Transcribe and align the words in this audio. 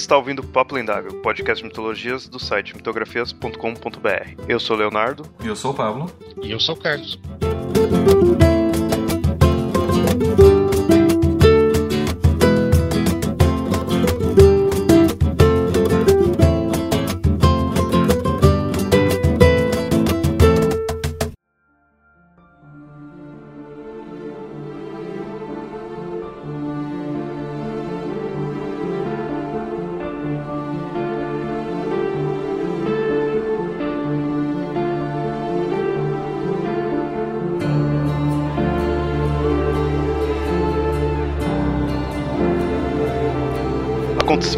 está 0.00 0.16
ouvindo 0.16 0.42
Papo 0.42 0.74
Lendário, 0.74 1.12
podcast 1.20 1.62
de 1.62 1.68
mitologias 1.68 2.26
do 2.26 2.38
site 2.38 2.74
mitografias.com.br. 2.74 4.44
Eu 4.48 4.58
sou 4.58 4.76
o 4.76 4.78
Leonardo. 4.78 5.24
Eu 5.44 5.54
sou 5.54 5.72
o 5.72 5.74
Pablo. 5.74 6.10
E 6.42 6.50
eu 6.50 6.58
sou 6.58 6.74
o 6.74 6.78
Carlos. 6.78 7.20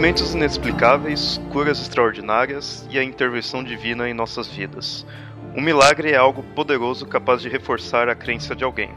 Acontecimentos 0.03 0.35
inexplicáveis, 0.35 1.41
curas 1.53 1.81
extraordinárias 1.81 2.85
e 2.91 2.99
a 2.99 3.05
intervenção 3.05 3.63
divina 3.63 4.09
em 4.09 4.13
nossas 4.13 4.49
vidas. 4.49 5.07
Um 5.55 5.63
milagre 5.63 6.11
é 6.11 6.17
algo 6.17 6.43
poderoso 6.43 7.07
capaz 7.07 7.41
de 7.41 7.49
reforçar 7.49 8.09
a 8.09 8.15
crença 8.17 8.53
de 8.57 8.65
alguém. 8.65 8.91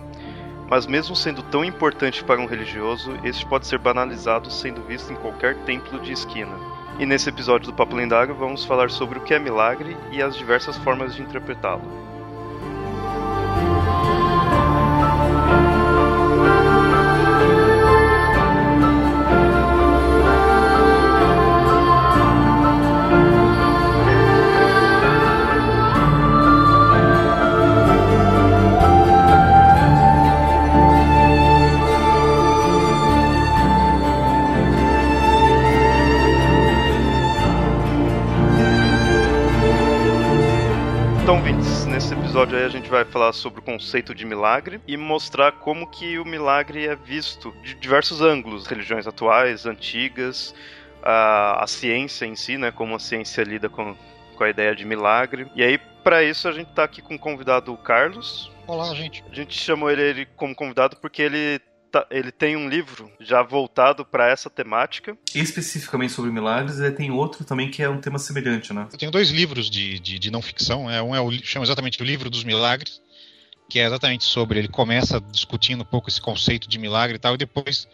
Mas, 0.68 0.88
mesmo 0.88 1.16
sendo 1.16 1.44
tão 1.44 1.64
importante 1.64 2.24
para 2.24 2.42
um 2.42 2.48
religioso, 2.48 3.16
este 3.24 3.46
pode 3.46 3.68
ser 3.68 3.78
banalizado 3.78 4.50
sendo 4.50 4.82
visto 4.82 5.14
em 5.14 5.16
qualquer 5.16 5.56
templo 5.58 6.00
de 6.00 6.12
esquina. 6.12 6.58
E 6.98 7.06
nesse 7.06 7.30
episódio 7.30 7.68
do 7.68 7.76
Papo 7.76 7.96
Lendário 7.96 8.34
vamos 8.34 8.66
falar 8.66 8.90
sobre 8.90 9.20
o 9.20 9.22
que 9.22 9.36
é 9.36 9.38
milagre 9.38 9.96
e 10.12 10.24
as 10.24 10.36
diversas 10.36 10.76
formas 10.78 11.14
de 11.14 11.22
interpretá-lo. 11.22 12.15
A 42.66 42.70
gente 42.70 42.90
vai 42.90 43.06
falar 43.06 43.32
sobre 43.32 43.60
o 43.60 43.64
conceito 43.64 44.16
de 44.16 44.26
milagre 44.26 44.82
e 44.88 44.98
mostrar 44.98 45.52
como 45.52 45.86
que 45.86 46.18
o 46.18 46.26
milagre 46.26 46.88
é 46.88 46.96
visto 46.96 47.52
de 47.64 47.76
diversos 47.76 48.22
ângulos, 48.22 48.66
religiões 48.66 49.06
atuais, 49.06 49.68
antigas, 49.68 50.56
a, 51.04 51.64
a 51.64 51.68
ciência 51.68 52.26
em 52.26 52.36
si, 52.36 52.58
né, 52.58 52.72
como 52.72 52.96
a 52.96 53.00
ciência 53.00 53.44
lida 53.44 53.70
com, 53.70 53.96
com 54.36 54.44
a 54.44 54.50
ideia 54.50 54.76
de 54.76 54.84
milagre. 54.84 55.48
E 55.56 55.64
aí, 55.64 55.78
para 56.04 56.24
isso, 56.24 56.48
a 56.48 56.52
gente 56.52 56.72
tá 56.72 56.84
aqui 56.84 57.04
com 57.04 57.14
o 57.14 57.20
convidado 57.20 57.76
Carlos. 57.78 58.52
Olá, 58.66 58.96
gente. 58.96 59.24
A 59.32 59.36
gente 59.36 59.56
chamou 59.56 59.92
ele, 59.92 60.02
ele 60.02 60.26
como 60.36 60.56
convidado 60.56 60.98
porque 60.98 61.22
ele 61.22 61.62
tá- 61.96 62.08
ele 62.12 62.32
tem 62.32 62.58
um 62.58 62.68
livro 62.68 63.10
já 63.22 63.42
voltado 63.42 64.04
para 64.04 64.28
essa 64.30 64.50
temática. 64.50 65.18
Especificamente 65.34 66.12
sobre 66.12 66.30
milagres, 66.30 66.80
ele 66.80 66.92
tem 66.92 67.10
outro 67.10 67.46
também 67.46 67.72
que 67.72 67.82
é 67.82 67.90
um 67.90 68.02
tema 68.02 68.20
semelhante, 68.20 68.74
né? 68.74 68.88
Eu 68.92 68.98
tenho 68.98 69.12
dois 69.12 69.30
livros 69.30 69.70
de, 69.70 69.98
de, 70.00 70.20
de 70.20 70.30
não 70.30 70.42
ficção. 70.42 70.92
É, 70.92 71.02
um 71.02 71.16
é 71.16 71.22
o, 71.22 71.32
chama 71.32 71.64
exatamente 71.64 72.02
o 72.02 72.06
Livro 72.06 72.30
dos 72.30 72.44
Milagres, 72.44 73.02
que 73.70 73.80
é 73.80 73.86
exatamente 73.86 74.26
sobre. 74.26 74.60
Ele 74.60 74.68
começa 74.68 75.22
discutindo 75.22 75.82
um 75.82 75.86
pouco 75.86 76.10
esse 76.10 76.20
conceito 76.20 76.68
de 76.68 76.78
milagre 76.78 77.16
e 77.16 77.20
tal, 77.20 77.36
e 77.36 77.38
depois 77.38 77.88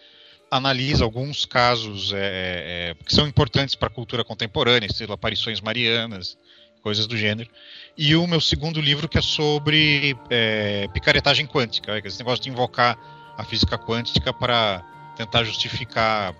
analisa 0.49 1.03
alguns 1.03 1.45
casos 1.45 2.11
é, 2.11 2.95
é, 2.97 3.05
que 3.05 3.13
são 3.13 3.27
importantes 3.27 3.75
para 3.75 3.87
a 3.87 3.91
cultura 3.91 4.23
contemporânea, 4.23 4.87
estilo 4.87 5.13
aparições 5.13 5.61
marianas, 5.61 6.37
coisas 6.81 7.05
do 7.05 7.15
gênero. 7.15 7.49
E 7.95 8.15
o 8.15 8.25
meu 8.25 8.41
segundo 8.41 8.81
livro 8.81 9.07
que 9.07 9.19
é 9.19 9.21
sobre 9.21 10.17
é, 10.29 10.87
picaretagem 10.87 11.45
quântica, 11.45 11.91
é, 11.91 12.01
que 12.01 12.07
é 12.07 12.09
esse 12.09 12.17
negócio 12.17 12.43
de 12.43 12.49
invocar 12.49 12.97
a 13.41 13.43
física 13.43 13.77
quântica 13.77 14.31
para 14.31 14.83
tentar 15.17 15.43
justificar 15.43 16.33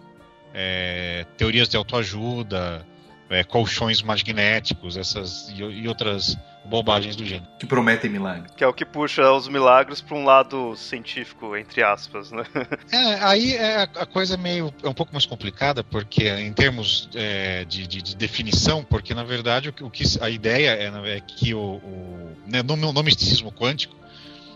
é, 0.54 1.26
teorias 1.38 1.68
de 1.68 1.76
autoajuda, 1.76 2.86
é, 3.30 3.44
colchões 3.44 4.02
magnéticos, 4.02 4.98
essas 4.98 5.50
e, 5.50 5.62
e 5.62 5.88
outras 5.88 6.38
bobagens 6.66 7.16
do 7.16 7.26
gênero. 7.26 7.50
Que 7.58 7.66
prometem 7.66 8.10
milagre. 8.10 8.52
Que 8.56 8.64
é 8.64 8.68
o 8.68 8.74
que 8.74 8.86
puxa 8.86 9.32
os 9.32 9.48
milagres 9.48 10.00
para 10.00 10.16
um 10.16 10.24
lado 10.24 10.76
científico, 10.76 11.56
entre 11.58 11.82
aspas, 11.82 12.32
né? 12.32 12.44
É, 12.92 13.24
aí 13.24 13.56
é, 13.56 13.82
a 13.82 14.06
coisa 14.06 14.38
meio 14.38 14.72
é 14.84 14.88
um 14.88 14.94
pouco 14.94 15.12
mais 15.12 15.26
complicada, 15.26 15.84
porque 15.84 16.30
em 16.30 16.54
termos 16.54 17.10
é, 17.16 17.66
de, 17.66 17.88
de- 17.88 18.02
de 18.02 18.16
definição, 18.16 18.84
porque 18.84 19.14
na 19.14 19.24
verdade 19.24 19.70
o 19.70 19.74
que, 19.74 19.84
o 19.84 19.90
que 19.90 20.04
a 20.22 20.30
ideia 20.30 20.72
é, 20.72 21.16
é 21.16 21.20
que 21.22 21.54
o, 21.54 21.60
o 21.78 22.36
né, 22.46 22.62
no, 22.62 22.76
no 22.76 23.04
misticismo 23.04 23.52
quântico 23.52 23.96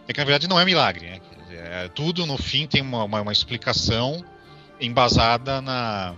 é 0.08 0.14
que 0.14 0.20
na 0.20 0.26
verdade 0.26 0.48
não 0.48 0.60
é 0.60 0.66
milagre, 0.66 1.10
né? 1.10 1.20
É, 1.66 1.88
tudo 1.90 2.26
no 2.26 2.38
fim 2.38 2.68
tem 2.68 2.82
uma, 2.82 3.04
uma, 3.04 3.22
uma 3.22 3.32
explicação 3.32 4.24
embasada 4.80 5.62
na, 5.62 6.14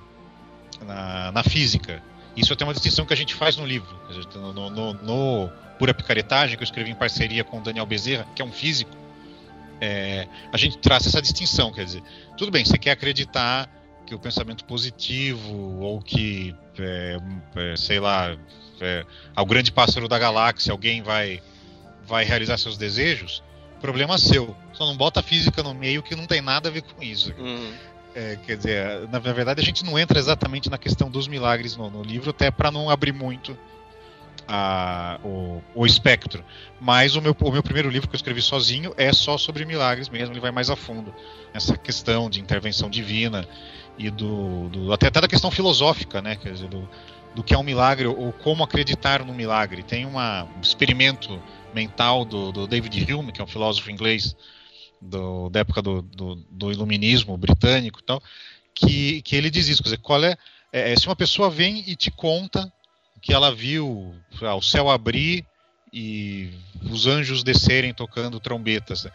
na, 0.86 1.32
na 1.32 1.44
física. 1.44 2.02
Isso 2.36 2.54
até 2.54 2.64
uma 2.64 2.74
distinção 2.74 3.06
que 3.06 3.14
a 3.14 3.18
gente 3.18 3.34
faz 3.34 3.56
no 3.58 3.66
livro. 3.66 3.90
No- 4.36 4.70
no- 4.70 4.94
no 4.94 5.50
Pura 5.80 5.94
Picaretagem, 5.94 6.58
que 6.58 6.64
eu 6.64 6.66
escrevi 6.66 6.92
em 6.92 6.96
parceria 6.96 7.44
com 7.44 7.60
o 7.60 7.62
Daniel 7.62 7.86
Bezerra, 7.86 8.28
que 8.36 8.42
é 8.42 8.46
um 8.46 8.52
físico, 8.52 8.92
é, 9.80 10.28
a 10.52 10.58
gente 10.58 10.78
traça 10.80 11.08
essa 11.10 11.22
distinção. 11.22 11.72
Quer 11.72 11.86
dizer, 11.86 12.04
tudo 12.36 12.52
bem, 12.52 12.66
você 12.66 12.78
quer 12.78 12.92
acreditar 12.92 13.70
que 14.06 14.16
o 14.16 14.20
pensamento 14.20 14.64
positivo, 14.66 15.80
ou 15.82 16.02
que, 16.02 16.56
é, 16.80 17.18
é, 17.56 17.76
sei 17.76 18.00
lá, 18.00 18.36
é, 18.80 19.06
ao 19.36 19.46
grande 19.46 19.72
pássaro 19.72 20.08
da 20.08 20.18
galáxia, 20.18 20.72
alguém 20.72 21.02
vai, 21.02 21.42
vai 22.06 22.24
realizar 22.24 22.58
seus 22.58 22.78
desejos, 22.78 23.44
problema 23.78 24.18
seu. 24.18 24.56
Só 24.74 24.86
não 24.86 24.96
bota 24.98 25.22
física 25.22 25.62
no 25.64 25.74
meio 25.74 26.04
que 26.04 26.16
não 26.16 26.26
tem 26.26 26.42
nada 26.42 26.70
a 26.70 26.72
ver 26.72 26.82
com 26.84 27.02
isso. 27.04 27.34
É, 28.16 28.38
quer 28.46 28.58
dizer, 28.58 29.02
na, 29.12 29.20
na 29.20 29.32
verdade 29.34 29.62
a 29.62 29.64
gente 29.64 29.86
não 29.86 29.98
entra 29.98 30.18
exatamente 30.18 30.70
na 30.72 30.78
questão 30.78 31.10
dos 31.10 31.28
milagres 31.28 31.76
no, 31.78 31.90
no 31.90 32.02
livro, 32.02 32.32
até 32.32 32.50
para 32.50 32.72
não 32.72 32.90
abrir 32.90 33.14
muito 33.14 33.56
a- 34.48 35.20
o, 35.24 35.62
o 35.76 35.86
espectro. 35.86 36.44
Mas 36.80 37.16
o 37.16 37.22
meu, 37.22 37.36
o 37.40 37.52
meu 37.52 37.62
primeiro 37.64 37.90
livro 37.90 38.08
que 38.08 38.16
eu 38.16 38.18
escrevi 38.18 38.42
sozinho 38.42 38.94
é 38.98 39.12
só 39.14 39.38
sobre 39.38 39.66
milagres 39.66 40.10
mesmo, 40.10 40.34
ele 40.34 40.40
vai 40.40 40.52
mais 40.52 40.70
a 40.70 40.76
fundo. 40.76 41.14
Essa 41.54 41.78
questão 41.78 42.30
de 42.30 42.40
intervenção 42.40 42.90
divina 42.90 43.48
e 43.98 44.10
do, 44.10 44.70
do- 44.70 44.94
até, 44.94 45.08
até 45.08 45.22
da 45.22 45.28
questão 45.28 45.52
filosófica, 45.52 46.22
né? 46.22 46.36
Quer 46.36 46.54
dizer, 46.54 46.70
do, 46.70 46.88
do 47.36 47.44
que 47.44 47.54
é 47.54 47.58
um 47.58 47.64
milagre 47.64 48.08
ou 48.08 48.32
como 48.32 48.64
acreditar 48.64 49.24
no 49.24 49.34
milagre. 49.34 49.84
Tem 49.84 50.06
uma, 50.06 50.44
um 50.44 50.62
experimento 50.62 51.42
mental 51.78 52.26
do, 52.26 52.52
do 52.52 52.68
David 52.68 53.14
Hume, 53.14 53.32
que 53.32 53.40
é 53.40 53.44
um 53.44 53.48
filósofo 53.48 53.92
inglês 53.92 54.36
do- 55.00 55.50
da 55.50 55.60
época 55.60 55.82
do, 55.82 56.02
do, 56.02 56.36
do 56.50 56.72
iluminismo 56.72 57.38
britânico 57.38 58.00
e 58.00 58.04
tal, 58.04 58.22
que, 58.74 59.22
que 59.22 59.36
ele 59.36 59.50
diz 59.50 59.68
isso, 59.68 59.84
quer 59.84 59.90
dizer, 59.90 60.02
qual 60.02 60.24
é, 60.24 60.36
é, 60.72 60.96
se 60.96 61.06
uma 61.08 61.16
pessoa 61.16 61.50
vem 61.50 61.84
e 61.88 61.96
te 61.96 62.10
conta 62.10 62.72
que 63.22 63.34
ela 63.34 63.54
viu 63.54 64.16
ah, 64.42 64.56
o 64.56 64.62
céu 64.62 64.90
abrir 64.90 65.46
e 65.94 66.52
os 66.92 67.08
anjos 67.08 67.44
descerem 67.44 67.94
tocando 67.94 68.40
trombetas, 68.40 69.08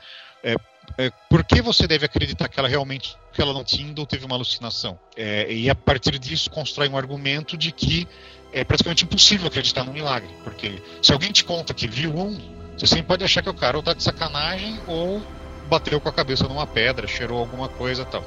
é, 0.42 0.54
é, 0.98 1.10
por 1.30 1.44
que 1.44 1.62
você 1.62 1.86
deve 1.86 2.04
acreditar 2.06 2.48
que 2.48 2.58
ela 2.58 2.68
realmente 2.68 3.16
que 3.32 3.40
ela 3.40 3.52
não 3.52 3.64
tinha 3.64 3.94
ou 3.96 4.06
teve 4.06 4.24
uma 4.24 4.36
alucinação? 4.36 4.98
É, 5.16 5.52
e 5.52 5.70
a 5.70 5.74
partir 5.74 6.18
disso 6.18 6.50
constrói 6.50 6.88
um 6.88 6.96
argumento 6.96 7.56
de 7.56 7.70
que 7.72 8.06
é 8.52 8.64
praticamente 8.64 9.04
impossível 9.04 9.46
acreditar 9.46 9.84
no 9.84 9.92
milagre, 9.92 10.28
porque 10.44 10.82
se 11.00 11.12
alguém 11.12 11.32
te 11.32 11.42
conta 11.44 11.72
que 11.72 11.86
viu 11.88 12.14
um, 12.14 12.36
você 12.76 12.86
sempre 12.86 13.04
pode 13.06 13.24
achar 13.24 13.42
que 13.42 13.50
o 13.50 13.54
cara 13.54 13.76
ou 13.76 13.82
tá 13.82 13.92
de 13.94 14.02
sacanagem 14.02 14.78
ou 14.86 15.22
bateu 15.68 16.00
com 16.00 16.08
a 16.08 16.12
cabeça 16.12 16.46
numa 16.48 16.66
pedra, 16.66 17.06
cheirou 17.06 17.38
alguma 17.38 17.68
coisa 17.68 18.04
tal. 18.04 18.24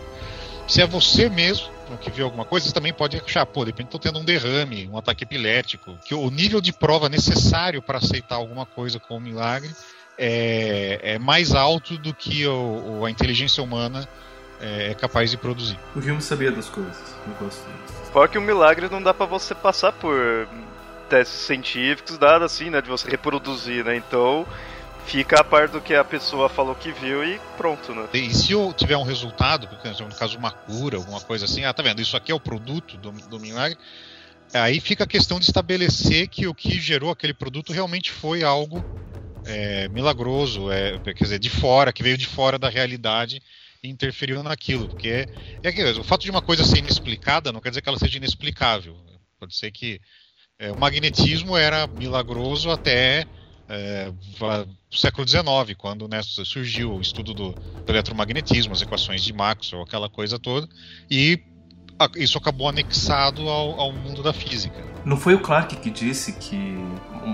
Se 0.67 0.81
é 0.81 0.87
você 0.87 1.29
mesmo 1.29 1.69
que 2.01 2.09
viu 2.09 2.25
alguma 2.25 2.43
coisa, 2.45 2.65
você 2.67 2.73
também 2.73 2.91
pode 2.91 3.15
achar, 3.23 3.45
pô, 3.45 3.63
de 3.63 3.69
repente 3.69 3.89
tô 3.89 3.99
tendo 3.99 4.17
um 4.17 4.25
derrame, 4.25 4.89
um 4.91 4.97
ataque 4.97 5.23
epilético, 5.23 5.95
que 6.03 6.15
o 6.15 6.29
nível 6.31 6.59
de 6.59 6.73
prova 6.73 7.07
necessário 7.07 7.81
para 7.81 7.99
aceitar 7.99 8.35
alguma 8.35 8.65
coisa 8.65 8.99
como 8.99 9.19
milagre 9.19 9.69
é, 10.17 10.99
é 11.03 11.19
mais 11.19 11.53
alto 11.53 11.97
do 11.97 12.13
que 12.13 12.47
o, 12.47 12.99
o- 13.01 13.05
a 13.05 13.11
inteligência 13.11 13.61
humana 13.63 14.07
é, 14.59 14.91
é 14.91 14.93
capaz 14.95 15.29
de 15.29 15.37
produzir. 15.37 15.77
O 15.95 15.99
Hume 15.99 16.21
sabia 16.21 16.51
das 16.51 16.67
coisas. 16.69 16.97
Eu 17.27 17.33
gosto. 17.45 17.63
Fora 18.11 18.27
que 18.27 18.37
o 18.37 18.41
milagre 18.41 18.87
não 18.89 19.01
dá 19.03 19.13
pra 19.13 19.25
você 19.27 19.53
passar 19.53 19.91
por 19.91 20.47
testes 21.09 21.39
científicos, 21.41 22.19
nada 22.19 22.45
assim, 22.45 22.69
né? 22.69 22.81
De 22.81 22.89
você 22.89 23.09
reproduzir, 23.09 23.83
né? 23.83 23.95
Então 23.95 24.45
fica 25.05 25.39
a 25.39 25.43
par 25.43 25.67
do 25.67 25.79
que 25.79 25.93
a 25.93 26.03
pessoa 26.03 26.49
falou 26.49 26.75
que 26.75 26.91
viu 26.91 27.23
e 27.23 27.39
pronto, 27.57 27.93
né? 27.93 28.07
E 28.13 28.33
se 28.33 28.51
eu 28.51 28.73
tiver 28.73 28.97
um 28.97 29.03
resultado, 29.03 29.69
no 29.71 30.15
caso 30.15 30.37
uma 30.37 30.51
cura, 30.51 30.97
alguma 30.97 31.21
coisa 31.21 31.45
assim, 31.45 31.63
ah, 31.63 31.73
tá 31.73 31.83
vendo, 31.83 32.01
isso 32.01 32.17
aqui 32.17 32.31
é 32.31 32.35
o 32.35 32.39
produto 32.39 32.97
do, 32.97 33.11
do 33.11 33.39
milagre, 33.39 33.77
aí 34.53 34.79
fica 34.79 35.03
a 35.03 35.07
questão 35.07 35.39
de 35.39 35.45
estabelecer 35.45 36.27
que 36.27 36.47
o 36.47 36.55
que 36.55 36.79
gerou 36.79 37.11
aquele 37.11 37.33
produto 37.33 37.71
realmente 37.71 38.11
foi 38.11 38.43
algo 38.43 38.83
é, 39.45 39.87
milagroso, 39.89 40.71
é, 40.71 40.97
quer 40.99 41.13
dizer, 41.13 41.39
de 41.39 41.49
fora, 41.49 41.93
que 41.93 42.03
veio 42.03 42.17
de 42.17 42.25
fora 42.25 42.57
da 42.57 42.67
realidade 42.67 43.41
e 43.83 43.89
interferiu 43.89 44.41
naquilo. 44.41 44.87
Porque 44.87 45.27
é, 45.63 45.81
é 45.81 45.91
o 45.91 46.03
fato 46.03 46.23
de 46.23 46.31
uma 46.31 46.41
coisa 46.41 46.63
ser 46.63 46.79
inexplicada 46.79 47.51
não 47.51 47.61
quer 47.61 47.69
dizer 47.69 47.81
que 47.81 47.89
ela 47.89 47.99
seja 47.99 48.17
inexplicável. 48.17 48.97
Pode 49.39 49.55
ser 49.55 49.71
que 49.71 50.01
é, 50.57 50.71
o 50.71 50.79
magnetismo 50.79 51.57
era 51.57 51.85
milagroso 51.87 52.69
até 52.71 53.25
é, 53.67 54.11
o 54.91 54.97
século 54.97 55.27
XIX, 55.27 55.43
quando 55.77 56.07
né, 56.07 56.21
surgiu 56.23 56.93
o 56.93 57.01
estudo 57.01 57.33
do, 57.33 57.51
do, 57.51 57.91
eletromagnetismo, 57.91 58.73
as 58.73 58.81
equações 58.81 59.21
de 59.21 59.33
Maxwell, 59.33 59.83
aquela 59.83 60.07
coisa 60.07 60.39
toda, 60.39 60.67
e 61.09 61.39
a, 61.99 62.09
isso 62.15 62.37
acabou 62.37 62.69
anexado 62.69 63.49
ao, 63.49 63.79
ao, 63.79 63.91
mundo 63.91 64.23
da 64.23 64.31
física. 64.31 64.81
Não 65.03 65.17
foi 65.17 65.33
o 65.33 65.39
Clark 65.39 65.75
que 65.77 65.89
disse 65.89 66.33
que 66.33 66.77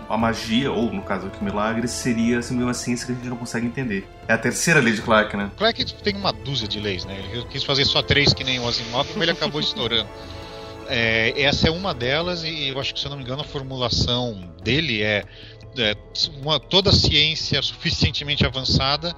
a 0.09 0.17
magia, 0.17 0.71
ou 0.71 0.91
no 0.91 1.03
caso 1.03 1.29
que 1.29 1.39
o 1.41 1.43
milagre, 1.43 1.87
seria 1.87 2.39
assim, 2.39 2.61
uma 2.61 2.73
ciência 2.73 3.05
que 3.05 3.11
a 3.11 3.15
gente 3.15 3.27
não 3.27 3.37
consegue 3.37 3.67
entender. 3.67 4.07
É 4.27 4.33
a 4.33 4.37
terceira 4.37 4.79
lei 4.79 4.93
de 4.93 5.01
Clark, 5.01 5.35
né? 5.35 5.51
Clark 5.57 5.93
tem 5.95 6.15
uma 6.15 6.31
dúzia 6.31 6.67
de 6.67 6.79
leis, 6.79 7.05
né? 7.05 7.23
Ele 7.31 7.45
quis 7.45 7.63
fazer 7.63 7.85
só 7.85 8.01
três 8.01 8.33
que 8.33 8.43
nem 8.43 8.59
o 8.59 8.67
Asimov, 8.67 9.07
mas 9.13 9.21
ele 9.21 9.31
acabou 9.31 9.61
estourando. 9.61 10.09
É, 10.93 11.41
essa 11.43 11.69
é 11.69 11.71
uma 11.71 11.93
delas, 11.93 12.43
e 12.43 12.67
eu 12.67 12.77
acho 12.77 12.93
que, 12.93 12.99
se 12.99 13.05
eu 13.05 13.09
não 13.09 13.17
me 13.17 13.23
engano, 13.23 13.41
a 13.41 13.45
formulação 13.45 14.53
dele 14.61 15.01
é, 15.01 15.23
é 15.77 15.95
uma, 16.41 16.59
toda 16.59 16.91
ciência 16.91 17.61
suficientemente 17.61 18.45
avançada 18.45 19.15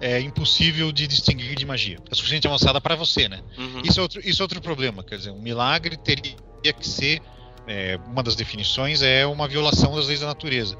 é 0.00 0.20
impossível 0.20 0.92
de 0.92 1.04
distinguir 1.08 1.56
de 1.56 1.66
magia. 1.66 1.98
É 2.08 2.14
suficientemente 2.14 2.46
avançada 2.46 2.80
para 2.80 2.94
você, 2.94 3.28
né? 3.28 3.42
Uhum. 3.58 3.82
Isso, 3.82 3.98
é 3.98 4.02
outro, 4.02 4.20
isso 4.24 4.40
é 4.40 4.44
outro 4.44 4.60
problema. 4.60 5.02
Quer 5.02 5.16
dizer, 5.16 5.30
um 5.32 5.42
milagre 5.42 5.96
teria 5.96 6.36
que 6.62 6.86
ser. 6.86 7.20
É, 7.66 7.98
uma 8.06 8.22
das 8.22 8.36
definições 8.36 9.02
é 9.02 9.26
uma 9.26 9.48
violação 9.48 9.96
das 9.96 10.06
leis 10.06 10.20
da 10.20 10.28
natureza. 10.28 10.78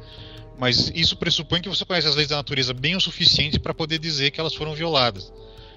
Mas 0.57 0.93
isso 0.95 1.17
pressupõe 1.17 1.61
que 1.61 1.69
você 1.69 1.85
conhece 1.85 2.07
as 2.07 2.15
leis 2.15 2.29
da 2.29 2.37
natureza 2.37 2.73
bem 2.73 2.95
o 2.95 3.01
suficiente 3.01 3.59
para 3.59 3.75
poder 3.75 3.99
dizer 3.99 4.31
que 4.31 4.39
elas 4.39 4.55
foram 4.55 4.75
violadas 4.75 5.33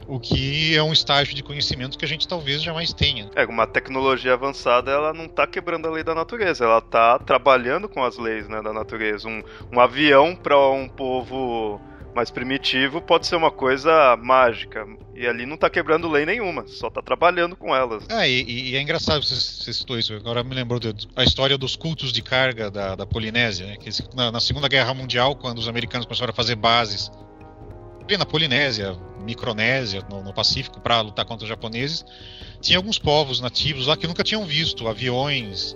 o 0.10 0.20
que 0.20 0.76
é 0.76 0.82
um 0.82 0.92
estágio 0.92 1.36
de 1.36 1.44
conhecimento 1.44 1.98
que 1.98 2.04
a 2.04 2.08
gente 2.08 2.28
talvez 2.28 2.64
jamais 2.64 2.92
tenha. 2.92 3.30
É, 3.36 3.46
uma 3.46 3.68
tecnologia 3.68 4.34
avançada, 4.34 4.90
ela 4.90 5.14
não 5.14 5.26
está 5.26 5.46
quebrando 5.46 5.88
a 5.88 5.92
lei 5.92 6.04
da 6.04 6.16
natureza, 6.16 6.66
ela 6.66 6.80
está 6.80 7.20
trabalhando 7.20 7.88
com 7.88 8.04
as 8.04 8.18
leis 8.18 8.50
né, 8.50 8.60
da 8.62 8.74
natureza. 8.74 9.28
Um, 9.28 9.44
um 9.72 9.80
avião 9.80 10.36
para 10.36 10.58
um 10.72 10.90
povo 10.90 11.80
mais 12.16 12.32
primitivo 12.32 13.00
pode 13.00 13.28
ser 13.28 13.36
uma 13.36 13.52
coisa 13.52 14.18
mágica. 14.18 14.84
E 15.14 15.28
ali 15.28 15.46
não 15.46 15.54
está 15.54 15.70
quebrando 15.70 16.10
lei 16.10 16.26
nenhuma, 16.26 16.66
só 16.66 16.88
está 16.88 17.04
trabalhando 17.04 17.56
com 17.56 17.76
elas. 17.76 18.04
É, 18.10 18.28
e, 18.28 18.72
e, 18.72 18.76
é 18.76 18.82
engraçado 18.82 19.24
você, 19.24 19.36
você 19.36 19.72
citou 19.72 20.00
isso. 20.00 20.14
Agora 20.16 20.44
me 20.44 20.56
lembrou 20.56 20.80
de, 20.80 21.08
a 21.16 21.24
história 21.24 21.56
dos 21.56 21.76
cultos 21.76 22.12
de 22.12 22.24
carga 22.24 22.72
da, 22.72 22.96
da 22.96 23.06
Polinésia, 23.06 23.68
né? 23.68 23.78
Que 23.78 23.90
na, 24.16 24.32
na 24.32 24.40
Segunda 24.40 24.68
Guerra 24.68 24.92
Mundial, 24.94 25.36
quando 25.36 25.60
os 25.60 25.68
americanos 25.68 26.08
começaram 26.08 26.32
a 26.32 26.36
fazer 26.36 26.56
bases 26.56 27.12
na 28.18 28.26
Polinésia, 28.26 28.98
Micronésia, 29.20 30.04
no, 30.10 30.24
no 30.24 30.34
Pacífico, 30.34 30.80
para 30.80 31.02
lutar 31.02 31.26
contra 31.26 31.44
os 31.44 31.50
japoneses, 31.50 32.06
tinha 32.62 32.78
alguns 32.78 32.98
povos 32.98 33.40
nativos 33.40 33.88
lá 33.88 33.96
que 33.96 34.08
nunca 34.08 34.24
tinham 34.24 34.46
visto 34.46 34.88
aviões 34.88 35.76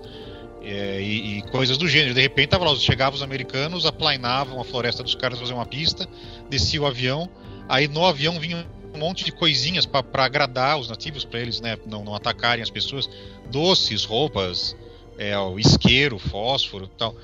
é, 0.61 1.01
e, 1.01 1.37
e, 1.37 1.41
coisas 1.43 1.77
do 1.77 1.87
gênero. 1.87 2.13
De 2.13 2.21
repente, 2.21 2.49
tava 2.49 2.65
lá, 2.65 2.75
chegavam 2.75 3.15
os 3.15 3.21
americanos, 3.21 3.85
aplainavam 3.85 4.59
a 4.59 4.63
floresta 4.63 5.03
dos 5.03 5.15
caras 5.15 5.39
fazer 5.39 5.53
uma 5.53 5.65
pista, 5.65 6.07
descia 6.49 6.81
o 6.81 6.85
avião, 6.85 7.29
aí 7.67 7.87
no 7.87 8.05
avião 8.05 8.39
vinha 8.39 8.65
um 8.93 8.97
monte 8.97 9.25
de 9.25 9.31
coisinhas 9.31 9.85
para 9.85 10.23
agradar 10.23 10.79
os 10.79 10.87
nativos, 10.87 11.25
para 11.25 11.39
eles 11.39 11.59
né, 11.59 11.77
não, 11.85 12.03
não, 12.03 12.15
atacarem 12.15 12.61
as 12.61 12.69
pessoas, 12.69 13.09
doces, 13.49 14.05
roupas, 14.05 14.75
é, 15.17 15.37
o 15.37 15.59
isqueiro, 15.59 16.17
fósforo, 16.19 16.87
tal. 16.87 17.15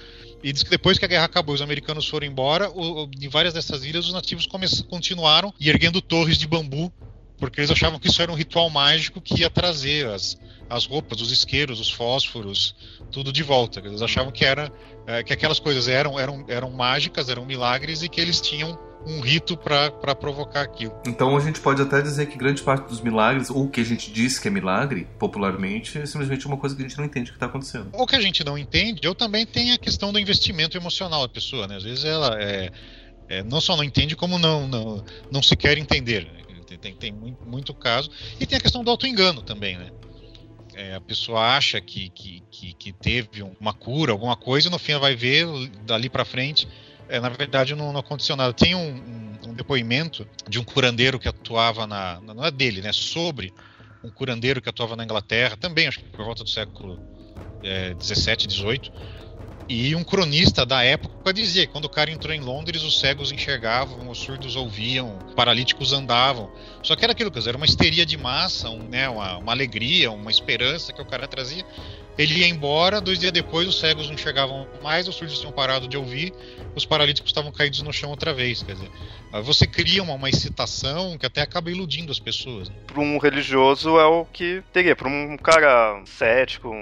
E 0.44 0.54
diz 0.54 0.64
que 0.64 0.70
depois 0.70 0.98
que 0.98 1.06
a 1.06 1.08
guerra 1.08 1.26
acabou, 1.26 1.54
os 1.54 1.62
americanos 1.62 2.08
foram 2.08 2.26
embora, 2.26 2.70
o, 2.70 3.04
o, 3.04 3.12
em 3.20 3.28
várias 3.28 3.54
dessas 3.54 3.84
ilhas 3.84 4.08
os 4.08 4.14
nativos 4.14 4.48
continuaram 4.88 5.54
erguendo 5.60 6.02
torres 6.02 6.38
de 6.38 6.48
bambu, 6.48 6.92
porque 7.38 7.60
eles 7.60 7.72
achavam 7.72 8.00
que 8.00 8.08
isso 8.08 8.22
era 8.22 8.32
um 8.32 8.36
ritual 8.36 8.70
mágico 8.70 9.22
que 9.22 9.42
ia 9.42 9.50
trazer 9.50 10.08
as, 10.08 10.38
as 10.70 10.86
roupas, 10.86 11.22
os 11.22 11.32
isqueiros, 11.32 11.80
os 11.80 11.90
fósforos, 11.90 12.76
tudo 13.12 13.32
de 13.32 13.44
volta. 13.44 13.80
Eles 13.80 14.02
achavam 14.02 14.32
que 14.32 14.46
era 14.46 14.72
é, 15.08 15.24
que 15.24 15.34
aquelas 15.34 15.60
coisas 15.60 15.88
eram, 15.88 16.20
eram, 16.20 16.46
eram 16.48 16.70
mágicas, 16.72 17.30
eram 17.30 17.46
milagres 17.46 18.04
e 18.04 18.10
que 18.10 18.22
eles 18.22 18.40
tinham 18.40 18.78
um 19.06 19.22
rito 19.22 19.56
para 19.57 20.16
provocar 20.16 20.62
aquilo. 20.62 20.94
Então 21.06 21.36
a 21.36 21.40
gente 21.40 21.60
pode 21.60 21.81
até 21.81 22.01
dizer 22.01 22.28
que 22.28 22.38
grande 22.38 22.62
parte 22.62 22.88
dos 22.88 23.01
milagres, 23.01 23.50
ou 23.50 23.66
o 23.66 23.69
que 23.69 23.81
a 23.81 23.84
gente 23.84 24.12
diz 24.12 24.38
que 24.38 24.48
é 24.48 24.51
milagre, 24.51 25.07
popularmente, 25.18 25.98
é 25.98 26.06
simplesmente 26.06 26.46
uma 26.46 26.57
coisa 26.57 26.75
que 26.75 26.81
a 26.81 26.88
gente 26.88 26.98
não 26.98 27.06
entende 27.06 27.30
o 27.30 27.34
que 27.34 27.38
está 27.38 27.46
acontecendo. 27.46 27.90
Ou 27.94 28.06
que 28.06 28.16
a 28.16 28.22
gente 28.22 28.44
não 28.44 28.57
entende, 28.57 29.07
ou 29.07 29.16
também 29.16 29.46
tem 29.46 29.74
a 29.74 29.78
questão 29.78 30.12
do 30.12 30.19
investimento 30.19 30.78
emocional 30.78 31.22
da 31.22 31.30
pessoa, 31.30 31.68
né? 31.68 31.78
Às 31.78 31.84
vezes 31.84 32.04
ela 32.04 32.42
é, 32.42 32.72
é, 33.28 33.44
não 33.44 33.62
só 33.62 33.75
não 33.75 33.84
entende, 33.84 34.16
como 34.16 34.38
não, 34.38 34.68
não, 34.68 35.04
não 35.31 35.42
se 35.42 35.56
quer 35.56 35.78
entender. 35.78 36.28
Tem, 36.68 36.78
tem, 36.78 36.95
tem 36.95 37.12
muito, 37.12 37.44
muito 37.45 37.74
caso. 37.74 38.12
E 38.40 38.45
tem 38.45 38.57
a 38.57 38.62
questão 38.62 38.84
do 38.84 38.92
auto-engano 38.92 39.42
também, 39.42 39.78
né? 39.78 39.90
É, 40.75 40.95
a 40.95 41.02
pessoa 41.02 41.57
acha 41.57 41.81
que, 41.81 42.10
que, 42.10 42.44
que, 42.50 42.74
que, 42.74 42.94
teve 42.94 43.44
uma 43.60 43.74
cura, 43.74 44.13
alguma 44.13 44.38
coisa, 44.38 44.68
e 44.68 44.72
no 44.72 44.80
fim 44.80 44.94
ela 44.94 45.02
vai 45.02 45.16
ver 45.16 45.45
dali 45.84 46.10
para 46.10 46.24
frente 46.24 46.68
é, 47.10 47.20
na 47.20 47.30
verdade 47.30 47.76
não, 47.76 47.92
não, 47.92 48.00
aconteceu 48.00 48.36
nada. 48.36 48.54
Tem 48.54 48.76
um, 48.76 48.80
um, 48.80 49.50
um, 49.50 49.54
depoimento 49.54 50.28
de 50.48 50.60
um 50.60 50.64
curandeiro 50.64 51.20
que 51.20 51.28
atuava 51.28 51.86
na. 51.86 52.22
Não 52.22 52.46
é 52.46 52.52
dele, 52.52 52.82
né? 52.82 52.94
Sobre 52.94 53.52
um 54.04 54.10
curandeiro 54.10 54.62
que 54.62 54.70
atuava 54.70 54.96
na 54.96 55.04
Inglaterra, 55.04 55.58
também, 55.58 55.88
acho 55.88 56.00
que 56.00 56.06
por 56.06 56.24
volta 56.24 56.44
do 56.44 56.50
século 56.50 57.02
é, 57.64 57.94
17, 57.94 58.48
18. 58.48 58.92
E 59.68 59.96
um 59.96 60.04
cronista 60.04 60.66
da 60.66 60.84
época 60.84 61.32
dizia 61.32 61.68
que 61.68 61.72
quando 61.72 61.86
o 61.86 61.90
cara 61.90 62.10
entrou 62.10 62.34
em 62.34 62.40
Londres, 62.40 62.82
os 62.82 63.00
cegos 63.00 63.32
enxergavam, 63.32 64.10
os 64.10 64.18
surdos 64.18 64.56
ouviam, 64.56 65.20
os 65.28 65.36
paralíticos 65.36 65.94
andavam. 65.94 66.52
Só 66.82 66.96
que 66.96 67.04
era 67.04 67.14
aquilo, 67.14 67.30
quer 67.30 67.38
dizer, 67.38 67.50
era 67.52 67.58
uma 67.58 67.68
histeria 67.68 68.04
de 68.04 68.18
massa, 68.18 68.68
um, 68.68 68.80
né, 68.90 69.08
uma, 69.08 69.38
uma 69.38 69.52
alegria, 69.52 70.12
uma 70.12 70.32
esperança 70.32 70.92
que 70.92 71.00
o 71.00 71.06
cara 71.06 71.28
trazia. 71.28 71.64
Ele 72.19 72.39
ia 72.39 72.48
embora, 72.50 73.00
dois 73.00 73.18
dias 73.18 73.31
depois 73.31 73.66
os 73.66 73.80
cegos 73.80 74.07
não 74.07 74.13
enxergavam 74.13 74.68
mais, 74.83 75.07
os 75.07 75.16
surdos 75.16 75.39
tinham 75.39 75.54
parado 75.54 75.88
de 75.88 75.95
ouvir, 75.95 76.33
os 76.75 76.86
paralíticos 76.86 77.30
estavam 77.30 77.50
caídos 77.50 77.81
no 77.81 77.94
chão 77.94 78.10
outra 78.10 78.33
vez. 78.33 78.62
Quer 78.62 78.74
dizer, 78.74 78.92
você 79.42 79.66
cria 79.66 80.04
uma, 80.04 80.16
uma 80.16 80.28
excitação 80.28 81.18
que 81.18 81.26
até 81.26 81.42
acaba 81.42 81.71
iludindo 81.71 82.11
as 82.11 82.19
pessoas. 82.19 82.68
Né? 82.68 82.76
Para 82.85 82.99
um 82.99 83.18
religioso 83.19 83.97
é 83.97 84.06
o 84.06 84.26
que 84.26 84.61
teria. 84.73 84.97
Para 84.97 85.07
um 85.07 85.38
cara 85.38 86.02
cético, 86.04 86.76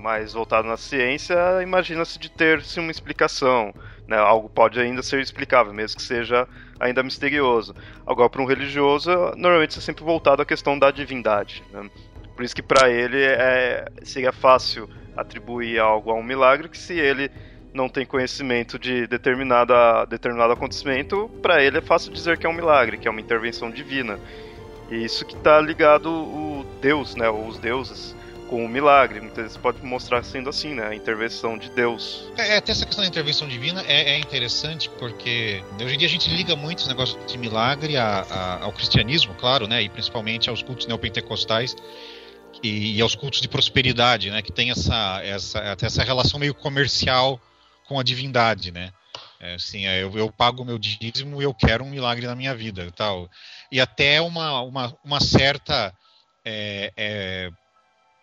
mais 0.00 0.32
voltado 0.32 0.68
na 0.68 0.76
ciência, 0.76 1.34
imagina-se 1.60 2.16
de 2.16 2.30
ter-se 2.30 2.78
uma 2.78 2.92
explicação. 2.92 3.74
Né? 4.06 4.16
Algo 4.16 4.48
pode 4.48 4.78
ainda 4.78 5.02
ser 5.02 5.20
explicável, 5.20 5.74
mesmo 5.74 5.96
que 5.96 6.04
seja 6.04 6.46
ainda 6.78 7.02
misterioso. 7.02 7.74
Agora, 8.06 8.30
para 8.30 8.42
um 8.42 8.46
religioso, 8.46 9.10
normalmente 9.36 9.76
é 9.76 9.82
sempre 9.82 10.04
voltado 10.04 10.40
à 10.40 10.46
questão 10.46 10.78
da 10.78 10.92
divindade. 10.92 11.64
Né? 11.72 11.90
Por 12.34 12.44
isso 12.44 12.54
que 12.54 12.62
para 12.62 12.90
ele 12.90 13.22
é, 13.22 13.86
seria 14.02 14.32
fácil 14.32 14.88
atribuir 15.16 15.78
algo 15.78 16.10
a 16.10 16.14
um 16.14 16.22
milagre, 16.22 16.68
que 16.68 16.78
se 16.78 16.98
ele 16.98 17.30
não 17.72 17.88
tem 17.88 18.06
conhecimento 18.06 18.78
de 18.78 19.06
determinada, 19.06 20.04
determinado 20.06 20.52
acontecimento, 20.52 21.28
para 21.42 21.62
ele 21.62 21.78
é 21.78 21.80
fácil 21.80 22.12
dizer 22.12 22.38
que 22.38 22.46
é 22.46 22.48
um 22.48 22.52
milagre, 22.52 22.96
que 22.96 23.08
é 23.08 23.10
uma 23.10 23.20
intervenção 23.20 23.70
divina. 23.70 24.18
E 24.90 25.04
isso 25.04 25.24
que 25.24 25.34
está 25.34 25.60
ligado 25.60 26.08
o 26.08 26.64
Deus, 26.80 27.16
né, 27.16 27.28
os 27.28 27.58
deuses, 27.58 28.14
com 28.48 28.64
o 28.64 28.68
milagre. 28.68 29.20
Muitas 29.20 29.44
vezes 29.44 29.56
pode 29.56 29.84
mostrar 29.84 30.22
sendo 30.22 30.48
assim, 30.50 30.74
né, 30.74 30.86
a 30.86 30.94
intervenção 30.94 31.58
de 31.58 31.68
Deus. 31.70 32.30
É, 32.36 32.56
até 32.56 32.70
essa 32.70 32.86
questão 32.86 33.02
da 33.02 33.08
intervenção 33.08 33.48
divina 33.48 33.82
é, 33.88 34.14
é, 34.14 34.18
interessante 34.18 34.88
porque 34.98 35.62
hoje 35.80 35.94
em 35.94 35.98
dia 35.98 36.06
a 36.06 36.10
gente 36.10 36.28
liga 36.30 36.54
muito 36.54 36.80
esse 36.80 36.88
negócio 36.88 37.18
de 37.26 37.38
milagre 37.38 37.96
a, 37.96 38.20
a, 38.30 38.64
ao 38.64 38.72
cristianismo, 38.72 39.34
claro, 39.34 39.66
né, 39.66 39.82
e 39.82 39.88
principalmente 39.88 40.48
aos 40.48 40.62
cultos 40.62 40.86
neopentecostais 40.86 41.74
e, 42.64 42.96
e, 42.96 43.00
aos 43.02 43.14
cultos 43.14 43.42
de 43.42 43.48
prosperidade, 43.48 44.30
né? 44.30 44.40
Que 44.40 44.50
tem 44.50 44.70
essa, 44.70 45.20
essa, 45.22 45.72
até 45.72 45.84
essa 45.84 46.02
relação 46.02 46.40
meio 46.40 46.54
comercial 46.54 47.38
com 47.86 48.00
a 48.00 48.02
divindade, 48.02 48.72
né? 48.72 48.90
É, 49.38 49.54
assim, 49.54 49.86
é, 49.86 50.02
eu, 50.02 50.16
eu 50.16 50.32
pago 50.32 50.62
o 50.62 50.64
meu 50.64 50.78
dízimo 50.78 51.42
eu 51.42 51.52
quero 51.52 51.84
um 51.84 51.90
milagre 51.90 52.26
na 52.26 52.34
minha 52.34 52.54
vida, 52.54 52.90
tal. 52.92 53.30
E 53.70 53.78
até 53.78 54.18
uma, 54.22 54.62
uma, 54.62 54.96
uma 55.04 55.20
certa, 55.20 55.92
é, 56.42 56.90
é, 56.96 57.50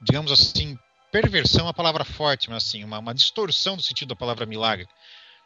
digamos 0.01 0.31
assim, 0.31 0.75
perversão 1.11 1.65
uma 1.65 1.73
palavra 1.73 2.03
forte, 2.03 2.49
mas 2.49 2.65
assim, 2.65 2.83
uma, 2.83 2.97
uma 2.97 3.13
distorção 3.13 3.77
do 3.77 3.83
sentido 3.83 4.09
da 4.09 4.15
palavra 4.15 4.47
milagre. 4.47 4.87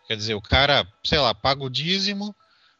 Quer 0.08 0.16
dizer, 0.16 0.36
o 0.36 0.42
cara, 0.42 0.88
sei 1.04 1.20
lá, 1.20 1.36
paga 1.36 1.64
o 1.64 1.70
dízimo 1.70 2.34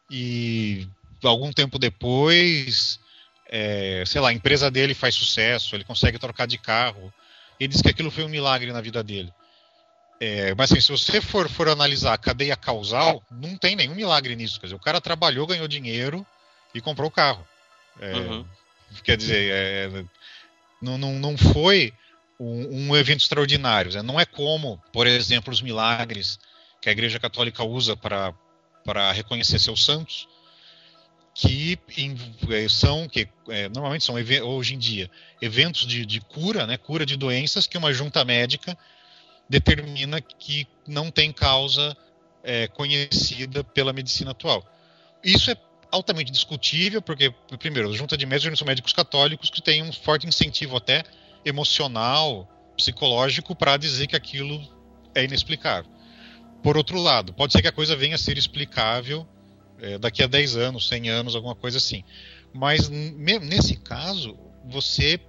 e 0.10 0.88
algum 1.22 1.52
tempo 1.52 1.78
depois 1.78 3.00
é, 3.50 4.04
sei 4.06 4.22
lá, 4.22 4.30
a 4.30 4.34
empresa 4.34 4.72
dele 4.72 4.94
faz 4.94 5.16
sucesso, 5.16 5.76
ele 5.76 5.84
consegue 5.84 6.20
trocar 6.20 6.48
de 6.48 6.58
carro. 6.58 7.14
Ele 7.60 7.70
diz 7.70 7.82
que 7.82 7.90
aquilo 7.90 8.12
foi 8.12 8.24
um 8.24 8.30
milagre 8.30 8.72
na 8.72 8.82
vida 8.82 9.04
dele. 9.04 9.32
É, 10.20 10.56
mas 10.56 10.72
assim, 10.72 10.82
se 10.82 10.92
você 10.92 11.20
for, 11.20 11.50
for 11.50 11.68
analisar 11.68 12.14
a 12.14 12.18
cadeia 12.18 12.56
causal, 12.56 13.22
não 13.30 13.58
tem 13.58 13.76
nenhum 13.76 13.96
milagre 13.96 14.36
nisso. 14.36 14.60
Quer 14.60 14.68
dizer, 14.68 14.76
o 14.76 14.80
cara 14.80 15.02
trabalhou, 15.02 15.48
ganhou 15.48 15.68
dinheiro 15.68 16.26
e 16.74 16.82
comprou 16.82 17.08
o 17.08 17.12
carro. 17.12 17.46
É, 18.00 18.14
uhum. 18.16 18.46
Quer 19.04 19.18
dizer, 19.18 19.52
é, 19.52 20.06
não, 20.82 20.98
não, 20.98 21.14
não 21.14 21.38
foi 21.38 21.94
um, 22.40 22.90
um 22.90 22.96
evento 22.96 23.22
extraordinário. 23.22 23.92
Né? 23.94 24.02
Não 24.02 24.20
é 24.20 24.26
como, 24.26 24.82
por 24.92 25.08
exemplo, 25.08 25.52
os 25.52 25.62
milagres 25.62 26.40
que 26.82 26.90
a 26.90 26.92
Igreja 26.92 27.20
Católica 27.20 27.64
usa 27.64 27.96
para 27.96 29.12
reconhecer 29.12 29.60
seus 29.60 29.84
santos, 29.84 30.28
que 31.36 31.78
é, 32.50 32.70
são 32.70 33.10
que 33.10 33.28
é, 33.50 33.68
normalmente 33.68 34.06
são 34.06 34.16
hoje 34.16 34.74
em 34.74 34.78
dia 34.78 35.12
eventos 35.42 35.86
de, 35.86 36.06
de, 36.06 36.22
cura, 36.22 36.66
né, 36.66 36.78
cura 36.78 37.06
de 37.06 37.18
doenças 37.18 37.68
que 37.68 37.78
uma 37.78 37.94
junta 37.94 38.24
médica 38.24 38.76
determina 39.50 40.22
que 40.22 40.66
não 40.88 41.12
tem 41.12 41.34
causa 41.34 41.96
é, 42.42 42.70
conhecida 42.70 43.66
pela 43.66 43.92
medicina 43.92 44.32
atual. 44.32 44.66
Isso 45.22 45.52
é 45.52 45.58
altamente 45.92 46.32
discutível, 46.32 47.02
porque, 47.02 47.34
primeiro, 47.60 47.90
a 47.90 47.94
junta 47.94 48.18
de 48.18 48.26
médicos 48.26 48.58
são 48.58 48.66
médicos 48.66 48.94
católicos 48.94 49.50
que 49.50 49.62
têm 49.62 49.84
um 49.84 49.92
forte 49.92 50.26
incentivo 50.26 50.78
até 50.78 51.04
emocional, 51.44 52.50
psicológico, 52.78 53.54
para 53.56 53.76
dizer 53.78 54.08
que 54.08 54.16
aquilo 54.16 54.62
é 55.14 55.24
inexplicável. 55.24 55.92
Por 56.64 56.78
outro 56.78 57.00
lado, 57.00 57.34
pode 57.34 57.54
ser 57.54 57.62
que 57.62 57.68
a 57.68 57.72
coisa 57.72 57.96
venha 57.96 58.16
a 58.16 58.18
ser 58.18 58.38
explicável 58.38 59.28
é, 59.80 59.98
daqui 59.98 60.24
a 60.24 60.28
10 60.28 60.58
anos, 60.58 60.88
100 60.88 61.10
anos, 61.10 61.36
alguma 61.36 61.56
coisa 61.56 61.78
assim. 61.78 62.04
Mas 62.54 62.90
nesse 62.90 63.76
caso, 63.76 64.38
você, 64.66 65.20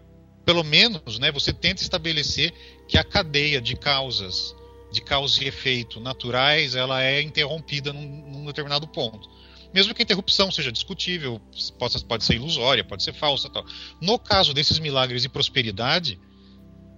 pelo 0.44 0.62
menos, 0.62 1.18
né, 1.18 1.32
você 1.32 1.52
tenta 1.52 1.82
estabelecer 1.82 2.52
que 2.88 2.96
a 2.96 3.04
cadeia 3.04 3.60
de 3.60 3.76
causas, 3.76 4.54
de 4.92 5.00
causa 5.00 5.42
e 5.42 5.48
efeito 5.48 5.98
naturais, 5.98 6.74
ela 6.74 7.02
é 7.02 7.20
interrompida 7.20 7.92
num, 7.92 8.30
num 8.30 8.46
determinado 8.46 8.86
ponto 8.86 9.28
mesmo 9.76 9.92
que 9.92 10.00
a 10.00 10.04
interrupção 10.04 10.50
seja 10.50 10.72
discutível, 10.72 11.38
pode, 11.78 12.02
pode 12.06 12.24
ser 12.24 12.36
ilusória, 12.36 12.82
pode 12.82 13.02
ser 13.02 13.12
falsa. 13.12 13.50
Tal. 13.50 13.62
No 14.00 14.18
caso 14.18 14.54
desses 14.54 14.78
milagres 14.78 15.22
e 15.24 15.28
prosperidade, 15.28 16.18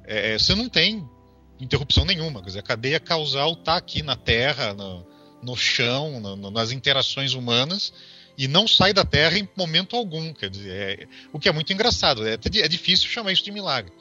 é, 0.07 0.35
é 0.35 0.39
você 0.39 0.55
não 0.55 0.69
tem 0.69 1.05
interrupção 1.59 2.05
nenhuma. 2.05 2.41
Quer 2.41 2.47
dizer, 2.47 2.59
a 2.61 2.63
cadeia 2.63 3.01
causal 3.01 3.55
está 3.55 3.77
aqui 3.77 4.01
na 4.01 4.15
Terra, 4.15 4.75
no, 4.75 5.05
no 5.43 5.57
chão, 5.57 6.21
no, 6.21 6.51
nas 6.51 6.73
interações 6.73 7.35
humanas, 7.35 7.93
e 8.37 8.47
não 8.47 8.69
sai 8.69 8.93
da 8.93 9.05
Terra 9.05 9.39
em 9.39 9.49
momento 9.57 9.97
algum. 9.97 10.33
Quer 10.33 10.51
dizer, 10.51 11.01
é, 11.01 11.09
o 11.33 11.39
que 11.39 11.49
é 11.49 11.53
muito 11.53 11.73
engraçado. 11.73 12.27
É, 12.27 12.35
é 12.35 12.69
difícil 12.69 13.09
chamar 13.09 13.33
isso 13.33 13.45
de 13.45 13.53
milagre 13.53 13.93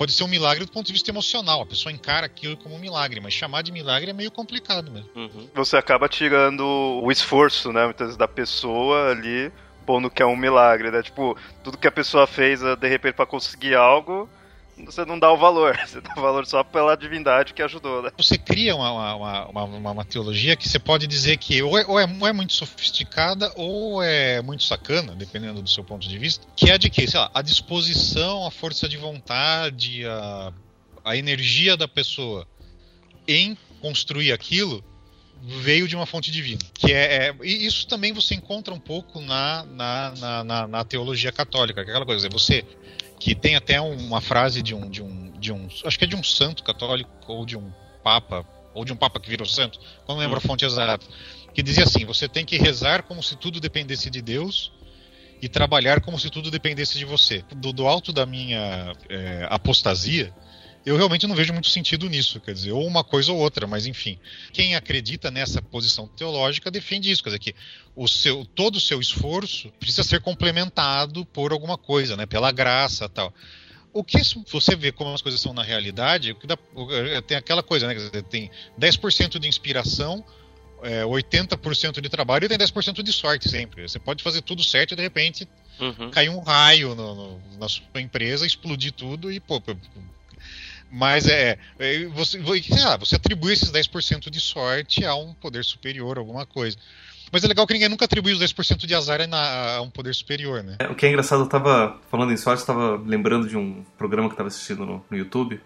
pode 0.00 0.12
ser 0.14 0.24
um 0.24 0.28
milagre 0.28 0.64
do 0.64 0.72
ponto 0.72 0.86
de 0.86 0.94
vista 0.94 1.10
emocional. 1.10 1.60
A 1.60 1.66
pessoa 1.66 1.92
encara 1.92 2.24
aquilo 2.24 2.56
como 2.56 2.74
um 2.74 2.78
milagre, 2.78 3.20
mas 3.20 3.34
chamar 3.34 3.60
de 3.60 3.70
milagre 3.70 4.08
é 4.08 4.14
meio 4.14 4.30
complicado 4.30 4.90
mesmo. 4.90 5.10
Uhum. 5.14 5.50
Você 5.52 5.76
acaba 5.76 6.08
tirando 6.08 6.62
o 7.02 7.12
esforço, 7.12 7.70
né, 7.70 7.84
muitas 7.84 8.16
da 8.16 8.26
pessoa 8.26 9.10
ali, 9.10 9.52
pondo 9.84 10.08
que 10.08 10.22
é 10.22 10.26
um 10.26 10.36
milagre, 10.36 10.90
né? 10.90 11.02
Tipo, 11.02 11.36
tudo 11.62 11.76
que 11.76 11.86
a 11.86 11.92
pessoa 11.92 12.26
fez, 12.26 12.60
de 12.62 12.88
repente, 12.88 13.12
para 13.12 13.26
conseguir 13.26 13.74
algo, 13.74 14.26
você 14.84 15.04
não 15.04 15.18
dá 15.18 15.32
o 15.32 15.36
valor, 15.36 15.76
você 15.86 16.00
dá 16.00 16.12
o 16.16 16.20
valor 16.20 16.46
só 16.46 16.62
pela 16.62 16.96
divindade 16.96 17.54
que 17.54 17.62
ajudou, 17.62 18.02
né? 18.02 18.10
Você 18.16 18.36
cria 18.38 18.74
uma, 18.74 19.14
uma, 19.14 19.46
uma, 19.46 19.90
uma 19.92 20.04
teologia 20.04 20.56
que 20.56 20.68
você 20.68 20.78
pode 20.78 21.06
dizer 21.06 21.36
que 21.36 21.62
ou 21.62 21.78
é, 21.78 21.84
ou, 21.86 21.98
é, 21.98 22.06
ou 22.20 22.26
é, 22.26 22.32
muito 22.32 22.52
sofisticada 22.52 23.52
ou 23.56 24.02
é 24.02 24.42
muito 24.42 24.64
sacana, 24.64 25.14
dependendo 25.14 25.62
do 25.62 25.68
seu 25.68 25.84
ponto 25.84 26.08
de 26.08 26.18
vista, 26.18 26.46
que 26.56 26.70
é 26.70 26.78
de 26.78 26.90
que, 26.90 27.06
sei 27.06 27.20
lá, 27.20 27.30
a 27.34 27.42
disposição, 27.42 28.46
a 28.46 28.50
força 28.50 28.88
de 28.88 28.96
vontade, 28.96 30.04
a, 30.06 30.52
a 31.04 31.16
energia 31.16 31.76
da 31.76 31.88
pessoa 31.88 32.46
em 33.26 33.56
construir 33.80 34.32
aquilo 34.32 34.84
veio 35.42 35.88
de 35.88 35.96
uma 35.96 36.06
fonte 36.06 36.30
divina. 36.30 36.60
Que 36.74 36.92
é, 36.92 37.28
é, 37.28 37.36
e 37.42 37.66
isso 37.66 37.86
também 37.86 38.12
você 38.12 38.34
encontra 38.34 38.74
um 38.74 38.80
pouco 38.80 39.20
na, 39.20 39.64
na, 39.64 40.14
na, 40.18 40.44
na, 40.44 40.68
na 40.68 40.84
teologia 40.84 41.32
católica, 41.32 41.80
é 41.80 41.82
aquela 41.82 42.04
coisa, 42.04 42.28
você 42.28 42.64
que 43.20 43.34
tem 43.34 43.54
até 43.54 43.78
uma 43.80 44.20
frase 44.20 44.62
de 44.62 44.74
um, 44.74 44.88
de 44.88 45.02
um, 45.02 45.30
de 45.38 45.52
um, 45.52 45.68
acho 45.84 45.98
que 45.98 46.04
é 46.06 46.08
de 46.08 46.16
um 46.16 46.24
santo 46.24 46.64
católico 46.64 47.10
ou 47.28 47.44
de 47.44 47.56
um 47.56 47.70
papa 48.02 48.46
ou 48.72 48.84
de 48.84 48.92
um 48.92 48.96
papa 48.96 49.20
que 49.20 49.28
virou 49.28 49.46
santo, 49.46 49.78
não 50.08 50.16
lembro 50.16 50.38
a 50.38 50.40
fonte 50.40 50.64
exata, 50.64 51.04
que 51.52 51.62
dizia 51.62 51.84
assim: 51.84 52.04
você 52.04 52.28
tem 52.28 52.44
que 52.46 52.56
rezar 52.56 53.02
como 53.02 53.22
se 53.22 53.36
tudo 53.36 53.60
dependesse 53.60 54.08
de 54.08 54.22
Deus 54.22 54.72
e 55.42 55.48
trabalhar 55.48 56.00
como 56.00 56.18
se 56.18 56.30
tudo 56.30 56.50
dependesse 56.50 56.98
de 56.98 57.04
você. 57.04 57.44
Do, 57.56 57.72
do 57.72 57.86
alto 57.86 58.12
da 58.12 58.24
minha 58.24 58.92
é, 59.08 59.46
apostasia, 59.50 60.32
eu 60.84 60.96
realmente 60.96 61.26
não 61.26 61.34
vejo 61.34 61.52
muito 61.52 61.68
sentido 61.68 62.08
nisso, 62.08 62.40
quer 62.40 62.54
dizer, 62.54 62.72
ou 62.72 62.86
uma 62.86 63.04
coisa 63.04 63.32
ou 63.32 63.38
outra, 63.38 63.66
mas 63.66 63.86
enfim. 63.86 64.18
Quem 64.52 64.74
acredita 64.74 65.30
nessa 65.30 65.60
posição 65.60 66.08
teológica 66.08 66.70
defende 66.70 67.10
isso, 67.10 67.22
quer 67.22 67.30
dizer, 67.30 67.38
que 67.38 67.54
o 67.94 68.08
seu, 68.08 68.44
todo 68.44 68.76
o 68.76 68.80
seu 68.80 69.00
esforço 69.00 69.70
precisa 69.78 70.02
ser 70.02 70.20
complementado 70.20 71.26
por 71.26 71.52
alguma 71.52 71.76
coisa, 71.76 72.16
né, 72.16 72.24
pela 72.24 72.50
graça 72.50 73.08
tal. 73.08 73.32
O 73.92 74.04
que 74.04 74.18
você 74.50 74.76
vê 74.76 74.92
como 74.92 75.12
as 75.12 75.20
coisas 75.20 75.40
são 75.40 75.52
na 75.52 75.62
realidade, 75.62 76.34
dá, 76.44 76.56
tem 77.26 77.36
aquela 77.36 77.62
coisa, 77.62 77.86
né, 77.86 77.94
dizer, 77.94 78.22
tem 78.22 78.50
10% 78.78 79.38
de 79.38 79.48
inspiração, 79.48 80.24
é, 80.82 81.02
80% 81.04 82.00
de 82.00 82.08
trabalho 82.08 82.46
e 82.46 82.48
tem 82.48 82.56
10% 82.56 83.02
de 83.02 83.12
sorte 83.12 83.48
sempre. 83.48 83.82
Você 83.82 83.98
pode 83.98 84.22
fazer 84.22 84.40
tudo 84.40 84.64
certo 84.64 84.92
e 84.92 84.96
de 84.96 85.02
repente 85.02 85.46
uhum. 85.78 86.10
cair 86.10 86.30
um 86.30 86.40
raio 86.40 86.94
no, 86.94 87.14
no, 87.14 87.58
na 87.58 87.68
sua 87.68 88.00
empresa, 88.00 88.46
explodir 88.46 88.92
tudo 88.92 89.30
e 89.30 89.40
pô, 89.40 89.60
mas 90.90 91.26
é, 91.28 91.58
é. 91.78 92.04
Você, 92.06 92.38
você 92.98 93.16
atribui 93.16 93.52
esses 93.52 93.70
10% 93.70 94.28
de 94.28 94.40
sorte 94.40 95.04
a 95.04 95.14
um 95.14 95.32
poder 95.34 95.64
superior, 95.64 96.18
alguma 96.18 96.44
coisa. 96.44 96.76
Mas 97.32 97.44
é 97.44 97.46
legal 97.46 97.66
que 97.66 97.72
ninguém 97.72 97.88
nunca 97.88 98.04
atribui 98.04 98.32
os 98.32 98.40
10% 98.40 98.86
de 98.86 98.94
azar 98.94 99.20
a, 99.20 99.80
um 99.82 99.90
poder 99.90 100.14
superior, 100.14 100.64
né? 100.64 100.76
É, 100.80 100.88
o 100.88 100.94
que 100.94 101.06
é 101.06 101.08
engraçado, 101.08 101.44
eu 101.44 101.48
tava 101.48 102.00
falando 102.10 102.32
em 102.32 102.36
sorte, 102.36 102.60
estava 102.60 102.96
lembrando 102.96 103.48
de 103.48 103.56
um 103.56 103.84
programa 103.96 104.28
que 104.28 104.32
eu 104.32 104.34
estava 104.34 104.48
assistindo 104.48 104.84
no, 104.84 105.04
no, 105.08 105.16
YouTube, 105.16 105.60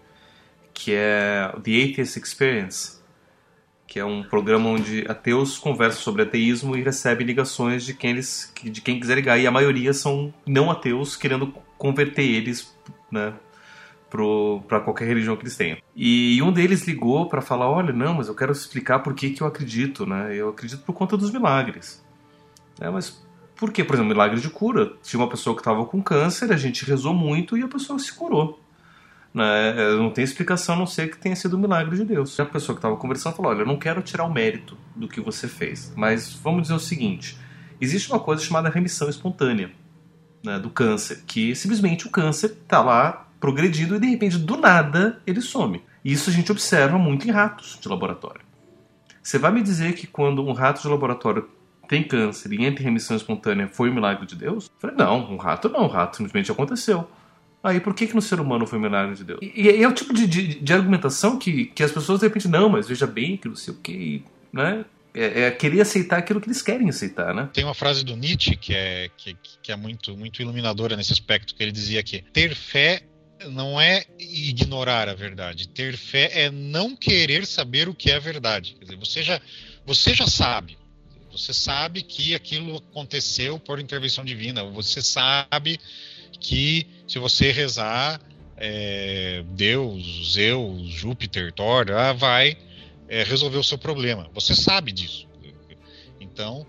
que 0.73 0.93
é 0.93 1.51
The 1.63 1.71
Atheist 1.71 2.19
Experience, 2.19 2.99
que 3.87 3.99
é 3.99 4.05
um 4.05 4.21
programa 4.21 4.69
onde 4.69 5.05
ateus 5.07 5.57
conversam 5.57 6.01
sobre 6.01 6.21
ateísmo 6.21 6.75
e 6.77 6.83
recebem 6.83 7.25
ligações 7.25 7.83
de 7.83 7.95
quem 7.95 8.11
eles, 8.11 8.53
de 8.63 8.81
quem 8.81 8.99
quiser 8.99 9.15
ligar. 9.15 9.39
E 9.39 9.47
a 9.47 9.51
maioria 9.51 9.91
são 9.91 10.31
não 10.45 10.69
ateus 10.69 11.15
querendo 11.15 11.47
converter 11.79 12.23
eles, 12.23 12.75
né, 13.11 13.33
para 14.09 14.79
qualquer 14.79 15.05
religião 15.07 15.35
que 15.35 15.43
eles 15.43 15.57
tenham. 15.57 15.77
E 15.95 16.41
um 16.41 16.51
deles 16.51 16.87
ligou 16.87 17.27
para 17.27 17.41
falar: 17.41 17.69
olha, 17.69 17.93
não, 17.93 18.15
mas 18.15 18.27
eu 18.27 18.35
quero 18.35 18.51
explicar 18.51 18.99
por 18.99 19.13
que, 19.13 19.31
que 19.31 19.41
eu 19.41 19.47
acredito, 19.47 20.05
né? 20.05 20.35
Eu 20.35 20.49
acredito 20.49 20.83
por 20.83 20.93
conta 20.93 21.17
dos 21.17 21.31
milagres. 21.31 22.03
É, 22.79 22.89
mas 22.89 23.25
por 23.55 23.71
quê? 23.71 23.83
Por 23.83 23.95
exemplo, 23.95 24.09
milagre 24.09 24.39
de 24.39 24.49
cura. 24.49 24.93
Tinha 25.01 25.19
uma 25.19 25.29
pessoa 25.29 25.55
que 25.55 25.61
estava 25.61 25.85
com 25.85 26.01
câncer, 26.01 26.51
a 26.51 26.57
gente 26.57 26.85
rezou 26.85 27.13
muito 27.13 27.57
e 27.57 27.63
a 27.63 27.67
pessoa 27.67 27.97
se 27.97 28.13
curou. 28.13 28.59
Né? 29.33 29.69
É, 29.69 29.95
não 29.95 30.09
tem 30.09 30.23
explicação 30.23 30.75
a 30.75 30.77
não 30.77 30.87
ser 30.87 31.09
que 31.09 31.17
tenha 31.17 31.35
sido 31.35 31.57
um 31.57 31.59
milagre 31.59 31.97
de 31.97 32.05
Deus. 32.05 32.39
A 32.39 32.45
pessoa 32.45 32.75
que 32.75 32.79
estava 32.79 32.95
conversando 32.97 33.35
falou: 33.35 33.51
Olha, 33.51 33.61
eu 33.61 33.65
não 33.65 33.77
quero 33.77 34.01
tirar 34.01 34.25
o 34.25 34.33
mérito 34.33 34.77
do 34.95 35.07
que 35.07 35.19
você 35.19 35.47
fez, 35.47 35.93
mas 35.95 36.33
vamos 36.33 36.63
dizer 36.63 36.73
o 36.73 36.79
seguinte: 36.79 37.37
existe 37.81 38.09
uma 38.11 38.19
coisa 38.19 38.41
chamada 38.41 38.69
remissão 38.69 39.09
espontânea 39.09 39.71
né, 40.43 40.59
do 40.59 40.69
câncer, 40.69 41.23
que 41.25 41.55
simplesmente 41.55 42.07
o 42.07 42.09
câncer 42.09 42.55
está 42.61 42.81
lá 42.81 43.24
progredindo 43.45 43.95
e 43.95 43.99
de 43.99 44.07
repente, 44.07 44.39
do 44.39 44.57
nada, 44.57 45.21
ele 45.27 45.39
some. 45.39 45.79
Isso 46.03 46.31
a 46.31 46.33
gente 46.33 46.51
observa 46.51 46.97
muito 46.97 47.27
em 47.27 47.31
ratos 47.31 47.77
de 47.79 47.87
laboratório. 47.87 48.41
Você 49.21 49.37
vai 49.37 49.51
me 49.51 49.61
dizer 49.61 49.93
que 49.93 50.07
quando 50.07 50.43
um 50.43 50.51
rato 50.51 50.81
de 50.81 50.87
laboratório 50.87 51.47
tem 51.87 52.01
câncer 52.01 52.51
e 52.53 52.65
entra 52.65 52.81
em 52.81 52.85
remissão 52.85 53.15
espontânea 53.15 53.67
foi 53.67 53.91
um 53.91 53.93
milagre 53.93 54.25
de 54.25 54.35
Deus? 54.35 54.65
Eu 54.65 54.71
falei, 54.79 54.95
não, 54.95 55.31
um 55.31 55.37
rato 55.37 55.69
não, 55.69 55.83
um 55.83 55.87
rato 55.87 56.17
simplesmente 56.17 56.51
aconteceu. 56.51 57.07
Aí 57.63 57.79
por 57.79 57.93
que, 57.93 58.07
que 58.07 58.15
no 58.15 58.21
ser 58.21 58.39
humano 58.39 58.65
foi 58.65 58.79
um 58.79 58.81
milagre 58.81 59.15
de 59.15 59.23
Deus? 59.23 59.39
E, 59.43 59.61
e 59.61 59.83
é 59.83 59.87
o 59.87 59.93
tipo 59.93 60.11
de, 60.11 60.25
de, 60.25 60.59
de, 60.59 60.73
argumentação 60.73 61.37
que, 61.37 61.65
que 61.65 61.83
as 61.83 61.91
pessoas 61.91 62.19
de 62.21 62.25
repente, 62.25 62.47
não, 62.47 62.67
mas 62.67 62.87
veja 62.87 63.05
bem 63.05 63.37
que 63.37 63.47
não 63.47 63.55
sei 63.55 63.75
o 63.75 63.77
que, 63.77 64.23
né? 64.51 64.85
É, 65.13 65.43
é, 65.43 65.51
querer 65.51 65.81
aceitar 65.81 66.17
aquilo 66.17 66.41
que 66.41 66.47
eles 66.47 66.63
querem 66.63 66.89
aceitar, 66.89 67.33
né? 67.33 67.47
Tem 67.53 67.63
uma 67.63 67.75
frase 67.75 68.03
do 68.03 68.17
Nietzsche 68.17 68.55
que 68.55 68.73
é, 68.73 69.09
que, 69.15 69.37
que 69.61 69.71
é 69.71 69.75
muito, 69.75 70.17
muito 70.17 70.41
iluminadora 70.41 70.97
nesse 70.97 71.13
aspecto, 71.13 71.55
que 71.55 71.63
ele 71.63 71.71
dizia 71.71 72.03
que 72.03 72.21
ter 72.33 72.53
fé 72.53 73.01
não 73.47 73.79
é 73.79 74.05
ignorar 74.17 75.09
a 75.09 75.13
verdade. 75.13 75.67
Ter 75.67 75.97
fé 75.97 76.29
é 76.33 76.51
não 76.51 76.95
querer 76.95 77.45
saber 77.45 77.89
o 77.89 77.93
que 77.93 78.11
é 78.11 78.19
verdade. 78.19 78.75
Quer 78.77 78.85
dizer, 78.85 78.97
você 78.97 79.23
já, 79.23 79.41
você 79.85 80.13
já 80.13 80.27
sabe. 80.27 80.77
Você 81.31 81.53
sabe 81.53 82.01
que 82.01 82.33
aquilo 82.33 82.77
aconteceu 82.77 83.59
por 83.59 83.79
intervenção 83.79 84.23
divina. 84.23 84.63
Você 84.63 85.01
sabe 85.01 85.79
que 86.39 86.87
se 87.07 87.19
você 87.19 87.51
rezar, 87.51 88.21
é, 88.57 89.43
Deus, 89.49 90.31
Zeus, 90.31 90.87
Júpiter, 90.87 91.51
Thor, 91.51 91.91
ah, 91.91 92.13
vai 92.13 92.57
é, 93.09 93.23
resolver 93.23 93.57
o 93.57 93.63
seu 93.63 93.77
problema. 93.77 94.29
Você 94.33 94.55
sabe 94.55 94.91
disso. 94.91 95.27
Então, 96.19 96.65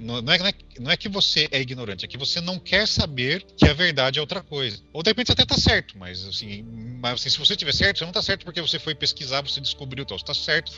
não 0.00 0.18
é, 0.18 0.22
não 0.22 0.32
é, 0.32 0.52
não 0.80 0.90
é 0.90 0.96
que 0.96 1.08
você 1.08 1.48
é 1.50 1.60
ignorante, 1.60 2.04
é 2.04 2.08
que 2.08 2.18
você 2.18 2.40
não 2.40 2.58
quer 2.58 2.86
saber 2.86 3.44
que 3.56 3.66
a 3.66 3.72
verdade 3.72 4.18
é 4.18 4.22
outra 4.22 4.42
coisa. 4.42 4.78
Ou 4.92 5.02
de 5.02 5.10
repente 5.10 5.28
você 5.28 5.32
até 5.32 5.44
tá 5.44 5.56
certo, 5.56 5.96
mas 5.98 6.24
assim, 6.26 6.62
mas, 7.00 7.14
assim 7.14 7.30
se 7.30 7.38
você 7.38 7.56
tiver 7.56 7.72
certo, 7.72 7.98
você 7.98 8.04
não 8.04 8.12
tá 8.12 8.22
certo 8.22 8.44
porque 8.44 8.60
você 8.60 8.78
foi 8.78 8.94
pesquisar, 8.94 9.42
você 9.42 9.60
descobriu, 9.60 10.02
então 10.02 10.18
você 10.18 10.24
tá 10.24 10.34
certo 10.34 10.72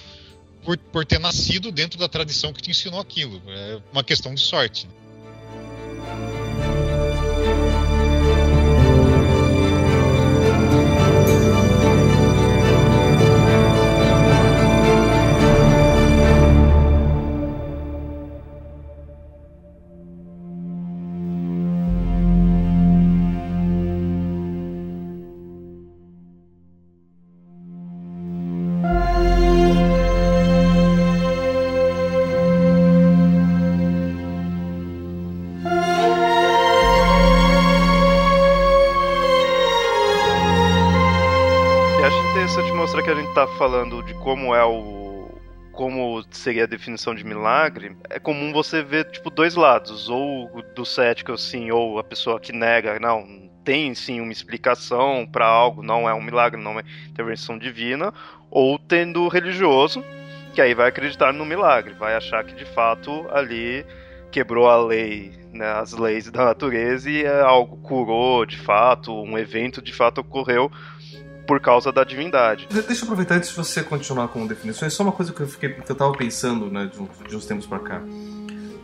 por, 0.64 0.76
por 0.76 1.04
ter 1.04 1.18
nascido 1.18 1.72
dentro 1.72 1.98
da 1.98 2.08
tradição 2.08 2.52
que 2.52 2.62
te 2.62 2.70
ensinou 2.70 3.00
aquilo. 3.00 3.42
É 3.48 3.80
uma 3.92 4.04
questão 4.04 4.34
de 4.34 4.40
sorte. 4.40 4.86
Né? 4.86 4.92
Como 45.72 46.22
seria 46.30 46.64
a 46.64 46.66
definição 46.66 47.14
de 47.14 47.24
milagre, 47.24 47.96
é 48.10 48.18
comum 48.18 48.52
você 48.52 48.82
ver 48.82 49.10
tipo 49.10 49.30
dois 49.30 49.54
lados, 49.54 50.08
ou 50.08 50.50
do 50.74 50.84
cético 50.84 51.32
assim, 51.32 51.70
ou 51.70 51.98
a 51.98 52.04
pessoa 52.04 52.38
que 52.38 52.52
nega, 52.52 52.98
não, 53.00 53.50
tem 53.64 53.94
sim 53.94 54.20
uma 54.20 54.32
explicação 54.32 55.26
para 55.26 55.46
algo, 55.46 55.82
não 55.82 56.08
é 56.08 56.14
um 56.14 56.22
milagre, 56.22 56.60
não 56.60 56.78
é 56.78 56.84
intervenção 57.08 57.56
divina, 57.56 58.12
ou 58.50 58.78
tendo 58.78 59.26
religioso, 59.28 60.04
que 60.54 60.60
aí 60.60 60.74
vai 60.74 60.88
acreditar 60.88 61.32
no 61.32 61.44
milagre, 61.44 61.94
vai 61.94 62.14
achar 62.14 62.44
que 62.44 62.54
de 62.54 62.64
fato 62.64 63.26
ali 63.30 63.86
quebrou 64.30 64.68
a 64.68 64.76
lei, 64.76 65.32
né, 65.52 65.66
as 65.66 65.92
leis 65.92 66.30
da 66.30 66.44
natureza 66.44 67.10
e 67.10 67.24
é 67.24 67.40
algo 67.40 67.76
curou 67.78 68.44
de 68.44 68.58
fato, 68.58 69.12
um 69.12 69.38
evento 69.38 69.82
de 69.82 69.92
fato 69.92 70.20
ocorreu 70.20 70.70
por 71.50 71.58
causa 71.58 71.90
da 71.90 72.04
divindade. 72.04 72.68
Deixa 72.70 73.00
eu 73.00 73.06
aproveitar 73.06 73.34
antes 73.34 73.48
de 73.48 73.56
você 73.56 73.82
continuar 73.82 74.28
com 74.28 74.46
definições, 74.46 74.94
só 74.94 75.02
uma 75.02 75.10
coisa 75.10 75.32
que 75.32 75.40
eu 75.40 75.48
fiquei 75.48 75.70
que 75.70 75.90
eu 75.90 75.96
tava 75.96 76.12
pensando, 76.12 76.70
né, 76.70 76.86
de 76.86 77.02
uns, 77.02 77.08
de 77.28 77.34
uns 77.34 77.44
tempos 77.44 77.66
para 77.66 77.80
cá. 77.80 78.00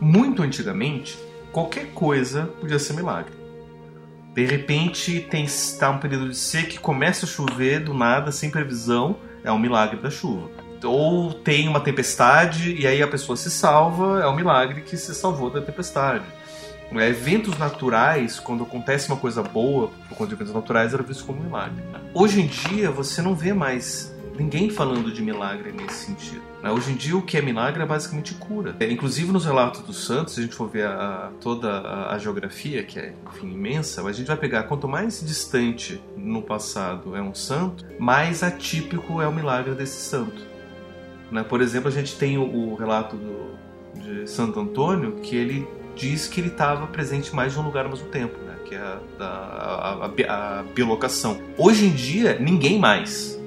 Muito 0.01 0.43
antigamente, 0.43 1.17
qualquer 1.53 1.93
coisa 1.93 2.47
podia 2.59 2.77
ser 2.77 2.91
milagre. 2.91 3.31
De 4.35 4.45
repente 4.45 5.21
tem 5.21 5.45
está 5.45 5.91
um 5.91 5.97
período 5.97 6.27
de 6.27 6.35
seca 6.35 6.67
que 6.67 6.77
começa 6.77 7.25
a 7.25 7.29
chover 7.29 7.79
do 7.79 7.93
nada, 7.93 8.33
sem 8.33 8.49
previsão, 8.49 9.15
é 9.45 9.51
um 9.51 9.57
milagre 9.57 10.01
da 10.01 10.09
chuva. 10.09 10.49
Ou 10.83 11.33
tem 11.35 11.69
uma 11.69 11.79
tempestade 11.79 12.75
e 12.75 12.85
aí 12.85 13.01
a 13.01 13.07
pessoa 13.07 13.37
se 13.37 13.49
salva, 13.49 14.19
é 14.21 14.27
um 14.27 14.35
milagre 14.35 14.81
que 14.81 14.97
se 14.97 15.15
salvou 15.15 15.49
da 15.49 15.61
tempestade. 15.61 16.25
É, 16.91 17.09
eventos 17.09 17.57
naturais, 17.57 18.39
quando 18.39 18.63
acontece 18.63 19.09
uma 19.09 19.17
coisa 19.17 19.43
boa 19.43 19.89
por 20.07 20.17
conta 20.17 20.29
de 20.29 20.35
eventos 20.35 20.53
naturais, 20.53 20.93
era 20.93 21.03
visto 21.03 21.25
como 21.25 21.41
milagre. 21.41 21.83
Hoje 22.13 22.41
em 22.41 22.47
dia, 22.47 22.89
você 22.89 23.21
não 23.21 23.35
vê 23.35 23.53
mais 23.53 24.15
ninguém 24.37 24.69
falando 24.69 25.11
de 25.11 25.21
milagre 25.21 25.71
nesse 25.71 26.05
sentido. 26.05 26.41
Né? 26.61 26.71
Hoje 26.71 26.91
em 26.91 26.95
dia, 26.95 27.17
o 27.17 27.21
que 27.21 27.37
é 27.37 27.41
milagre 27.41 27.81
é 27.81 27.85
basicamente 27.85 28.33
cura. 28.35 28.75
É, 28.79 28.89
inclusive 28.89 29.31
nos 29.31 29.45
relatos 29.45 29.81
dos 29.81 30.05
santos, 30.05 30.33
se 30.33 30.39
a 30.39 30.43
gente 30.43 30.55
for 30.55 30.69
ver 30.69 30.85
a, 30.85 31.31
toda 31.41 31.69
a, 31.69 32.13
a, 32.13 32.17
geografia, 32.17 32.83
que 32.83 32.99
é 32.99 33.13
enfim, 33.33 33.51
imensa, 33.51 34.07
a 34.07 34.11
gente 34.11 34.27
vai 34.27 34.37
pegar 34.37 34.63
quanto 34.63 34.87
mais 34.87 35.21
distante 35.25 36.01
no 36.15 36.41
passado 36.41 37.15
é 37.15 37.21
um 37.21 37.33
santo, 37.33 37.85
mais 37.99 38.43
atípico 38.43 39.21
é 39.21 39.27
o 39.27 39.33
milagre 39.33 39.73
desse 39.73 40.01
santo. 40.01 40.45
Né? 41.31 41.43
Por 41.43 41.61
exemplo, 41.61 41.87
a 41.87 41.91
gente 41.91 42.15
tem 42.15 42.37
o, 42.37 42.43
o 42.43 42.75
relato 42.75 43.17
do, 43.17 43.57
de 43.99 44.29
Santo 44.29 44.59
Antônio, 44.59 45.13
que 45.21 45.35
ele 45.35 45.67
diz 45.97 46.27
que 46.27 46.39
ele 46.39 46.49
estava 46.49 46.87
presente 46.87 47.35
mais 47.35 47.53
de 47.53 47.59
um 47.59 47.63
lugar 47.63 47.85
ao 47.85 47.91
mesmo 47.91 48.07
tempo, 48.09 48.37
né? 48.43 48.57
que 48.67 48.75
é 48.75 48.79
a, 48.79 48.99
a, 49.19 50.05
a, 50.05 50.59
a, 50.59 50.63
bilocação. 50.63 51.39
Hoje 51.57 51.85
em 51.85 51.93
dia, 51.93 52.37
ninguém 52.39 52.77
mais. 52.77 53.37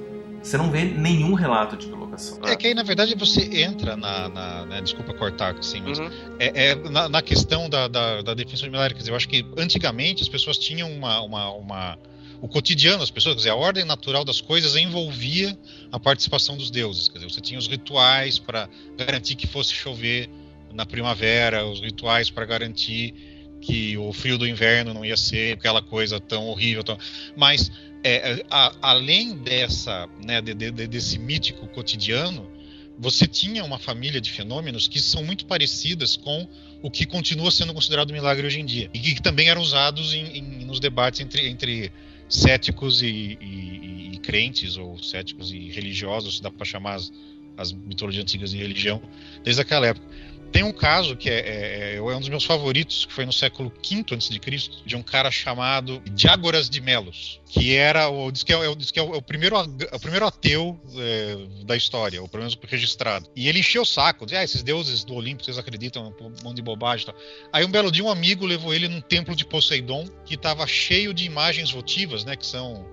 Você 0.41 0.57
não 0.57 0.71
vê 0.71 0.85
nenhum 0.85 1.33
relato 1.33 1.77
de 1.77 1.85
bilocação. 1.85 2.39
É 2.43 2.55
que 2.55 2.65
aí, 2.65 2.73
na 2.73 2.81
verdade, 2.81 3.15
você 3.15 3.41
entra 3.61 3.95
na. 3.95 4.27
na 4.27 4.65
né, 4.65 4.81
desculpa 4.81 5.13
cortar, 5.13 5.55
assim, 5.55 5.81
mas 5.81 5.99
uhum. 5.99 6.09
é, 6.39 6.69
é 6.69 6.75
na, 6.75 7.07
na, 7.07 7.21
questão 7.21 7.69
da, 7.69 7.87
da, 7.87 8.23
da, 8.23 8.33
definição 8.33 8.67
de 8.67 8.71
milagre. 8.71 8.95
Quer 8.95 9.01
dizer, 9.01 9.11
eu 9.11 9.15
acho 9.15 9.29
que 9.29 9.45
antigamente 9.55 10.23
as 10.23 10.29
pessoas 10.29 10.57
tinham 10.57 10.91
uma, 10.91 11.21
uma, 11.21 11.51
uma 11.51 11.99
o 12.41 12.47
cotidiano 12.47 12.97
das 12.99 13.11
pessoas, 13.11 13.35
quer 13.35 13.37
dizer, 13.37 13.49
a 13.51 13.55
ordem 13.55 13.85
natural 13.85 14.25
das 14.25 14.41
coisas 14.41 14.75
envolvia 14.75 15.55
a 15.91 15.99
participação 15.99 16.57
dos 16.57 16.71
deuses. 16.71 17.07
Quer 17.07 17.19
dizer, 17.19 17.31
você 17.31 17.41
tinha 17.41 17.59
os 17.59 17.67
rituais 17.67 18.39
para 18.39 18.67
garantir 18.97 19.35
que 19.35 19.45
fosse 19.45 19.73
chover 19.73 20.27
na 20.73 20.85
primavera, 20.85 21.65
os 21.65 21.79
rituais 21.79 22.29
para 22.29 22.45
garantir 22.45 23.13
que 23.61 23.97
o 23.97 24.11
frio 24.11 24.37
do 24.37 24.47
inverno 24.47 24.93
não 24.93 25.05
ia 25.05 25.15
ser 25.15 25.53
aquela 25.53 25.81
coisa 25.81 26.19
tão 26.19 26.47
horrível. 26.47 26.83
Tão... 26.83 26.97
Mas, 27.35 27.71
é, 28.03 28.43
a, 28.49 28.73
além 28.81 29.37
dessa, 29.37 30.09
né, 30.25 30.41
de, 30.41 30.53
de, 30.53 30.71
desse 30.87 31.19
mítico 31.19 31.67
cotidiano, 31.67 32.49
você 32.97 33.25
tinha 33.27 33.63
uma 33.63 33.79
família 33.79 34.19
de 34.19 34.31
fenômenos 34.31 34.87
que 34.87 34.99
são 34.99 35.23
muito 35.23 35.45
parecidas 35.45 36.15
com 36.15 36.47
o 36.81 36.89
que 36.89 37.05
continua 37.05 37.51
sendo 37.51 37.73
considerado 37.73 38.11
milagre 38.11 38.45
hoje 38.45 38.59
em 38.59 38.65
dia 38.65 38.89
e 38.93 38.99
que 38.99 39.21
também 39.21 39.49
eram 39.49 39.61
usados 39.61 40.13
em, 40.13 40.37
em, 40.37 40.65
nos 40.65 40.79
debates 40.79 41.19
entre, 41.19 41.47
entre 41.47 41.91
céticos 42.27 43.01
e, 43.01 43.37
e, 43.41 44.11
e, 44.13 44.17
crentes 44.19 44.77
ou 44.77 44.97
céticos 44.97 45.51
e 45.51 45.69
religiosos, 45.69 46.39
dá 46.39 46.49
para 46.49 46.65
chamar 46.65 46.95
as, 46.95 47.11
as 47.57 47.71
mitologias 47.71 48.23
antigas 48.23 48.51
de 48.51 48.57
religião 48.57 49.01
desde 49.43 49.61
aquela 49.61 49.87
época. 49.87 50.07
Tem 50.51 50.63
um 50.63 50.73
caso 50.73 51.15
que 51.15 51.29
é, 51.29 51.39
é, 51.39 51.95
é, 51.95 52.01
um 52.01 52.19
dos 52.19 52.27
meus 52.27 52.43
favoritos, 52.43 53.05
que 53.05 53.13
foi 53.13 53.25
no 53.25 53.31
século 53.31 53.69
V 53.69 54.03
a.C., 54.15 54.39
de 54.85 54.95
um 54.95 55.01
cara 55.01 55.31
chamado 55.31 56.01
Diágoras 56.11 56.69
de 56.69 56.81
Melos, 56.81 57.39
que 57.47 57.75
era 57.75 58.09
o, 58.09 58.29
diz 58.29 58.43
que 58.43 58.53
é, 58.53 58.65
é 58.65 58.75
diz 58.75 58.91
que 58.91 58.99
é 58.99 59.03
o, 59.03 59.13
é 59.13 59.17
o, 59.17 59.21
primeiro, 59.21 59.57
o 59.57 59.99
primeiro 59.99 60.25
ateu 60.25 60.79
é, 60.97 61.63
da 61.63 61.77
história, 61.77 62.21
ou 62.21 62.27
pelo 62.27 62.43
menos 62.43 62.57
registrado. 62.67 63.29
E 63.33 63.47
ele 63.47 63.59
encheu 63.59 63.83
o 63.83 63.85
saco, 63.85 64.25
dizia, 64.25 64.39
ah, 64.39 64.43
esses 64.43 64.61
deuses 64.61 65.05
do 65.05 65.13
Olimpo, 65.13 65.43
vocês 65.43 65.57
acreditam, 65.57 66.13
um 66.19 66.43
monte 66.43 66.57
de 66.57 66.61
bobagem 66.61 67.03
e 67.03 67.11
tal. 67.11 67.15
Aí 67.53 67.63
um 67.63 67.71
belo 67.71 67.89
dia 67.89 68.03
um 68.03 68.09
amigo 68.09 68.45
levou 68.45 68.73
ele 68.73 68.89
num 68.89 69.01
templo 69.01 69.35
de 69.35 69.45
Poseidon, 69.45 70.05
que 70.25 70.35
estava 70.35 70.67
cheio 70.67 71.13
de 71.13 71.23
imagens 71.23 71.71
votivas, 71.71 72.25
né, 72.25 72.35
que 72.35 72.45
são 72.45 72.85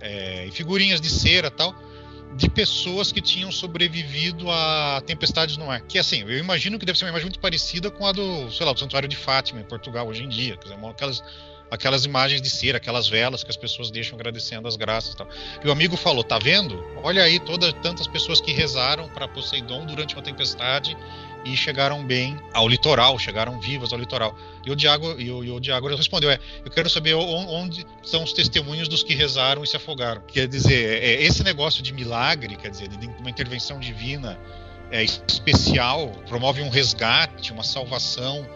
é, 0.00 0.48
figurinhas 0.52 1.00
de 1.00 1.08
cera 1.08 1.50
tal, 1.50 1.74
de 2.38 2.48
pessoas 2.48 3.10
que 3.10 3.20
tinham 3.20 3.50
sobrevivido 3.50 4.48
a 4.48 5.02
tempestades 5.04 5.56
no 5.56 5.68
ar. 5.68 5.80
Que 5.80 5.98
assim, 5.98 6.20
eu 6.20 6.38
imagino 6.38 6.78
que 6.78 6.86
deve 6.86 6.96
ser 6.96 7.04
uma 7.04 7.10
imagem 7.10 7.26
muito 7.26 7.40
parecida 7.40 7.90
com 7.90 8.06
a 8.06 8.12
do, 8.12 8.48
sei 8.52 8.64
lá, 8.64 8.72
do 8.72 8.78
Santuário 8.78 9.08
de 9.08 9.16
Fátima 9.16 9.60
em 9.60 9.64
Portugal 9.64 10.06
hoje 10.06 10.22
em 10.22 10.28
dia. 10.28 10.56
Quer 10.56 10.68
dizer, 10.72 10.86
aquelas, 10.86 11.24
aquelas 11.68 12.04
imagens 12.04 12.40
de 12.40 12.48
cera, 12.48 12.78
aquelas 12.78 13.08
velas 13.08 13.42
que 13.42 13.50
as 13.50 13.56
pessoas 13.56 13.90
deixam 13.90 14.14
agradecendo 14.14 14.68
as 14.68 14.76
graças 14.76 15.14
e 15.14 15.16
tal. 15.16 15.28
E 15.64 15.66
o 15.66 15.72
amigo 15.72 15.96
falou: 15.96 16.22
tá 16.22 16.38
vendo? 16.38 16.80
Olha 17.02 17.24
aí 17.24 17.40
todas 17.40 17.72
tantas 17.82 18.06
pessoas 18.06 18.40
que 18.40 18.52
rezaram 18.52 19.08
para 19.08 19.26
Poseidon 19.26 19.84
durante 19.84 20.14
uma 20.14 20.22
tempestade 20.22 20.96
e 21.52 21.56
chegaram 21.56 22.04
bem 22.04 22.38
ao 22.52 22.68
litoral, 22.68 23.18
chegaram 23.18 23.58
vivas 23.60 23.92
ao 23.92 23.98
litoral. 23.98 24.36
E 24.64 24.70
o 24.70 24.76
Diago, 24.76 25.20
e 25.20 25.30
o, 25.30 25.44
e 25.44 25.50
o 25.50 25.60
Diago 25.60 25.88
respondeu: 25.88 26.30
é, 26.30 26.38
eu 26.64 26.70
quero 26.70 26.90
saber 26.90 27.14
onde 27.14 27.86
são 28.02 28.22
os 28.22 28.32
testemunhos 28.32 28.88
dos 28.88 29.02
que 29.02 29.14
rezaram 29.14 29.64
e 29.64 29.66
se 29.66 29.76
afogaram. 29.76 30.22
Quer 30.26 30.46
dizer, 30.46 31.02
é, 31.02 31.14
é 31.14 31.22
esse 31.22 31.42
negócio 31.42 31.82
de 31.82 31.92
milagre, 31.92 32.56
quer 32.56 32.70
dizer, 32.70 32.88
de 32.88 33.06
uma 33.06 33.30
intervenção 33.30 33.78
divina 33.78 34.38
é, 34.90 35.02
especial, 35.02 36.08
promove 36.28 36.62
um 36.62 36.68
resgate, 36.68 37.52
uma 37.52 37.64
salvação 37.64 38.46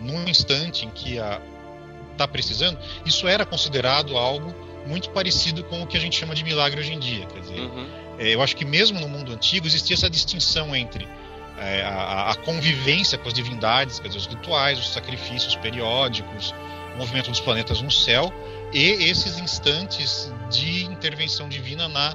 num 0.00 0.28
instante 0.28 0.84
em 0.84 0.90
que 0.90 1.18
está 2.12 2.26
precisando. 2.28 2.78
Isso 3.06 3.26
era 3.26 3.46
considerado 3.46 4.16
algo 4.16 4.54
muito 4.86 5.10
parecido 5.10 5.62
com 5.64 5.82
o 5.82 5.86
que 5.86 5.96
a 5.96 6.00
gente 6.00 6.18
chama 6.18 6.34
de 6.34 6.44
milagre 6.44 6.80
hoje 6.80 6.92
em 6.92 6.98
dia. 6.98 7.26
Quer 7.26 7.40
dizer, 7.40 7.60
uhum. 7.60 7.86
é, 8.18 8.34
eu 8.34 8.42
acho 8.42 8.56
que 8.56 8.64
mesmo 8.64 9.00
no 9.00 9.08
mundo 9.08 9.32
antigo 9.32 9.66
existia 9.66 9.94
essa 9.94 10.10
distinção 10.10 10.74
entre 10.74 11.06
é, 11.58 11.82
a, 11.82 12.30
a, 12.30 12.34
convivência 12.36 13.18
com 13.18 13.28
as 13.28 13.34
divindades, 13.34 13.98
quer 13.98 14.08
dizer, 14.08 14.18
os 14.18 14.26
rituais, 14.26 14.78
os 14.78 14.92
sacrifícios 14.92 15.54
periódicos, 15.56 16.54
o 16.94 16.98
movimento 16.98 17.30
dos 17.30 17.40
planetas 17.40 17.80
no 17.80 17.90
céu 17.90 18.32
e 18.72 18.80
esses 18.80 19.38
instantes 19.38 20.32
de 20.50 20.84
intervenção 20.84 21.48
divina 21.48 21.88
na 21.88 22.14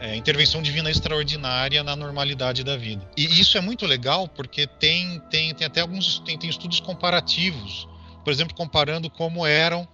é, 0.00 0.14
intervenção 0.14 0.62
divina 0.62 0.90
extraordinária 0.90 1.82
na 1.82 1.96
normalidade 1.96 2.62
da 2.62 2.76
vida. 2.76 3.08
E 3.16 3.24
isso 3.40 3.58
é 3.58 3.60
muito 3.60 3.84
legal 3.84 4.28
porque 4.28 4.66
tem, 4.66 5.20
tem, 5.30 5.52
tem 5.54 5.66
até 5.66 5.80
alguns 5.80 6.20
tem, 6.20 6.38
tem 6.38 6.48
estudos 6.48 6.78
comparativos, 6.78 7.88
por 8.22 8.32
exemplo, 8.32 8.54
comparando 8.54 9.10
como 9.10 9.46
eram 9.46 9.88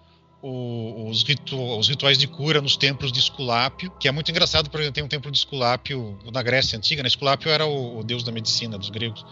o, 0.46 1.09
os, 1.09 1.22
ritu, 1.22 1.59
os, 1.78 1.88
rituais 1.88 2.18
de 2.18 2.26
cura 2.26 2.61
nos 2.61 2.76
templos 2.76 3.11
de 3.11 3.18
Esculápio, 3.18 3.90
que 3.98 4.07
é 4.07 4.12
muito 4.12 4.30
engraçado, 4.30 4.68
porque 4.68 4.92
tem 4.92 5.02
um 5.02 5.09
templo 5.09 5.30
de 5.30 5.38
Esculápio 5.38 6.18
na 6.30 6.42
Grécia 6.42 6.76
Antiga, 6.76 7.02
né? 7.02 7.09
Esculápio 7.09 7.50
era 7.50 7.64
o, 7.64 8.00
o 8.00 8.04
deus 8.04 8.22
da 8.22 8.30
medicina 8.30 8.76
dos 8.76 8.90
gregos. 8.90 9.24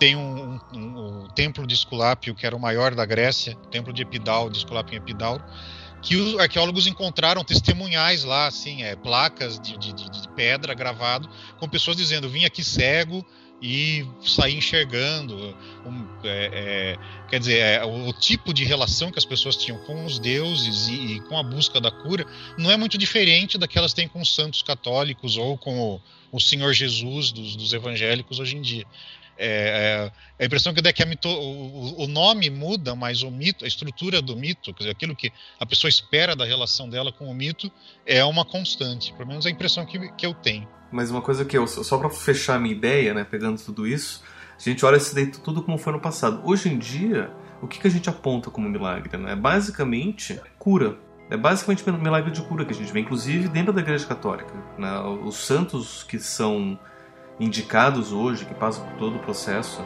Tem 0.00 0.16
um, 0.16 0.20
um, 0.20 0.60
um, 0.74 1.24
um, 1.24 1.28
templo 1.28 1.64
de 1.64 1.74
Esculápio, 1.74 2.34
que 2.34 2.44
era 2.44 2.56
o 2.56 2.60
maior 2.60 2.92
da 2.96 3.06
Grécia, 3.06 3.56
o 3.56 3.68
templo 3.68 3.92
de 3.92 4.02
Epidauro, 4.02 4.50
de 4.50 4.58
Esculápio 4.58 4.94
em 4.94 4.98
Epidauro, 4.98 5.44
que 6.02 6.16
os 6.16 6.36
arqueólogos 6.40 6.88
encontraram 6.88 7.44
testemunhais 7.44 8.24
lá, 8.24 8.48
assim, 8.48 8.82
é, 8.82 8.96
placas 8.96 9.60
de, 9.60 9.78
de, 9.78 9.92
de 9.92 10.28
pedra 10.34 10.74
gravado, 10.74 11.30
com 11.60 11.68
pessoas 11.68 11.96
dizendo: 11.96 12.28
vim 12.28 12.44
aqui 12.44 12.64
cego, 12.64 13.24
e 13.60 14.06
sair 14.24 14.56
enxergando. 14.56 15.34
Um, 15.84 16.06
é, 16.24 16.50
é, 16.52 16.98
quer 17.28 17.38
dizer, 17.38 17.58
é, 17.58 17.84
o, 17.84 18.08
o, 18.08 18.12
tipo 18.12 18.52
de 18.52 18.64
relação 18.64 19.10
que 19.10 19.18
as 19.18 19.24
pessoas 19.24 19.56
tinham 19.56 19.78
com 19.78 20.04
os 20.04 20.18
deuses 20.18 20.88
e, 20.88 21.16
e, 21.16 21.20
com 21.20 21.36
a 21.36 21.42
busca 21.42 21.80
da 21.80 21.90
cura 21.90 22.26
não 22.56 22.70
é 22.70 22.76
muito 22.76 22.96
diferente 22.96 23.58
daquelas 23.58 23.92
que 23.92 24.00
têm 24.00 24.08
com 24.08 24.20
os 24.20 24.34
santos 24.34 24.62
católicos 24.62 25.36
ou 25.36 25.56
com 25.58 25.78
o, 25.80 26.00
o 26.32 26.40
Senhor 26.40 26.72
Jesus 26.72 27.32
dos, 27.32 27.56
dos 27.56 27.72
evangélicos 27.72 28.38
hoje 28.38 28.56
em 28.56 28.62
dia. 28.62 28.86
É, 29.38 30.10
é, 30.38 30.42
a 30.42 30.46
impressão 30.46 30.74
que 30.74 30.82
dá 30.82 30.90
é 30.90 30.92
que 30.92 31.04
mito, 31.04 31.28
o, 31.28 32.02
o, 32.02 32.06
nome 32.08 32.50
muda, 32.50 32.96
mas 32.96 33.22
o 33.22 33.30
mito, 33.30 33.64
a 33.64 33.68
estrutura 33.68 34.20
do 34.20 34.36
mito, 34.36 34.72
dizer, 34.72 34.90
aquilo 34.90 35.14
que 35.14 35.32
a 35.60 35.64
pessoa 35.64 35.88
espera 35.88 36.34
da 36.34 36.44
relação 36.44 36.88
dela 36.90 37.12
com 37.12 37.26
o 37.26 37.34
mito, 37.34 37.70
é 38.04 38.24
uma 38.24 38.44
constante. 38.44 39.12
Pelo 39.12 39.28
menos 39.28 39.46
a 39.46 39.50
impressão 39.50 39.86
que, 39.86 40.12
que 40.12 40.26
eu 40.26 40.34
tenho. 40.34 40.68
Mas 40.90 41.10
uma 41.10 41.22
coisa 41.22 41.44
que 41.44 41.56
eu, 41.56 41.66
só 41.66 41.98
para 41.98 42.10
fechar 42.10 42.56
a 42.56 42.58
minha 42.58 42.74
ideia, 42.74 43.14
né, 43.14 43.22
pegando 43.22 43.62
tudo 43.62 43.86
isso, 43.86 44.22
a 44.58 44.60
gente 44.60 44.84
olha 44.84 44.96
esse 44.96 45.14
daí 45.14 45.26
tudo 45.26 45.62
como 45.62 45.78
foi 45.78 45.92
no 45.92 46.00
passado. 46.00 46.42
Hoje 46.44 46.68
em 46.68 46.78
dia, 46.78 47.30
o 47.62 47.68
que, 47.68 47.78
que 47.78 47.86
a 47.86 47.90
gente 47.90 48.08
aponta 48.10 48.50
como 48.50 48.68
milagre? 48.68 49.16
Né? 49.16 49.32
É 49.32 49.36
basicamente 49.36 50.40
cura. 50.58 50.98
É 51.30 51.36
basicamente 51.36 51.88
milagre 51.90 52.30
de 52.30 52.42
cura 52.42 52.64
que 52.64 52.72
a 52.72 52.74
gente 52.74 52.90
vê, 52.90 53.00
inclusive 53.00 53.48
dentro 53.48 53.72
da 53.72 53.80
Igreja 53.82 54.06
Católica. 54.06 54.52
Né? 54.78 54.98
Os 55.00 55.36
santos 55.36 56.02
que 56.02 56.18
são 56.18 56.78
indicados 57.40 58.12
hoje, 58.12 58.44
que 58.44 58.54
passam 58.54 58.84
por 58.84 58.94
todo 58.94 59.16
o 59.16 59.18
processo 59.20 59.82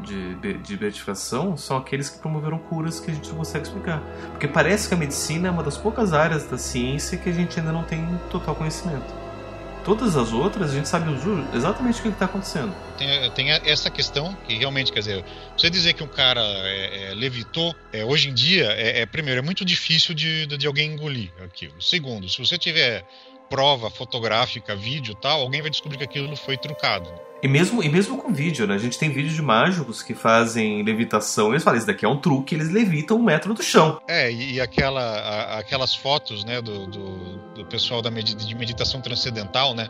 de, 0.00 0.34
de, 0.36 0.58
de 0.58 0.76
beatificação, 0.76 1.56
são 1.56 1.76
aqueles 1.76 2.08
que 2.08 2.18
promoveram 2.18 2.58
curas 2.58 3.00
que 3.00 3.10
a 3.10 3.14
gente 3.14 3.28
não 3.30 3.38
consegue 3.38 3.66
explicar. 3.66 4.02
Porque 4.30 4.46
parece 4.46 4.88
que 4.88 4.94
a 4.94 4.96
medicina 4.96 5.48
é 5.48 5.50
uma 5.50 5.62
das 5.62 5.76
poucas 5.76 6.12
áreas 6.12 6.44
da 6.46 6.58
ciência 6.58 7.18
que 7.18 7.28
a 7.28 7.32
gente 7.32 7.58
ainda 7.58 7.72
não 7.72 7.82
tem 7.82 8.06
total 8.30 8.54
conhecimento. 8.54 9.28
Todas 9.84 10.16
as 10.18 10.32
outras 10.32 10.70
a 10.70 10.74
gente 10.74 10.86
sabe 10.86 11.10
exatamente 11.54 11.98
o 12.00 12.02
que 12.02 12.08
está 12.08 12.26
acontecendo. 12.26 12.74
Tem, 12.98 13.30
tem, 13.30 13.50
essa 13.50 13.88
questão 13.88 14.36
que 14.46 14.54
realmente, 14.54 14.92
quer 14.92 14.98
dizer, 14.98 15.24
você 15.56 15.70
dizer 15.70 15.94
que 15.94 16.02
um 16.02 16.08
cara 16.08 16.42
é, 16.42 17.10
é, 17.10 17.14
levitou, 17.14 17.74
é, 17.90 18.04
hoje 18.04 18.28
em 18.28 18.34
dia, 18.34 18.66
é, 18.72 19.00
é, 19.00 19.06
primeiro, 19.06 19.38
é 19.38 19.42
muito 19.42 19.64
difícil 19.64 20.14
de, 20.14 20.46
de, 20.46 20.66
alguém 20.66 20.92
engolir 20.92 21.32
aquilo. 21.42 21.80
Segundo, 21.80 22.28
se 22.28 22.38
você 22.38 22.58
tiver 22.58 23.02
prova 23.48 23.90
fotográfica, 23.90 24.76
vídeo 24.76 25.14
tal, 25.14 25.40
alguém 25.40 25.60
vai 25.60 25.70
descobrir 25.70 25.98
que 25.98 26.04
aquilo 26.04 26.34
foi 26.36 26.56
trucado. 26.56 27.08
E 27.40 27.46
mesmo, 27.46 27.82
e 27.82 27.88
mesmo 27.88 28.18
com 28.18 28.32
vídeo, 28.32 28.66
né? 28.66 28.74
A 28.74 28.78
gente 28.78 28.98
tem 28.98 29.10
vídeos 29.10 29.34
de 29.34 29.42
mágicos 29.42 30.02
que 30.02 30.12
fazem 30.12 30.82
levitação. 30.82 31.50
Eles 31.50 31.62
falam, 31.62 31.78
isso 31.78 31.86
daqui 31.86 32.04
é 32.04 32.08
um 32.08 32.16
truque, 32.16 32.54
eles 32.54 32.68
levitam 32.68 33.16
um 33.16 33.22
metro 33.22 33.54
do 33.54 33.62
chão. 33.62 34.00
É, 34.08 34.30
e 34.32 34.60
aquela, 34.60 35.00
a, 35.00 35.58
aquelas 35.58 35.94
fotos, 35.94 36.44
né, 36.44 36.60
do, 36.60 36.86
do, 36.88 37.36
do 37.54 37.64
pessoal 37.66 38.02
da 38.02 38.10
med 38.10 38.34
de 38.34 38.54
meditação 38.56 39.00
transcendental, 39.00 39.72
né? 39.72 39.88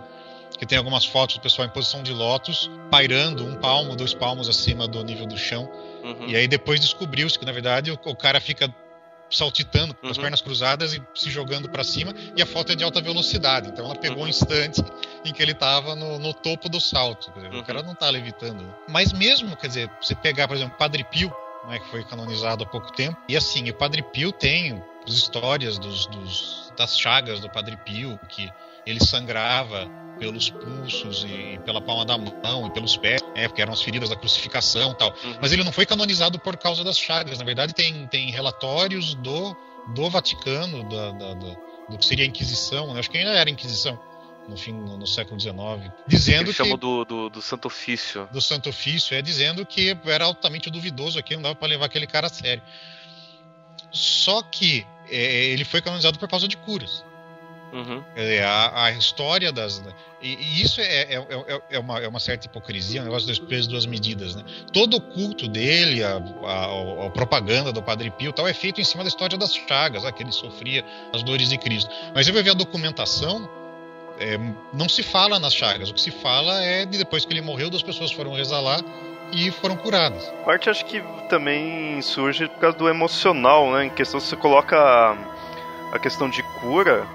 Que 0.59 0.67
tem 0.67 0.77
algumas 0.77 1.07
fotos 1.07 1.37
do 1.37 1.41
pessoal 1.41 1.67
em 1.67 1.71
posição 1.71 2.03
de 2.03 2.13
lótus, 2.13 2.71
pairando 2.91 3.47
um 3.47 3.55
palmo, 3.57 3.97
dois 3.97 4.13
palmos 4.13 4.49
acima 4.49 4.87
do 4.87 5.03
nível 5.03 5.27
do 5.27 5.39
chão. 5.39 5.71
Uhum. 6.05 6.29
E 6.29 6.37
aí 6.37 6.47
depois 6.47 6.81
descobriu-se 6.81 7.39
que, 7.39 7.47
na 7.47 7.53
verdade, 7.53 7.91
o, 7.91 7.99
o 8.05 8.17
cara 8.17 8.41
fica 8.41 8.75
saltitando 9.31 9.95
com 9.95 10.07
as 10.07 10.17
uhum. 10.17 10.23
pernas 10.23 10.41
cruzadas 10.41 10.95
e 10.95 11.03
se 11.15 11.31
jogando 11.31 11.69
para 11.69 11.85
cima, 11.85 12.15
e 12.37 12.43
a 12.43 12.47
foto 12.47 12.73
é 12.73 12.75
de 12.75 12.85
alta 12.85 13.01
velocidade. 13.01 13.69
Então 13.69 13.85
ela 13.85 13.95
pegou 13.95 14.19
uhum. 14.19 14.25
um 14.25 14.29
instante 14.29 14.83
em 15.25 15.33
que 15.33 15.43
ele 15.43 15.53
estava 15.53 15.95
no, 15.95 16.19
no, 16.19 16.33
topo 16.33 16.69
do 16.69 16.81
salto. 16.81 17.31
Dizer, 17.33 17.53
uhum. 17.53 17.61
O 17.61 17.65
cara 17.65 17.83
não 17.83 17.93
está 17.93 18.09
levitando. 18.11 18.65
Mas 18.89 19.13
mesmo, 19.13 19.57
quer 19.57 19.69
dizer, 19.69 19.91
você 20.01 20.15
pegar, 20.15 20.49
por 20.49 20.57
exemplo, 20.57 20.77
Padre 20.79 21.05
Pio, 21.05 21.33
né, 21.69 21.79
que 21.79 21.89
foi 21.91 22.05
canonizado 22.05 22.65
há 22.65 22.67
pouco 22.67 22.93
tempo, 22.93 23.17
e 23.29 23.37
assim, 23.37 23.69
o 23.69 23.75
Padre 23.75 24.03
Pio 24.03 24.33
tem 24.33 24.83
as 25.07 25.15
histórias 25.15 25.79
dos, 25.79 26.07
dos, 26.07 26.73
das 26.77 26.99
chagas 26.99 27.41
do 27.41 27.51
Padre 27.51 27.77
Pio, 27.79 28.19
que 28.29 28.51
ele 28.87 29.05
sangrava 29.05 29.89
pelos 30.19 30.51
pulsos 30.51 31.25
e 31.25 31.59
pela 31.65 31.81
palma 31.81 32.05
da 32.05 32.19
mão 32.19 32.67
e 32.67 32.71
pelos 32.71 32.97
pés, 32.97 33.21
é, 33.35 33.49
porque 33.49 33.63
eram 33.63 33.73
as 33.73 33.83
feridas 33.83 34.09
da 34.09 34.17
crucificação 34.17 34.95
tal. 34.95 35.11
Uhum. 35.25 35.37
Mas 35.41 35.53
ele 35.53 35.65
não 35.65 35.73
foi 35.73 35.87
canonizado 35.87 36.39
por 36.39 36.57
causa 36.57 36.83
das 36.85 36.99
chagas. 36.99 37.39
Na 37.39 37.45
verdade, 37.45 37.73
tem, 37.73 38.07
tem 38.07 38.31
relatórios 38.31 39.15
do, 39.15 39.57
do 39.95 40.11
Vaticano, 40.11 40.89
da, 40.89 41.13
da, 41.13 41.35
da 41.35 41.69
do 41.89 41.97
que 41.97 42.05
seria 42.05 42.25
a 42.25 42.29
Inquisição, 42.29 42.93
né? 42.93 43.01
acho 43.01 43.11
que 43.11 43.19
ainda 43.19 43.31
era 43.31 43.49
a 43.49 43.53
Inquisição, 43.53 43.99
no 44.47 44.57
fim 44.57 44.73
no, 44.73 45.07
século 45.07 45.41
XIX, 45.41 45.57
dizendo 46.07 46.47
que 46.47 46.53
chamam 46.53 46.77
do, 46.77 47.05
do, 47.05 47.31
do, 47.31 47.43
Santo 47.43 47.67
Ofício. 47.67 48.29
Do 48.31 48.41
Santo 48.41 48.69
Ofício, 48.69 49.17
é 49.17 49.23
dizendo 49.23 49.65
que 49.65 49.97
era 50.05 50.25
altamente 50.25 50.71
duvidoso 50.71 51.19
aqui, 51.19 51.35
não 51.35 51.43
dava 51.43 51.55
para 51.55 51.69
levar 51.69 51.87
aquele 51.87 52.07
cara 52.07 52.27
a 52.27 52.31
sério. 52.31 52.63
Só 53.91 54.43
que 54.43 54.87
é, 55.09 55.47
ele 55.47 55.65
foi 55.65 55.81
canonizado 55.81 56.19
por 56.19 56.29
causa 56.29 56.47
de 56.47 56.57
curas. 56.57 57.05
Uhum. 57.73 58.03
A, 58.45 58.85
a, 58.85 58.91
história 58.93 59.53
das. 59.53 59.83
E, 60.23 60.35
e 60.35 60.63
isso 60.63 60.81
é, 60.81 60.85
é, 60.85 61.15
é, 61.17 61.63
é, 61.71 61.79
uma, 61.79 61.99
é 62.01 62.09
uma 62.09 62.19
certa 62.19 62.47
hipocrisia, 62.47 63.03
um 63.03 63.05
negócio 63.05 63.29
dos 63.29 63.39
pesos 63.39 63.67
duas 63.67 63.85
medidas. 63.85 64.35
Né? 64.35 64.43
Todo 64.73 64.97
o 64.97 65.01
culto 65.01 65.47
dele, 65.47 66.03
a, 66.03 66.17
a, 66.17 67.07
a, 67.07 67.11
propaganda 67.11 67.73
do 67.73 67.83
Padre 67.83 68.11
Pio 68.11 68.33
tal, 68.33 68.49
é 68.49 68.55
feito 68.55 68.81
em 68.81 68.85
cima 68.85 69.05
da 69.05 69.09
história 69.09 69.37
das 69.37 69.55
chagas, 69.55 70.05
ah, 70.05 70.13
que 70.13 70.23
ele 70.23 70.33
sofria 70.33 70.85
as 71.13 71.23
dores 71.23 71.51
de 71.51 71.59
Cristo. 71.59 71.91
Mas 72.15 72.27
você 72.27 72.33
vai 72.33 72.43
ver 72.43 72.51
a 72.51 72.55
documentação, 72.55 73.49
é, 74.19 74.39
não 74.73 74.89
se 74.89 75.03
fala 75.03 75.39
nas 75.39 75.55
chagas, 75.55 75.91
o 75.91 75.95
que 75.95 76.01
se 76.01 76.11
fala 76.11 76.63
é 76.63 76.87
de 76.87 76.97
depois 76.97 77.25
que 77.25 77.33
ele 77.33 77.43
morreu, 77.43 77.69
duas 77.69 77.83
pessoas 77.83 78.11
foram 78.11 78.33
rezar 78.33 78.61
lá 78.61 78.81
e 79.33 79.51
foram 79.51 79.77
curadas. 79.77 80.33
Parte 80.45 80.71
acho 80.71 80.85
que 80.87 81.03
também 81.29 82.01
surge 82.01 82.49
por 82.49 82.59
causa 82.59 82.79
do 82.79 82.89
emocional, 82.89 83.71
né? 83.73 83.85
Em 83.85 83.91
questão, 83.91 84.19
você 84.19 84.35
coloca 84.35 84.77
a 85.93 85.99
questão 85.99 86.29
de 86.29 86.43
cura 86.61 87.07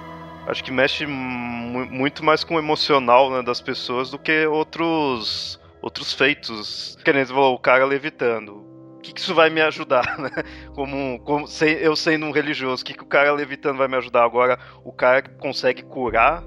acho 0.47 0.63
que 0.63 0.71
mexe 0.71 1.05
muito 1.05 2.23
mais 2.23 2.43
com 2.43 2.55
o 2.55 2.59
emocional 2.59 3.31
né, 3.31 3.41
das 3.41 3.61
pessoas 3.61 4.09
do 4.09 4.19
que 4.19 4.45
outros 4.45 5.59
outros 5.81 6.13
feitos. 6.13 6.97
Querendo 7.03 7.37
o 7.37 7.59
cara 7.59 7.85
levitando. 7.85 8.63
O 8.97 9.01
que, 9.03 9.13
que 9.13 9.19
isso 9.19 9.35
vai 9.35 9.49
me 9.49 9.61
ajudar, 9.61 10.15
né? 10.17 10.31
Como, 10.73 11.19
como 11.19 11.45
eu 11.81 11.95
sendo 11.95 12.25
um 12.25 12.31
religioso, 12.31 12.81
o 12.81 12.85
que, 12.85 12.93
que 12.93 13.03
o 13.03 13.07
cara 13.07 13.33
levitando 13.33 13.77
vai 13.77 13.87
me 13.87 13.97
ajudar? 13.97 14.23
Agora, 14.23 14.57
o 14.83 14.93
cara 14.93 15.21
que 15.21 15.31
consegue 15.31 15.83
curar, 15.83 16.41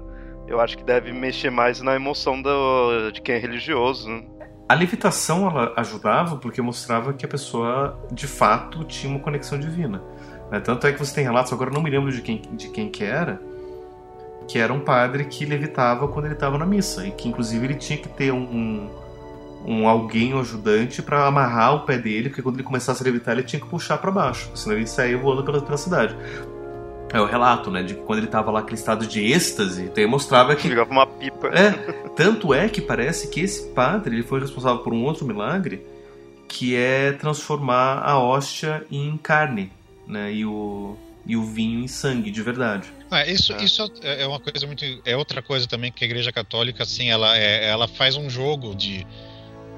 eu 0.47 0.59
acho 0.59 0.75
que 0.75 0.83
deve 0.83 1.11
mexer 1.11 1.51
mais 1.51 1.81
na 1.81 1.95
emoção 1.95 2.41
do, 2.41 3.11
de 3.11 3.21
quem 3.21 3.35
é 3.35 3.37
religioso. 3.37 4.09
Né? 4.09 4.25
A 4.67 4.73
levitação 4.73 5.47
ela 5.47 5.71
ajudava 5.77 6.37
porque 6.37 6.59
mostrava 6.61 7.13
que 7.13 7.23
a 7.23 7.27
pessoa 7.29 8.03
de 8.11 8.25
fato 8.25 8.83
tinha 8.85 9.13
uma 9.13 9.21
conexão 9.21 9.59
divina. 9.59 10.01
Né? 10.51 10.59
Tanto 10.59 10.87
é 10.87 10.91
que 10.91 10.97
você 10.97 11.13
tem 11.13 11.23
relatos, 11.23 11.53
agora 11.53 11.69
não 11.69 11.83
me 11.83 11.91
lembro 11.91 12.11
de 12.11 12.21
quem, 12.23 12.41
de 12.53 12.69
quem 12.69 12.89
que 12.89 13.03
era, 13.03 13.39
que 14.47 14.57
era 14.57 14.71
um 14.73 14.79
padre 14.79 15.25
que 15.25 15.45
levitava 15.45 16.07
quando 16.07 16.25
ele 16.25 16.33
estava 16.33 16.57
na 16.57 16.65
missa 16.65 17.05
e 17.05 17.11
que 17.11 17.27
inclusive 17.27 17.65
ele 17.65 17.75
tinha 17.75 17.97
que 17.97 18.07
ter 18.07 18.31
um, 18.31 18.89
um, 19.65 19.87
alguém 19.87 20.33
um 20.33 20.39
ajudante 20.39 21.01
para 21.01 21.25
amarrar 21.27 21.75
o 21.75 21.79
pé 21.81 21.97
dele, 21.97 22.29
porque 22.29 22.41
quando 22.41 22.55
ele 22.55 22.63
começasse 22.63 23.01
a 23.01 23.05
levitar 23.05 23.33
ele 23.33 23.43
tinha 23.43 23.59
que 23.59 23.67
puxar 23.67 23.97
para 23.97 24.09
baixo, 24.09 24.49
senão 24.55 24.75
ele 24.75 24.87
saía 24.87 25.17
voando 25.17 25.43
pela, 25.43 25.61
pela 25.61 25.77
cidade. 25.77 26.15
É 27.11 27.21
o 27.21 27.25
relato, 27.25 27.71
né, 27.71 27.83
de 27.83 27.95
que 27.95 28.01
quando 28.01 28.19
ele 28.19 28.27
estava 28.27 28.51
lá 28.51 28.59
aquele 28.59 28.75
estado 28.75 29.05
de 29.05 29.31
êxtase, 29.31 29.83
então 29.83 30.07
mostrava 30.09 30.55
que 30.55 30.67
ligava 30.67 30.91
uma 30.91 31.07
pipa. 31.07 31.47
É, 31.47 31.71
tanto 32.15 32.53
é 32.53 32.67
que 32.67 32.81
parece 32.81 33.29
que 33.29 33.39
esse 33.39 33.67
padre 33.69 34.15
ele 34.15 34.23
foi 34.23 34.41
responsável 34.41 34.79
por 34.79 34.93
um 34.93 35.03
outro 35.03 35.25
milagre, 35.25 35.85
que 36.47 36.75
é 36.75 37.13
transformar 37.13 38.01
a 38.03 38.19
hóstia 38.19 38.85
em 38.91 39.17
carne, 39.17 39.71
né, 40.05 40.33
e 40.33 40.45
o 40.45 40.97
e 41.27 41.35
o 41.35 41.43
vinho 41.43 41.83
em 41.83 41.87
sangue 41.87 42.31
de 42.31 42.41
verdade. 42.41 42.91
Ah, 43.09 43.25
isso, 43.25 43.53
é. 43.53 43.63
isso 43.63 43.91
é 44.01 44.27
uma 44.27 44.39
coisa 44.39 44.65
muito. 44.65 44.83
É 45.05 45.15
outra 45.15 45.41
coisa 45.41 45.67
também 45.67 45.91
que 45.91 46.03
a 46.03 46.07
Igreja 46.07 46.31
Católica, 46.31 46.83
assim, 46.83 47.09
ela, 47.09 47.37
é, 47.37 47.65
ela 47.65 47.87
faz 47.87 48.15
um 48.15 48.29
jogo 48.29 48.75
de. 48.75 49.05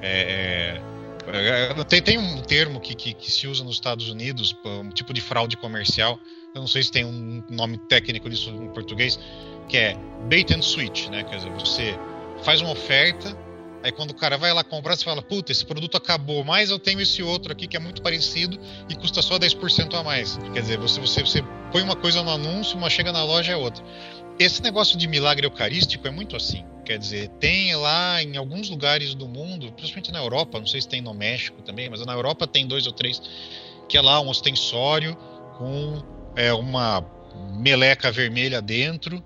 É, 0.02 0.82
é, 1.28 1.84
tem, 1.84 2.02
tem 2.02 2.18
um 2.18 2.42
termo 2.42 2.80
que, 2.80 2.96
que, 2.96 3.14
que, 3.14 3.32
se 3.32 3.48
usa 3.48 3.64
nos 3.64 3.76
Estados 3.76 4.10
Unidos, 4.10 4.56
um 4.66 4.90
tipo 4.90 5.14
de 5.14 5.22
fraude 5.22 5.58
comercial. 5.58 6.20
Eu 6.56 6.62
não 6.62 6.68
sei 6.68 6.82
se 6.82 6.92
tem 6.92 7.06
um 7.06 7.44
nome 7.50 7.78
técnico 7.78 8.28
disso 8.30 8.50
em 8.50 8.70
português, 8.70 9.20
que 9.68 9.78
é 9.78 9.96
bait 10.28 10.52
and 10.52 10.64
switch, 10.64 11.08
né? 11.10 11.24
Quer 11.24 11.38
dizer, 11.38 11.52
você 11.52 11.96
faz 12.44 12.62
uma 12.62 12.72
oferta 12.72 13.38
Aí 13.82 13.92
quando 13.92 14.12
o 14.12 14.14
cara 14.14 14.38
vai 14.38 14.54
lá 14.54 14.64
comprar, 14.64 14.96
você 14.96 15.06
fala, 15.06 15.22
puta, 15.22 15.52
esse 15.52 15.66
produto 15.66 15.96
acabou, 15.96 16.44
mas 16.44 16.70
eu 16.70 16.78
tenho 16.78 17.00
esse 17.00 17.24
outro 17.24 17.52
aqui 17.52 17.68
que 17.68 17.78
é 17.78 17.80
muito 17.80 18.02
parecido 18.02 18.60
e 18.90 18.96
custa 18.96 19.22
só 19.22 19.40
10% 19.40 19.94
a 19.94 20.04
mais. 20.04 20.38
Quer 20.54 20.62
dizer, 20.62 20.78
você, 20.78 21.00
você, 21.00 21.22
você 21.22 21.42
põe 21.72 21.82
uma 21.82 21.96
coisa 21.96 22.22
no 22.22 22.30
anúncio, 22.30 22.78
uma 22.78 22.90
chega 22.90 23.12
na 23.12 23.24
loja 23.24 23.54
é 23.54 23.56
outra. 23.56 23.84
Esse 24.38 24.62
negócio 24.62 24.98
de 24.98 25.08
milagre 25.08 25.46
eucarístico 25.46 26.08
é 26.08 26.12
muito 26.12 26.36
assim. 26.36 26.66
Quer 26.86 26.98
dizer, 26.98 27.30
tem 27.40 27.74
lá 27.76 28.22
em 28.22 28.36
alguns 28.36 28.70
lugares 28.70 29.14
do 29.14 29.28
mundo, 29.28 29.72
principalmente 29.72 30.12
na 30.12 30.20
Europa, 30.20 30.60
não 30.60 30.68
sei 30.68 30.82
se 30.82 30.88
tem 30.88 31.02
no 31.02 31.14
México 31.14 31.62
também, 31.62 31.90
mas 31.90 32.06
na 32.06 32.14
Europa 32.14 32.48
tem 32.48 32.66
dois 32.66 32.86
ou 32.86 32.92
três, 32.92 33.22
que 33.88 33.98
é 33.98 34.02
lá 34.02 34.20
um 34.20 34.28
ostensório 34.28 35.16
com 35.58 36.04
é, 36.36 36.52
uma 36.52 37.06
meleca 37.54 38.12
vermelha 38.12 38.62
dentro, 38.62 39.24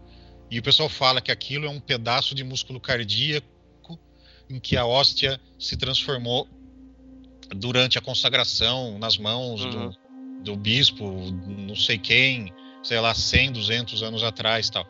e 0.51 0.59
o 0.59 0.63
pessoal 0.63 0.89
fala 0.89 1.21
que 1.21 1.31
aquilo 1.31 1.65
é 1.65 1.69
um 1.69 1.79
pedaço 1.79 2.35
de 2.35 2.43
músculo 2.43 2.79
cardíaco 2.79 3.52
em 4.53 4.59
que 4.59 4.77
a 4.77 4.85
hóstia 4.85 5.41
se 5.57 5.75
transformou 5.75 6.47
durante 7.55 7.97
a 7.97 8.01
consagração 8.01 8.99
nas 8.99 9.17
mãos 9.17 9.63
uhum. 9.65 9.71
do, 9.71 9.97
do 10.43 10.55
bispo, 10.55 11.11
não 11.47 11.75
sei 11.75 11.97
quem, 11.97 12.53
sei 12.83 12.99
lá, 12.99 13.15
100, 13.15 13.51
200 13.53 14.03
anos 14.03 14.23
atrás 14.23 14.69
tal. 14.69 14.87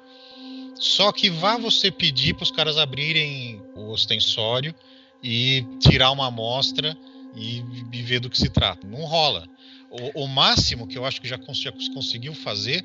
Só 0.75 1.13
que 1.13 1.29
vá 1.29 1.57
você 1.57 1.89
pedir 1.89 2.33
para 2.33 2.43
os 2.43 2.51
caras 2.51 2.77
abrirem 2.77 3.61
o 3.73 3.89
ostensório 3.91 4.75
e 5.23 5.65
tirar 5.79 6.11
uma 6.11 6.27
amostra 6.27 6.97
e, 7.33 7.63
e 7.91 8.01
ver 8.01 8.19
do 8.19 8.29
que 8.29 8.37
se 8.37 8.49
trata. 8.49 8.85
Não 8.85 9.05
rola. 9.05 9.47
O, 9.89 10.23
o 10.23 10.27
máximo 10.27 10.87
que 10.87 10.97
eu 10.97 11.05
acho 11.05 11.21
que 11.21 11.27
já, 11.27 11.37
cons 11.37 11.59
já 11.59 11.71
conseguiu 11.93 12.33
fazer 12.33 12.83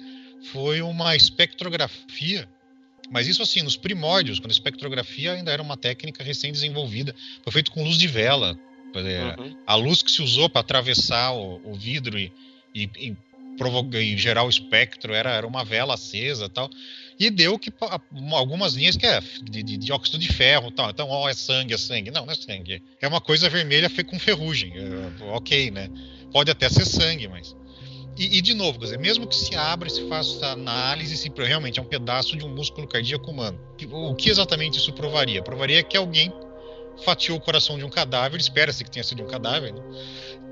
foi 0.53 0.81
uma 0.81 1.17
espectrografia 1.17 2.49
mas 3.11 3.27
isso 3.27 3.43
assim, 3.43 3.63
nos 3.63 3.77
primórdios, 3.77 4.39
quando 4.39 4.51
a 4.51 4.53
espectrografia 4.53 5.33
ainda 5.33 5.51
era 5.51 5.63
uma 5.63 5.77
técnica 5.77 6.23
recém-desenvolvida, 6.23 7.15
foi 7.43 7.53
feito 7.53 7.71
com 7.71 7.83
luz 7.83 7.97
de 7.97 8.07
vela. 8.07 8.59
Uhum. 9.39 9.57
A 9.67 9.75
luz 9.75 10.03
que 10.03 10.11
se 10.11 10.23
usou 10.23 10.49
para 10.49 10.61
atravessar 10.61 11.33
o, 11.33 11.61
o 11.65 11.75
vidro 11.75 12.19
e, 12.19 12.33
e, 12.75 12.91
e, 12.99 13.17
e, 13.97 14.17
gerar 14.17 14.45
o 14.45 14.49
espectro 14.49 15.13
era, 15.15 15.31
era 15.31 15.47
uma 15.47 15.65
vela 15.65 15.95
acesa 15.95 16.49
tal. 16.49 16.71
E 17.19 17.31
deu 17.31 17.59
que 17.59 17.73
algumas 18.33 18.75
linhas 18.75 18.97
que 18.97 19.07
é 19.07 19.21
de, 19.43 19.63
de, 19.63 19.77
de 19.77 19.93
óxido 19.93 20.19
de 20.19 20.33
ferro 20.33 20.71
tal. 20.71 20.91
Então, 20.91 21.09
ó, 21.09 21.29
é 21.29 21.35
sangue, 21.35 21.75
é 21.75 21.79
sangue. 21.79 22.11
Não, 22.11 22.25
não 22.25 22.33
é 22.33 22.37
sangue. 22.37 22.83
É 23.01 23.09
uma 23.09 23.21
coisa 23.21 23.49
vermelha 23.49 23.91
feita 23.91 24.11
com 24.11 24.19
ferrugem. 24.19 24.73
É, 24.77 25.25
ok, 25.25 25.71
né? 25.71 25.91
Pode 26.33 26.51
até 26.51 26.69
ser 26.69 26.85
sangue, 26.85 27.27
mas. 27.27 27.57
E, 28.19 28.39
e, 28.39 28.43
de 28.43 28.53
novo, 28.53 28.81
dizer, 28.81 28.99
mesmo 28.99 29.29
que 29.29 29.37
se 29.37 29.55
abra 29.55 29.87
e 29.87 29.91
se 29.91 30.09
faça 30.09 30.49
análise, 30.49 31.17
se 31.17 31.33
realmente 31.37 31.79
é 31.79 31.83
um 31.83 31.87
pedaço 31.87 32.37
de 32.37 32.45
um 32.45 32.53
músculo 32.53 32.89
cardíaco 32.89 33.31
humano. 33.31 33.59
O 33.93 34.15
que 34.15 34.29
exatamente 34.29 34.79
isso 34.79 34.93
provaria? 34.93 35.41
Provaria 35.41 35.83
que 35.85 35.97
alguém 35.97 36.33
fatiou 37.05 37.39
o 37.39 37.41
coração 37.41 37.79
de 37.79 37.85
um 37.85 37.89
cadáver, 37.89 38.41
espera-se 38.41 38.83
que 38.83 38.91
tenha 38.91 39.05
sido 39.05 39.23
um 39.23 39.27
cadáver, 39.29 39.73
né? 39.73 39.81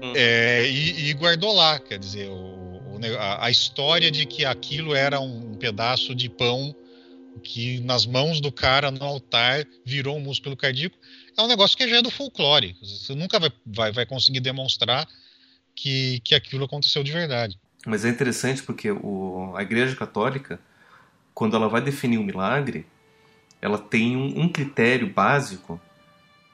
hum. 0.00 0.12
é, 0.14 0.64
e, 0.68 1.08
e, 1.08 1.12
guardou 1.14 1.52
lá. 1.52 1.80
Quer 1.80 1.98
dizer, 1.98 2.28
o, 2.30 3.00
a, 3.18 3.46
a, 3.46 3.50
história 3.50 4.12
de 4.12 4.26
que 4.26 4.44
aquilo 4.44 4.94
era 4.94 5.18
um 5.18 5.54
pedaço 5.54 6.14
de 6.14 6.28
pão 6.28 6.74
que 7.42 7.80
nas 7.80 8.06
mãos 8.06 8.40
do 8.40 8.50
cara 8.50 8.90
no 8.90 9.04
altar 9.04 9.66
virou 9.84 10.16
um 10.16 10.20
músculo 10.20 10.56
cardíaco 10.56 10.96
é 11.36 11.42
um 11.42 11.46
negócio 11.46 11.76
que 11.76 11.86
já 11.86 11.96
é 11.96 12.02
do 12.02 12.10
folclore. 12.10 12.76
Você 12.80 13.14
nunca 13.14 13.38
vai, 13.38 13.50
vai, 13.66 13.92
vai 13.92 14.06
conseguir 14.06 14.40
demonstrar 14.40 15.06
que, 15.76 16.20
que 16.20 16.34
aquilo 16.34 16.64
aconteceu 16.64 17.04
de 17.04 17.12
verdade. 17.12 17.58
Mas 17.86 18.04
é 18.04 18.08
interessante 18.08 18.62
porque 18.62 18.90
o, 18.90 19.52
a 19.54 19.62
Igreja 19.62 19.94
Católica, 19.94 20.58
quando 21.32 21.54
ela 21.54 21.68
vai 21.68 21.80
definir 21.80 22.18
um 22.18 22.24
milagre, 22.24 22.86
ela 23.62 23.78
tem 23.78 24.16
um, 24.16 24.40
um 24.40 24.48
critério 24.48 25.12
básico 25.12 25.80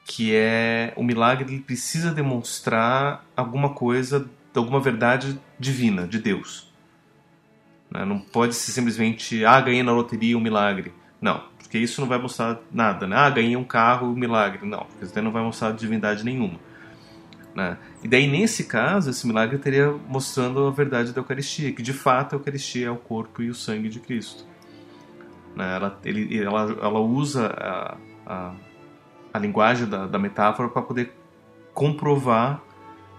que 0.05 0.35
é 0.35 0.93
o 0.97 1.03
milagre 1.03 1.53
ele 1.53 1.61
precisa 1.61 2.11
demonstrar 2.11 3.25
alguma 3.37 3.69
coisa 3.73 4.29
alguma 4.59 4.79
verdade 4.79 5.39
divina, 5.59 6.07
de 6.07 6.19
Deus. 6.19 6.71
Né? 7.89 8.05
Não 8.05 8.19
pode 8.19 8.53
ser 8.53 8.71
simplesmente, 8.71 9.43
ah, 9.45 9.59
ganhei 9.59 9.83
na 9.83 9.91
loteria 9.91 10.37
um 10.37 10.41
milagre. 10.41 10.93
Não, 11.21 11.43
porque 11.57 11.77
isso 11.77 12.01
não 12.01 12.07
vai 12.07 12.17
mostrar 12.17 12.59
nada. 12.71 13.07
Né? 13.07 13.15
Ah, 13.15 13.29
ganhei 13.29 13.55
um 13.55 13.63
carro, 13.63 14.07
um 14.07 14.15
milagre. 14.15 14.67
Não, 14.67 14.85
porque 14.85 15.05
isso 15.05 15.21
não 15.21 15.31
vai 15.31 15.43
mostrar 15.43 15.71
divindade 15.71 16.23
nenhuma. 16.23 16.59
Né? 17.55 17.77
E 18.03 18.07
daí, 18.07 18.27
nesse 18.27 18.63
caso, 18.63 19.09
esse 19.09 19.27
milagre 19.27 19.57
teria 19.57 19.91
mostrando 19.91 20.65
a 20.65 20.71
verdade 20.71 21.13
da 21.13 21.21
Eucaristia, 21.21 21.71
que 21.71 21.81
de 21.83 21.93
fato 21.93 22.33
a 22.33 22.37
Eucaristia 22.37 22.87
é 22.87 22.91
o 22.91 22.97
corpo 22.97 23.41
e 23.41 23.49
o 23.49 23.55
sangue 23.55 23.89
de 23.89 23.99
Cristo. 23.99 24.45
Né? 25.55 25.75
Ela, 25.75 25.99
ele, 26.03 26.43
ela, 26.43 26.77
ela 26.81 26.99
usa 26.99 27.47
a, 27.47 27.97
a, 28.25 28.55
a 29.33 29.39
linguagem 29.39 29.87
da, 29.87 30.07
da 30.07 30.17
metáfora 30.17 30.69
para 30.69 30.81
poder 30.81 31.13
comprovar 31.73 32.61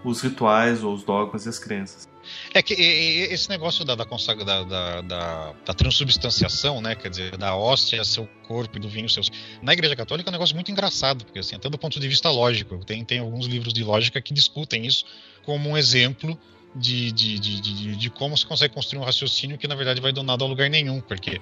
os 0.05 0.21
rituais 0.21 0.83
ou 0.83 0.93
os 0.93 1.05
dogmas 1.05 1.47
e 1.47 1.49
as 1.49 1.59
crenças. 1.59 2.09
É 2.53 2.63
que 2.63 2.75
esse 2.75 3.49
negócio 3.49 3.85
da, 3.85 3.95
da, 3.95 4.05
da, 4.05 5.01
da, 5.03 5.53
da 5.65 5.75
transubstanciação, 5.75 6.81
né, 6.81 6.95
quer 6.95 7.11
dizer, 7.11 7.37
da 7.37 7.57
hóstia 7.57 8.05
seu 8.05 8.29
corpo 8.47 8.77
e 8.77 8.81
do 8.81 8.89
vinho 8.89 9.09
seus. 9.09 9.31
Na 9.63 9.73
Igreja 9.73 9.97
Católica 9.97 10.29
é 10.29 10.31
um 10.31 10.33
negócio 10.33 10.55
muito 10.55 10.71
engraçado, 10.71 11.25
porque 11.25 11.39
assim, 11.39 11.57
até 11.57 11.69
do 11.69 11.79
ponto 11.79 11.99
de 11.99 12.09
vista 12.09 12.31
lógico, 12.31 12.85
tem, 12.85 13.05
tem 13.05 13.19
alguns 13.19 13.47
livros 13.47 13.73
de 13.73 13.83
lógica 13.83 14.21
que 14.21 14.33
discutem 14.33 14.87
isso 14.87 15.05
como 15.45 15.71
um 15.71 15.77
exemplo 15.77 16.39
de, 16.75 17.13
de, 17.13 17.39
de, 17.39 17.61
de, 17.61 17.97
de 17.97 18.11
como 18.11 18.37
se 18.37 18.45
consegue 18.45 18.75
construir 18.75 19.01
um 19.01 19.05
raciocínio 19.05 19.57
que 19.57 19.69
na 19.69 19.75
verdade 19.75 20.01
vai 20.01 20.13
do 20.13 20.23
nada 20.23 20.45
a 20.45 20.49
lugar 20.49 20.69
nenhum, 20.69 21.01
porque 21.01 21.41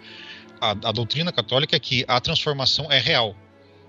a, 0.60 0.70
a 0.70 0.92
doutrina 0.92 1.32
católica 1.32 1.74
é 1.74 1.80
que 1.80 2.04
a 2.06 2.20
transformação 2.20 2.90
é 2.90 2.98
real. 2.98 3.34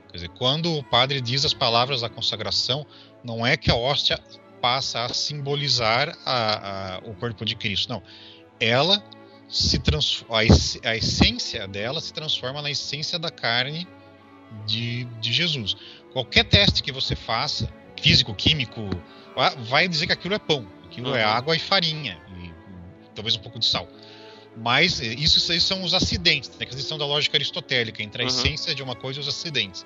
Quer 0.09 0.17
dizer, 0.17 0.29
quando 0.29 0.77
o 0.77 0.83
padre 0.83 1.19
diz 1.19 1.43
as 1.43 1.53
palavras 1.53 2.01
da 2.01 2.09
consagração, 2.09 2.85
não 3.23 3.45
é 3.45 3.57
que 3.57 3.71
a 3.71 3.75
hóstia 3.75 4.19
passa 4.63 5.03
a 5.03 5.13
simbolizar 5.13 6.17
a, 6.25 6.95
a, 6.95 6.97
o 6.99 7.13
corpo 7.15 7.43
de 7.43 7.53
Cristo. 7.53 7.89
Não, 7.89 8.01
ela 8.61 9.03
se 9.49 9.77
transforma, 9.77 10.37
a, 10.37 10.89
a 10.89 10.95
essência 10.95 11.67
dela 11.67 11.99
se 11.99 12.13
transforma 12.13 12.61
na 12.61 12.71
essência 12.71 13.19
da 13.19 13.29
carne 13.29 13.85
de, 14.65 15.03
de 15.19 15.33
Jesus. 15.33 15.75
Qualquer 16.13 16.45
teste 16.45 16.81
que 16.81 16.93
você 16.93 17.13
faça, 17.13 17.69
físico, 18.01 18.33
químico, 18.33 18.89
vai 19.67 19.85
dizer 19.85 20.07
que 20.07 20.13
aquilo 20.13 20.33
é 20.33 20.39
pão, 20.39 20.65
aquilo 20.85 21.09
é 21.09 21.11
uhum. 21.11 21.17
é 21.17 21.23
água 21.25 21.53
e 21.57 21.59
farinha, 21.59 22.17
e 22.37 22.49
talvez 23.13 23.35
um 23.35 23.39
pouco 23.39 23.59
de 23.59 23.65
sal. 23.65 23.85
Mas 24.55 25.01
eh, 25.01 25.07
isso, 25.07 25.51
isso 25.51 25.67
são 25.67 25.83
os 25.83 25.93
acidentes, 25.93 26.49
né? 26.51 26.55
a 26.61 26.65
questão 26.65 26.97
da 26.97 27.05
lógica 27.05 27.35
aristotélica, 27.35 28.01
entre 28.01 28.21
a 28.21 28.25
uhum. 28.25 28.31
essência 28.31 28.73
de 28.73 28.81
uma 28.81 28.95
coisa 28.95 29.19
e 29.19 29.21
os 29.21 29.27
acidentes. 29.27 29.85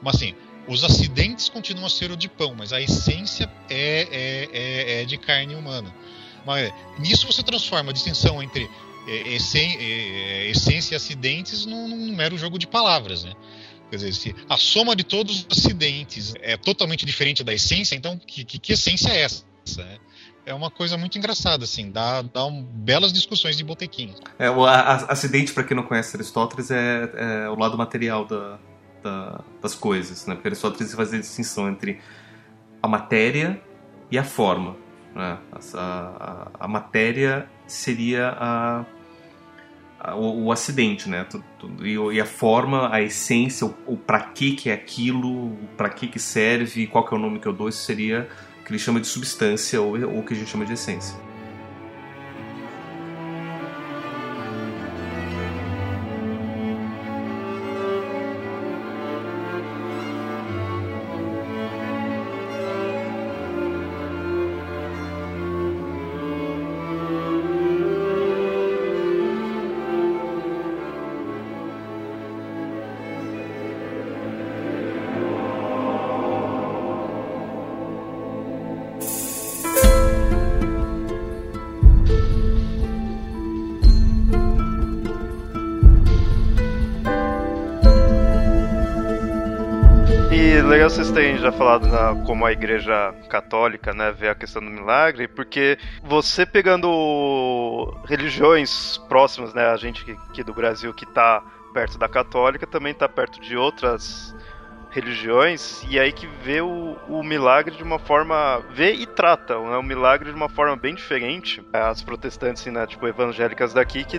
Mas 0.00 0.14
assim, 0.14 0.36
os 0.66 0.84
acidentes 0.84 1.48
continuam 1.48 1.86
a 1.86 1.90
ser 1.90 2.10
o 2.10 2.16
de 2.16 2.28
pão, 2.28 2.54
mas 2.56 2.72
a 2.72 2.80
essência 2.80 3.50
é, 3.68 4.08
é, 4.10 4.48
é, 4.52 5.02
é 5.02 5.04
de 5.04 5.16
carne 5.16 5.54
humana. 5.54 5.94
Mas 6.46 6.72
nisso 6.98 7.26
você 7.26 7.42
transforma 7.42 7.90
a 7.90 7.92
distinção 7.92 8.42
entre 8.42 8.68
é, 9.06 9.12
é, 9.12 10.50
essência 10.50 10.94
e 10.94 10.96
acidentes 10.96 11.66
num, 11.66 11.88
num, 11.88 12.14
mero 12.14 12.36
jogo 12.38 12.58
de 12.58 12.66
palavras, 12.66 13.24
né? 13.24 13.32
Quer 13.90 13.96
dizer, 13.96 14.14
se 14.14 14.34
a 14.48 14.56
soma 14.56 14.96
de 14.96 15.04
todos 15.04 15.46
os 15.50 15.58
acidentes 15.58 16.34
é 16.40 16.56
totalmente 16.56 17.04
diferente 17.04 17.44
da 17.44 17.52
essência, 17.52 17.94
então 17.94 18.18
que, 18.18 18.44
que, 18.44 18.58
que 18.58 18.72
essência 18.72 19.10
é 19.10 19.20
essa? 19.20 19.44
Né? 19.76 19.98
É 20.46 20.54
uma 20.54 20.70
coisa 20.70 20.96
muito 20.96 21.16
engraçada, 21.16 21.64
assim, 21.64 21.90
dá, 21.90 22.22
dá 22.22 22.44
um, 22.44 22.62
belas 22.62 23.12
discussões 23.12 23.56
de 23.56 23.64
botequim. 23.64 24.14
É, 24.38 24.50
o 24.50 24.64
a, 24.64 24.96
acidente, 25.10 25.52
para 25.52 25.64
quem 25.64 25.76
não 25.76 25.84
conhece 25.84 26.16
Aristóteles, 26.16 26.70
é, 26.70 27.44
é 27.44 27.48
o 27.48 27.58
lado 27.58 27.78
material 27.78 28.26
da, 28.26 28.58
da, 29.04 29.40
das 29.62 29.74
coisas, 29.74 30.26
né? 30.26 30.34
Porque 30.34 30.48
Aristóteles 30.48 30.92
fazia 30.94 31.20
distinção 31.20 31.68
entre 31.68 32.00
a 32.82 32.88
matéria 32.88 33.62
e 34.10 34.18
a 34.18 34.24
forma. 34.24 34.74
Né? 35.14 35.38
A, 35.52 35.78
a, 35.78 36.48
a 36.64 36.68
matéria 36.68 37.48
seria 37.66 38.30
a, 38.30 38.84
a 40.00 40.14
o, 40.16 40.46
o, 40.46 40.52
acidente, 40.52 41.08
né? 41.08 41.26
E, 41.82 41.94
e, 42.14 42.20
a 42.20 42.26
forma, 42.26 42.92
a 42.92 43.02
essência, 43.02 43.66
o, 43.66 43.74
o 43.86 43.96
para 43.96 44.20
que 44.20 44.52
que 44.52 44.70
é 44.70 44.72
aquilo, 44.72 45.56
para 45.76 45.90
que 45.90 46.08
que 46.08 46.18
serve, 46.18 46.86
qual 46.86 47.06
que 47.06 47.14
é 47.14 47.18
o 47.18 47.20
nome 47.20 47.38
que 47.38 47.46
eu 47.46 47.52
dou, 47.52 47.68
isso 47.68 47.84
seria 47.84 48.28
o 48.60 48.64
que 48.64 48.72
ele 48.72 48.78
chama 48.78 49.00
de 49.00 49.06
substância 49.06 49.80
ou, 49.80 50.00
ou 50.00 50.20
o 50.20 50.22
que 50.22 50.32
a 50.32 50.36
gente 50.36 50.50
chama 50.50 50.64
de 50.64 50.72
essência. 50.72 51.16
Já 91.44 91.52
falado 91.52 91.86
na, 91.88 92.14
como 92.24 92.46
a 92.46 92.52
igreja 92.52 93.14
católica, 93.28 93.92
né, 93.92 94.10
vê 94.10 94.30
a 94.30 94.34
questão 94.34 94.64
do 94.64 94.70
milagre, 94.70 95.28
porque 95.28 95.78
você 96.02 96.46
pegando 96.46 97.94
religiões 98.06 98.96
próximas, 99.10 99.52
né, 99.52 99.66
a 99.66 99.76
gente 99.76 100.10
aqui 100.30 100.42
do 100.42 100.54
Brasil 100.54 100.94
que 100.94 101.04
está 101.04 101.42
perto 101.74 101.98
da 101.98 102.08
católica, 102.08 102.66
também 102.66 102.92
está 102.92 103.06
perto 103.06 103.38
de 103.42 103.58
outras 103.58 104.34
religiões 104.88 105.84
e 105.90 106.00
aí 106.00 106.12
que 106.12 106.26
vê 106.26 106.62
o, 106.62 106.96
o 107.08 107.22
milagre 107.22 107.76
de 107.76 107.82
uma 107.82 107.98
forma 107.98 108.62
vê 108.70 108.94
e 108.94 109.04
trata 109.04 109.58
né, 109.58 109.76
o 109.76 109.82
milagre 109.82 110.30
de 110.30 110.36
uma 110.36 110.48
forma 110.48 110.76
bem 110.76 110.94
diferente. 110.94 111.62
As 111.74 112.00
protestantes 112.00 112.64
né, 112.66 112.86
tipo 112.86 113.06
evangélicas 113.06 113.74
daqui 113.74 114.02
que 114.02 114.18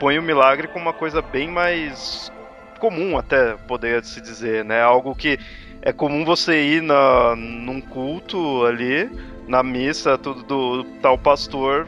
põe 0.00 0.18
o 0.18 0.22
milagre 0.22 0.66
como 0.66 0.86
uma 0.86 0.92
coisa 0.92 1.22
bem 1.22 1.46
mais 1.46 2.32
comum 2.80 3.16
até 3.16 3.54
poderia 3.68 4.02
se 4.02 4.20
dizer 4.20 4.64
né 4.64 4.82
algo 4.82 5.14
que 5.14 5.38
é 5.84 5.92
comum 5.92 6.24
você 6.24 6.58
ir 6.64 6.82
na, 6.82 7.36
num 7.36 7.78
culto 7.78 8.64
ali 8.64 9.10
na 9.46 9.62
missa 9.62 10.16
tudo 10.16 10.42
do 10.42 10.84
tal 11.02 11.18
pastor 11.18 11.86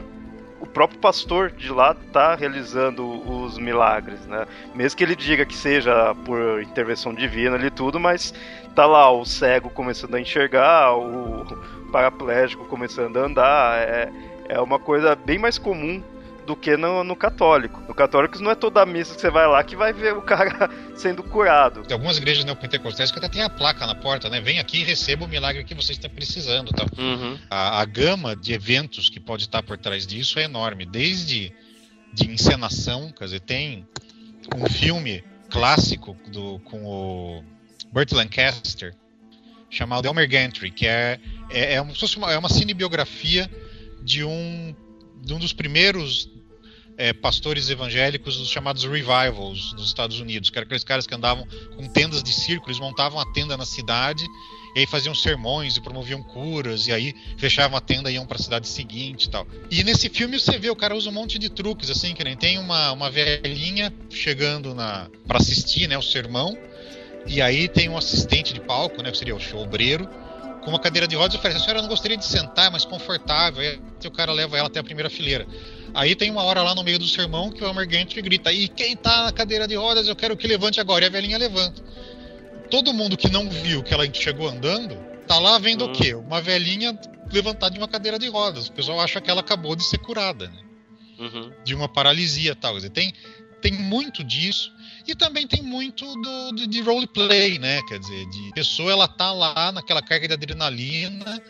o 0.59 0.65
próprio 0.67 0.99
pastor 0.99 1.51
de 1.51 1.71
lá 1.71 1.95
está 1.99 2.35
realizando 2.35 3.05
os 3.05 3.59
milagres, 3.59 4.25
né? 4.25 4.47
Mesmo 4.73 4.97
que 4.97 5.03
ele 5.03 5.15
diga 5.15 5.45
que 5.45 5.55
seja 5.55 6.15
por 6.25 6.61
intervenção 6.63 7.13
divina 7.13 7.55
ali 7.55 7.69
tudo, 7.69 7.99
mas 7.99 8.33
tá 8.73 8.85
lá 8.85 9.11
o 9.11 9.23
cego 9.23 9.69
começando 9.69 10.15
a 10.15 10.21
enxergar, 10.21 10.95
o 10.95 11.45
paraplégico 11.91 12.65
começando 12.65 13.17
a 13.17 13.21
andar, 13.21 13.79
é, 13.79 14.11
é 14.49 14.59
uma 14.59 14.79
coisa 14.79 15.15
bem 15.15 15.37
mais 15.37 15.59
comum 15.59 16.01
do 16.47 16.55
que 16.55 16.77
no, 16.77 17.03
no 17.03 17.15
católico. 17.15 17.81
No 17.87 17.93
católico 17.93 18.39
não 18.39 18.51
é 18.51 18.55
toda 18.55 18.81
a 18.81 18.85
missa 18.85 19.13
que 19.13 19.19
você 19.19 19.29
vai 19.29 19.45
lá 19.45 19.61
que 19.63 19.75
vai 19.75 19.91
ver 19.91 20.13
o 20.13 20.21
cara 20.21 20.69
sendo 20.95 21.21
curado. 21.21 21.83
Tem 21.83 21.93
algumas 21.93 22.17
igrejas 22.17 22.45
neopentecostais 22.45 23.11
que 23.11 23.19
até 23.19 23.27
tem 23.27 23.43
a 23.43 23.49
placa 23.49 23.85
na 23.85 23.93
porta, 23.93 24.29
né? 24.29 24.39
Vem 24.39 24.57
aqui 24.57 24.79
e 24.79 24.83
receba 24.83 25.25
o 25.25 25.27
milagre 25.27 25.65
que 25.65 25.75
você 25.75 25.91
está 25.91 26.07
precisando. 26.07 26.71
Tal. 26.71 26.87
Uhum. 26.97 27.37
A, 27.49 27.81
a 27.81 27.85
gama 27.85 28.33
de 28.33 28.53
eventos 28.53 29.09
que 29.09 29.19
pode 29.19 29.43
estar 29.43 29.61
por 29.61 29.77
trás 29.77 30.07
disso 30.07 30.39
é 30.39 30.43
enorme. 30.43 30.85
Desde 30.85 31.53
de 32.13 32.31
encenação, 32.31 33.11
quer 33.11 33.25
dizer, 33.25 33.41
tem 33.41 33.85
um 34.55 34.65
filme 34.69 35.21
clássico 35.49 36.15
do, 36.31 36.59
com 36.59 36.85
o 36.85 37.43
Burt 37.91 38.13
Lancaster 38.13 38.95
chamado 39.69 40.07
Elmer 40.07 40.29
Gantry, 40.29 40.71
que 40.71 40.87
é, 40.87 41.19
é, 41.49 41.73
é, 41.73 41.81
uma, 41.81 41.93
é 42.31 42.37
uma 42.37 42.47
cinebiografia 42.47 43.51
de 44.01 44.23
um, 44.23 44.73
de 45.21 45.33
um 45.33 45.39
dos 45.39 45.51
primeiros 45.51 46.36
é, 46.97 47.13
pastores 47.13 47.69
evangélicos 47.69 48.37
dos 48.37 48.49
chamados 48.49 48.83
revivals 48.83 49.73
nos 49.73 49.85
Estados 49.85 50.19
Unidos, 50.19 50.49
que 50.49 50.57
eram 50.57 50.65
aqueles 50.65 50.83
caras 50.83 51.05
que 51.05 51.13
andavam 51.13 51.47
com 51.75 51.87
tendas 51.87 52.23
de 52.23 52.33
circo, 52.33 52.67
eles 52.67 52.79
montavam 52.79 53.19
a 53.19 53.25
tenda 53.33 53.55
na 53.55 53.65
cidade 53.65 54.25
e 54.75 54.79
aí 54.79 54.87
faziam 54.87 55.13
sermões 55.13 55.77
e 55.77 55.81
promoviam 55.81 56.21
curas 56.23 56.87
e 56.87 56.91
aí 56.91 57.15
fechavam 57.37 57.77
a 57.77 57.81
tenda 57.81 58.11
e 58.11 58.15
iam 58.15 58.25
para 58.25 58.37
a 58.37 58.41
cidade 58.41 58.67
seguinte 58.67 59.25
e 59.25 59.29
tal. 59.29 59.47
E 59.69 59.83
nesse 59.83 60.09
filme 60.09 60.39
você 60.39 60.57
vê 60.57 60.69
o 60.69 60.75
cara 60.75 60.95
usa 60.95 61.09
um 61.09 61.13
monte 61.13 61.37
de 61.37 61.49
truques 61.49 61.89
assim, 61.89 62.13
que 62.13 62.23
nem 62.23 62.35
tem 62.35 62.57
uma, 62.57 62.91
uma 62.91 63.09
velhinha 63.09 63.93
chegando 64.09 64.73
na 64.73 65.07
para 65.27 65.37
assistir, 65.37 65.87
né, 65.87 65.97
o 65.97 66.01
sermão. 66.01 66.57
E 67.27 67.41
aí 67.41 67.67
tem 67.67 67.89
um 67.89 67.97
assistente 67.97 68.53
de 68.53 68.61
palco, 68.61 69.03
né, 69.03 69.11
que 69.11 69.17
seria 69.17 69.35
o 69.35 69.57
obreiro, 69.57 70.09
com 70.67 70.71
uma 70.71 70.79
cadeira 70.79 71.07
de 71.07 71.15
rodas 71.15 71.33
oferece: 71.35 71.61
"A 71.61 71.63
senhora 71.63 71.81
não 71.81 71.87
gostaria 71.87 72.17
de 72.17 72.25
sentar, 72.25 72.67
é 72.67 72.69
mais 72.69 72.83
confortável". 72.83 73.61
Aí 73.61 73.79
o 74.05 74.11
cara 74.11 74.33
leva 74.33 74.57
ela 74.57 74.67
até 74.67 74.81
a 74.81 74.83
primeira 74.83 75.09
fileira. 75.09 75.47
Aí 75.93 76.13
tem 76.13 76.29
uma 76.29 76.43
hora 76.43 76.61
lá 76.61 76.75
no 76.75 76.83
meio 76.83 76.99
do 76.99 77.07
sermão 77.07 77.49
que 77.49 77.63
o 77.63 77.67
Elmer 77.67 77.87
Gantry 77.87 78.21
grita: 78.21 78.51
E 78.51 78.67
quem 78.67 78.93
tá 78.97 79.23
na 79.23 79.31
cadeira 79.31 79.65
de 79.65 79.75
rodas, 79.75 80.09
eu 80.09 80.15
quero 80.15 80.35
que 80.35 80.45
levante 80.45 80.81
agora. 80.81 81.05
E 81.05 81.07
a 81.07 81.09
velhinha 81.09 81.37
levanta. 81.37 81.81
Todo 82.69 82.93
mundo 82.93 83.15
que 83.15 83.29
não 83.31 83.49
viu 83.49 83.81
que 83.81 83.93
ela 83.93 84.05
chegou 84.13 84.49
andando, 84.49 84.97
tá 85.25 85.39
lá 85.39 85.57
vendo 85.57 85.85
o 85.85 85.91
quê? 85.93 86.13
Uma 86.13 86.41
velhinha 86.41 86.99
levantada 87.31 87.71
de 87.71 87.79
uma 87.79 87.87
cadeira 87.87 88.19
de 88.19 88.27
rodas. 88.27 88.67
O 88.67 88.73
pessoal 88.73 88.99
acha 88.99 89.21
que 89.21 89.31
ela 89.31 89.39
acabou 89.39 89.73
de 89.73 89.85
ser 89.85 89.99
curada, 89.99 90.49
né? 90.49 90.59
Uhum. 91.17 91.49
De 91.63 91.73
uma 91.73 91.87
paralisia 91.87 92.53
tal. 92.53 92.75
Dizer, 92.75 92.89
tem, 92.89 93.13
tem 93.61 93.71
muito 93.71 94.21
disso. 94.21 94.69
E 95.07 95.15
também 95.15 95.47
tem 95.47 95.61
muito 95.61 96.05
do, 96.05 96.51
de, 96.51 96.67
de 96.67 96.81
roleplay, 96.81 97.57
né? 97.57 97.81
Quer 97.87 97.99
dizer, 97.99 98.25
de 98.27 98.51
pessoa 98.53 98.91
ela 98.91 99.07
tá 99.07 99.31
lá 99.31 99.71
naquela 99.71 100.01
carga 100.01 100.27
de 100.27 100.33
adrenalina 100.33 101.41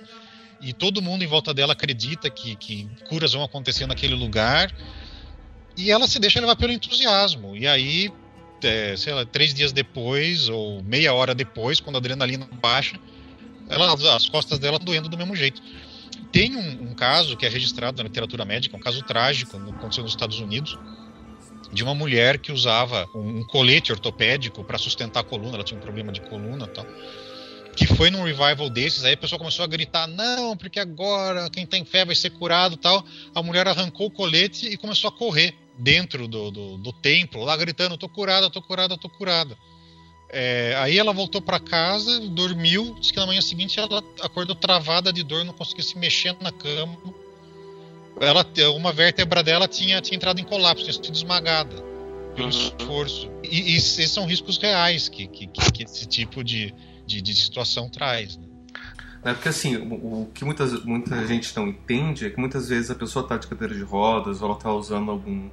e 0.62 0.74
todo 0.74 1.02
mundo 1.02 1.24
em 1.24 1.28
volta 1.28 1.54
dela 1.54 1.74
acredita 1.74 2.30
que, 2.30 2.56
que 2.56 2.88
curas 3.10 3.34
vão 3.34 3.44
acontecer 3.44 3.88
naquele 3.88 4.14
lugar 4.14 4.72
e 5.76 5.92
ela 5.92 6.08
se 6.08 6.20
deixa 6.20 6.40
levar 6.40 6.56
pelo 6.56 6.72
entusiasmo. 6.72 7.56
E 7.56 7.68
aí, 7.68 8.12
é, 8.64 8.96
sei 8.96 9.14
lá, 9.14 9.26
três 9.26 9.54
dias 9.54 9.72
depois 9.72 10.50
ou 10.50 10.84
meia 10.84 11.14
hora 11.14 11.34
depois, 11.34 11.80
quando 11.80 11.96
a 11.96 12.00
adrenalina 12.00 12.48
baixa, 12.62 13.00
ela, 13.70 13.94
as 14.16 14.28
costas 14.28 14.60
dela 14.60 14.80
doendo 14.80 15.10
do 15.10 15.18
mesmo 15.18 15.36
jeito. 15.36 15.62
Tem 16.32 16.56
um, 16.56 16.90
um, 16.90 16.94
caso 16.94 17.38
que 17.38 17.46
é 17.46 17.50
registrado 17.50 17.98
na 17.98 18.04
literatura 18.04 18.44
médica, 18.44 18.76
um 18.76 18.80
caso 18.80 19.02
trágico, 19.04 19.58
aconteceu 19.58 20.04
nos 20.04 20.14
Estados 20.14 20.40
Unidos, 20.40 20.78
de 21.72 21.84
uma 21.84 21.94
mulher 21.94 22.38
que 22.38 22.52
usava 22.52 23.10
um, 23.14 23.44
colete 23.44 23.92
ortopédico 23.92 24.64
para 24.64 24.78
sustentar 24.78 25.22
a 25.22 25.24
coluna, 25.24 25.56
ela 25.56 25.64
tinha 25.64 25.78
um 25.78 25.82
problema 25.82 26.12
de 26.12 26.22
coluna 26.22 26.68
tal 26.68 26.86
que 27.78 27.86
foi 27.86 28.10
num 28.10 28.24
revival 28.24 28.72
desses, 28.72 29.04
aí 29.04 29.14
a 29.14 29.18
pessoa 29.18 29.38
começou 29.38 29.64
a 29.64 29.68
gritar, 29.68 30.08
não, 30.08 30.58
porque 30.58 30.80
agora 30.80 31.48
quem 31.48 31.64
tem 31.64 31.86
fé 31.86 32.04
vai 32.04 32.16
ser 32.16 32.32
curado 32.32 32.76
tal. 32.76 33.06
A 33.36 33.44
mulher 33.44 33.68
arrancou 33.68 34.08
o 34.08 34.12
colete 34.12 34.66
e 34.66 34.76
começou 34.76 35.10
a 35.10 35.12
correr 35.12 35.54
dentro 35.78 36.28
do, 36.28 36.50
do, 36.50 36.78
do 36.78 36.92
templo, 36.92 37.44
lá 37.44 37.56
gritando, 37.56 37.96
tô 37.96 38.10
curada, 38.10 38.50
tô 38.50 38.64
curada, 38.64 38.98
tô 38.98 39.08
curada. 39.08 39.56
É, 40.30 40.76
aí 40.80 40.98
ela 40.98 41.14
voltou 41.14 41.40
para 41.40 41.60
casa, 41.60 42.20
dormiu, 42.20 42.96
disse 43.00 43.14
que 43.14 43.20
na 43.20 43.28
manhã 43.28 43.42
seguinte 43.42 43.80
ela 43.80 44.04
acordou 44.22 44.56
travada 44.56 45.14
de 45.14 45.22
dor, 45.22 45.46
não 45.46 45.54
conseguia 45.54 45.84
se 45.84 45.96
mexer 46.00 46.36
na 46.42 46.52
cama. 46.52 46.98
Ela, 48.20 48.46
uma 48.76 48.92
vértebra 48.92 49.44
dela 49.44 49.68
tinha, 49.68 50.02
tinha 50.02 50.16
entrado 50.16 50.40
em 50.40 50.44
colapso, 50.44 50.84
tinha 50.84 50.94
sido 50.94 51.14
esmagada 51.14 51.76
pelo 52.36 52.50
uhum. 52.50 52.50
esforço. 52.50 53.30
E, 53.44 53.74
e, 53.74 53.78
esses 53.78 54.12
são 54.12 54.26
riscos 54.26 54.58
reais 54.58 55.10
que, 55.10 55.28
que, 55.28 55.48
que 55.48 55.84
esse 55.84 56.08
tipo 56.08 56.44
de, 56.44 56.74
de, 57.06 57.22
de 57.22 57.34
situação 57.36 57.90
traz. 57.90 58.38
Né? 58.38 58.48
É 59.24 59.34
porque 59.34 59.50
assim, 59.50 59.76
o, 59.76 59.94
o, 59.94 60.32
que 60.34 60.46
muitas, 60.46 60.84
muita 60.86 61.26
gente 61.28 61.56
não 61.56 61.68
entende 61.68 62.26
é 62.26 62.30
que 62.30 62.40
muitas 62.40 62.70
vezes 62.70 62.90
a 62.92 62.96
pessoa 62.96 63.24
está 63.24 63.38
de 63.38 63.48
cadeira 63.48 63.74
de 63.74 63.84
rodas 63.84 64.42
ou 64.42 64.48
ela 64.48 64.58
está 64.58 64.72
usando 64.72 65.12
algum, 65.12 65.50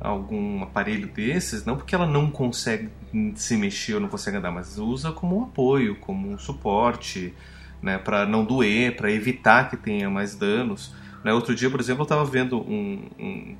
algum 0.00 0.62
aparelho 0.62 1.06
desses, 1.08 1.64
não 1.64 1.76
porque 1.76 1.94
ela 1.94 2.06
não 2.06 2.30
consegue 2.30 2.90
se 3.36 3.56
mexer 3.56 3.94
ou 3.94 4.00
não 4.00 4.08
consegue 4.08 4.38
andar, 4.38 4.50
mas 4.50 4.78
usa 4.78 5.12
como 5.12 5.38
um 5.38 5.44
apoio, 5.44 5.96
como 5.96 6.30
um 6.30 6.38
suporte, 6.38 7.34
né, 7.82 7.98
para 7.98 8.26
não 8.26 8.44
doer, 8.44 8.96
para 8.96 9.10
evitar 9.10 9.70
que 9.70 9.76
tenha 9.76 10.10
mais 10.10 10.34
danos. 10.34 10.92
Né, 11.24 11.32
outro 11.32 11.54
dia, 11.54 11.70
por 11.70 11.80
exemplo, 11.80 12.02
eu 12.02 12.04
estava 12.04 12.24
vendo 12.24 12.58
um, 12.60 13.08
um, 13.18 13.56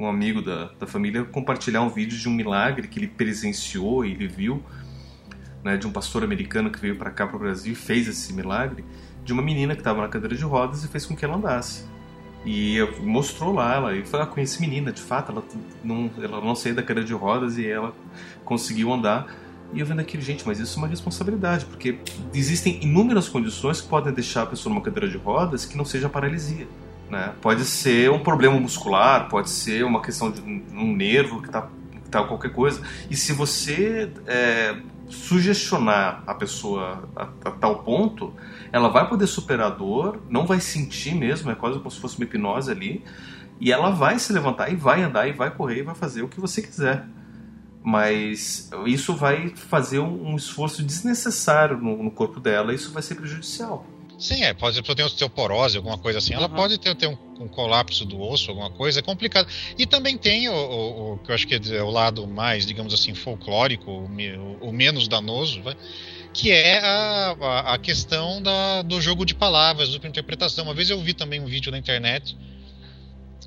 um 0.00 0.06
amigo 0.06 0.40
da, 0.40 0.66
da 0.78 0.86
família 0.86 1.24
compartilhar 1.24 1.82
um 1.82 1.88
vídeo 1.88 2.16
de 2.16 2.28
um 2.28 2.32
milagre 2.32 2.86
que 2.86 2.98
ele 2.98 3.08
presenciou 3.08 4.04
e 4.04 4.12
ele 4.12 4.28
viu 4.28 4.62
né, 5.64 5.76
de 5.76 5.86
um 5.86 5.92
pastor 5.92 6.24
americano 6.24 6.70
que 6.70 6.78
veio 6.78 6.96
para 6.96 7.10
cá 7.10 7.26
para 7.26 7.36
o 7.36 7.38
Brasil 7.38 7.72
e 7.72 7.76
fez 7.76 8.08
esse 8.08 8.32
milagre 8.32 8.84
de 9.24 9.32
uma 9.32 9.42
menina 9.42 9.74
que 9.74 9.80
estava 9.80 10.00
na 10.00 10.08
cadeira 10.08 10.36
de 10.36 10.44
rodas 10.44 10.84
e 10.84 10.88
fez 10.88 11.06
com 11.06 11.14
que 11.14 11.24
ela 11.24 11.36
andasse. 11.36 11.84
E 12.44 12.78
mostrou 13.00 13.52
lá, 13.52 13.76
ela 13.76 13.96
e 13.96 14.04
falou: 14.04 14.26
ah, 14.26 14.28
conheci 14.28 14.60
menina, 14.60 14.90
de 14.90 15.00
fato, 15.00 15.30
ela 15.30 15.44
não, 15.84 16.10
ela 16.20 16.40
não 16.40 16.56
saiu 16.56 16.74
da 16.74 16.82
cadeira 16.82 17.06
de 17.06 17.14
rodas 17.14 17.56
e 17.56 17.66
ela 17.66 17.94
conseguiu 18.44 18.92
andar. 18.92 19.32
E 19.72 19.80
eu 19.80 19.86
vendo 19.86 20.00
aquilo, 20.00 20.22
gente, 20.22 20.46
mas 20.46 20.58
isso 20.58 20.76
é 20.76 20.82
uma 20.82 20.88
responsabilidade, 20.88 21.64
porque 21.64 21.98
existem 22.34 22.82
inúmeras 22.82 23.28
condições 23.28 23.80
que 23.80 23.88
podem 23.88 24.12
deixar 24.12 24.42
a 24.42 24.46
pessoa 24.46 24.74
numa 24.74 24.82
cadeira 24.82 25.08
de 25.08 25.16
rodas 25.16 25.64
que 25.64 25.76
não 25.76 25.84
seja 25.84 26.08
paralisia. 26.08 26.66
Né? 27.12 27.34
Pode 27.42 27.66
ser 27.66 28.10
um 28.10 28.20
problema 28.20 28.58
muscular, 28.58 29.28
pode 29.28 29.50
ser 29.50 29.84
uma 29.84 30.00
questão 30.00 30.32
de 30.32 30.40
um 30.40 30.96
nervo 30.96 31.42
que 31.42 31.48
está 31.48 31.68
tá 32.10 32.24
qualquer 32.24 32.54
coisa. 32.54 32.80
E 33.10 33.14
se 33.14 33.34
você 33.34 34.10
é, 34.26 34.76
sugestionar 35.10 36.22
a 36.26 36.34
pessoa 36.34 37.06
a, 37.14 37.24
a, 37.44 37.50
tal 37.50 37.82
ponto, 37.82 38.32
ela 38.72 38.88
vai 38.88 39.06
poder 39.06 39.26
superar 39.26 39.66
a 39.66 39.74
dor, 39.74 40.22
não 40.30 40.46
vai 40.46 40.58
sentir 40.58 41.14
mesmo, 41.14 41.50
é 41.50 41.54
quase 41.54 41.76
como 41.80 41.90
se 41.90 42.00
fosse 42.00 42.16
uma 42.16 42.24
hipnose 42.24 42.70
ali, 42.70 43.04
e 43.60 43.70
ela 43.70 43.90
vai 43.90 44.18
se 44.18 44.32
levantar 44.32 44.72
e 44.72 44.74
vai 44.74 45.02
andar 45.02 45.28
e 45.28 45.32
vai 45.32 45.50
correr 45.50 45.80
e 45.80 45.82
vai 45.82 45.94
fazer 45.94 46.22
o 46.22 46.28
que 46.28 46.40
você 46.40 46.62
quiser. 46.62 47.04
Mas 47.84 48.70
isso 48.86 49.14
vai 49.14 49.50
fazer 49.50 49.98
um, 49.98 50.30
um 50.30 50.36
esforço 50.36 50.82
desnecessário 50.82 51.76
no, 51.76 52.02
no 52.02 52.10
corpo 52.10 52.40
dela 52.40 52.72
e 52.72 52.76
isso 52.76 52.90
vai 52.90 53.02
ser 53.02 53.16
prejudicial. 53.16 53.84
Sim, 54.22 54.44
é. 54.44 54.54
Pode 54.54 54.80
ter 54.80 55.02
osteoporose, 55.02 55.76
alguma 55.76 55.98
coisa 55.98 56.20
assim. 56.20 56.32
Ela 56.32 56.46
uhum. 56.46 56.54
pode 56.54 56.78
ter, 56.78 56.94
ter 56.94 57.08
um, 57.08 57.18
um, 57.40 57.48
colapso 57.48 58.04
do 58.04 58.20
osso, 58.20 58.50
alguma 58.50 58.70
coisa. 58.70 59.00
É 59.00 59.02
complicado. 59.02 59.48
E 59.76 59.84
também 59.84 60.16
tem 60.16 60.48
o, 60.48 60.54
o, 60.54 61.12
o 61.14 61.18
que 61.18 61.32
eu 61.32 61.34
acho 61.34 61.44
que 61.44 61.56
é 61.56 61.82
o 61.82 61.90
lado 61.90 62.24
mais, 62.24 62.64
digamos 62.64 62.94
assim, 62.94 63.14
folclórico, 63.14 63.90
o, 63.90 64.04
o 64.60 64.72
menos 64.72 65.08
danoso, 65.08 65.60
vai, 65.62 65.76
que 66.32 66.52
é 66.52 66.78
a, 66.78 67.32
a, 67.32 67.74
a 67.74 67.78
questão 67.78 68.40
da, 68.40 68.82
do 68.82 69.00
jogo 69.00 69.26
de 69.26 69.34
palavras, 69.34 69.88
dupla 69.88 70.08
interpretação. 70.08 70.66
Uma 70.66 70.74
vez 70.74 70.88
eu 70.88 71.00
vi 71.00 71.14
também 71.14 71.40
um 71.40 71.46
vídeo 71.46 71.72
na 71.72 71.78
internet 71.78 72.36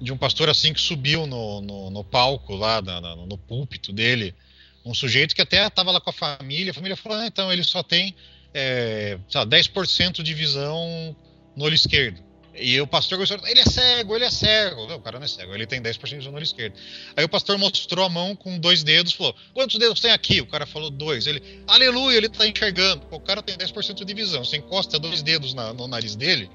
de 0.01 0.11
um 0.11 0.17
pastor 0.17 0.49
assim 0.49 0.73
que 0.73 0.81
subiu 0.81 1.25
no, 1.25 1.61
no, 1.61 1.89
no 1.89 2.03
palco 2.03 2.53
lá, 2.53 2.81
na, 2.81 2.99
no, 2.99 3.25
no 3.25 3.37
púlpito 3.37 3.93
dele, 3.93 4.35
um 4.83 4.93
sujeito 4.93 5.33
que 5.33 5.41
até 5.41 5.65
estava 5.65 5.89
lá 5.89 6.01
com 6.01 6.09
a 6.09 6.13
família. 6.13 6.71
A 6.71 6.73
família 6.73 6.97
falou: 6.97 7.17
ah, 7.17 7.25
então 7.25 7.49
ele 7.49 7.63
só 7.63 7.81
tem 7.81 8.13
é, 8.55 9.19
10% 9.29 10.23
de 10.23 10.33
visão 10.33 11.15
no 11.55 11.65
olho 11.65 11.75
esquerdo. 11.75 12.23
E 12.57 12.79
o 12.79 12.87
pastor 12.87 13.17
gostou, 13.17 13.37
ele 13.45 13.59
é 13.59 13.65
cego, 13.65 14.15
ele 14.15 14.23
é 14.23 14.31
cego. 14.31 14.87
Não, 14.87 14.95
o 14.95 15.01
cara 15.01 15.19
não 15.19 15.25
é 15.25 15.27
cego, 15.27 15.53
ele 15.53 15.67
tem 15.67 15.81
10% 15.81 16.07
de 16.07 16.15
visão 16.15 16.31
no 16.31 16.37
olho 16.37 16.43
esquerdo. 16.43 16.73
Aí 17.17 17.25
o 17.25 17.27
pastor 17.27 17.57
mostrou 17.57 18.05
a 18.05 18.09
mão 18.09 18.33
com 18.33 18.57
dois 18.57 18.81
dedos, 18.81 19.11
falou: 19.11 19.35
Quantos 19.53 19.77
dedos 19.77 19.99
tem 19.99 20.11
aqui? 20.11 20.39
O 20.39 20.47
cara 20.47 20.65
falou 20.65 20.89
dois. 20.89 21.27
Ele, 21.27 21.43
aleluia, 21.67 22.15
ele 22.15 22.29
tá 22.29 22.47
enxergando. 22.47 23.05
o 23.11 23.19
cara 23.19 23.43
tem 23.43 23.57
10% 23.57 24.05
de 24.05 24.13
visão. 24.13 24.45
Você 24.45 24.55
encosta 24.55 24.97
dois 24.97 25.21
dedos 25.21 25.53
na, 25.53 25.73
no 25.73 25.85
nariz 25.85 26.15
dele 26.15 26.49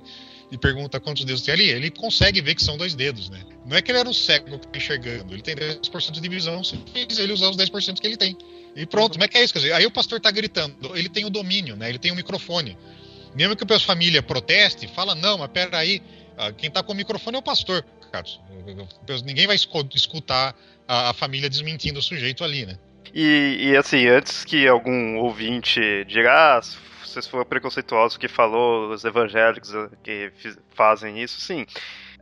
e 0.50 0.56
pergunta 0.56 0.98
quantos 0.98 1.24
dedos 1.24 1.42
tem 1.42 1.54
ali, 1.54 1.70
ele 1.70 1.90
consegue 1.90 2.40
ver 2.40 2.54
que 2.54 2.62
são 2.62 2.76
dois 2.76 2.94
dedos, 2.94 3.30
né? 3.30 3.40
Não 3.64 3.76
é 3.76 3.82
que 3.82 3.90
ele 3.90 3.98
era 3.98 4.08
um 4.08 4.12
cego 4.12 4.58
que 4.58 4.66
tá 4.66 4.78
enxergando, 4.78 5.32
ele 5.32 5.42
tem 5.42 5.54
10% 5.54 6.20
de 6.20 6.28
visão, 6.28 6.64
você 6.64 6.76
ele 6.94 7.32
usar 7.32 7.50
os 7.50 7.56
10% 7.56 8.00
que 8.00 8.06
ele 8.06 8.16
tem. 8.16 8.36
E 8.74 8.86
pronto, 8.86 9.12
como 9.12 9.24
é 9.24 9.28
que 9.28 9.36
é 9.36 9.44
isso? 9.44 9.52
Quer 9.52 9.60
dizer, 9.60 9.72
aí 9.72 9.86
o 9.86 9.90
pastor 9.90 10.20
tá 10.20 10.30
gritando, 10.30 10.96
ele 10.96 11.08
tem 11.08 11.24
o 11.24 11.30
domínio, 11.30 11.76
né? 11.76 11.88
Ele 11.88 11.98
tem 11.98 12.12
o 12.12 12.16
microfone. 12.16 12.76
Mesmo 13.34 13.54
que 13.56 13.72
a 13.72 13.78
família 13.78 14.22
proteste, 14.22 14.88
fala, 14.88 15.14
não, 15.14 15.38
mas 15.38 15.50
peraí, 15.50 16.02
ah, 16.36 16.52
quem 16.52 16.68
está 16.68 16.82
com 16.82 16.92
o 16.92 16.96
microfone 16.96 17.36
é 17.36 17.38
o 17.38 17.42
pastor, 17.42 17.84
Carlos. 18.10 18.40
Ninguém 19.24 19.46
vai 19.46 19.56
escutar 19.56 20.54
a, 20.88 21.10
a 21.10 21.12
família 21.12 21.48
desmentindo 21.48 21.98
o 22.00 22.02
sujeito 22.02 22.42
ali, 22.42 22.66
né? 22.66 22.78
E, 23.14 23.56
e, 23.60 23.76
assim, 23.76 24.06
antes 24.06 24.44
que 24.44 24.66
algum 24.66 25.18
ouvinte 25.18 25.80
diga, 26.06 26.30
ah, 26.32 26.60
vocês 27.04 27.26
foram 27.26 27.44
preconceituosos 27.44 28.16
que 28.16 28.28
falou 28.28 28.90
os 28.90 29.04
evangélicos 29.04 29.72
que 30.02 30.32
fazem 30.74 31.20
isso, 31.20 31.40
sim. 31.40 31.66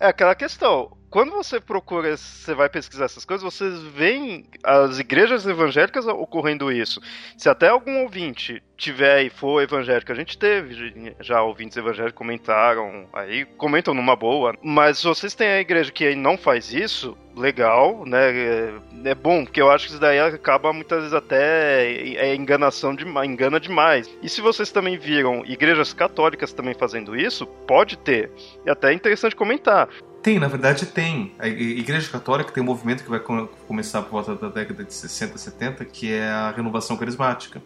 É 0.00 0.06
aquela 0.06 0.34
questão 0.34 0.97
quando 1.10 1.32
você 1.32 1.60
procura, 1.60 2.16
você 2.16 2.54
vai 2.54 2.68
pesquisar 2.68 3.06
essas 3.06 3.24
coisas, 3.24 3.42
vocês 3.42 3.80
veem 3.82 4.46
as 4.62 4.98
igrejas 4.98 5.46
evangélicas 5.46 6.06
ocorrendo 6.06 6.70
isso. 6.70 7.00
Se 7.36 7.48
até 7.48 7.68
algum 7.68 8.02
ouvinte 8.02 8.62
tiver 8.76 9.22
e 9.22 9.30
for 9.30 9.62
evangélico, 9.62 10.12
a 10.12 10.14
gente 10.14 10.38
teve 10.38 11.14
já 11.20 11.42
ouvintes 11.42 11.76
evangélicos 11.76 12.16
comentaram, 12.16 13.08
aí 13.12 13.44
comentam 13.44 13.94
numa 13.94 14.14
boa, 14.14 14.54
mas 14.62 14.98
se 14.98 15.04
vocês 15.04 15.34
têm 15.34 15.48
a 15.48 15.60
igreja 15.60 15.90
que 15.90 16.14
não 16.14 16.36
faz 16.36 16.72
isso, 16.72 17.16
legal, 17.38 18.04
né? 18.04 18.30
É, 18.30 18.74
é 19.04 19.14
bom, 19.14 19.44
porque 19.44 19.60
eu 19.60 19.70
acho 19.70 19.86
que 19.86 19.92
isso 19.92 20.00
daí 20.00 20.18
acaba 20.18 20.72
muitas 20.72 20.98
vezes 20.98 21.14
até 21.14 21.90
é 22.16 22.34
enganação 22.34 22.94
de, 22.94 23.04
engana 23.24 23.60
demais. 23.60 24.10
E 24.22 24.28
se 24.28 24.40
vocês 24.40 24.70
também 24.70 24.98
viram 24.98 25.44
igrejas 25.46 25.92
católicas 25.92 26.52
também 26.52 26.74
fazendo 26.74 27.16
isso, 27.16 27.46
pode 27.46 27.96
ter. 27.98 28.30
E 28.66 28.70
até 28.70 28.90
é 28.90 28.94
interessante 28.94 29.36
comentar. 29.36 29.88
Tem, 30.22 30.38
na 30.38 30.48
verdade 30.48 30.86
tem. 30.86 31.32
A 31.38 31.46
Igreja 31.46 32.10
Católica 32.10 32.50
tem 32.50 32.62
um 32.62 32.66
movimento 32.66 33.04
que 33.04 33.10
vai 33.10 33.20
começar 33.20 34.02
por 34.02 34.10
volta 34.10 34.34
da 34.34 34.48
década 34.48 34.84
de 34.84 34.92
60, 34.92 35.38
70, 35.38 35.84
que 35.84 36.12
é 36.12 36.28
a 36.28 36.50
renovação 36.50 36.96
carismática. 36.96 37.62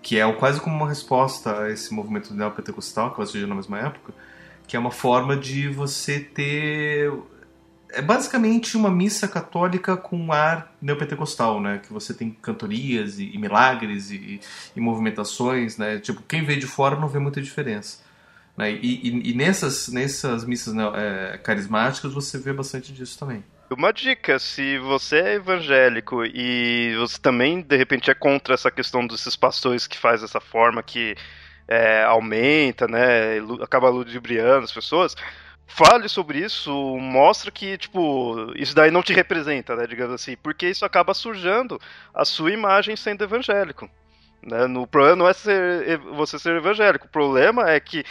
Que 0.00 0.18
é 0.18 0.32
quase 0.32 0.60
como 0.60 0.76
uma 0.76 0.88
resposta 0.88 1.62
a 1.62 1.70
esse 1.70 1.92
movimento 1.92 2.32
neopentecostal, 2.34 3.10
que 3.10 3.18
vai 3.18 3.26
surgir 3.26 3.46
na 3.46 3.54
mesma 3.54 3.78
época, 3.78 4.12
que 4.66 4.76
é 4.76 4.78
uma 4.78 4.90
forma 4.90 5.36
de 5.36 5.68
você 5.68 6.20
ter. 6.20 7.12
É 7.90 8.00
basicamente 8.00 8.76
uma 8.76 8.90
missa 8.90 9.28
católica 9.28 9.96
com 9.96 10.32
ar 10.32 10.74
neopentecostal, 10.80 11.60
né? 11.60 11.78
Que 11.78 11.92
você 11.92 12.14
tem 12.14 12.30
cantorias 12.30 13.18
e, 13.18 13.36
milagres 13.36 14.10
e, 14.10 14.40
e 14.74 14.80
movimentações, 14.80 15.76
né? 15.76 15.98
Tipo, 15.98 16.22
quem 16.22 16.44
vê 16.44 16.56
de 16.56 16.66
fora 16.66 16.96
não 16.96 17.08
vê 17.08 17.18
muita 17.18 17.42
diferença. 17.42 17.98
Né? 18.56 18.72
E, 18.72 19.08
e, 19.08 19.30
e, 19.30 19.34
nessas, 19.34 19.88
nessas 19.88 20.44
missas 20.44 20.74
né, 20.74 20.84
é, 20.94 21.38
carismáticas 21.38 22.12
você 22.12 22.38
vê 22.38 22.52
bastante 22.52 22.92
disso 22.92 23.18
também. 23.18 23.44
Uma 23.70 23.92
dica, 23.92 24.38
se 24.38 24.78
você 24.78 25.16
é 25.16 25.34
evangélico 25.34 26.24
e 26.26 26.94
você 26.98 27.18
também, 27.18 27.62
de 27.62 27.76
repente, 27.76 28.10
é 28.10 28.14
contra 28.14 28.52
essa 28.52 28.70
questão 28.70 29.06
desses 29.06 29.34
pastores 29.34 29.86
que 29.86 29.96
faz 29.96 30.20
dessa 30.20 30.40
forma, 30.40 30.82
que 30.82 31.16
é, 31.66 32.02
aumenta, 32.04 32.86
né, 32.86 33.38
acaba 33.62 33.88
ludibriando 33.88 34.64
as 34.64 34.72
pessoas, 34.72 35.16
fale 35.66 36.06
sobre 36.06 36.40
isso, 36.40 36.70
mostra 36.98 37.50
que, 37.50 37.78
tipo, 37.78 38.52
isso 38.56 38.74
daí 38.74 38.90
não 38.90 39.02
te 39.02 39.14
representa, 39.14 39.74
né, 39.74 39.86
digamos 39.86 40.14
assim, 40.14 40.36
porque 40.36 40.68
isso 40.68 40.84
acaba 40.84 41.14
sujando 41.14 41.80
a 42.14 42.26
sua 42.26 42.52
imagem 42.52 42.94
sendo 42.94 43.24
evangélico. 43.24 43.88
Né? 44.42 44.66
No, 44.66 44.86
problema 44.86 45.16
não 45.16 45.28
é 45.28 45.32
ser, 45.32 45.98
você 45.98 46.38
ser 46.38 46.56
evangélico, 46.56 47.06
o 47.06 47.10
problema 47.10 47.70
é 47.70 47.80
que 47.80 48.04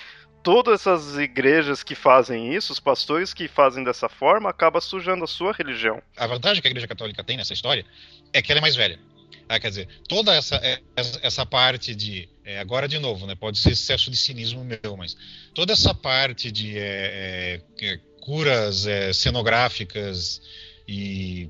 todas 0.44 0.82
essas 0.82 1.18
igrejas 1.18 1.84
que 1.84 1.96
fazem 1.96 2.54
isso, 2.54 2.74
os 2.74 2.80
pastores 2.80 3.34
que 3.34 3.48
fazem 3.48 3.84
dessa 3.84 4.10
forma, 4.10 4.50
acaba 4.50 4.82
sujando 4.82 5.24
a 5.24 5.28
sua 5.28 5.54
religião. 5.54 6.02
A 6.18 6.28
vantagem 6.28 6.62
que 6.62 6.68
a 6.68 6.72
igreja 6.72 6.88
católica 6.88 7.24
tem 7.24 7.38
nessa 7.38 7.54
história 7.54 7.86
é 8.34 8.42
que 8.42 8.52
ela 8.52 8.60
é 8.60 8.62
mais 8.62 8.76
velha. 8.76 9.00
Ah, 9.48 9.60
quer 9.60 9.70
dizer, 9.70 9.88
toda 10.08 10.34
essa, 10.34 10.56
é, 10.56 10.80
essa 11.22 11.46
parte 11.46 11.94
de. 11.94 12.30
É, 12.46 12.60
agora, 12.60 12.88
de 12.88 12.98
novo, 13.00 13.28
né, 13.28 13.36
pode 13.36 13.60
ser 13.60 13.72
excesso 13.72 14.10
de 14.10 14.16
cinismo 14.16 14.64
meu, 14.64 14.96
mas 14.96 15.18
toda 15.54 15.74
essa 15.74 15.94
parte 15.94 16.50
de 16.52 16.78
é, 16.78 17.62
é, 17.82 17.86
é 17.86 18.00
curas 18.22 18.88
é, 18.88 19.12
cenográficas 19.12 20.42
e 20.88 21.50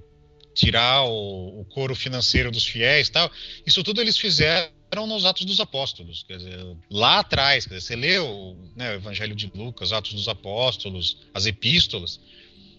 tirar 0.54 1.04
o, 1.04 1.62
o 1.62 1.66
coro 1.66 1.96
financeiro 1.96 2.52
dos 2.52 2.66
fiéis 2.66 3.10
tal, 3.10 3.32
isso 3.66 3.84
tudo 3.84 4.02
eles 4.02 4.18
fizeram 4.18 4.81
eram 4.92 5.08
nos 5.08 5.26
Atos 5.26 5.46
dos 5.46 5.60
Apóstolos. 5.60 6.24
Quer 6.28 6.38
dizer, 6.38 6.60
lá 6.90 7.20
atrás, 7.20 7.66
quer 7.66 7.76
dizer, 7.76 7.88
você 7.88 7.96
lê 7.96 8.20
o, 8.20 8.56
né, 8.76 8.92
o 8.92 8.96
Evangelho 8.96 9.36
de 9.36 9.50
Lucas, 9.56 9.94
Atos 9.94 10.14
dos 10.14 10.28
Apóstolos, 10.28 11.18
as 11.34 11.46
epístolas, 11.46 12.20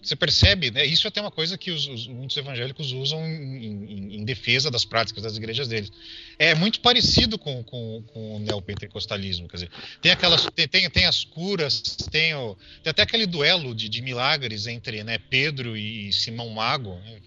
você 0.03 0.17
percebe, 0.17 0.69
né, 0.69 0.85
isso 0.85 1.07
é 1.07 1.09
até 1.09 1.21
uma 1.21 1.31
coisa 1.31 1.57
que 1.57 1.71
os, 1.71 1.87
os, 1.87 2.07
muitos 2.07 2.35
evangélicos 2.35 2.91
usam 2.91 3.25
em, 3.25 3.65
em, 3.65 4.15
em, 4.17 4.25
defesa 4.25 4.69
das 4.69 4.83
práticas 4.83 5.23
das 5.23 5.37
igrejas 5.37 5.69
deles. 5.69 5.91
É 6.37 6.53
muito 6.53 6.81
parecido 6.81 7.39
com, 7.39 7.63
com, 7.63 8.03
com 8.07 8.35
o 8.35 8.39
neopentecostalismo, 8.39 9.47
quer 9.47 9.55
dizer, 9.55 9.71
tem 10.01 10.11
aquelas, 10.11 10.45
tem, 10.53 10.89
tem, 10.89 11.05
as 11.05 11.23
curas, 11.23 11.81
tem, 12.11 12.35
o, 12.35 12.57
tem 12.83 12.91
até 12.91 13.01
aquele 13.01 13.25
duelo 13.25 13.73
de, 13.73 13.87
de 13.87 14.01
milagres 14.01 14.67
entre 14.67 15.05
né, 15.05 15.17
Pedro 15.17 15.77
e 15.77 16.11
Simão 16.11 16.49
Mago, 16.49 16.95
né, 16.95 17.21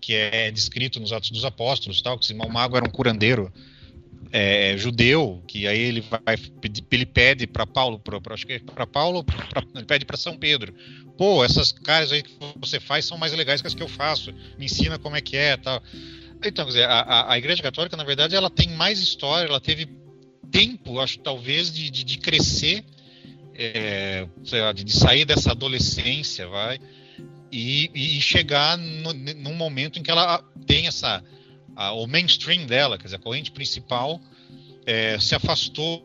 que 0.00 0.12
é 0.12 0.50
descrito 0.50 0.98
nos 0.98 1.12
Atos 1.12 1.30
dos 1.30 1.44
Apóstolos, 1.44 2.02
tal, 2.02 2.18
que 2.18 2.26
Simão 2.26 2.48
Mago 2.48 2.76
era 2.76 2.84
um 2.84 2.90
curandeiro 2.90 3.52
é, 4.32 4.76
judeu, 4.76 5.42
que 5.46 5.66
aí 5.66 5.78
ele 5.78 6.00
vai 6.00 6.20
ele 6.92 7.06
pede 7.06 7.46
para 7.46 7.66
Paulo, 7.66 7.98
pra, 7.98 8.20
pra, 8.20 8.34
acho 8.34 8.46
que 8.46 8.54
é 8.54 8.58
para 8.58 8.86
Paulo, 8.86 9.24
pra, 9.24 9.64
ele 9.74 9.84
pede 9.84 10.04
para 10.04 10.16
São 10.16 10.36
Pedro. 10.36 10.74
Pô, 11.16 11.44
essas 11.44 11.72
caras 11.72 12.12
aí 12.12 12.22
que 12.22 12.36
você 12.58 12.78
faz 12.78 13.04
são 13.04 13.16
mais 13.16 13.32
legais 13.32 13.60
que 13.60 13.66
as 13.66 13.74
que 13.74 13.82
eu 13.82 13.88
faço. 13.88 14.32
Me 14.58 14.66
ensina 14.66 14.98
como 14.98 15.16
é 15.16 15.20
que 15.20 15.36
é, 15.36 15.56
tal. 15.56 15.82
Então, 16.44 16.64
quer 16.66 16.72
dizer, 16.72 16.84
a, 16.84 17.32
a 17.32 17.38
Igreja 17.38 17.62
Católica, 17.62 17.96
na 17.96 18.04
verdade, 18.04 18.36
ela 18.36 18.50
tem 18.50 18.68
mais 18.70 19.00
história, 19.00 19.48
ela 19.48 19.60
teve 19.60 19.88
tempo, 20.50 21.00
acho 21.00 21.18
talvez, 21.18 21.72
de, 21.72 21.90
de, 21.90 22.04
de 22.04 22.18
crescer, 22.18 22.84
é, 23.54 24.26
lá, 24.52 24.72
de, 24.72 24.84
de, 24.84 24.92
sair 24.92 25.24
dessa 25.24 25.52
adolescência, 25.52 26.46
vai, 26.46 26.78
e, 27.50 27.90
e 27.94 28.20
chegar 28.20 28.76
no, 28.76 29.12
num 29.12 29.54
momento 29.54 29.98
em 29.98 30.02
que 30.02 30.10
ela 30.10 30.42
tem 30.66 30.86
essa 30.86 31.24
a, 31.76 31.92
o 31.92 32.06
mainstream 32.06 32.66
dela, 32.66 32.96
quer 32.96 33.04
dizer, 33.04 33.16
a 33.16 33.20
corrente 33.20 33.50
principal, 33.50 34.20
é, 34.86 35.18
se 35.20 35.34
afastou 35.34 36.02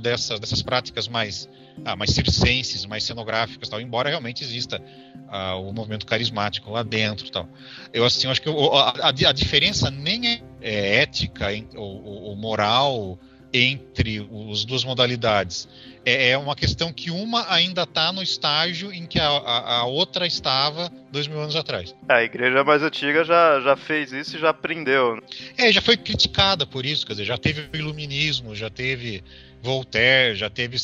dessas, 0.00 0.38
dessas 0.38 0.62
práticas 0.62 1.08
mais, 1.08 1.48
ah, 1.84 1.96
mais 1.96 2.10
circenses, 2.10 2.84
mais 2.84 3.04
cenográficas, 3.04 3.68
tal, 3.68 3.80
embora 3.80 4.08
realmente 4.08 4.44
exista 4.44 4.82
ah, 5.28 5.56
o 5.56 5.72
movimento 5.72 6.06
carismático 6.06 6.70
lá 6.70 6.82
dentro, 6.82 7.30
tal. 7.30 7.48
Eu 7.92 8.04
assim, 8.04 8.26
acho 8.28 8.42
que 8.42 8.48
a, 8.48 9.08
a, 9.08 9.32
diferença 9.32 9.90
nem 9.90 10.26
é, 10.28 10.42
é 10.60 10.96
ética 10.96 11.46
ou, 11.74 12.04
ou 12.04 12.36
moral 12.36 13.18
entre 13.52 14.28
as 14.50 14.64
duas 14.64 14.84
modalidades. 14.84 15.68
É, 16.04 16.30
é 16.30 16.38
uma 16.38 16.56
questão 16.56 16.92
que 16.92 17.10
uma 17.10 17.52
ainda 17.52 17.82
está 17.82 18.12
no 18.12 18.22
estágio 18.22 18.92
em 18.92 19.06
que 19.06 19.18
a, 19.18 19.28
a, 19.28 19.76
a, 19.78 19.84
outra 19.84 20.26
estava 20.26 20.90
dois 21.12 21.26
mil 21.26 21.40
anos 21.40 21.54
atrás. 21.56 21.94
A 22.08 22.22
igreja 22.22 22.64
mais 22.64 22.82
antiga 22.82 23.24
já, 23.24 23.60
já 23.60 23.76
fez 23.76 24.12
isso 24.12 24.36
e 24.36 24.40
já 24.40 24.50
aprendeu. 24.50 25.22
É, 25.58 25.70
já 25.70 25.82
foi 25.82 25.96
criticada 25.96 26.66
por 26.66 26.86
isso, 26.86 27.06
quer 27.06 27.12
dizer, 27.12 27.24
já 27.24 27.36
teve 27.36 27.68
o 27.72 27.76
iluminismo, 27.76 28.54
já 28.54 28.70
teve 28.70 29.22
Voltaire, 29.62 30.34
já 30.36 30.48
teve 30.48 30.76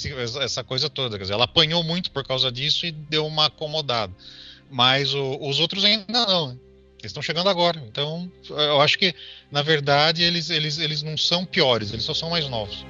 essa 0.42 0.62
coisa 0.62 0.90
toda. 0.90 1.16
Quer 1.16 1.24
dizer, 1.24 1.34
ela 1.34 1.44
apanhou 1.44 1.82
muito 1.82 2.10
por 2.10 2.24
causa 2.24 2.52
disso 2.52 2.84
e 2.84 2.92
deu 2.92 3.26
uma 3.26 3.46
acomodada. 3.46 4.12
Mas 4.70 5.14
o, 5.14 5.38
os 5.40 5.60
outros 5.60 5.84
ainda 5.84 6.04
não. 6.26 6.48
Né? 6.48 6.58
Eles 6.98 7.10
estão 7.10 7.22
chegando 7.22 7.48
agora. 7.48 7.82
Então, 7.88 8.30
eu 8.48 8.80
acho 8.80 8.98
que, 8.98 9.14
na 9.50 9.62
verdade, 9.62 10.22
eles, 10.22 10.50
eles, 10.50 10.78
eles 10.78 11.02
não 11.02 11.16
são 11.16 11.44
piores, 11.44 11.92
eles 11.92 12.04
só 12.04 12.12
são 12.12 12.30
mais 12.30 12.48
novos. 12.48 12.84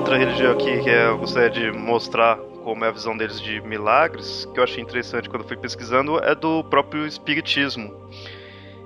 Outra 0.00 0.16
religião 0.16 0.52
aqui 0.52 0.78
que 0.80 0.88
eu 0.88 1.18
gostaria 1.18 1.50
de 1.50 1.78
mostrar 1.78 2.49
como 2.70 2.84
é 2.84 2.88
a 2.88 2.92
visão 2.92 3.16
deles 3.16 3.40
de 3.40 3.60
milagres, 3.62 4.46
que 4.54 4.60
eu 4.60 4.62
achei 4.62 4.80
interessante 4.80 5.28
quando 5.28 5.42
fui 5.42 5.56
pesquisando, 5.56 6.20
é 6.22 6.36
do 6.36 6.62
próprio 6.62 7.04
Espiritismo. 7.04 8.08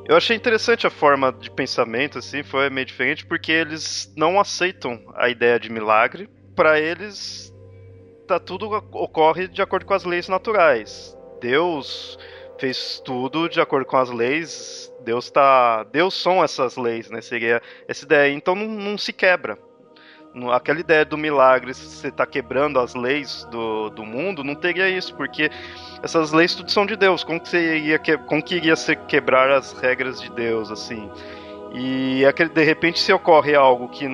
Eu 0.09 0.17
achei 0.17 0.35
interessante 0.35 0.87
a 0.87 0.91
forma 0.91 1.31
de 1.31 1.51
pensamento, 1.51 2.19
assim, 2.19 2.43
foi 2.43 2.71
meio 2.71 2.87
diferente, 2.87 3.27
porque 3.27 3.53
eles 3.53 4.11
não 4.17 4.41
aceitam 4.41 4.99
a 5.15 5.29
ideia 5.29 5.61
de 5.61 5.71
milagre. 5.71 6.31
Para 6.57 6.81
eles, 6.81 7.53
tá 8.27 8.41
tudo 8.41 8.73
ocorre 8.73 9.49
de 9.49 9.61
acordo 9.61 9.85
com 9.85 9.93
as 9.93 10.05
leis 10.05 10.31
naturais. 10.31 11.15
Deus 11.39 12.19
fez 12.59 13.03
tudo 13.05 13.51
de 13.51 13.61
acordo 13.61 13.85
com 13.85 13.99
as 13.99 14.09
leis. 14.09 14.91
Deus 15.05 15.31
tá, 15.31 15.85
Deus 15.85 16.15
são 16.15 16.43
essas 16.43 16.79
leis, 16.79 17.11
né? 17.11 17.21
Seria 17.21 17.61
essa 17.87 18.07
ideia. 18.07 18.33
Então 18.33 18.55
não, 18.55 18.67
não 18.67 18.97
se 18.97 19.13
quebra 19.13 19.59
aquela 20.53 20.81
ideia 20.81 21.05
do 21.05 21.17
milagre, 21.17 21.73
se 21.75 21.87
você 21.87 22.09
está 22.09 22.27
quebrando 22.27 22.79
as 22.81 22.95
leis 22.95 23.47
do, 23.51 23.91
do 23.91 24.05
mundo, 24.05 24.43
não 24.43 24.55
teria 24.55 24.89
isso, 24.89 25.15
porque 25.15 25.51
essas 26.03 26.33
leis 26.33 26.55
tudo 26.55 26.71
são 26.71 26.85
de 26.85 26.97
Deus. 26.97 27.23
Como 27.23 27.41
que 27.41 27.49
você 27.49 27.77
iria, 27.77 27.99
como 28.19 28.43
que 28.43 28.57
iria 28.57 28.77
ser 28.77 28.97
quebrar 29.07 29.51
as 29.51 29.73
regras 29.73 30.21
de 30.21 30.31
Deus, 30.31 30.71
assim? 30.71 31.11
E 31.73 32.25
aquele, 32.27 32.51
de 32.51 32.65
repente, 32.65 33.01
se 33.01 33.13
ocorre 33.13 33.55
algo 33.55 33.89
que 33.89 34.07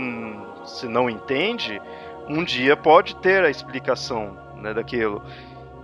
você 0.61 0.87
não 0.87 1.11
entende, 1.11 1.81
um 2.29 2.45
dia 2.45 2.77
pode 2.77 3.17
ter 3.17 3.45
a 3.45 3.51
explicação 3.51 4.37
né, 4.57 4.73
daquilo. 4.73 5.23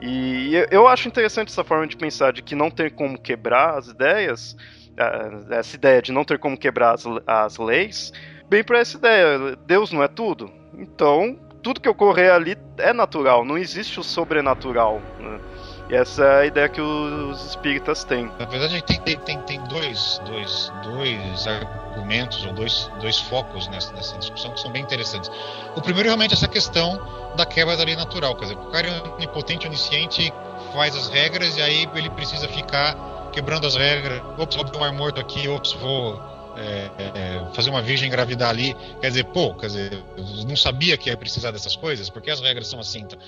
E 0.00 0.52
eu 0.70 0.86
acho 0.86 1.08
interessante 1.08 1.48
essa 1.48 1.64
forma 1.64 1.86
de 1.86 1.96
pensar, 1.96 2.32
de 2.32 2.42
que 2.42 2.54
não 2.54 2.70
tem 2.70 2.90
como 2.90 3.18
quebrar 3.18 3.78
as 3.78 3.88
ideias, 3.88 4.56
essa 5.50 5.76
ideia 5.76 6.02
de 6.02 6.12
não 6.12 6.24
ter 6.24 6.38
como 6.38 6.56
quebrar 6.56 6.94
as, 6.94 7.04
as 7.26 7.58
leis, 7.58 8.12
bem 8.48 8.64
para 8.64 8.78
essa 8.78 8.96
ideia. 8.96 9.56
Deus 9.66 9.92
não 9.92 10.02
é 10.02 10.08
tudo. 10.08 10.50
Então, 10.76 11.38
tudo 11.62 11.80
que 11.80 11.88
ocorrer 11.88 12.32
ali 12.32 12.56
é 12.78 12.92
natural, 12.92 13.44
não 13.44 13.58
existe 13.58 13.98
o 13.98 14.04
sobrenatural. 14.04 15.00
Né? 15.18 15.40
E 15.88 15.94
essa 15.94 16.24
é 16.24 16.40
a 16.40 16.46
ideia 16.46 16.68
que 16.68 16.80
os 16.80 17.44
espíritas 17.46 18.02
têm. 18.02 18.30
Na 18.38 18.44
verdade, 18.46 18.82
tem, 18.82 19.18
tem, 19.18 19.40
tem, 19.42 19.60
dois, 19.64 20.20
dois, 20.24 20.72
dois 20.82 21.46
argumentos 21.46 22.44
ou 22.44 22.52
dois, 22.52 22.90
dois 23.00 23.20
focos 23.20 23.68
nessa, 23.68 23.92
nessa 23.94 24.18
discussão 24.18 24.52
que 24.52 24.60
são 24.60 24.72
bem 24.72 24.82
interessantes. 24.82 25.30
O 25.76 25.80
primeiro 25.80 26.08
é 26.08 26.10
realmente 26.10 26.34
essa 26.34 26.48
questão 26.48 27.00
da 27.36 27.46
quebra 27.46 27.76
da 27.76 27.84
lei 27.84 27.94
natural. 27.94 28.34
Quer 28.34 28.46
dizer, 28.46 28.56
o 28.56 28.70
cara 28.70 28.88
é 28.88 29.02
onipotente, 29.14 29.66
onisciente, 29.66 30.32
faz 30.72 30.96
as 30.96 31.08
regras 31.08 31.56
e 31.56 31.62
aí 31.62 31.88
ele 31.94 32.10
precisa 32.10 32.48
ficar 32.48 32.96
quebrando 33.32 33.66
as 33.66 33.76
regras. 33.76 34.20
Ops, 34.38 34.56
vou 34.56 34.66
um 34.80 34.84
ar 34.84 34.92
morto 34.92 35.20
aqui, 35.20 35.48
ops, 35.48 35.72
vou 35.74 36.35
é, 36.56 37.48
é, 37.48 37.54
fazer 37.54 37.70
uma 37.70 37.82
virgem 37.82 38.08
engravidar 38.08 38.50
ali, 38.50 38.74
quer 39.00 39.08
dizer, 39.08 39.24
pô, 39.24 39.54
quer 39.54 39.66
dizer, 39.66 39.90
não 40.46 40.56
sabia 40.56 40.96
que 40.96 41.10
ia 41.10 41.16
precisar 41.16 41.50
dessas 41.50 41.76
coisas, 41.76 42.08
porque 42.08 42.30
as 42.30 42.40
regras 42.40 42.68
são 42.68 42.80
assim. 42.80 43.00
Então, 43.00 43.18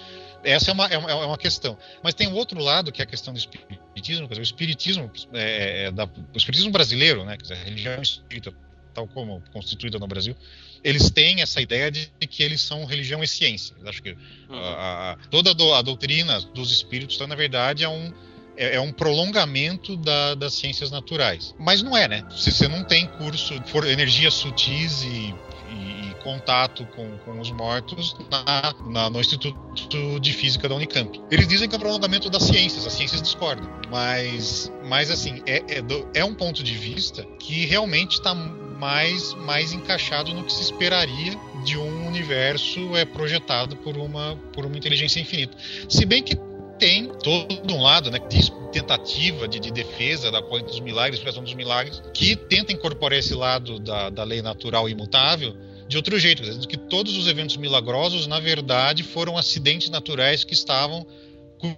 essa 0.43 0.71
é 0.71 0.75
uma, 0.75 0.87
é 0.87 0.99
uma, 0.99 1.11
é 1.11 1.15
uma 1.15 1.39
questão. 1.39 1.77
Mas 2.03 2.15
tem 2.15 2.29
o 2.29 2.35
outro 2.35 2.61
lado, 2.61 2.91
que 2.91 3.03
é 3.03 3.05
a 3.05 3.07
questão 3.07 3.33
do 3.33 3.39
espiritismo, 3.39 4.27
quer 4.29 4.35
dizer, 4.35 4.41
o 4.41 4.43
espiritismo, 4.43 5.11
é, 5.33 5.85
é 5.85 5.91
da, 5.91 6.05
o 6.05 6.37
espiritismo 6.37 6.73
brasileiro, 6.73 7.25
né, 7.25 7.37
quer 7.37 7.43
dizer, 7.43 7.55
a 7.55 7.65
religião 7.65 8.01
espírita, 8.01 8.53
tal 8.95 9.07
como 9.07 9.43
constituída 9.53 9.99
no 9.99 10.07
Brasil, 10.07 10.35
eles 10.83 11.11
têm 11.11 11.43
essa 11.43 11.61
ideia 11.61 11.91
de, 11.91 12.11
que 12.29 12.43
eles 12.43 12.61
são 12.61 12.85
religião 12.85 13.23
e 13.23 13.29
ciência. 13.29 13.77
Eu 13.81 13.89
acho 13.89 14.03
que 14.03 14.13
uhum. 14.13 14.57
a, 14.57 15.13
a, 15.13 15.17
toda 15.31 15.51
a 15.51 15.83
doutrina 15.83 16.41
dos 16.41 16.71
espíritos, 16.71 17.19
na 17.19 17.35
verdade, 17.35 17.85
é 17.85 17.89
um 17.89 18.13
é, 18.59 18.75
é 18.77 18.81
um 18.81 18.93
prolongamento 18.93 19.97
da, 19.97 20.35
das 20.35 20.55
ciências 20.55 20.91
naturais. 20.91 21.55
Mas 21.59 21.83
não 21.83 21.97
é, 21.97 22.09
né? 22.09 22.27
Se 22.37 22.51
você 22.51 22.67
não 22.69 22.85
tem 22.85 23.07
curso 23.07 23.55
for 23.67 23.87
energias 23.87 24.35
sutis 24.35 25.03
e, 25.03 25.35
e, 25.71 26.11
e 26.11 26.15
contato 26.23 26.87
com, 26.95 27.17
com, 27.19 27.41
os 27.41 27.51
mortos 27.51 28.17
na, 28.31 28.75
na, 28.91 29.11
no 29.11 29.21
Instituto 29.21 30.21
de 30.21 30.33
Física 30.33 30.69
da 30.69 30.75
Unicamp. 30.75 31.21
Eles 31.31 31.47
dizem 31.47 31.69
que 31.69 31.75
é 31.75 31.79
um 31.79 31.81
prolongamento 31.81 32.29
das 32.29 32.43
ciências, 32.43 32.87
as 32.87 32.93
ciências 32.93 33.23
discordam. 33.23 33.69
Mas, 33.89 34.73
mas 34.85 35.11
assim, 35.11 35.41
é, 35.47 35.63
é, 35.69 35.83
do, 35.83 36.09
é 36.13 36.25
um 36.25 36.35
ponto 36.35 36.63
de 36.63 36.75
vista 36.75 37.25
que 37.39 37.65
realmente 37.67 38.15
está 38.15 38.35
mais, 38.35 39.35
mais 39.35 39.73
encaixado 39.73 40.33
no 40.35 40.45
que 40.45 40.53
se 40.53 40.63
esperaria 40.63 41.39
de 41.65 41.77
um 41.77 42.07
universo 42.07 42.97
é 42.97 43.05
projetado 43.05 43.77
por 43.77 43.97
uma, 43.97 44.37
por 44.53 44.65
uma 44.65 44.77
inteligência 44.77 45.21
infinita. 45.21 45.57
Se 45.89 46.05
bem 46.07 46.23
que 46.23 46.37
tem 46.79 47.07
todo 47.07 47.75
um 47.75 47.83
lado, 47.83 48.11
né, 48.11 48.19
de 48.19 48.51
tentativa 48.73 49.49
de, 49.49 49.59
de 49.59 49.71
defesa 49.71 50.31
da 50.31 50.43
coisa 50.43 50.67
dos 50.67 50.81
milagres, 50.81 51.19
expressão 51.19 51.43
dos 51.43 51.55
milagres, 51.55 52.03
que 52.15 52.37
tenta 52.37 52.73
incorporar 52.73 53.19
esse 53.19 53.35
lado 53.35 53.79
da, 53.79 54.11
da 54.11 54.25
lei 54.25 54.43
natural 54.43 54.89
imutável 54.89 55.57
de 55.89 55.97
outro 55.97 56.19
jeito, 56.19 56.43
que 56.69 56.77
todos 56.77 57.17
os 57.17 57.27
eventos 57.27 57.57
milagrosos, 57.57 58.27
na 58.27 58.39
verdade, 58.39 59.03
foram 59.03 59.39
acidentes 59.39 59.89
naturais 59.89 60.45
que 60.45 60.53
estavam 60.53 61.07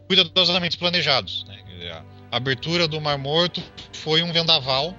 cuidadosamente 0.08 0.76
planejados. 0.76 1.44
Né? 1.46 1.60
A 2.30 2.36
abertura 2.36 2.88
do 2.88 3.00
Mar 3.00 3.16
Morto 3.16 3.62
foi 3.92 4.22
um 4.22 4.32
vendaval 4.32 4.96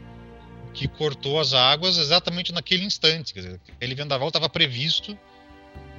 que 0.73 0.87
cortou 0.87 1.39
as 1.39 1.53
águas 1.53 1.97
exatamente 1.97 2.53
naquele 2.53 2.85
instante. 2.85 3.33
Quer 3.33 3.39
dizer, 3.41 3.61
aquele 3.75 3.95
vendaval 3.95 4.29
estava 4.29 4.47
previsto 4.47 5.17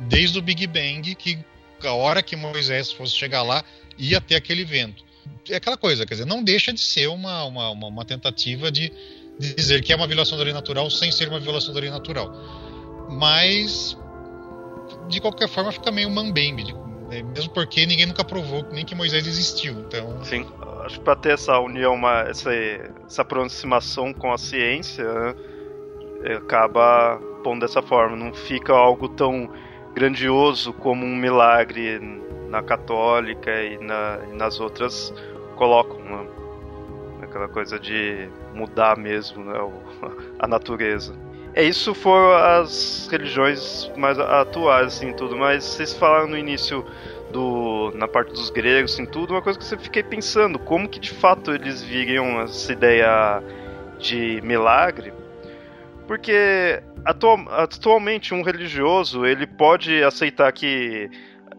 desde 0.09 0.39
o 0.39 0.43
Big 0.43 0.67
Bang, 0.67 1.15
que 1.15 1.39
a 1.85 1.93
hora 1.93 2.23
que 2.23 2.37
Moisés 2.37 2.93
fosse 2.93 3.15
chegar 3.15 3.43
lá, 3.43 3.65
ia 3.99 4.21
ter 4.21 4.35
aquele 4.35 4.65
vento. 4.65 5.05
É 5.49 5.57
aquela 5.57 5.77
coisa, 5.77 6.07
quer 6.07 6.15
dizer, 6.15 6.27
não 6.27 6.43
deixa 6.43 6.73
de 6.73 6.81
ser 6.81 7.09
uma, 7.09 7.45
uma, 7.45 7.71
uma, 7.71 7.87
uma 7.89 8.05
tentativa 8.05 8.71
de, 8.71 8.93
de, 9.39 9.55
dizer 9.55 9.83
que 9.83 9.93
é 9.93 9.97
uma 9.97 10.07
violação 10.07 10.37
da 10.37 10.45
lei 10.45 10.53
natural 10.53 10.91
sem 10.91 11.11
ser 11.11 11.29
uma 11.29 11.41
violação 11.41 11.73
da 11.73 11.81
lei 11.81 11.91
natural. 11.91 12.33
Mas, 13.11 13.97
de 15.09 15.21
qualquer 15.21 15.49
forma, 15.49 15.71
fica 15.73 15.91
meio 15.91 16.11
mambembe, 16.11 16.73
né? 17.09 17.23
mesmo 17.23 17.53
porque 17.53 17.85
ninguém 17.87 18.07
nunca 18.07 18.25
provou 18.25 18.67
nem 18.73 18.85
que 18.85 18.95
Moisés 18.95 19.27
existiu. 19.27 19.81
Então... 19.81 20.25
Sim, 20.25 20.47
acho 20.85 20.99
que 20.99 21.05
para 21.05 21.17
ter 21.17 21.35
essa 21.35 21.59
união, 21.59 21.95
uma, 21.95 22.23
essa, 22.23 22.53
essa 22.53 23.23
aproximação 23.23 24.13
com 24.13 24.33
a 24.33 24.39
ciência, 24.39 25.05
né, 25.05 26.35
acaba 26.37 27.21
pondo 27.43 27.61
dessa 27.61 27.83
forma, 27.83 28.17
não 28.17 28.33
fica 28.33 28.73
algo 28.73 29.09
tão 29.09 29.51
grandioso 29.95 30.73
como 30.73 31.05
um 31.05 31.17
milagre 31.17 32.01
na 32.53 32.63
católica 32.63 33.51
e, 33.63 33.79
na, 33.79 34.19
e 34.31 34.37
nas 34.37 34.61
outras 34.61 35.13
colocam 35.57 35.99
né? 36.01 36.27
aquela 37.23 37.49
coisa 37.49 37.79
de 37.81 38.29
mudar 38.55 38.97
mesmo 38.97 39.43
né? 39.43 39.59
a 40.39 40.47
natureza. 40.47 41.17
É 41.55 41.63
isso 41.63 41.95
foram 41.95 42.35
as 42.35 43.09
religiões 43.11 43.91
mais 43.97 44.19
atuais 44.19 44.89
assim 44.89 45.15
tudo, 45.15 45.35
mas 45.35 45.65
vocês 45.65 45.95
falaram 45.95 46.29
no 46.29 46.37
início 46.37 46.85
do 47.31 47.91
na 47.95 48.07
parte 48.07 48.33
dos 48.33 48.51
gregos 48.51 48.93
assim 48.93 49.07
tudo, 49.07 49.33
uma 49.33 49.43
coisa 49.43 49.59
que 49.59 49.75
eu 49.75 49.79
fiquei 49.79 50.03
pensando, 50.03 50.59
como 50.59 50.87
que 50.87 51.01
de 51.01 51.11
fato 51.11 51.55
eles 51.55 51.83
viriam 51.83 52.43
essa 52.43 52.71
ideia 52.71 53.43
de 53.99 54.41
milagre? 54.43 55.13
Porque 56.07 56.83
atual, 57.05 57.39
atualmente 57.49 58.35
um 58.35 58.43
religioso 58.43 59.25
ele 59.25 59.47
pode 59.47 60.03
aceitar 60.03 60.53
que 60.53 61.11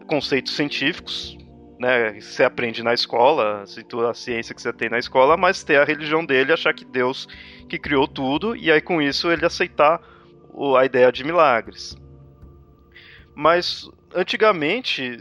conceitos 0.06 0.54
científicos, 0.54 1.36
né, 1.78 2.12
que 2.12 2.20
você 2.20 2.44
aprende 2.44 2.82
na 2.82 2.94
escola, 2.94 3.64
a 3.64 4.14
ciência 4.14 4.54
que 4.54 4.62
você 4.62 4.72
tem 4.72 4.88
na 4.88 4.98
escola, 4.98 5.36
mas 5.36 5.64
ter 5.64 5.76
a 5.76 5.84
religião 5.84 6.24
dele, 6.24 6.52
achar 6.52 6.72
que 6.72 6.84
Deus 6.84 7.26
que 7.68 7.78
criou 7.78 8.06
tudo, 8.06 8.54
e 8.54 8.70
aí 8.70 8.80
com 8.80 9.02
isso 9.02 9.30
ele 9.30 9.44
aceitar 9.44 10.00
a 10.78 10.84
ideia 10.84 11.10
de 11.10 11.24
milagres. 11.24 11.96
Mas 13.34 13.90
antigamente 14.14 15.18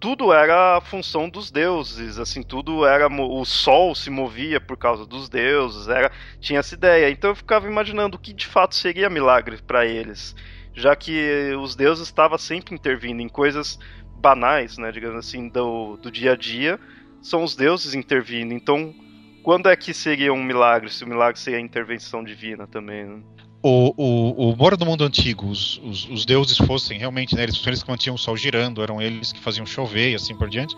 tudo 0.00 0.32
era 0.32 0.76
a 0.76 0.80
função 0.80 1.28
dos 1.28 1.50
deuses, 1.50 2.18
assim, 2.18 2.42
tudo 2.42 2.86
era 2.86 3.08
o 3.08 3.44
sol 3.44 3.94
se 3.94 4.10
movia 4.10 4.60
por 4.60 4.76
causa 4.76 5.06
dos 5.06 5.28
deuses, 5.28 5.88
era 5.88 6.10
tinha 6.40 6.60
essa 6.60 6.74
ideia. 6.74 7.10
Então 7.10 7.30
eu 7.30 7.36
ficava 7.36 7.68
imaginando 7.68 8.16
o 8.16 8.20
que 8.20 8.32
de 8.32 8.46
fato 8.46 8.74
seria 8.74 9.10
milagre 9.10 9.58
para 9.62 9.86
eles 9.86 10.34
já 10.78 10.94
que 10.94 11.52
os 11.60 11.74
deuses 11.74 12.06
estavam 12.06 12.38
sempre 12.38 12.74
intervindo 12.74 13.20
em 13.20 13.28
coisas 13.28 13.78
banais, 14.20 14.78
né, 14.78 14.90
digamos 14.92 15.18
assim, 15.18 15.48
do, 15.48 15.96
do 15.96 16.10
dia 16.10 16.32
a 16.32 16.36
dia, 16.36 16.78
são 17.20 17.42
os 17.42 17.54
deuses 17.56 17.94
intervindo. 17.94 18.52
Então, 18.52 18.94
quando 19.42 19.68
é 19.68 19.76
que 19.76 19.92
seria 19.92 20.32
um 20.32 20.42
milagre? 20.42 20.90
Se 20.90 21.04
o 21.04 21.08
milagre 21.08 21.40
seria 21.40 21.58
a 21.58 21.62
intervenção 21.62 22.22
divina 22.22 22.66
também, 22.66 23.04
né? 23.04 23.20
O, 23.60 23.92
o, 23.96 24.50
o 24.50 24.56
Mora 24.56 24.76
do 24.76 24.86
mundo 24.86 25.02
antigo, 25.02 25.48
os, 25.48 25.78
os, 25.78 26.08
os, 26.08 26.24
deuses 26.24 26.56
fossem 26.58 26.96
realmente, 26.96 27.34
né, 27.34 27.42
eles, 27.42 27.60
eles 27.66 27.82
que 27.82 27.90
mantinham 27.90 28.14
o 28.14 28.18
sol 28.18 28.36
girando, 28.36 28.80
eram 28.80 29.02
eles 29.02 29.32
que 29.32 29.40
faziam 29.40 29.66
chover 29.66 30.12
e 30.12 30.14
assim 30.14 30.36
por 30.36 30.48
diante. 30.48 30.76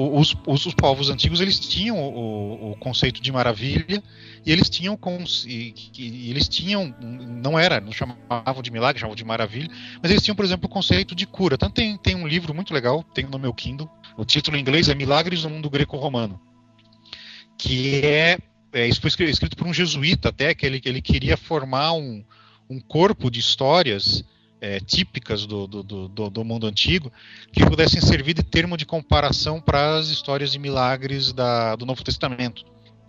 Os, 0.00 0.36
os, 0.46 0.64
os 0.64 0.74
povos 0.74 1.10
antigos 1.10 1.40
eles 1.40 1.58
tinham 1.58 1.98
o, 1.98 2.70
o 2.70 2.76
conceito 2.76 3.20
de 3.20 3.32
maravilha 3.32 4.00
e 4.46 4.52
eles 4.52 4.70
tinham 4.70 4.96
e, 5.44 5.74
e, 5.98 6.30
eles 6.30 6.48
tinham 6.48 6.94
não 7.02 7.58
era 7.58 7.80
não 7.80 7.90
chamavam 7.90 8.62
de 8.62 8.70
milagre 8.70 9.00
chamavam 9.00 9.16
de 9.16 9.24
maravilha 9.24 9.68
mas 10.00 10.12
eles 10.12 10.22
tinham 10.22 10.36
por 10.36 10.44
exemplo 10.44 10.68
o 10.68 10.72
conceito 10.72 11.16
de 11.16 11.26
cura. 11.26 11.58
Tanto 11.58 11.74
tem, 11.74 11.98
tem 11.98 12.14
um 12.14 12.28
livro 12.28 12.54
muito 12.54 12.72
legal 12.72 13.02
tem 13.02 13.26
no 13.26 13.40
meu 13.40 13.52
Kindle 13.52 13.90
o 14.16 14.24
título 14.24 14.56
em 14.56 14.60
inglês 14.60 14.88
é 14.88 14.94
Milagres 14.94 15.42
no 15.42 15.50
Mundo 15.50 15.68
Greco-Romano 15.68 16.40
que 17.58 18.00
é, 18.04 18.38
é 18.72 18.86
isso 18.86 19.00
foi 19.00 19.10
escrito 19.28 19.56
por 19.56 19.66
um 19.66 19.74
jesuíta 19.74 20.28
até 20.28 20.54
que 20.54 20.64
ele, 20.64 20.80
ele 20.84 21.02
queria 21.02 21.36
formar 21.36 21.94
um, 21.94 22.24
um 22.70 22.78
corpo 22.78 23.28
de 23.28 23.40
histórias 23.40 24.24
é, 24.60 24.80
típicas 24.80 25.46
do, 25.46 25.66
do, 25.66 25.82
do, 25.82 26.30
do, 26.30 26.44
mundo 26.44 26.66
antigo 26.66 27.12
que 27.52 27.64
pudessem 27.64 28.00
servir 28.00 28.34
de 28.34 28.42
termo 28.42 28.76
de 28.76 28.84
comparação 28.84 29.60
para 29.60 29.96
as 29.96 30.08
histórias 30.08 30.50
de 30.52 30.58
milagres 30.58 31.32
da, 31.32 31.76
do 31.76 31.86
Novo 31.86 32.02
Testamento. 32.02 32.64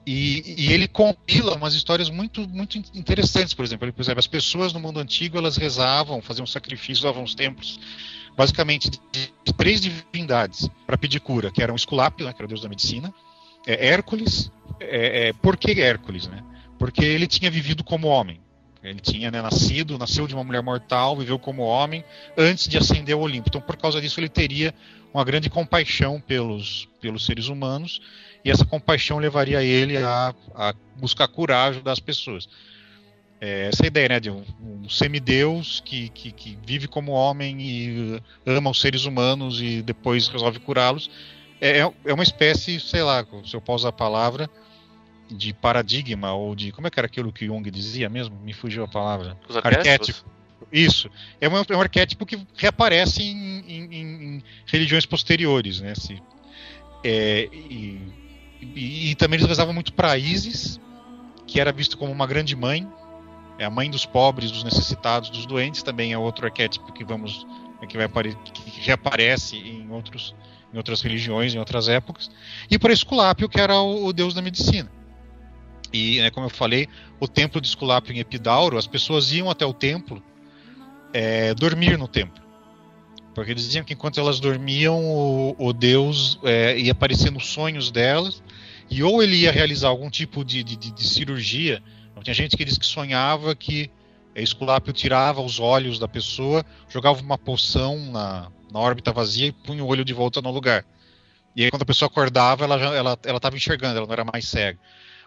E, 0.06 0.56
e, 0.58 0.74
ele 0.74 0.88
compila 0.88 1.56
umas 1.56 1.74
histórias 1.74 2.10
muito, 2.10 2.48
muito 2.48 2.78
interessantes, 2.96 3.54
por 3.54 3.64
exemplo. 3.64 3.92
Por 3.94 4.02
exemplo, 4.02 4.20
as 4.20 4.28
pessoas 4.28 4.74
no 4.74 4.80
mundo 4.80 5.00
antigo 5.00 5.38
elas 5.38 5.58
rezavam, 5.58 6.22
faziam 6.22 6.48
sacrifícios, 6.48 7.02
davam 7.02 7.24
os 7.24 7.36
templos, 7.36 7.80
basicamente 8.36 8.90
de 9.12 9.54
três 9.56 9.82
divindades 9.82 10.68
para 10.88 10.98
pedir 10.98 11.20
cura, 11.20 11.52
que 11.52 11.62
eram 11.62 11.76
Esculápio, 11.76 12.26
né, 12.26 12.34
que 12.34 12.40
era 12.40 12.46
o 12.46 12.48
deus 12.48 12.62
da 12.62 12.70
medicina, 12.70 13.14
é, 13.68 13.88
Hércules. 13.88 14.52
É, 14.80 15.28
é, 15.28 15.34
por 15.34 15.58
que 15.58 15.80
Hércules? 15.80 16.28
Né? 16.28 16.44
Porque 16.80 17.04
ele 17.04 17.28
tinha 17.28 17.52
vivido 17.52 17.84
como 17.84 18.08
homem. 18.08 18.42
Ele 18.84 19.00
tinha 19.00 19.30
né, 19.30 19.42
nascido, 19.42 19.98
nasceu 19.98 20.26
de 20.28 20.34
uma 20.34 20.44
mulher 20.44 20.64
mortal, 20.64 21.18
viveu 21.18 21.38
como 21.38 21.64
homem 21.64 22.04
antes 22.38 22.68
de 22.68 22.78
ascender 22.78 23.14
ao 23.14 23.22
Olimpo. 23.22 23.50
Então, 23.50 23.60
por 23.60 23.76
causa 23.76 24.00
disso, 24.00 24.20
ele 24.20 24.30
teria 24.30 24.74
uma 25.14 25.24
grande 25.24 25.50
compaixão 25.50 26.22
pelos, 26.22 26.88
pelos 27.02 27.26
seres 27.26 27.48
humanos 27.48 28.02
e 28.44 28.50
essa 28.50 28.66
compaixão 28.66 29.18
levaria 29.18 29.62
ele 29.62 29.98
a, 29.98 30.34
a 30.56 30.74
buscar 30.96 31.28
curar, 31.28 31.70
ajudar 31.70 31.92
as 31.92 32.00
pessoas. 32.00 32.48
É, 33.42 33.68
essa 33.68 33.86
ideia 33.86 34.10
né, 34.10 34.20
de 34.20 34.30
um, 34.30 34.44
um 34.62 34.90
semideus 34.90 35.82
que, 35.86 36.10
que, 36.10 36.32
que, 36.32 36.58
vive 36.66 36.88
como 36.88 37.12
homem 37.12 37.62
e 37.62 38.22
ama 38.46 38.70
os 38.70 38.82
seres 38.82 39.06
humanos 39.06 39.62
e 39.62 39.82
depois 39.82 40.28
resolve 40.28 40.60
curá-los 40.60 41.10
é, 41.62 41.80
é 41.80 42.14
uma 42.14 42.24
espécie, 42.24 42.80
sei 42.80 43.04
lá, 43.04 43.26
se 43.46 43.54
eu 43.54 43.62
posso 43.62 43.84
usar 43.84 43.90
a 43.90 43.94
palavra, 43.94 44.50
de 45.30 45.54
paradigma 45.54 46.34
ou 46.34 46.56
de. 46.56 46.72
Como 46.72 46.88
é 46.88 46.90
que 46.90 47.00
era 47.00 47.06
aquilo 47.06 47.32
que 47.32 47.46
Jung 47.46 47.70
dizia 47.70 48.10
mesmo? 48.10 48.36
Me 48.40 48.54
fugiu 48.54 48.84
a 48.84 48.88
palavra. 48.88 49.38
Os 49.48 49.56
arquétipos. 49.58 50.26
Isso. 50.72 51.10
É 51.40 51.48
um, 51.48 51.56
é 51.58 51.78
um 51.78 51.82
arquétipo 51.82 52.26
que 52.26 52.46
reaparece 52.56 53.24
em, 53.24 53.60
em, 53.68 53.94
em 53.94 54.44
religiões 54.66 55.06
posteriores, 55.06 55.80
né? 55.80 55.96
Se, 55.96 56.22
é, 57.04 57.50
e, 57.52 58.02
e, 58.62 59.12
e, 59.12 59.16
também 59.16 59.38
eles 59.38 59.48
rezavam 59.48 59.74
muito 59.74 59.94
para 59.94 60.18
Isis, 60.18 60.80
que 61.48 61.60
era 61.60 61.72
visto 61.72 61.98
como 61.98 62.12
uma 62.12 62.28
grande 62.28 62.56
mãe, 62.56 62.88
é 63.58 63.66
a 63.66 63.70
mãe 63.70 63.90
dos 63.90 64.06
pobres, 64.06 64.52
dos 64.52 64.64
necessitados, 64.64 65.30
dos 65.30 65.46
doentes, 65.46 65.82
também 65.82 66.14
é 66.14 66.18
outro 66.18 66.46
arquétipo 66.46 66.92
que 66.92 67.04
vamos 67.04 67.46
que 67.88 67.98
vai 67.98 68.10
que 68.34 68.82
reaparece 68.82 69.56
em 69.56 69.90
outros 69.90 70.36
em 70.74 70.78
outras 70.78 71.02
religiões, 71.02 71.56
em 71.56 71.58
outras 71.58 71.88
épocas, 71.88 72.30
e 72.70 72.78
para 72.78 72.94
Esculápio, 72.94 73.50
que 73.50 73.60
era 73.60 73.76
o, 73.76 74.06
o 74.06 74.14
deus 74.14 74.34
da 74.34 74.42
medicina. 74.42 74.92
E, 75.92 76.20
né, 76.22 76.30
como 76.30 76.46
eu 76.46 76.50
falei, 76.50 76.88
o 77.20 77.28
templo 77.28 77.60
de 77.60 77.68
Esculápio 77.68 78.14
em 78.14 78.20
Epidauro, 78.20 78.78
as 78.78 78.88
pessoas 78.88 79.32
iam 79.32 79.50
até 79.50 79.66
o 79.66 79.74
templo 79.74 80.22
é, 81.14 81.54
dormir 81.54 81.98
no 81.98 82.08
templo. 82.08 82.44
Porque 83.34 83.52
eles 83.52 83.64
diziam 83.64 83.84
que 83.84 83.94
enquanto 83.94 84.20
elas 84.20 84.40
dormiam, 84.40 85.04
o, 85.04 85.56
o 85.58 85.74
Deus 85.74 86.40
é, 86.44 86.78
ia 86.78 86.92
aparecer 86.92 87.32
nos 87.32 87.48
sonhos 87.48 87.92
delas, 87.92 88.44
e 88.90 89.04
ou 89.04 89.22
ele 89.22 89.38
ia 89.38 89.52
realizar 89.52 89.88
algum 89.90 90.10
tipo 90.10 90.44
de, 90.44 90.64
de, 90.64 90.76
de 90.76 91.08
cirurgia. 91.08 91.82
Então, 92.12 92.24
tinha 92.24 92.34
gente 92.34 92.58
que 92.58 92.66
diz 92.66 92.78
que 92.78 92.86
sonhava 92.86 93.56
que 93.56 93.90
Esculápio 94.36 94.94
tirava 94.94 95.42
os 95.42 95.60
olhos 95.60 96.00
da 96.00 96.08
pessoa, 96.08 96.66
jogava 96.88 97.22
uma 97.22 97.38
poção 97.38 98.00
na, 98.12 98.52
na 98.72 98.80
órbita 98.80 99.12
vazia 99.12 99.48
e 99.48 99.52
punha 99.52 99.84
o 99.84 99.88
olho 99.88 100.06
de 100.06 100.14
volta 100.14 100.42
no 100.42 100.52
lugar. 100.52 100.86
E 101.56 101.64
aí, 101.64 101.72
quando 101.72 101.82
a 101.82 101.86
pessoa 101.86 102.08
acordava, 102.08 102.64
ela 102.64 102.76
estava 102.76 102.96
ela, 102.96 103.20
ela 103.24 103.56
enxergando, 103.56 103.98
ela 103.98 104.08
não 104.08 104.14
era 104.14 104.24
mais 104.24 104.48
cega. 104.48 104.80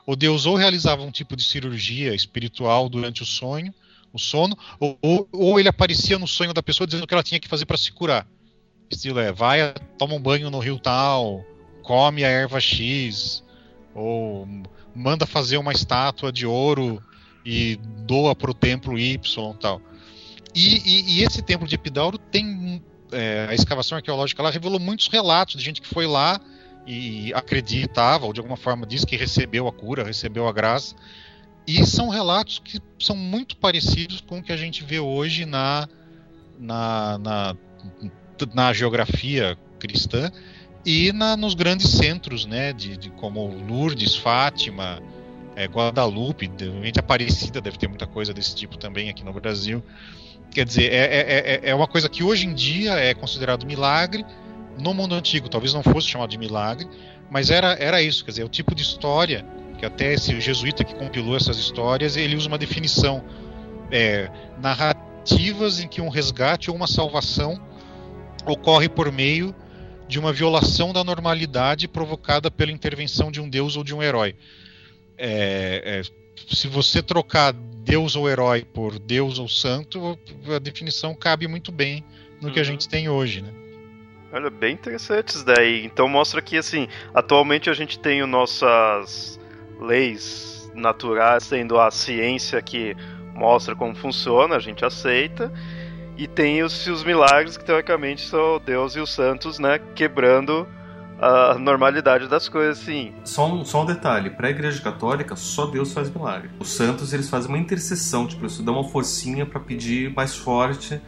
O 0.06 0.16
Deus 0.16 0.46
ou 0.46 0.56
realizava 0.56 1.02
um 1.02 1.10
tipo 1.10 1.36
de 1.36 1.44
cirurgia 1.44 2.14
espiritual 2.14 2.88
durante 2.88 3.22
o 3.22 3.26
sonho, 3.26 3.72
o 4.12 4.18
sono, 4.18 4.56
ou, 4.78 4.98
ou, 5.00 5.28
ou 5.32 5.60
ele 5.60 5.68
aparecia 5.68 6.18
no 6.18 6.26
sonho 6.26 6.52
da 6.52 6.62
pessoa 6.62 6.86
dizendo 6.86 7.04
o 7.04 7.06
que 7.06 7.14
ela 7.14 7.22
tinha 7.22 7.40
que 7.40 7.48
fazer 7.48 7.64
para 7.64 7.76
se 7.76 7.92
curar. 7.92 8.26
Estilo 8.90 9.20
é, 9.20 9.32
vai, 9.32 9.72
toma 9.96 10.14
um 10.14 10.20
banho 10.20 10.50
no 10.50 10.58
rio 10.58 10.78
tal, 10.78 11.44
come 11.82 12.24
a 12.24 12.28
erva 12.28 12.60
X, 12.60 13.42
ou 13.94 14.46
manda 14.94 15.24
fazer 15.24 15.56
uma 15.56 15.72
estátua 15.72 16.30
de 16.30 16.46
ouro 16.46 17.02
e 17.44 17.76
doa 18.06 18.34
para 18.34 18.50
o 18.50 18.54
templo 18.54 18.98
Y 18.98 19.54
tal. 19.58 19.80
E, 20.54 20.76
e, 20.84 21.18
e, 21.18 21.22
esse 21.22 21.40
templo 21.40 21.66
de 21.66 21.74
Epidauro 21.74 22.18
tem 22.18 22.82
é, 23.10 23.46
a 23.48 23.54
escavação 23.54 23.96
arqueológica 23.96 24.42
lá 24.42 24.50
revelou 24.50 24.78
muitos 24.78 25.08
relatos 25.08 25.56
de 25.56 25.64
gente 25.64 25.80
que 25.80 25.88
foi 25.88 26.06
lá 26.06 26.38
e 26.86 27.32
acreditava 27.34 28.26
ou 28.26 28.32
de 28.32 28.40
alguma 28.40 28.56
forma 28.56 28.86
diz 28.86 29.04
que 29.04 29.16
recebeu 29.16 29.68
a 29.68 29.72
cura, 29.72 30.04
recebeu 30.04 30.48
a 30.48 30.52
graça. 30.52 30.94
E 31.66 31.86
são 31.86 32.08
relatos 32.08 32.58
que 32.58 32.80
são 32.98 33.16
muito 33.16 33.56
parecidos 33.56 34.20
com 34.20 34.38
o 34.38 34.42
que 34.42 34.52
a 34.52 34.56
gente 34.56 34.82
vê 34.82 34.98
hoje 34.98 35.44
na, 35.44 35.88
na, 36.58 37.18
na, 37.18 37.56
na 38.52 38.72
geografia 38.72 39.56
cristã 39.78 40.30
e 40.84 41.12
na, 41.12 41.36
nos 41.36 41.54
grandes 41.54 41.88
centros, 41.90 42.44
né, 42.44 42.72
de, 42.72 42.96
de 42.96 43.10
como 43.10 43.46
Lourdes, 43.68 44.16
Fátima, 44.16 45.00
é, 45.54 45.66
Guadalupe, 45.66 46.48
de 46.48 46.98
Aparecida 46.98 47.60
deve 47.60 47.78
ter 47.78 47.88
muita 47.88 48.06
coisa 48.06 48.34
desse 48.34 48.54
tipo 48.54 48.76
também 48.76 49.08
aqui 49.08 49.24
no 49.24 49.32
Brasil. 49.32 49.82
Quer 50.50 50.64
dizer, 50.64 50.92
é, 50.92 50.96
é, 50.96 51.38
é, 51.66 51.70
é 51.70 51.74
uma 51.74 51.86
coisa 51.86 52.08
que 52.08 52.22
hoje 52.22 52.46
em 52.46 52.54
dia 52.54 52.94
é 52.94 53.14
considerado 53.14 53.64
milagre, 53.64 54.24
no 54.78 54.94
mundo 54.94 55.14
antigo 55.14 55.48
talvez 55.48 55.72
não 55.74 55.82
fosse 55.82 56.08
chamado 56.08 56.30
de 56.30 56.38
milagre, 56.38 56.88
mas 57.30 57.50
era, 57.50 57.72
era 57.74 58.02
isso, 58.02 58.24
quer 58.24 58.32
dizer, 58.32 58.42
é 58.42 58.44
o 58.44 58.48
tipo 58.48 58.74
de 58.74 58.82
história 58.82 59.44
que 59.82 59.86
até 59.86 60.12
esse 60.12 60.40
jesuíta 60.40 60.84
que 60.84 60.94
compilou 60.94 61.36
essas 61.36 61.58
histórias, 61.58 62.16
ele 62.16 62.36
usa 62.36 62.46
uma 62.46 62.56
definição 62.56 63.24
é, 63.90 64.30
narrativas 64.60 65.80
em 65.80 65.88
que 65.88 66.00
um 66.00 66.08
resgate 66.08 66.70
ou 66.70 66.76
uma 66.76 66.86
salvação 66.86 67.60
ocorre 68.46 68.88
por 68.88 69.10
meio 69.10 69.52
de 70.06 70.20
uma 70.20 70.32
violação 70.32 70.92
da 70.92 71.02
normalidade 71.02 71.88
provocada 71.88 72.48
pela 72.48 72.70
intervenção 72.70 73.32
de 73.32 73.40
um 73.40 73.48
deus 73.48 73.76
ou 73.76 73.82
de 73.82 73.92
um 73.92 74.00
herói. 74.00 74.36
É, 75.18 76.02
é, 76.06 76.54
se 76.54 76.68
você 76.68 77.02
trocar 77.02 77.52
Deus 77.52 78.14
ou 78.14 78.30
herói 78.30 78.64
por 78.64 79.00
Deus 79.00 79.40
ou 79.40 79.48
santo, 79.48 80.16
a 80.54 80.60
definição 80.60 81.12
cabe 81.12 81.48
muito 81.48 81.72
bem 81.72 82.04
no 82.40 82.46
uhum. 82.46 82.54
que 82.54 82.60
a 82.60 82.62
uhum. 82.62 82.66
gente 82.66 82.88
tem 82.88 83.08
hoje, 83.08 83.42
né? 83.42 83.61
Olha, 84.32 84.48
bem 84.48 84.72
interessante 84.72 85.28
isso 85.28 85.44
daí. 85.44 85.84
Então 85.84 86.08
mostra 86.08 86.40
que, 86.40 86.56
assim, 86.56 86.88
atualmente 87.12 87.68
a 87.68 87.74
gente 87.74 87.98
tem 87.98 88.26
nossas 88.26 89.38
leis 89.78 90.70
naturais, 90.74 91.44
sendo 91.44 91.78
a 91.78 91.90
ciência 91.90 92.62
que 92.62 92.96
mostra 93.34 93.76
como 93.76 93.94
funciona, 93.94 94.56
a 94.56 94.58
gente 94.58 94.84
aceita. 94.84 95.52
E 96.16 96.26
tem 96.26 96.62
os, 96.62 96.86
os 96.86 97.04
milagres 97.04 97.56
que 97.56 97.64
teoricamente 97.64 98.26
são 98.26 98.58
Deus 98.64 98.96
e 98.96 99.00
os 99.00 99.12
santos, 99.12 99.58
né, 99.58 99.78
quebrando 99.94 100.66
a 101.20 101.56
normalidade 101.58 102.26
das 102.26 102.48
coisas, 102.48 102.78
sim. 102.78 103.12
Só 103.24 103.46
um, 103.46 103.64
só 103.64 103.82
um 103.82 103.86
detalhe, 103.86 104.30
para 104.30 104.48
a 104.48 104.50
Igreja 104.50 104.82
Católica, 104.82 105.36
só 105.36 105.66
Deus 105.66 105.92
faz 105.92 106.10
milagre. 106.10 106.50
Os 106.58 106.68
santos, 106.68 107.12
eles 107.12 107.30
fazem 107.30 107.48
uma 107.48 107.58
intercessão, 107.58 108.26
tipo, 108.26 108.44
isso 108.46 108.62
dá 108.62 108.72
uma 108.72 108.84
forcinha 108.84 109.46
para 109.46 109.60
pedir 109.60 110.12
mais 110.14 110.34
forte 110.34 111.00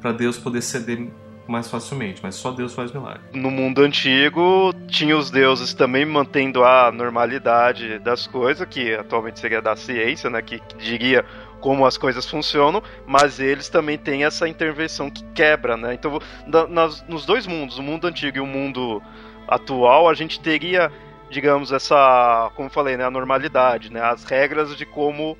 para 0.00 0.12
Deus 0.12 0.36
poder 0.36 0.60
ceder 0.62 1.08
mais 1.52 1.70
facilmente, 1.70 2.20
mas 2.22 2.34
só 2.34 2.50
Deus 2.50 2.74
faz 2.74 2.90
milagre. 2.90 3.20
No 3.34 3.50
mundo 3.50 3.82
antigo, 3.82 4.72
tinha 4.88 5.16
os 5.16 5.30
deuses 5.30 5.74
também 5.74 6.04
mantendo 6.06 6.64
a 6.64 6.90
normalidade 6.90 7.98
das 7.98 8.26
coisas, 8.26 8.66
que 8.66 8.94
atualmente 8.94 9.38
seria 9.38 9.60
da 9.60 9.76
ciência, 9.76 10.30
né, 10.30 10.40
que, 10.40 10.60
diria 10.78 11.24
como 11.60 11.86
as 11.86 11.96
coisas 11.96 12.28
funcionam, 12.28 12.82
mas 13.06 13.38
eles 13.38 13.68
também 13.68 13.96
têm 13.98 14.24
essa 14.24 14.48
intervenção 14.48 15.08
que 15.08 15.22
quebra, 15.32 15.76
né? 15.76 15.94
Então, 15.94 16.18
na, 16.46 16.66
nas, 16.66 17.06
nos 17.06 17.24
dois 17.24 17.46
mundos, 17.46 17.78
o 17.78 17.82
mundo 17.82 18.08
antigo 18.08 18.38
e 18.38 18.40
o 18.40 18.46
mundo 18.46 19.00
atual, 19.46 20.08
a 20.08 20.14
gente 20.14 20.40
teria, 20.40 20.90
digamos, 21.30 21.70
essa, 21.70 22.50
como 22.56 22.68
falei, 22.68 22.96
né, 22.96 23.04
a 23.04 23.10
normalidade, 23.10 23.92
né, 23.92 24.00
as 24.00 24.24
regras 24.24 24.76
de 24.76 24.84
como 24.86 25.38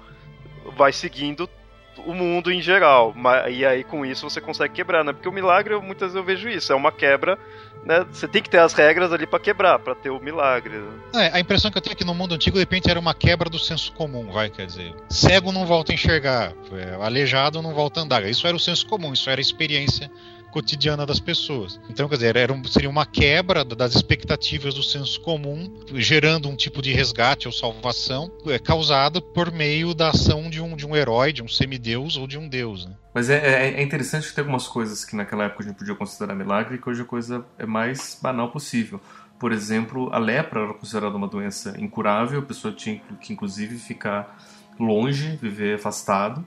vai 0.77 0.93
seguindo 0.93 1.49
o 1.99 2.15
mundo 2.15 2.51
em 2.51 2.61
geral. 2.61 3.15
E 3.51 3.65
aí 3.65 3.85
com 3.85 4.05
isso 4.05 4.29
você 4.29 4.41
consegue 4.41 4.75
quebrar, 4.75 5.05
né? 5.05 5.13
Porque 5.13 5.29
o 5.29 5.33
milagre, 5.33 5.77
muitas 5.77 6.13
vezes 6.13 6.17
eu 6.17 6.25
vejo 6.25 6.49
isso, 6.49 6.73
é 6.73 6.77
uma 6.77 6.93
quebra, 6.93 7.39
né? 7.85 8.07
Você 8.11 8.29
tem 8.29 8.43
que 8.43 8.51
ter 8.51 8.59
as 8.59 8.73
regras 8.73 9.13
ali 9.13 9.27
para 9.27 9.41
quebrar, 9.41 9.79
para 9.79 9.95
ter 9.95 10.11
o 10.11 10.21
milagre. 10.21 10.83
É, 11.15 11.37
a 11.37 11.41
impressão 11.41 11.71
que 11.71 11.79
eu 11.79 11.83
tenho 11.83 11.93
é 11.93 11.97
que 11.97 12.05
no 12.05 12.15
mundo 12.15 12.35
antigo, 12.35 12.55
de 12.57 12.61
repente, 12.61 12.91
era 12.91 12.99
uma 12.99 13.15
quebra 13.15 13.51
do 13.51 13.59
senso 13.59 13.93
comum, 13.93 14.31
vai, 14.31 14.51
quer 14.51 14.67
dizer. 14.67 14.95
Cego 15.09 15.53
não 15.53 15.67
volta 15.67 15.93
a 15.93 15.95
enxergar, 15.95 16.53
é, 16.73 16.95
aleijado 17.05 17.61
não 17.61 17.75
volta 17.75 18.01
a 18.01 18.03
andar. 18.05 18.25
Isso 18.25 18.47
era 18.47 18.57
o 18.57 18.61
senso 18.61 18.87
comum, 18.87 19.13
isso 19.13 19.29
era 19.29 19.41
a 19.41 19.43
experiência 19.43 20.11
cotidiana 20.53 21.07
das 21.07 21.19
pessoas. 21.19 21.81
Então, 21.89 22.09
quer 22.09 22.17
dizer, 22.17 22.37
era 22.37 22.53
um, 22.53 22.63
seria 22.65 22.89
uma 22.89 23.07
quebra 23.07 23.65
das 23.65 23.95
expectativas 23.95 24.75
do 24.75 24.83
senso 24.83 25.21
comum, 25.23 25.83
gerando 25.95 26.49
um 26.49 26.55
tipo 26.55 26.83
de 26.83 26.93
resgate 26.93 27.49
ou 27.49 27.53
salvação 27.53 28.31
é, 28.47 28.59
causada 28.59 29.21
por 29.21 29.51
meio 29.51 29.95
da 29.95 30.11
ação 30.11 30.49
de 30.49 30.61
um, 30.61 30.77
de 30.77 30.87
um 30.87 30.95
herói, 30.95 31.33
de 31.33 31.43
um 31.43 31.49
semideus 31.49 32.17
ou 32.17 32.27
de 32.27 32.39
um 32.39 32.49
deus. 32.49 32.87
Né? 32.87 32.95
Mas 33.15 33.31
é, 33.31 33.39
é, 33.39 33.81
é, 33.81 33.83
interessante 33.83 34.29
que 34.29 34.35
tem 34.35 34.43
algumas 34.43 34.69
coisas 34.69 35.05
que 35.05 35.17
naquela 35.17 35.45
época 35.45 35.65
a 35.65 35.67
gente 35.67 35.77
podia 35.77 35.95
considerar 35.95 36.35
milagre 36.35 36.79
que 36.79 36.89
hoje 36.89 37.03
a 37.03 37.07
coisa 37.07 37.45
é 37.59 37.67
mais 37.67 38.19
banal 38.23 38.51
possível. 38.51 39.01
Por 39.39 39.51
exemplo, 39.51 40.09
a 40.13 40.19
lepra 40.19 40.61
era 40.61 40.75
considerada 40.75 41.17
uma 41.17 41.27
doença 41.27 41.75
incurável, 41.79 42.41
a 42.41 42.45
pessoa 42.45 42.73
tinha 42.73 43.01
que 43.21 43.33
inclusive 43.33 43.77
ficar 43.77 44.39
longe, 44.79 45.37
viver 45.41 45.75
afastado. 45.75 46.45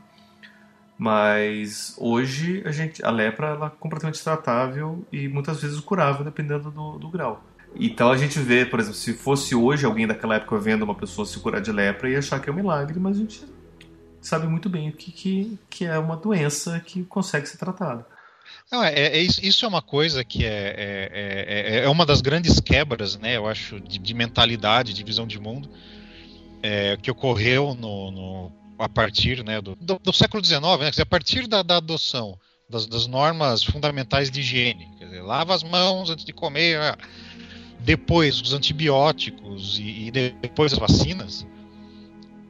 Mas 0.98 1.96
hoje 1.98 2.64
a 2.66 2.72
gente 2.72 3.04
a 3.04 3.12
lepra 3.12 3.48
ela 3.48 3.68
é 3.68 3.80
completamente 3.80 4.24
tratável 4.24 5.06
e 5.12 5.28
muitas 5.28 5.62
vezes 5.62 5.80
curável 5.80 6.24
dependendo 6.24 6.72
do, 6.72 6.98
do 6.98 7.10
grau. 7.10 7.44
Então 7.78 8.10
a 8.10 8.18
gente 8.18 8.40
vê, 8.40 8.66
por 8.66 8.80
exemplo, 8.80 8.98
se 8.98 9.14
fosse 9.14 9.54
hoje 9.54 9.86
alguém 9.86 10.08
daquela 10.08 10.36
época 10.36 10.58
vendo 10.58 10.84
uma 10.84 10.96
pessoa 10.96 11.26
se 11.26 11.38
curar 11.40 11.62
de 11.62 11.72
lepra, 11.72 12.10
ia 12.10 12.20
achar 12.20 12.40
que 12.40 12.50
é 12.50 12.54
um 12.54 12.56
milagre, 12.56 12.98
mas 13.00 13.18
a 13.18 13.20
gente 13.20 13.44
sabe 14.22 14.48
muito 14.48 14.70
bem 14.70 14.90
o 14.90 14.94
que, 14.94 15.12
que, 15.12 15.60
que 15.70 15.86
é 15.86 16.00
uma 16.00 16.16
doença 16.16 16.80
que 16.80 17.04
consegue 17.04 17.48
ser 17.48 17.58
tratada. 17.58 18.06
Não, 18.72 18.84
é, 18.84 18.94
é, 18.94 19.22
isso 19.22 19.66
é 19.66 19.68
uma 19.68 19.82
coisa 19.82 20.24
que 20.24 20.46
é, 20.46 20.50
é, 20.50 21.78
é, 21.78 21.80
é, 21.84 21.90
uma 21.90 22.06
das 22.06 22.22
grandes 22.22 22.60
quebras, 22.60 23.18
né, 23.18 23.38
eu 23.38 23.48
acho, 23.48 23.80
de, 23.80 24.00
de 24.00 24.14
mentalidade, 24.14 24.94
de 24.94 25.04
visão 25.04 25.28
de 25.28 25.40
mundo, 25.40 25.70
é, 26.64 26.98
que 26.98 27.12
ocorreu 27.12 27.76
no, 27.76 28.12
no, 28.12 28.52
a 28.78 28.90
partir 28.90 29.44
né, 29.44 29.62
do, 29.62 29.76
do, 29.76 30.00
do 30.00 30.14
século 30.14 30.44
XIX, 30.44 30.62
né, 30.80 30.90
dizer, 30.90 31.04
a 31.04 31.06
partir 31.06 31.48
da, 31.48 31.64
da 31.64 31.78
adoção 31.78 32.38
das, 32.70 32.86
das, 32.86 33.08
normas 33.08 33.64
fundamentais 33.64 34.30
de 34.30 34.40
higiene. 34.42 34.88
Quer 34.98 35.06
dizer, 35.06 35.22
lava 35.22 35.54
as 35.54 35.64
mãos 35.64 36.10
antes 36.10 36.26
de 36.26 36.34
comer. 36.34 36.80
Ah, 36.80 36.98
depois 37.80 38.42
os 38.42 38.54
antibióticos 38.54 39.78
e, 39.78 40.08
e 40.08 40.12
depois 40.12 40.74
as 40.74 40.80
vacinas. 40.80 41.46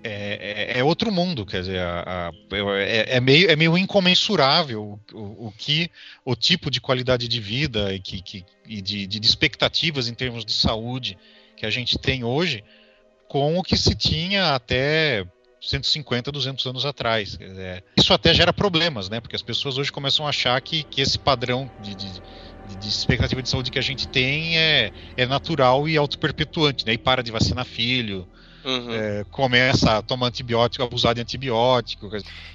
É, 0.08 0.76
é, 0.76 0.80
é, 0.80 0.84
outro 0.84 1.12
mundo, 1.12 1.48
quer 1.48 1.62
dizer, 1.62 1.80
a, 1.80 2.30
a, 2.30 2.32
é, 2.78 3.18
é, 3.18 3.20
meio, 3.20 3.50
é 3.50 3.56
meio 3.56 3.76
incomensurável 3.76 5.00
o, 5.12 5.18
o, 5.18 5.48
o, 5.48 5.52
que 5.52 5.90
o 6.24 6.36
tipo 6.36 6.70
de 6.70 6.80
qualidade 6.80 7.28
de 7.28 7.40
vida 7.40 7.92
e, 7.92 8.00
que, 8.00 8.22
que, 8.22 8.46
e 8.68 8.84
de, 8.84 9.08
de 9.08 9.20
expectativas 9.20 10.08
em 10.08 10.14
termos 10.14 10.46
de 10.46 10.54
saúde 10.54 11.18
que 11.58 11.66
a 11.66 11.72
gente 11.72 11.98
tem 11.98 12.24
hoje 12.24 12.64
com 13.28 13.58
o 13.58 13.64
que 13.64 13.76
se 13.76 13.96
tinha 13.96 14.54
até 14.54 15.26
150, 15.66 16.32
200 16.32 16.66
anos 16.66 16.86
atrás. 16.86 17.38
isso 17.98 18.14
até 18.14 18.34
gera 18.34 18.54
problemas, 18.54 19.10
né? 19.10 19.20
Porque 19.20 19.36
as 19.36 19.42
pessoas 19.42 19.78
hoje 19.78 19.92
começam 19.92 20.26
a 20.26 20.30
achar 20.30 20.60
que, 20.62 20.84
que 20.84 21.02
esse 21.02 21.18
padrão 21.18 21.70
de, 21.80 21.96
de, 21.96 22.22
de 22.80 22.88
expectativa 22.88 23.42
de 23.42 23.50
saúde 23.50 23.72
que 23.72 23.80
a 23.80 23.84
gente 23.84 24.08
tem 24.08 24.58
é, 24.58 24.92
é 25.18 25.26
natural 25.26 25.88
e 25.88 25.98
auto-perpetuante, 25.98 26.86
né? 26.86 26.94
E 26.94 26.98
para 26.98 27.24
de 27.24 27.32
vacinar 27.32 27.66
filho, 27.66 28.28
Uhum. 28.66 28.96
É, 28.96 29.24
começa 29.30 30.00
a 30.00 30.02
tomar 30.02 30.26
antibiótico, 30.26 30.84
abusar 30.84 31.14
de 31.14 31.22
antibiótico. 31.22 32.10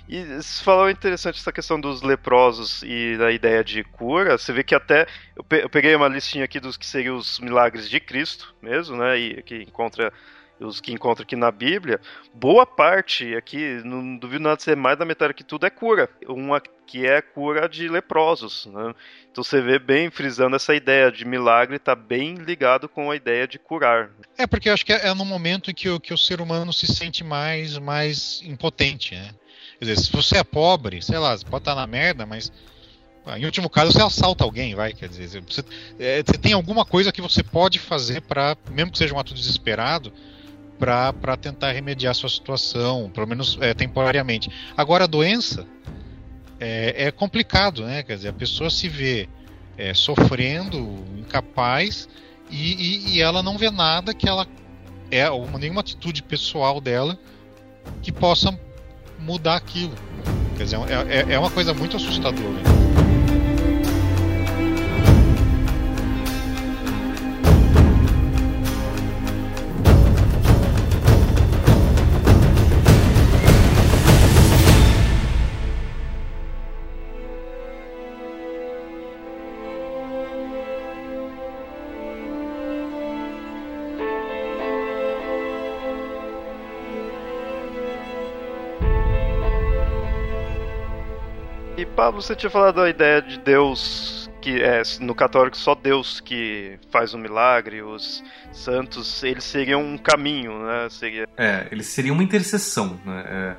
E 0.08 0.24
você 0.24 0.64
falou 0.64 0.90
interessante 0.90 1.38
essa 1.38 1.52
questão 1.52 1.80
dos 1.80 2.02
leprosos 2.02 2.82
e 2.82 3.16
da 3.16 3.30
ideia 3.30 3.62
de 3.62 3.84
cura. 3.84 4.36
Você 4.36 4.52
vê 4.52 4.64
que 4.64 4.74
até. 4.74 5.06
Eu 5.36 5.70
peguei 5.70 5.94
uma 5.94 6.08
listinha 6.08 6.44
aqui 6.44 6.58
dos 6.58 6.76
que 6.76 6.84
seriam 6.84 7.16
os 7.16 7.38
milagres 7.38 7.88
de 7.88 8.00
Cristo 8.00 8.52
mesmo, 8.60 8.96
né? 8.96 9.16
E 9.16 9.42
que 9.42 9.62
encontra 9.62 10.12
os 10.60 10.80
que 10.80 10.92
encontra 10.92 11.24
aqui 11.24 11.34
na 11.34 11.50
Bíblia, 11.50 12.00
boa 12.34 12.66
parte 12.66 13.34
aqui, 13.34 13.80
não 13.84 14.16
duvido 14.16 14.44
nada 14.44 14.56
de 14.56 14.62
ser 14.62 14.76
mais 14.76 14.98
da 14.98 15.04
metade 15.04 15.34
que 15.34 15.42
tudo 15.42 15.66
é 15.66 15.70
cura. 15.70 16.08
Uma 16.28 16.60
que 16.86 17.06
é 17.06 17.22
cura 17.22 17.68
de 17.68 17.88
leprosos. 17.88 18.66
Né? 18.66 18.94
Então 19.30 19.42
você 19.42 19.60
vê 19.60 19.78
bem 19.78 20.10
frisando 20.10 20.56
essa 20.56 20.74
ideia 20.74 21.10
de 21.10 21.24
milagre, 21.24 21.76
está 21.76 21.94
bem 21.94 22.34
ligado 22.34 22.88
com 22.88 23.10
a 23.10 23.16
ideia 23.16 23.46
de 23.46 23.58
curar. 23.58 24.10
É, 24.36 24.46
porque 24.46 24.68
eu 24.68 24.74
acho 24.74 24.84
que 24.84 24.92
é, 24.92 25.08
é 25.08 25.14
no 25.14 25.24
momento 25.24 25.72
que 25.72 25.88
o, 25.88 26.00
que 26.00 26.12
o 26.12 26.18
ser 26.18 26.40
humano 26.40 26.72
se 26.72 26.86
sente 26.86 27.24
mais, 27.24 27.78
mais 27.78 28.42
impotente. 28.44 29.14
Né? 29.14 29.30
Quer 29.78 29.84
dizer, 29.84 30.00
se 30.00 30.12
você 30.12 30.38
é 30.38 30.44
pobre, 30.44 31.00
sei 31.00 31.18
lá, 31.18 31.36
você 31.36 31.44
pode 31.44 31.62
estar 31.62 31.74
na 31.74 31.86
merda, 31.86 32.26
mas 32.26 32.52
em 33.36 33.44
último 33.44 33.68
caso, 33.68 33.92
você 33.92 34.02
assalta 34.02 34.44
alguém, 34.44 34.74
vai, 34.74 34.92
quer 34.92 35.08
dizer, 35.08 35.42
você, 35.46 35.62
é, 35.98 36.22
você 36.22 36.38
tem 36.38 36.52
alguma 36.52 36.84
coisa 36.84 37.12
que 37.12 37.20
você 37.20 37.42
pode 37.42 37.78
fazer 37.78 38.22
para, 38.22 38.56
mesmo 38.70 38.90
que 38.90 38.98
seja 38.98 39.14
um 39.14 39.18
ato 39.18 39.34
desesperado, 39.34 40.12
para 40.80 41.36
tentar 41.36 41.72
remediar 41.72 42.14
sua 42.14 42.30
situação, 42.30 43.10
pelo 43.12 43.26
menos 43.26 43.58
é, 43.60 43.74
temporariamente. 43.74 44.50
Agora, 44.74 45.04
a 45.04 45.06
doença 45.06 45.66
é, 46.58 47.06
é, 47.06 47.10
complicado, 47.10 47.84
né? 47.84 48.02
Quer 48.02 48.16
dizer, 48.16 48.28
a 48.28 48.32
pessoa 48.32 48.70
se 48.70 48.88
vê 48.88 49.28
é, 49.76 49.92
sofrendo, 49.92 51.04
incapaz, 51.18 52.08
e, 52.50 52.72
e, 52.72 53.14
e, 53.14 53.20
ela 53.20 53.42
não 53.42 53.58
vê 53.58 53.70
nada 53.70 54.14
que 54.14 54.28
ela. 54.28 54.46
É, 55.10 55.28
uma, 55.30 55.58
nenhuma 55.58 55.80
atitude 55.80 56.22
pessoal 56.22 56.80
dela 56.80 57.18
que 58.02 58.10
possa 58.10 58.58
mudar 59.18 59.56
aquilo. 59.56 59.94
Quer 60.56 60.64
dizer, 60.64 60.76
é, 60.76 61.18
é, 61.18 61.34
é 61.34 61.38
uma 61.38 61.50
coisa 61.50 61.74
muito 61.74 61.96
assustadora. 61.96 62.89
Você 92.12 92.34
tinha 92.34 92.50
falado 92.50 92.76
da 92.76 92.88
ideia 92.88 93.22
de 93.22 93.38
Deus 93.38 94.20
que 94.40 94.62
é 94.62 94.82
no 95.00 95.14
católico 95.14 95.56
só 95.56 95.74
Deus 95.74 96.18
que 96.18 96.78
faz 96.90 97.12
um 97.12 97.18
milagre, 97.18 97.82
os 97.82 98.24
santos 98.52 99.22
eles 99.22 99.44
seriam 99.44 99.82
um 99.82 99.98
caminho, 99.98 100.64
né? 100.64 100.88
Seria... 100.88 101.28
É, 101.36 101.68
eles 101.70 101.86
seriam 101.86 102.14
uma 102.14 102.22
intercessão, 102.22 102.98
né? 103.04 103.24
É, 103.26 103.56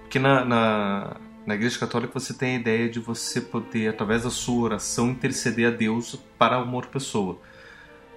porque 0.00 0.18
na, 0.18 0.44
na, 0.44 1.16
na 1.46 1.54
Igreja 1.54 1.78
Católica 1.78 2.18
você 2.18 2.32
tem 2.32 2.56
a 2.56 2.58
ideia 2.58 2.88
de 2.88 2.98
você 2.98 3.40
poder, 3.40 3.88
através 3.88 4.22
da 4.22 4.30
sua 4.30 4.64
oração, 4.64 5.10
interceder 5.10 5.68
a 5.68 5.70
Deus 5.70 6.18
para 6.38 6.58
uma 6.58 6.74
outra 6.74 6.90
pessoa, 6.90 7.38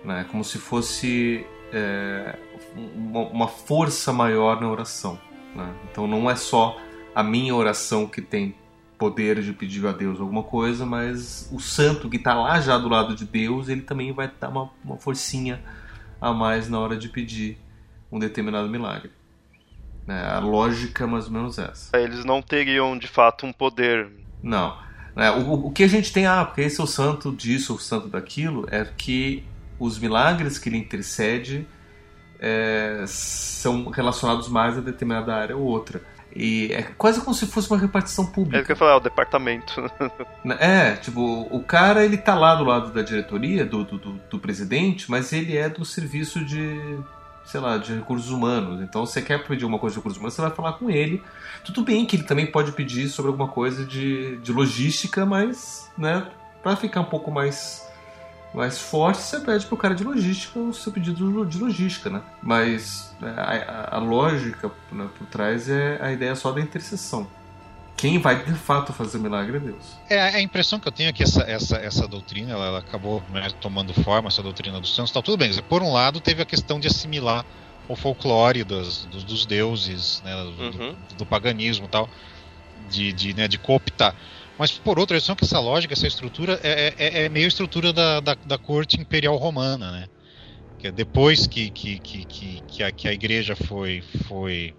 né? 0.03 0.25
Como 0.31 0.43
se 0.43 0.57
fosse 0.57 1.45
é, 1.73 2.35
uma, 2.75 3.21
uma, 3.27 3.47
força 3.47 4.13
maior 4.13 4.61
na 4.61 4.69
oração. 4.69 5.19
Né? 5.53 5.73
Então 5.91 6.07
não 6.07 6.29
é 6.29 6.35
só 6.35 6.77
a 7.13 7.23
minha 7.23 7.55
oração 7.55 8.07
que 8.07 8.21
tem 8.21 8.55
poder 8.97 9.41
de 9.41 9.53
pedir 9.53 9.85
a 9.85 9.91
Deus 9.91 10.19
alguma 10.19 10.43
coisa, 10.43 10.85
mas 10.85 11.49
o 11.51 11.59
santo 11.59 12.09
que 12.09 12.17
está 12.17 12.33
lá 12.33 12.59
já 12.59 12.77
do 12.77 12.89
lado 12.89 13.15
de 13.15 13.25
Deus, 13.25 13.69
ele 13.69 13.81
também 13.81 14.11
vai 14.11 14.31
dar 14.39 14.49
uma, 14.49 14.69
uma 14.83 14.97
forcinha 14.97 15.61
a 16.19 16.33
mais 16.33 16.69
na 16.69 16.79
hora 16.79 16.97
de 16.97 17.09
pedir 17.09 17.57
um 18.11 18.19
determinado 18.19 18.69
milagre. 18.69 19.11
É, 20.07 20.13
a 20.13 20.39
lógica 20.39 21.03
é 21.03 21.07
mais 21.07 21.25
ou 21.25 21.31
menos 21.31 21.57
essa. 21.57 21.97
Eles 21.97 22.23
não 22.23 22.41
teriam 22.41 22.97
de 22.97 23.07
fato 23.07 23.45
um 23.45 23.51
poder. 23.51 24.09
Não. 24.41 24.77
É, 25.15 25.31
o, 25.31 25.67
o 25.67 25.71
que 25.71 25.83
a 25.83 25.87
gente 25.87 26.13
tem, 26.13 26.25
ah, 26.27 26.45
porque 26.45 26.61
esse 26.61 26.79
é 26.79 26.83
o 26.83 26.87
santo 26.87 27.31
disso, 27.31 27.75
o 27.75 27.79
santo 27.79 28.07
daquilo, 28.07 28.67
é 28.69 28.85
que 28.85 29.43
os 29.79 29.97
milagres 29.97 30.57
que 30.59 30.69
ele 30.69 30.77
intercede 30.77 31.67
é, 32.39 33.03
são 33.07 33.89
relacionados 33.89 34.47
mais 34.47 34.77
a 34.77 34.81
determinada 34.81 35.33
área 35.33 35.57
ou 35.57 35.63
outra. 35.63 36.01
E 36.35 36.73
é 36.73 36.83
quase 36.83 37.21
como 37.21 37.33
se 37.33 37.47
fosse 37.47 37.71
uma 37.71 37.79
repartição 37.79 38.25
pública. 38.25 38.57
É 38.57 38.61
o 38.61 38.65
que 38.65 38.71
eu 38.71 38.75
ia 38.75 38.79
falar, 38.79 38.97
o 38.97 38.99
departamento. 38.99 39.89
é, 40.59 40.95
tipo, 40.97 41.47
o 41.49 41.63
cara 41.63 42.03
ele 42.03 42.17
tá 42.17 42.35
lá 42.35 42.55
do 42.55 42.65
lado 42.65 42.91
da 42.91 43.01
diretoria, 43.01 43.65
do, 43.65 43.85
do, 43.85 43.97
do, 43.97 44.11
do 44.29 44.39
presidente, 44.39 45.09
mas 45.09 45.31
ele 45.31 45.55
é 45.55 45.69
do 45.69 45.85
serviço 45.85 46.43
de, 46.43 46.99
sei 47.45 47.61
lá, 47.61 47.77
de 47.77 47.93
recursos 47.93 48.29
humanos. 48.31 48.81
Então, 48.81 49.05
você 49.05 49.21
quer 49.21 49.47
pedir 49.47 49.63
uma 49.63 49.79
coisa 49.79 49.93
de 49.93 49.99
recursos 49.99 50.17
humanos, 50.17 50.33
você 50.33 50.41
vai 50.41 50.51
falar 50.51 50.73
com 50.73 50.89
ele. 50.89 51.23
Tudo 51.63 51.83
bem 51.83 52.05
que 52.05 52.17
ele 52.17 52.23
também 52.23 52.45
pode 52.45 52.73
pedir 52.73 53.07
sobre 53.07 53.31
alguma 53.31 53.47
coisa 53.47 53.85
de, 53.85 54.35
de 54.37 54.51
logística, 54.51 55.25
mas, 55.25 55.89
né, 55.97 56.27
para 56.61 56.75
ficar 56.75 56.99
um 56.99 57.05
pouco 57.05 57.31
mais 57.31 57.87
mais 58.55 58.79
forte, 58.79 59.21
você 59.21 59.39
pede 59.39 59.65
pro 59.65 59.77
cara 59.77 59.93
de 59.93 60.03
logística 60.03 60.59
o 60.59 60.73
seu 60.73 60.91
pedido 60.91 61.45
de 61.45 61.57
logística, 61.57 62.09
né? 62.09 62.21
Mas 62.41 63.13
é, 63.21 63.27
a, 63.27 63.91
a, 63.91 63.95
a 63.97 63.99
lógica 63.99 64.71
né, 64.91 65.07
por 65.17 65.27
trás 65.27 65.69
é 65.69 65.99
a 66.01 66.11
ideia 66.11 66.35
só 66.35 66.51
da 66.51 66.61
intercessão. 66.61 67.27
Quem 67.97 68.19
vai 68.19 68.43
de 68.43 68.53
fato 68.53 68.91
fazer 68.91 69.17
o 69.17 69.21
milagre 69.21 69.57
é 69.57 69.59
Deus. 69.59 69.97
É, 70.09 70.19
a 70.19 70.41
impressão 70.41 70.79
que 70.79 70.87
eu 70.87 70.91
tenho 70.91 71.09
é 71.09 71.13
que 71.13 71.23
essa, 71.23 71.43
essa, 71.43 71.77
essa 71.77 72.07
doutrina 72.07 72.51
ela, 72.51 72.65
ela 72.65 72.79
acabou 72.79 73.23
né, 73.29 73.47
tomando 73.61 73.93
forma, 73.93 74.27
essa 74.27 74.43
doutrina 74.43 74.81
dos 74.81 74.93
santos, 74.93 75.11
tá 75.11 75.21
tudo 75.21 75.37
bem. 75.37 75.53
Por 75.63 75.81
um 75.81 75.93
lado, 75.93 76.19
teve 76.19 76.41
a 76.41 76.45
questão 76.45 76.79
de 76.79 76.87
assimilar 76.87 77.45
o 77.87 77.95
folclore 77.95 78.63
dos, 78.63 79.05
dos, 79.05 79.23
dos 79.23 79.45
deuses, 79.45 80.21
né, 80.25 80.35
do, 80.35 80.63
uhum. 80.63 80.95
do, 81.09 81.15
do, 81.19 81.25
paganismo 81.25 81.85
e 81.85 81.89
tal, 81.89 82.09
de, 82.89 83.13
de, 83.13 83.33
né, 83.33 83.47
de 83.47 83.57
cooptar. 83.57 84.15
Mas 84.57 84.71
por 84.71 84.97
outra, 84.97 85.17
questão 85.17 85.35
que 85.35 85.43
essa 85.43 85.59
lógica, 85.59 85.93
essa 85.93 86.07
estrutura 86.07 86.59
é, 86.63 86.93
é, 86.97 87.25
é 87.25 87.29
meio 87.29 87.45
a 87.45 87.47
estrutura 87.47 87.91
da, 87.91 88.19
da, 88.19 88.35
da, 88.35 88.57
corte 88.57 88.99
imperial 88.99 89.35
romana, 89.35 89.91
né? 89.91 90.07
Que 90.79 90.87
é 90.87 90.91
depois 90.91 91.45
que, 91.45 91.69
que, 91.69 91.99
que, 91.99 92.25
que, 92.25 92.63
que, 92.67 92.83
a, 92.83 92.91
que 92.91 93.07
a 93.07 93.13
igreja 93.13 93.55
foi, 93.55 94.01
foi 94.27 94.73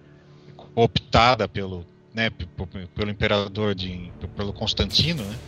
optada 0.74 1.47
pelo, 1.47 1.87
né, 2.14 2.31
pelo 2.95 3.11
imperador, 3.11 3.74
de, 3.74 4.11
pelo 4.35 4.53
Constantino, 4.53 5.22
né? 5.22 5.39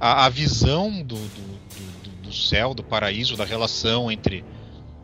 a, 0.00 0.26
a 0.26 0.28
visão 0.28 0.90
do, 1.02 1.14
do, 1.14 1.16
do, 1.16 2.22
do, 2.22 2.32
céu, 2.32 2.74
do 2.74 2.82
paraíso, 2.82 3.36
da 3.36 3.44
relação 3.44 4.10
entre 4.10 4.44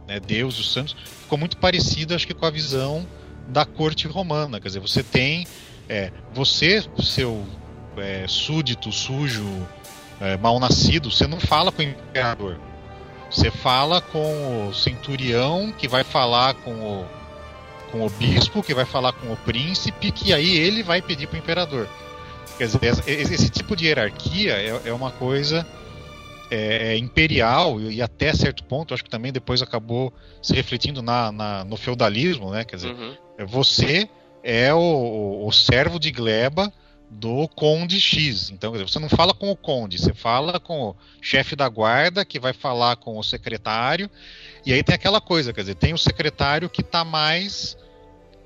né, 0.06 0.18
Deus 0.18 0.56
e 0.56 0.60
os 0.60 0.72
santos 0.72 0.96
ficou 1.22 1.38
muito 1.38 1.56
parecida, 1.56 2.16
acho 2.16 2.26
que, 2.26 2.34
com 2.34 2.46
a 2.46 2.50
visão 2.50 3.06
da 3.48 3.64
corte 3.64 4.08
romana. 4.08 4.60
Quer 4.60 4.68
dizer, 4.68 4.80
você 4.80 5.02
tem 5.02 5.46
é, 5.88 6.10
você, 6.32 6.84
seu 7.02 7.46
é, 8.00 8.26
súdito, 8.26 8.90
sujo, 8.92 9.66
é, 10.20 10.36
mal 10.36 10.58
nascido, 10.58 11.10
você 11.10 11.26
não 11.26 11.40
fala 11.40 11.70
com 11.70 11.82
o 11.82 11.84
imperador. 11.84 12.58
Você 13.30 13.50
fala 13.50 14.00
com 14.00 14.68
o 14.68 14.74
centurião, 14.74 15.72
que 15.72 15.86
vai 15.86 16.02
falar 16.02 16.54
com 16.54 16.72
o, 16.72 17.06
com 17.92 18.06
o 18.06 18.10
bispo, 18.10 18.62
que 18.62 18.74
vai 18.74 18.84
falar 18.84 19.12
com 19.12 19.32
o 19.32 19.36
príncipe, 19.36 20.10
que 20.10 20.32
aí 20.32 20.56
ele 20.56 20.82
vai 20.82 21.02
pedir 21.02 21.26
para 21.26 21.36
o 21.36 21.38
imperador. 21.38 21.88
Quer 22.56 22.66
dizer, 22.66 22.80
esse, 23.06 23.50
tipo 23.50 23.76
de 23.76 23.86
hierarquia 23.86 24.54
é, 24.54 24.88
é 24.88 24.92
uma 24.92 25.10
coisa 25.10 25.66
é, 26.50 26.94
é 26.94 26.96
imperial 26.96 27.80
e 27.80 28.00
até 28.02 28.32
certo 28.32 28.64
ponto, 28.64 28.94
acho 28.94 29.04
que 29.04 29.10
também 29.10 29.30
depois 29.30 29.62
acabou 29.62 30.12
se 30.42 30.54
refletindo 30.54 31.02
na, 31.02 31.30
na 31.30 31.64
no 31.64 31.76
feudalismo, 31.76 32.50
né? 32.50 32.64
Quer 32.64 32.76
dizer, 32.76 32.94
uhum. 32.94 33.14
você 33.46 34.08
é 34.42 34.72
o, 34.72 35.46
o 35.46 35.52
servo 35.52 36.00
de 36.00 36.10
gleba 36.10 36.72
do 37.10 37.48
conde 37.48 38.00
X. 38.00 38.50
Então, 38.50 38.72
você 38.72 38.98
não 38.98 39.08
fala 39.08 39.32
com 39.32 39.50
o 39.50 39.56
conde, 39.56 39.98
você 39.98 40.12
fala 40.12 40.60
com 40.60 40.90
o 40.90 40.96
chefe 41.20 41.56
da 41.56 41.68
guarda, 41.68 42.24
que 42.24 42.38
vai 42.38 42.52
falar 42.52 42.96
com 42.96 43.18
o 43.18 43.24
secretário. 43.24 44.10
E 44.64 44.72
aí 44.72 44.82
tem 44.82 44.94
aquela 44.94 45.20
coisa, 45.20 45.52
quer 45.52 45.62
dizer, 45.62 45.74
tem 45.74 45.94
o 45.94 45.98
secretário 45.98 46.68
que 46.68 46.82
está 46.82 47.04
mais 47.04 47.76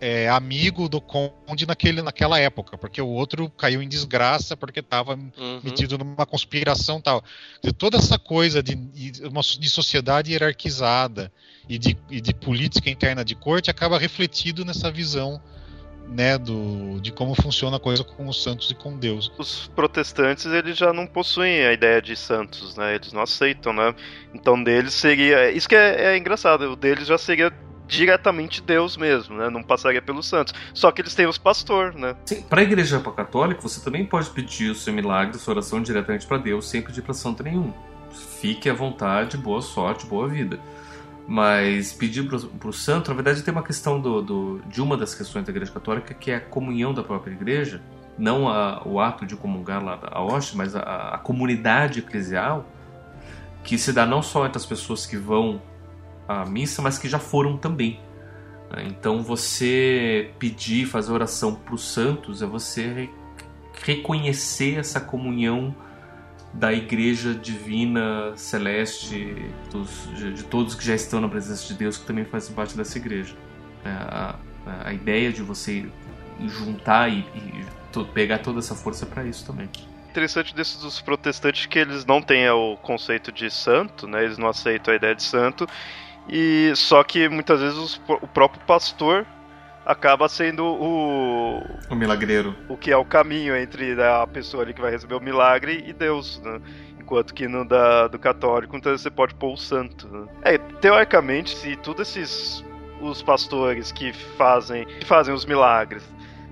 é, 0.00 0.28
amigo 0.28 0.88
do 0.88 1.00
conde 1.00 1.66
naquele, 1.66 2.02
naquela 2.02 2.38
época, 2.38 2.76
porque 2.76 3.00
o 3.00 3.06
outro 3.06 3.48
caiu 3.50 3.80
em 3.80 3.88
desgraça 3.88 4.56
porque 4.56 4.80
estava 4.80 5.14
uhum. 5.14 5.60
metido 5.62 5.96
numa 5.96 6.26
conspiração 6.26 7.00
tal. 7.00 7.22
Dizer, 7.62 7.72
toda 7.74 7.98
essa 7.98 8.18
coisa 8.18 8.62
de, 8.62 8.74
de 8.74 9.68
sociedade 9.68 10.32
hierarquizada 10.32 11.32
e 11.68 11.78
de, 11.78 11.96
e 12.10 12.20
de 12.20 12.34
política 12.34 12.90
interna 12.90 13.24
de 13.24 13.34
corte 13.34 13.70
acaba 13.70 13.98
refletido 13.98 14.64
nessa 14.64 14.90
visão 14.90 15.40
né, 16.08 16.36
do, 16.38 17.00
de 17.00 17.10
como 17.12 17.34
funciona 17.34 17.76
a 17.76 17.80
coisa 17.80 18.04
com 18.04 18.28
os 18.28 18.42
santos 18.42 18.70
e 18.70 18.74
com 18.74 18.96
Deus. 18.96 19.32
Os 19.38 19.70
protestantes 19.74 20.46
eles 20.46 20.76
já 20.76 20.92
não 20.92 21.06
possuem 21.06 21.64
a 21.64 21.72
ideia 21.72 22.02
de 22.02 22.14
santos, 22.16 22.76
né? 22.76 22.94
Eles 22.94 23.12
não 23.12 23.22
aceitam, 23.22 23.72
né? 23.72 23.94
Então 24.34 24.62
deles 24.62 24.94
seria 24.94 25.50
isso 25.50 25.68
que 25.68 25.74
é, 25.74 26.12
é 26.12 26.16
engraçado. 26.16 26.62
O 26.72 26.76
deles 26.76 27.06
já 27.06 27.16
seria 27.16 27.52
diretamente 27.86 28.62
Deus 28.62 28.96
mesmo, 28.96 29.36
né? 29.36 29.50
Não 29.50 29.62
passaria 29.62 30.00
pelos 30.00 30.26
santos. 30.26 30.54
Só 30.72 30.90
que 30.90 31.02
eles 31.02 31.14
têm 31.14 31.26
os 31.26 31.38
pastores, 31.38 31.94
né? 31.94 32.16
Sim, 32.24 32.42
para 32.42 32.60
a 32.60 32.64
igreja 32.64 32.98
católica, 33.00 33.60
você 33.60 33.80
também 33.82 34.04
pode 34.04 34.30
pedir 34.30 34.70
o 34.70 34.74
seu 34.74 34.92
milagre, 34.92 35.38
sua 35.38 35.54
oração 35.54 35.82
diretamente 35.82 36.26
para 36.26 36.38
Deus, 36.38 36.68
sem 36.68 36.80
pedir 36.80 37.02
para 37.02 37.14
santo 37.14 37.42
nenhum. 37.42 37.72
Fique 38.40 38.68
à 38.68 38.74
vontade, 38.74 39.36
boa 39.36 39.62
sorte, 39.62 40.06
boa 40.06 40.28
vida. 40.28 40.58
Mas 41.26 41.92
pedir 41.92 42.28
para 42.28 42.68
o 42.68 42.72
santo, 42.72 43.08
na 43.08 43.14
verdade, 43.14 43.42
tem 43.42 43.52
uma 43.52 43.62
questão 43.62 44.00
do, 44.00 44.20
do, 44.20 44.62
de 44.66 44.82
uma 44.82 44.96
das 44.96 45.14
questões 45.14 45.44
da 45.44 45.50
Igreja 45.50 45.70
Católica, 45.70 46.12
que 46.12 46.30
é 46.30 46.36
a 46.36 46.40
comunhão 46.40 46.92
da 46.92 47.02
própria 47.02 47.32
Igreja, 47.32 47.80
não 48.18 48.48
a, 48.48 48.82
o 48.86 49.00
ato 49.00 49.24
de 49.24 49.36
comungar 49.36 49.82
lá 49.82 49.98
a 50.02 50.22
hoste, 50.22 50.56
mas 50.56 50.74
a, 50.74 50.80
a 51.14 51.18
comunidade 51.18 52.00
eclesial, 52.00 52.66
que 53.62 53.78
se 53.78 53.92
dá 53.92 54.04
não 54.04 54.20
só 54.20 54.44
entre 54.44 54.58
as 54.58 54.66
pessoas 54.66 55.06
que 55.06 55.16
vão 55.16 55.62
à 56.26 56.44
missa, 56.44 56.82
mas 56.82 56.98
que 56.98 57.08
já 57.08 57.18
foram 57.18 57.56
também. 57.56 58.00
Então, 58.78 59.22
você 59.22 60.30
pedir, 60.38 60.86
fazer 60.86 61.12
oração 61.12 61.54
para 61.54 61.74
os 61.74 61.84
santos, 61.92 62.42
é 62.42 62.46
você 62.46 63.10
reconhecer 63.84 64.78
essa 64.78 65.00
comunhão 65.00 65.74
da 66.52 66.72
Igreja 66.72 67.34
Divina 67.34 68.32
Celeste, 68.36 69.34
dos, 69.70 70.08
de, 70.14 70.34
de, 70.34 70.44
todos 70.44 70.74
que 70.74 70.84
já 70.84 70.94
estão 70.94 71.20
na 71.20 71.28
presença 71.28 71.66
de 71.66 71.74
Deus, 71.74 71.96
que 71.96 72.06
também 72.06 72.24
fazem 72.24 72.54
parte 72.54 72.76
dessa 72.76 72.98
igreja. 72.98 73.34
É, 73.84 73.88
a, 73.88 74.36
a, 74.84 74.92
ideia 74.92 75.32
de 75.32 75.42
você 75.42 75.88
juntar 76.46 77.08
e, 77.08 77.20
e 77.20 77.64
to, 77.90 78.04
pegar 78.06 78.38
toda 78.38 78.58
essa 78.58 78.74
força 78.74 79.06
para 79.06 79.24
isso 79.24 79.46
também. 79.46 79.68
Interessante 80.10 80.54
desses 80.54 80.78
dos 80.80 81.00
protestantes 81.00 81.66
que 81.66 81.78
eles 81.78 82.04
não 82.04 82.20
têm 82.20 82.48
o 82.50 82.76
conceito 82.76 83.32
de 83.32 83.50
santo, 83.50 84.06
né? 84.06 84.24
Eles 84.24 84.36
não 84.36 84.48
aceitam 84.48 84.92
a 84.92 84.96
ideia 84.96 85.14
de 85.14 85.22
santo 85.22 85.66
e 86.28 86.72
só 86.76 87.02
que 87.02 87.28
muitas 87.28 87.60
vezes 87.60 87.78
os, 87.78 88.00
o 88.20 88.28
próprio 88.28 88.62
pastor 88.66 89.26
acaba 89.84 90.28
sendo 90.28 90.64
o. 90.64 91.62
O 91.90 91.94
milagreiro. 91.94 92.54
O 92.68 92.76
que 92.76 92.90
é 92.90 92.96
o 92.96 93.04
caminho 93.04 93.56
entre 93.56 94.00
a 94.02 94.26
pessoa 94.26 94.62
ali 94.62 94.72
que 94.74 94.80
vai 94.80 94.90
receber 94.90 95.14
o 95.14 95.20
milagre 95.20 95.84
e 95.86 95.92
Deus, 95.92 96.40
né? 96.42 96.60
Enquanto 96.98 97.34
que 97.34 97.48
no 97.48 97.64
da, 97.64 98.08
do 98.08 98.18
católico, 98.18 98.76
então 98.76 98.96
você 98.96 99.10
pode 99.10 99.34
pôr 99.34 99.52
o 99.52 99.56
santo. 99.56 100.08
Né? 100.08 100.26
É, 100.42 100.58
teoricamente, 100.58 101.56
se 101.56 101.76
todos 101.76 102.08
esses 102.08 102.64
os 103.00 103.20
pastores 103.20 103.90
que 103.90 104.12
fazem, 104.12 104.86
que 104.86 105.04
fazem 105.04 105.34
os 105.34 105.44
milagres 105.44 106.04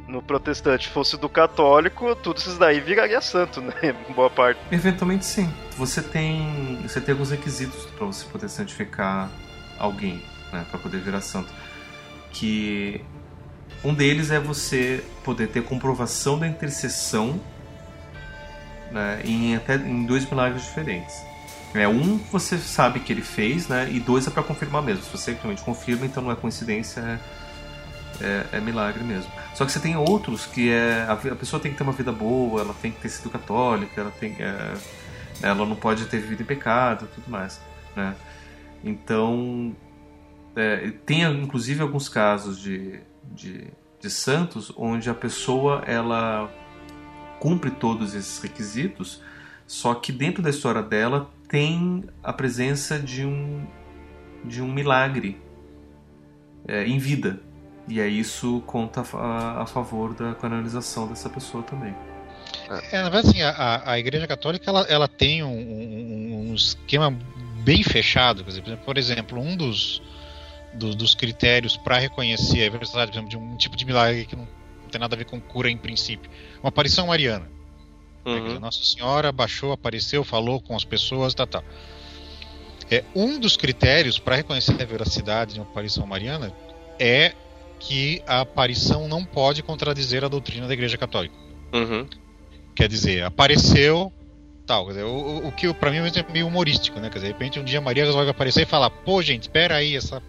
no 0.08 0.20
protestante 0.20 0.88
fosse 0.88 1.16
do 1.16 1.28
católico, 1.28 2.16
tudo 2.16 2.38
isso 2.38 2.58
daí 2.58 2.80
viraria 2.80 3.20
santo, 3.20 3.60
né? 3.62 3.72
Boa 4.14 4.28
parte. 4.28 4.60
Eventualmente 4.72 5.24
sim. 5.24 5.48
Você 5.76 6.02
tem, 6.02 6.80
você 6.82 7.00
tem 7.00 7.12
alguns 7.12 7.30
requisitos 7.30 7.86
para 7.96 8.06
você 8.06 8.26
poder 8.26 8.48
santificar 8.48 9.30
alguém, 9.78 10.20
né, 10.52 10.66
para 10.68 10.78
poder 10.80 10.98
virar 10.98 11.20
santo. 11.20 11.48
Que 12.32 13.02
um 13.82 13.94
deles 13.94 14.30
é 14.30 14.38
você 14.38 15.02
poder 15.24 15.48
ter 15.48 15.62
comprovação 15.62 16.38
da 16.38 16.46
intercessão 16.46 17.40
né, 18.90 19.22
em 19.24 19.56
até 19.56 19.76
em 19.76 20.04
dois 20.04 20.28
milagres 20.28 20.64
diferentes. 20.64 21.14
É 21.72 21.86
um 21.86 22.18
você 22.18 22.58
sabe 22.58 23.00
que 23.00 23.12
ele 23.12 23.22
fez, 23.22 23.68
né, 23.68 23.88
e 23.90 24.00
dois 24.00 24.26
é 24.26 24.30
para 24.30 24.42
confirmar 24.42 24.82
mesmo. 24.82 25.04
Se 25.04 25.10
você 25.10 25.32
realmente 25.32 25.62
confirma, 25.62 26.04
então 26.04 26.22
não 26.22 26.32
é 26.32 26.36
coincidência, 26.36 27.00
é, 27.00 27.18
é, 28.24 28.46
é, 28.52 28.60
milagre 28.60 29.02
mesmo. 29.02 29.30
Só 29.54 29.64
que 29.64 29.72
você 29.72 29.80
tem 29.80 29.96
outros 29.96 30.46
que 30.46 30.70
é 30.70 31.06
a, 31.08 31.12
a, 31.12 31.36
pessoa 31.36 31.60
tem 31.60 31.70
que 31.70 31.78
ter 31.78 31.84
uma 31.84 31.92
vida 31.92 32.12
boa, 32.12 32.60
ela 32.60 32.74
tem 32.74 32.90
que 32.90 33.00
ter 33.00 33.08
sido 33.08 33.30
católica, 33.30 34.00
ela 34.00 34.10
tem 34.10 34.36
é, 34.38 34.74
ela 35.42 35.64
não 35.64 35.76
pode 35.76 36.04
ter 36.06 36.18
vivido 36.18 36.42
em 36.42 36.46
pecado, 36.46 37.08
tudo 37.14 37.30
mais, 37.30 37.60
né? 37.96 38.14
Então 38.84 39.74
é, 40.56 40.92
tem 41.06 41.22
inclusive 41.22 41.80
alguns 41.80 42.08
casos 42.08 42.60
de 42.60 43.00
de, 43.30 43.68
de 44.00 44.10
santos 44.10 44.72
onde 44.76 45.08
a 45.08 45.14
pessoa 45.14 45.82
ela 45.86 46.50
cumpre 47.38 47.70
todos 47.70 48.14
esses 48.14 48.38
requisitos, 48.38 49.22
só 49.66 49.94
que 49.94 50.12
dentro 50.12 50.42
da 50.42 50.50
história 50.50 50.82
dela 50.82 51.30
tem 51.48 52.04
a 52.22 52.32
presença 52.32 52.98
de 52.98 53.24
um 53.24 53.66
de 54.44 54.62
um 54.62 54.72
milagre 54.72 55.38
é, 56.66 56.86
em 56.86 56.98
vida 56.98 57.40
e 57.90 58.00
aí 58.00 58.20
isso 58.20 58.62
conta 58.66 59.02
a, 59.14 59.62
a, 59.62 59.66
favor 59.66 60.14
da 60.14 60.34
canonização 60.34 61.08
dessa 61.08 61.28
pessoa 61.28 61.62
também. 61.64 61.94
É, 62.92 63.02
na 63.02 63.10
verdade, 63.10 63.28
assim, 63.28 63.42
a, 63.42 63.82
a 63.84 63.98
Igreja 63.98 64.26
Católica 64.28 64.70
ela, 64.70 64.82
ela 64.82 65.08
tem 65.08 65.42
um, 65.42 65.48
um, 65.48 66.50
um 66.50 66.54
esquema 66.54 67.10
bem 67.64 67.82
fechado. 67.82 68.44
Por 68.84 68.96
exemplo, 68.96 69.40
um 69.40 69.56
dos, 69.56 70.00
do, 70.74 70.94
dos 70.94 71.14
critérios 71.14 71.76
para 71.76 71.98
reconhecer 71.98 72.66
a 72.66 72.70
veracidade 72.70 73.12
exemplo, 73.12 73.28
de 73.28 73.36
um 73.36 73.56
tipo 73.56 73.76
de 73.76 73.84
milagre 73.84 74.24
que 74.26 74.36
não, 74.36 74.46
tem 74.90 75.00
nada 75.00 75.14
a 75.14 75.18
ver 75.18 75.24
com 75.24 75.40
cura 75.40 75.70
em 75.70 75.76
princípio. 75.76 76.30
Uma 76.62 76.68
aparição 76.68 77.06
mariana. 77.06 77.48
Uhum. 78.24 78.60
Nossa 78.60 78.84
Senhora 78.84 79.32
baixou, 79.32 79.72
apareceu, 79.72 80.22
falou 80.22 80.60
com 80.60 80.76
as 80.76 80.84
pessoas, 80.84 81.34
tá, 81.34 81.46
tá. 81.46 81.62
É, 82.90 83.04
um 83.14 83.38
dos 83.38 83.56
critérios 83.56 84.18
para 84.18 84.36
reconhecer 84.36 84.80
a 84.80 84.84
veracidade 84.84 85.54
de 85.54 85.60
uma 85.60 85.66
aparição 85.66 86.06
mariana 86.06 86.52
é 86.98 87.32
que 87.78 88.22
a 88.26 88.40
aparição 88.40 89.08
não 89.08 89.24
pode 89.24 89.62
contradizer 89.62 90.24
a 90.24 90.28
doutrina 90.28 90.66
da 90.66 90.74
Igreja 90.74 90.98
Católica. 90.98 91.34
Uhum. 91.72 92.06
Quer 92.74 92.88
dizer, 92.88 93.24
apareceu, 93.24 94.12
tal. 94.66 94.88
Dizer, 94.88 95.04
o, 95.04 95.48
o, 95.48 95.52
que 95.52 95.72
para 95.72 95.90
mim 95.90 95.98
é 95.98 96.32
meio 96.32 96.46
humorístico, 96.46 97.00
né? 97.00 97.08
Quer 97.08 97.18
dizer, 97.18 97.26
de 97.28 97.32
repente 97.32 97.58
um 97.58 97.64
dia 97.64 97.80
Maria 97.80 98.04
resolve 98.04 98.30
aparecer 98.30 98.62
e 98.62 98.66
falar: 98.66 98.90
pô, 98.90 99.22
gente, 99.22 99.42
espera 99.42 99.76
aí, 99.76 99.96
essa 99.96 100.22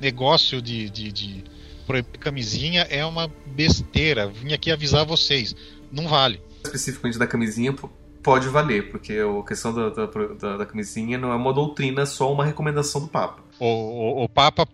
negócio 0.00 0.60
de, 0.62 0.88
de, 0.90 1.12
de 1.12 1.44
proibir 1.86 2.18
camisinha 2.18 2.82
é 2.90 3.04
uma 3.04 3.30
besteira. 3.46 4.28
Vim 4.28 4.52
aqui 4.52 4.70
avisar 4.70 5.04
vocês. 5.04 5.54
Não 5.90 6.06
vale. 6.06 6.40
Especificamente 6.64 7.18
da 7.18 7.26
camisinha 7.26 7.74
pode 8.22 8.48
valer, 8.48 8.90
porque 8.90 9.14
a 9.14 9.46
questão 9.46 9.72
da, 9.72 9.88
da, 9.88 10.06
da, 10.06 10.56
da 10.58 10.66
camisinha 10.66 11.16
não 11.16 11.32
é 11.32 11.34
uma 11.34 11.52
doutrina, 11.52 12.02
é 12.02 12.06
só 12.06 12.30
uma 12.30 12.44
recomendação 12.44 13.00
do 13.00 13.08
Papa. 13.08 13.42
O, 13.58 13.66
o, 13.66 14.24
o, 14.24 14.28
Papa 14.28 14.68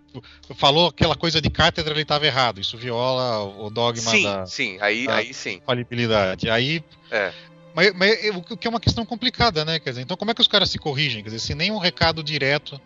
falou 0.56 0.88
aquela 0.88 1.14
coisa 1.14 1.40
de 1.40 1.48
cátedra, 1.48 1.92
ele 1.92 2.02
estava 2.02 2.26
errado. 2.26 2.60
Isso 2.60 2.76
viola 2.76 3.44
o 3.44 3.70
dogma 3.70 4.10
sim, 4.10 4.24
da, 4.24 4.46
sim, 4.46 4.78
aí, 4.80 5.06
da 5.06 5.16
aí 5.16 5.32
sim. 5.32 5.60
falibilidade. 5.64 6.50
Aí, 6.50 6.82
é. 7.10 7.32
mas, 7.74 7.94
mas 7.94 8.18
o 8.50 8.56
que 8.56 8.66
é 8.66 8.70
uma 8.70 8.80
questão 8.80 9.06
complicada, 9.06 9.64
né? 9.64 9.78
Quer 9.78 9.90
dizer, 9.90 10.02
então 10.02 10.16
como 10.16 10.32
é 10.32 10.34
que 10.34 10.40
os 10.40 10.48
caras 10.48 10.68
se 10.68 10.78
corrigem? 10.78 11.22
Quer 11.22 11.30
dizer, 11.30 11.40
se 11.40 11.54
nem 11.54 11.70
um 11.70 11.78
recado 11.78 12.22
direto 12.22 12.80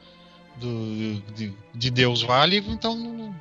do, 0.61 1.23
de, 1.35 1.55
de 1.75 1.91
Deus 1.91 2.23
vale, 2.23 2.59
então. 2.59 3.35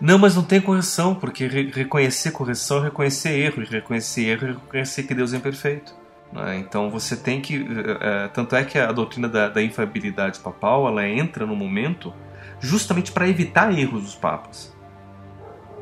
Não, 0.00 0.18
mas 0.18 0.34
não 0.34 0.42
tem 0.42 0.60
correção, 0.60 1.14
porque 1.14 1.46
re 1.46 1.70
reconhecer 1.70 2.30
correção 2.30 2.78
é 2.78 2.84
reconhecer 2.84 3.30
erro, 3.30 3.62
e 3.62 3.66
reconhecer 3.66 4.22
erro 4.22 4.46
é 4.46 4.52
reconhecer 4.52 5.02
que 5.04 5.14
Deus 5.14 5.32
é 5.32 5.36
imperfeito. 5.36 5.94
Né? 6.32 6.58
Então 6.58 6.90
você 6.90 7.16
tem 7.16 7.40
que. 7.40 7.66
É, 8.00 8.28
tanto 8.28 8.56
é 8.56 8.64
que 8.64 8.78
a 8.78 8.90
doutrina 8.90 9.28
da, 9.28 9.48
da 9.48 9.62
infabilidade 9.62 10.40
papal 10.40 10.88
ela 10.88 11.06
entra 11.06 11.46
no 11.46 11.54
momento 11.54 12.12
justamente 12.60 13.12
para 13.12 13.28
evitar 13.28 13.76
erros 13.76 14.02
dos 14.02 14.14
papas. 14.14 14.74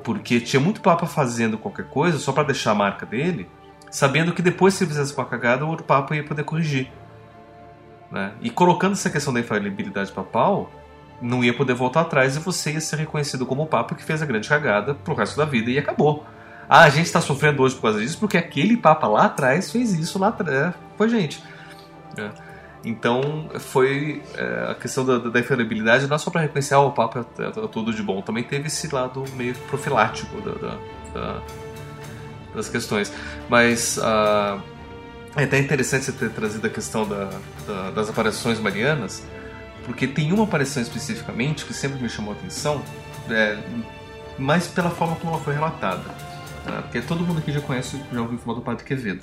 Porque 0.03 0.41
tinha 0.41 0.61
muito 0.61 0.81
papa 0.81 1.07
fazendo 1.07 1.57
qualquer 1.57 1.87
coisa 1.87 2.19
só 2.19 2.33
para 2.33 2.43
deixar 2.43 2.73
a 2.73 2.75
marca 2.75 3.07
dele, 3.07 3.49
sabendo 3.91 4.33
que 4.33 4.43
depois 4.43 4.75
se 4.75 4.87
fizesse 4.87 5.15
uma 5.15 5.25
cagada, 5.25 5.65
o 5.65 5.69
outro 5.69 5.85
papa 5.85 6.15
ia 6.15 6.25
poder 6.25 6.45
corrigir. 6.45 6.91
Né? 8.13 8.33
E 8.43 8.51
colocando 8.51 8.93
essa 8.93 9.09
questão 9.09 9.33
da 9.33 9.41
infalibilidade 9.41 10.13
papal, 10.13 10.71
não 11.21 11.43
ia 11.43 11.55
poder 11.55 11.73
voltar 11.73 12.03
atrás 12.03 12.37
e 12.37 12.41
você 12.41 12.73
ia 12.73 12.81
ser 12.81 12.97
reconhecido 12.97 13.47
como 13.47 13.63
o 13.63 13.67
Papa 13.67 13.95
que 13.95 14.05
fez 14.05 14.21
a 14.21 14.27
grande 14.27 14.49
cagada 14.49 14.95
pro 14.95 15.15
resto 15.15 15.37
da 15.37 15.47
vida 15.47 15.71
e 15.71 15.79
acabou. 15.79 16.27
Ah, 16.69 16.83
a 16.83 16.89
gente 16.91 17.07
está 17.07 17.21
sofrendo 17.21 17.63
hoje 17.63 17.75
por 17.75 17.83
causa 17.83 18.01
disso 18.01 18.19
porque 18.19 18.37
aquele 18.37 18.77
Papa 18.77 19.07
lá 19.09 19.25
atrás 19.25 19.73
fez 19.73 19.95
isso 19.95 20.19
lá 20.19 20.29
atrás. 20.29 20.55
É, 20.55 20.75
foi 20.97 21.09
gente. 21.09 21.43
É. 22.19 22.31
Então, 22.85 23.49
foi 23.61 24.23
é, 24.35 24.71
a 24.71 24.75
questão 24.75 25.05
da, 25.05 25.19
da 25.19 25.41
infalibilidade, 25.41 26.07
não 26.09 26.17
é 26.17 26.19
só 26.19 26.31
para 26.31 26.41
reconhecer, 26.41 26.75
ah, 26.75 26.81
o 26.81 26.91
Papa 26.91 27.25
é, 27.39 27.45
é, 27.45 27.51
tudo 27.69 27.95
de 27.95 28.03
bom, 28.03 28.21
também 28.21 28.43
teve 28.43 28.67
esse 28.67 28.93
lado 28.93 29.25
meio 29.37 29.55
profilático 29.69 30.41
da, 30.41 30.77
da, 31.15 31.43
das 32.55 32.69
questões. 32.69 33.13
Mas 33.49 33.99
uh, 33.99 34.61
é 35.37 35.45
até 35.45 35.59
interessante 35.59 36.05
você 36.05 36.13
ter 36.13 36.31
trazido 36.31 36.67
a 36.67 36.71
questão 36.71 37.09
das 37.95 38.11
aparições 38.11 38.61
marianas, 38.61 39.23
porque 39.85 40.07
tem 40.07 40.33
uma 40.33 40.45
aparição 40.45 40.83
especificamente 40.83 41.65
que 41.65 41.73
sempre 41.73 42.01
me 42.01 42.09
chamou 42.09 42.35
a 42.35 42.37
atenção, 42.37 42.83
é, 43.31 43.59
mas 44.39 44.69
pela 44.69 44.91
forma 44.91 45.17
como 45.17 45.33
ela 45.33 45.43
foi 45.43 45.55
relatada. 45.55 46.05
Né? 46.67 46.83
Porque 46.83 47.01
todo 47.01 47.25
mundo 47.25 47.39
aqui 47.39 47.53
já 47.53 47.61
conhece, 47.61 48.01
já 48.13 48.21
ouviu 48.21 48.39
falar 48.39 48.57
do 48.59 48.63
Padre 48.63 48.85
Quevedo. 48.85 49.23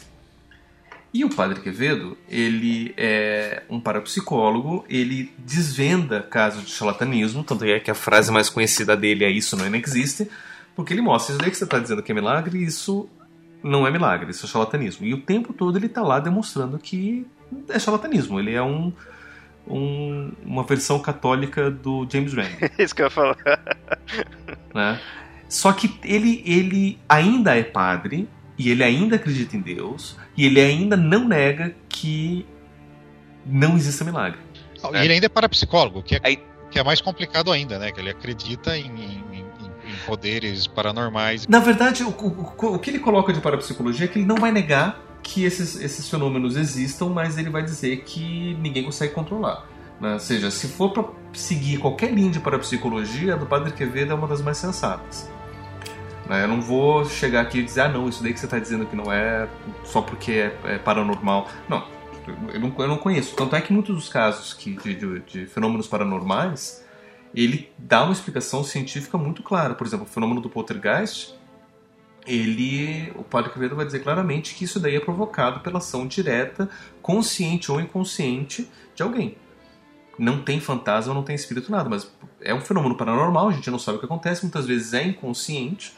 E 1.11 1.25
o 1.25 1.29
Padre 1.29 1.59
Quevedo, 1.59 2.17
ele 2.27 2.93
é 2.95 3.63
um 3.69 3.79
parapsicólogo, 3.79 4.85
ele 4.87 5.33
desvenda 5.39 6.21
casos 6.21 6.63
de 6.65 6.71
charlatanismo, 6.71 7.43
tanto 7.43 7.65
é 7.65 7.79
que 7.79 7.89
a 7.89 7.95
frase 7.95 8.31
mais 8.31 8.49
conhecida 8.49 8.95
dele 8.95 9.25
é 9.25 9.29
isso 9.29 9.57
não 9.57 9.65
existe, 9.75 10.29
porque 10.75 10.93
ele 10.93 11.01
mostra 11.01 11.33
isso 11.33 11.41
daí 11.41 11.49
que 11.49 11.57
você 11.57 11.63
está 11.63 11.79
dizendo 11.79 12.03
que 12.03 12.11
é 12.11 12.15
milagre, 12.15 12.63
isso 12.63 13.09
não 13.63 13.85
é 13.85 13.91
milagre, 13.91 14.31
isso 14.31 14.45
é 14.45 14.49
charlatanismo. 14.49 15.05
E 15.05 15.13
o 15.13 15.21
tempo 15.21 15.53
todo 15.53 15.77
ele 15.77 15.87
está 15.87 16.01
lá 16.01 16.19
demonstrando 16.19 16.77
que 16.77 17.25
é 17.67 17.79
charlatanismo, 17.79 18.39
ele 18.39 18.53
é 18.53 18.61
um, 18.61 18.93
um, 19.67 20.31
uma 20.45 20.63
versão 20.63 20.99
católica 20.99 21.69
do 21.69 22.07
James 22.09 22.33
Rand. 22.33 22.49
Isso 22.77 22.95
que 22.95 23.01
eu 23.01 23.05
ia 23.05 23.11
falar. 23.11 23.37
Né? 24.71 25.01
Só 25.47 25.73
que 25.73 25.91
ele, 26.03 26.43
ele 26.45 26.99
ainda 27.09 27.57
é 27.57 27.63
padre, 27.63 28.29
e 28.55 28.69
ele 28.69 28.83
ainda 28.83 29.15
acredita 29.15 29.57
em 29.57 29.61
Deus, 29.61 30.15
e 30.37 30.45
ele 30.45 30.61
ainda 30.61 30.95
não 30.95 31.27
nega 31.27 31.75
que 31.89 32.45
não 33.43 33.75
exista 33.75 34.05
milagre. 34.05 34.39
E 34.93 34.97
ele 34.97 35.13
ainda 35.13 35.25
é 35.25 35.29
parapsicólogo, 35.29 36.03
que 36.03 36.15
é, 36.15 36.19
Aí... 36.23 36.39
que 36.69 36.77
é 36.77 36.83
mais 36.83 37.01
complicado 37.01 37.51
ainda, 37.51 37.79
né? 37.79 37.91
Que 37.91 37.99
ele 37.99 38.11
acredita 38.11 38.77
em, 38.77 38.85
em, 38.85 39.23
em 39.28 39.28
poderes 40.05 40.67
paranormais. 40.67 41.47
Na 41.47 41.59
verdade, 41.59 42.03
o, 42.03 42.09
o, 42.09 42.75
o 42.75 42.79
que 42.79 42.89
ele 42.89 42.99
coloca 42.99 43.33
de 43.33 43.41
parapsicologia 43.41 44.05
é 44.05 44.07
que 44.07 44.19
ele 44.19 44.25
não 44.25 44.35
vai 44.35 44.51
negar 44.51 44.99
que 45.21 45.43
esses, 45.43 45.79
esses 45.81 46.09
fenômenos 46.09 46.55
existam, 46.55 47.07
mas 47.07 47.37
ele 47.37 47.49
vai 47.49 47.63
dizer 47.63 47.97
que 48.03 48.57
ninguém 48.61 48.83
consegue 48.83 49.13
controlar. 49.13 49.65
Né? 49.99 50.13
Ou 50.13 50.19
seja, 50.19 50.49
se 50.49 50.67
for 50.67 50.91
para 50.91 51.05
seguir 51.33 51.77
qualquer 51.77 52.11
linha 52.11 52.31
de 52.31 52.39
parapsicologia, 52.39 53.33
a 53.33 53.37
do 53.37 53.45
Padre 53.45 53.73
Quevedo 53.73 54.11
é 54.11 54.15
uma 54.15 54.27
das 54.27 54.41
mais 54.41 54.57
sensatas. 54.57 55.29
Né? 56.27 56.43
Eu 56.43 56.47
não 56.47 56.61
vou 56.61 57.05
chegar 57.05 57.41
aqui 57.41 57.59
e 57.59 57.63
dizer, 57.63 57.81
ah, 57.81 57.89
não, 57.89 58.07
isso 58.07 58.23
daí 58.23 58.33
que 58.33 58.39
você 58.39 58.45
está 58.45 58.59
dizendo 58.59 58.85
que 58.85 58.95
não 58.95 59.11
é 59.11 59.47
só 59.83 60.01
porque 60.01 60.31
é, 60.31 60.55
é 60.63 60.77
paranormal. 60.77 61.47
Não 61.67 61.99
eu, 62.53 62.59
não, 62.59 62.73
eu 62.77 62.87
não 62.87 62.97
conheço. 62.97 63.35
Tanto 63.35 63.55
é 63.55 63.61
que 63.61 63.73
muitos 63.73 63.95
dos 63.95 64.09
casos 64.09 64.53
que, 64.53 64.75
de, 64.75 64.95
de, 64.95 65.19
de 65.21 65.45
fenômenos 65.45 65.87
paranormais, 65.87 66.83
ele 67.33 67.71
dá 67.77 68.03
uma 68.03 68.13
explicação 68.13 68.63
científica 68.63 69.17
muito 69.17 69.43
clara. 69.43 69.75
Por 69.75 69.85
exemplo, 69.85 70.05
o 70.05 70.09
fenômeno 70.09 70.41
do 70.41 70.49
poltergeist, 70.49 71.33
ele, 72.25 73.11
o 73.15 73.23
Padre 73.23 73.51
Quevedo 73.51 73.75
vai 73.75 73.85
dizer 73.85 73.99
claramente 73.99 74.55
que 74.55 74.63
isso 74.63 74.79
daí 74.79 74.95
é 74.95 74.99
provocado 74.99 75.59
pela 75.61 75.77
ação 75.77 76.07
direta, 76.07 76.69
consciente 77.01 77.71
ou 77.71 77.79
inconsciente, 77.79 78.69
de 78.95 79.03
alguém. 79.03 79.37
Não 80.17 80.41
tem 80.41 80.59
fantasma, 80.59 81.13
não 81.13 81.23
tem 81.23 81.35
espírito, 81.35 81.71
nada, 81.71 81.89
mas 81.89 82.11
é 82.41 82.53
um 82.53 82.61
fenômeno 82.61 82.95
paranormal, 82.95 83.49
a 83.49 83.53
gente 83.53 83.71
não 83.71 83.79
sabe 83.79 83.97
o 83.97 83.99
que 83.99 84.05
acontece, 84.05 84.43
muitas 84.43 84.65
vezes 84.65 84.93
é 84.93 85.03
inconsciente, 85.03 85.93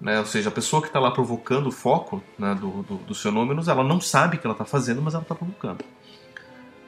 né? 0.00 0.18
ou 0.18 0.26
seja, 0.26 0.48
a 0.48 0.52
pessoa 0.52 0.82
que 0.82 0.88
está 0.88 0.98
lá 0.98 1.10
provocando 1.12 1.68
o 1.68 1.72
foco 1.72 2.22
né, 2.36 2.54
do, 2.54 2.82
do, 2.82 2.96
dos 2.96 3.22
fenômenos, 3.22 3.68
ela 3.68 3.84
não 3.84 4.00
sabe 4.00 4.36
o 4.36 4.40
que 4.40 4.46
ela 4.46 4.54
está 4.54 4.64
fazendo, 4.64 5.00
mas 5.00 5.14
ela 5.14 5.22
está 5.22 5.34
provocando. 5.34 5.84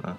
Né? 0.03 0.17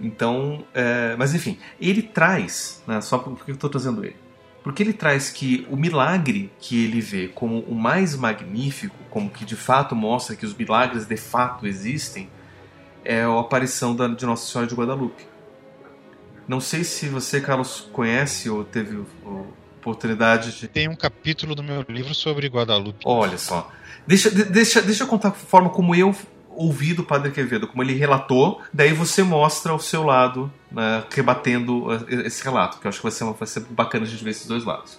Então, 0.00 0.64
é, 0.72 1.14
mas 1.18 1.34
enfim, 1.34 1.58
ele 1.78 2.02
traz, 2.02 2.82
né, 2.86 3.00
só 3.00 3.18
por 3.18 3.44
que 3.44 3.50
eu 3.50 3.54
estou 3.54 3.68
trazendo 3.68 4.04
ele? 4.04 4.16
Porque 4.62 4.82
ele 4.82 4.92
traz 4.92 5.30
que 5.30 5.66
o 5.70 5.76
milagre 5.76 6.50
que 6.58 6.84
ele 6.84 7.00
vê 7.00 7.28
como 7.28 7.60
o 7.60 7.74
mais 7.74 8.14
magnífico, 8.16 8.96
como 9.10 9.30
que 9.30 9.44
de 9.44 9.56
fato 9.56 9.94
mostra 9.94 10.36
que 10.36 10.44
os 10.44 10.54
milagres 10.54 11.06
de 11.06 11.16
fato 11.16 11.66
existem, 11.66 12.28
é 13.04 13.22
a 13.22 13.40
aparição 13.40 13.94
da, 13.94 14.06
de 14.08 14.24
Nossa 14.26 14.50
Senhora 14.50 14.68
de 14.68 14.74
Guadalupe. 14.74 15.24
Não 16.46 16.60
sei 16.60 16.84
se 16.84 17.08
você, 17.08 17.40
Carlos, 17.40 17.88
conhece 17.92 18.50
ou 18.50 18.64
teve 18.64 19.02
a 19.24 19.28
oportunidade 19.78 20.58
de. 20.58 20.68
Tem 20.68 20.88
um 20.88 20.96
capítulo 20.96 21.54
do 21.54 21.62
meu 21.62 21.84
livro 21.88 22.14
sobre 22.14 22.46
Guadalupe. 22.48 23.00
Olha 23.04 23.38
só. 23.38 23.70
Deixa, 24.06 24.30
deixa, 24.30 24.82
deixa 24.82 25.04
eu 25.04 25.06
contar 25.06 25.28
a 25.28 25.32
forma 25.32 25.70
como 25.70 25.94
eu 25.94 26.14
ouvi 26.60 26.92
do 26.92 27.02
Padre 27.02 27.30
Quevedo, 27.30 27.66
como 27.66 27.82
ele 27.82 27.94
relatou, 27.94 28.60
daí 28.72 28.92
você 28.92 29.22
mostra 29.22 29.74
o 29.74 29.78
seu 29.78 30.02
lado, 30.02 30.52
né, 30.70 31.02
rebatendo 31.10 31.86
eh, 31.92 32.26
esse 32.26 32.44
relato, 32.44 32.78
que 32.78 32.86
eu 32.86 32.90
acho 32.90 32.98
que 32.98 33.02
vai 33.04 33.12
ser, 33.12 33.24
vai 33.24 33.46
ser 33.48 33.60
bacana 33.70 34.04
a 34.04 34.08
gente 34.08 34.22
ver 34.22 34.30
esses 34.30 34.46
dois 34.46 34.64
lados. 34.64 34.98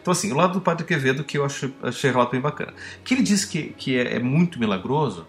Então, 0.00 0.10
assim, 0.10 0.32
o 0.32 0.34
lado 0.34 0.54
do 0.54 0.60
Padre 0.60 0.86
Quevedo 0.86 1.22
que 1.22 1.36
eu 1.36 1.44
acho, 1.44 1.70
achei 1.82 2.10
relato 2.10 2.32
bem 2.32 2.40
bacana. 2.40 2.72
Que 3.04 3.14
ele 3.14 3.22
diz 3.22 3.44
que, 3.44 3.74
que 3.76 3.96
é, 3.96 4.16
é 4.16 4.18
muito 4.18 4.58
milagroso, 4.58 5.26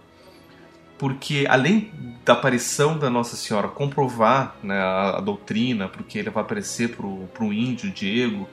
porque 0.97 1.45
além 1.49 1.91
da 2.23 2.31
aparição 2.31 2.97
da 2.97 3.09
Nossa 3.09 3.35
Senhora 3.35 3.67
comprovar 3.67 4.55
né, 4.63 4.79
a, 4.79 5.17
a, 5.17 5.19
doutrina, 5.19 5.89
porque 5.89 6.17
ele 6.17 6.29
vai 6.29 6.43
aparecer 6.43 6.95
para 6.95 7.05
o 7.05 7.53
índio 7.53 7.91
Diego, 7.91 8.47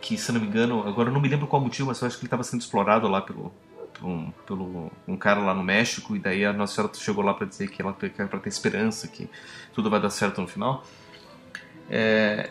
que 0.00 0.18
se 0.18 0.32
não 0.32 0.40
me 0.40 0.48
engano, 0.48 0.86
agora 0.86 1.08
eu 1.08 1.12
não 1.12 1.20
me 1.20 1.28
lembro 1.28 1.46
qual 1.46 1.62
motivo, 1.62 1.88
mas 1.88 2.00
eu 2.00 2.08
acho 2.08 2.16
que 2.16 2.22
ele 2.22 2.26
estava 2.26 2.42
sendo 2.42 2.60
explorado 2.60 3.06
lá 3.06 3.20
pelo, 3.22 3.52
um, 4.02 4.30
pelo 4.46 4.90
um 5.06 5.16
cara 5.16 5.40
lá 5.40 5.54
no 5.54 5.62
México 5.62 6.16
e 6.16 6.18
daí 6.18 6.44
a 6.44 6.52
Nossa 6.52 6.74
Senhora 6.74 6.94
chegou 6.94 7.24
lá 7.24 7.34
para 7.34 7.46
dizer 7.46 7.70
que 7.70 7.80
ela 7.80 7.92
para 7.92 8.08
ter 8.08 8.48
esperança 8.48 9.08
que 9.08 9.28
tudo 9.72 9.90
vai 9.90 10.00
dar 10.00 10.10
certo 10.10 10.40
no 10.40 10.46
final. 10.46 10.84
É, 11.90 12.50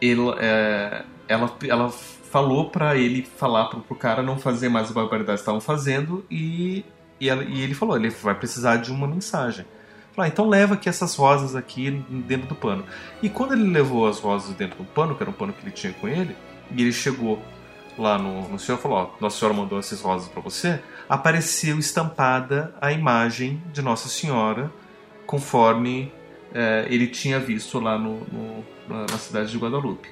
ele, 0.00 0.20
é, 0.38 1.04
ela, 1.28 1.56
ela 1.68 1.90
falou 1.90 2.70
para 2.70 2.96
ele 2.96 3.22
falar 3.22 3.66
pro, 3.66 3.80
pro 3.80 3.96
cara 3.96 4.22
não 4.22 4.38
fazer 4.38 4.68
mais 4.68 4.88
as 4.88 4.92
barbaridades 4.92 5.40
que 5.40 5.42
estavam 5.42 5.60
fazendo 5.60 6.24
e, 6.30 6.84
e, 7.18 7.28
ela, 7.28 7.44
e, 7.44 7.60
ele 7.60 7.74
falou 7.74 7.96
ele 7.96 8.10
vai 8.10 8.34
precisar 8.34 8.76
de 8.76 8.90
uma 8.90 9.06
mensagem. 9.06 9.66
Ah, 10.16 10.28
então 10.28 10.46
leva 10.46 10.74
aqui 10.74 10.86
essas 10.86 11.14
rosas 11.14 11.56
aqui 11.56 11.90
dentro 12.26 12.46
do 12.46 12.54
pano. 12.54 12.84
E 13.22 13.30
quando 13.30 13.52
ele 13.52 13.70
levou 13.70 14.06
as 14.06 14.18
rosas 14.18 14.54
dentro 14.54 14.76
do 14.76 14.84
pano, 14.84 15.14
que 15.14 15.22
era 15.22 15.30
um 15.30 15.32
pano 15.32 15.50
que 15.50 15.64
ele 15.64 15.70
tinha 15.70 15.94
com 15.94 16.06
ele, 16.06 16.36
e 16.70 16.82
ele 16.82 16.92
chegou 16.92 17.42
lá 17.98 18.18
no, 18.18 18.48
no 18.48 18.58
senhor 18.58 18.78
falou: 18.78 18.98
ó, 18.98 19.10
Nossa 19.20 19.38
Senhora 19.38 19.56
mandou 19.56 19.78
essas 19.78 20.00
rosas 20.00 20.28
para 20.28 20.40
você. 20.40 20.80
Apareceu 21.08 21.78
estampada 21.78 22.74
a 22.80 22.92
imagem 22.92 23.62
de 23.72 23.82
Nossa 23.82 24.08
Senhora, 24.08 24.72
conforme 25.26 26.12
é, 26.54 26.86
ele 26.88 27.06
tinha 27.06 27.38
visto 27.38 27.78
lá 27.80 27.98
no, 27.98 28.20
no, 28.26 28.64
na 28.88 29.18
cidade 29.18 29.50
de 29.50 29.58
Guadalupe. 29.58 30.08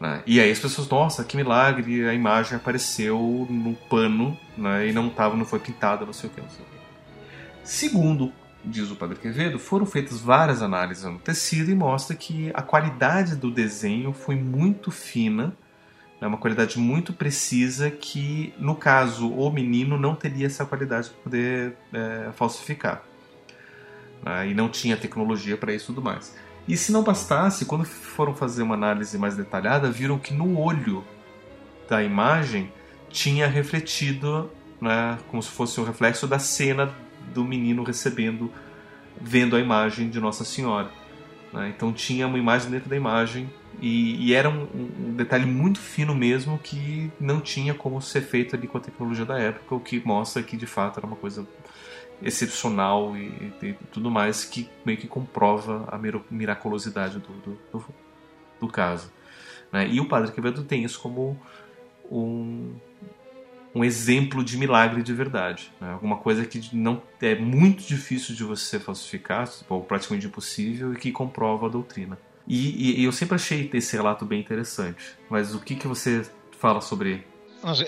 Né? 0.00 0.22
E 0.26 0.40
aí 0.40 0.50
as 0.50 0.58
pessoas, 0.58 0.88
nossa, 0.88 1.22
que 1.22 1.36
milagre, 1.36 2.08
a 2.08 2.12
imagem 2.12 2.56
apareceu 2.56 3.46
no 3.48 3.74
pano 3.88 4.36
né? 4.56 4.88
e 4.88 4.92
não 4.92 5.08
tava, 5.08 5.36
não 5.36 5.44
foi 5.44 5.60
pintada, 5.60 6.04
não 6.04 6.12
sei 6.12 6.28
o 6.28 6.32
que, 6.32 6.40
não 6.40 6.50
sei 6.50 6.60
o 6.60 6.64
que. 6.64 6.72
Segundo 7.62 8.32
diz 8.64 8.90
o 8.90 8.96
Padre 8.96 9.16
Quevedo, 9.16 9.58
foram 9.58 9.84
feitas 9.86 10.20
várias 10.20 10.62
análises 10.62 11.04
no 11.04 11.18
tecido 11.18 11.70
e 11.70 11.74
mostra 11.74 12.14
que 12.14 12.50
a 12.54 12.62
qualidade 12.62 13.36
do 13.36 13.50
desenho 13.50 14.12
foi 14.12 14.36
muito 14.36 14.90
fina 14.90 15.56
é 16.22 16.26
uma 16.26 16.38
qualidade 16.38 16.78
muito 16.78 17.12
precisa 17.12 17.90
que, 17.90 18.54
no 18.56 18.76
caso, 18.76 19.28
o 19.28 19.50
menino 19.50 19.98
não 19.98 20.14
teria 20.14 20.46
essa 20.46 20.64
qualidade 20.64 21.10
para 21.10 21.18
poder 21.20 21.76
é, 21.92 22.30
falsificar. 22.32 23.02
Né? 24.22 24.50
E 24.50 24.54
não 24.54 24.68
tinha 24.68 24.96
tecnologia 24.96 25.56
para 25.56 25.74
isso 25.74 25.86
e 25.86 25.94
tudo 25.94 26.00
mais. 26.00 26.32
E 26.68 26.76
se 26.76 26.92
não 26.92 27.02
bastasse, 27.02 27.64
quando 27.64 27.84
foram 27.84 28.36
fazer 28.36 28.62
uma 28.62 28.76
análise 28.76 29.18
mais 29.18 29.36
detalhada, 29.36 29.90
viram 29.90 30.16
que 30.16 30.32
no 30.32 30.60
olho 30.60 31.02
da 31.88 32.04
imagem 32.04 32.72
tinha 33.10 33.48
refletido, 33.48 34.48
né, 34.80 35.18
como 35.26 35.42
se 35.42 35.50
fosse 35.50 35.80
um 35.80 35.84
reflexo 35.84 36.28
da 36.28 36.38
cena 36.38 36.94
do 37.34 37.44
menino 37.44 37.82
recebendo, 37.82 38.48
vendo 39.20 39.56
a 39.56 39.58
imagem 39.58 40.08
de 40.08 40.20
Nossa 40.20 40.44
Senhora. 40.44 40.88
Né? 41.52 41.72
Então 41.76 41.92
tinha 41.92 42.28
uma 42.28 42.38
imagem 42.38 42.70
dentro 42.70 42.88
da 42.88 42.94
imagem 42.94 43.50
e, 43.80 44.28
e 44.28 44.34
era 44.34 44.48
um, 44.48 44.62
um, 44.74 45.14
detalhe 45.14 45.46
muito 45.46 45.78
fino 45.78 46.14
mesmo 46.14 46.58
que 46.58 47.10
não 47.18 47.40
tinha 47.40 47.74
como 47.74 48.00
ser 48.00 48.22
feito 48.22 48.54
ali 48.54 48.66
com 48.66 48.78
a 48.78 48.80
tecnologia 48.80 49.24
da 49.24 49.38
época, 49.38 49.74
o 49.74 49.80
que 49.80 50.00
mostra 50.04 50.42
que 50.42 50.56
de 50.56 50.66
fato 50.66 50.98
era 50.98 51.06
uma 51.06 51.16
coisa 51.16 51.46
excepcional 52.22 53.16
e, 53.16 53.52
e 53.62 53.72
tudo 53.90 54.10
mais 54.10 54.44
que 54.44 54.68
meio 54.84 54.98
que 54.98 55.08
comprova 55.08 55.88
a 55.88 55.98
miraculosidade 56.30 57.18
do, 57.18 57.32
do, 57.32 57.58
do, 57.72 57.84
do 58.60 58.68
caso. 58.68 59.10
Né? 59.72 59.88
E 59.88 60.00
o 60.00 60.06
Padre 60.06 60.30
Quevedo 60.32 60.62
tem 60.62 60.84
isso 60.84 61.00
como 61.00 61.40
um, 62.10 62.74
um 63.74 63.84
exemplo 63.84 64.44
de 64.44 64.56
milagre 64.56 65.02
de 65.02 65.12
verdade. 65.12 65.72
Né? 65.80 65.92
Alguma 65.92 66.18
coisa 66.18 66.44
que 66.44 66.74
não 66.74 67.02
é 67.20 67.34
muito 67.34 67.82
difícil 67.82 68.34
de 68.34 68.44
você 68.44 68.78
falsificar, 68.78 69.48
ou 69.68 69.82
praticamente 69.82 70.26
impossível, 70.26 70.92
e 70.92 70.96
que 70.96 71.10
comprova 71.10 71.66
a 71.66 71.70
doutrina. 71.70 72.18
E, 72.46 72.90
e, 72.90 73.00
e 73.00 73.04
eu 73.04 73.12
sempre 73.12 73.36
achei 73.36 73.70
esse 73.72 73.96
relato 73.96 74.24
bem 74.24 74.40
interessante. 74.40 75.02
Mas 75.30 75.54
o 75.54 75.60
que, 75.60 75.74
que 75.74 75.86
você 75.86 76.26
fala 76.58 76.80
sobre 76.80 77.24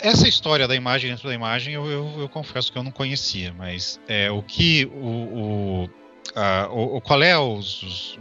essa 0.01 0.29
história 0.29 0.69
da 0.69 0.77
imagem 0.77 1.11
dentro 1.11 1.29
da 1.29 1.35
imagem 1.35 1.75
eu, 1.75 1.85
eu, 1.87 2.21
eu 2.21 2.29
confesso 2.29 2.71
que 2.71 2.79
eu 2.79 2.83
não 2.83 2.93
conhecia, 2.93 3.53
mas 3.53 3.99
é, 4.07 4.31
o 4.31 4.41
que 4.41 4.85
o, 4.95 5.09
o, 5.09 5.91
a, 6.35 6.69
o, 6.71 7.01
qual 7.01 7.21
é 7.23 7.37
os, 7.37 7.83
os, 7.83 8.19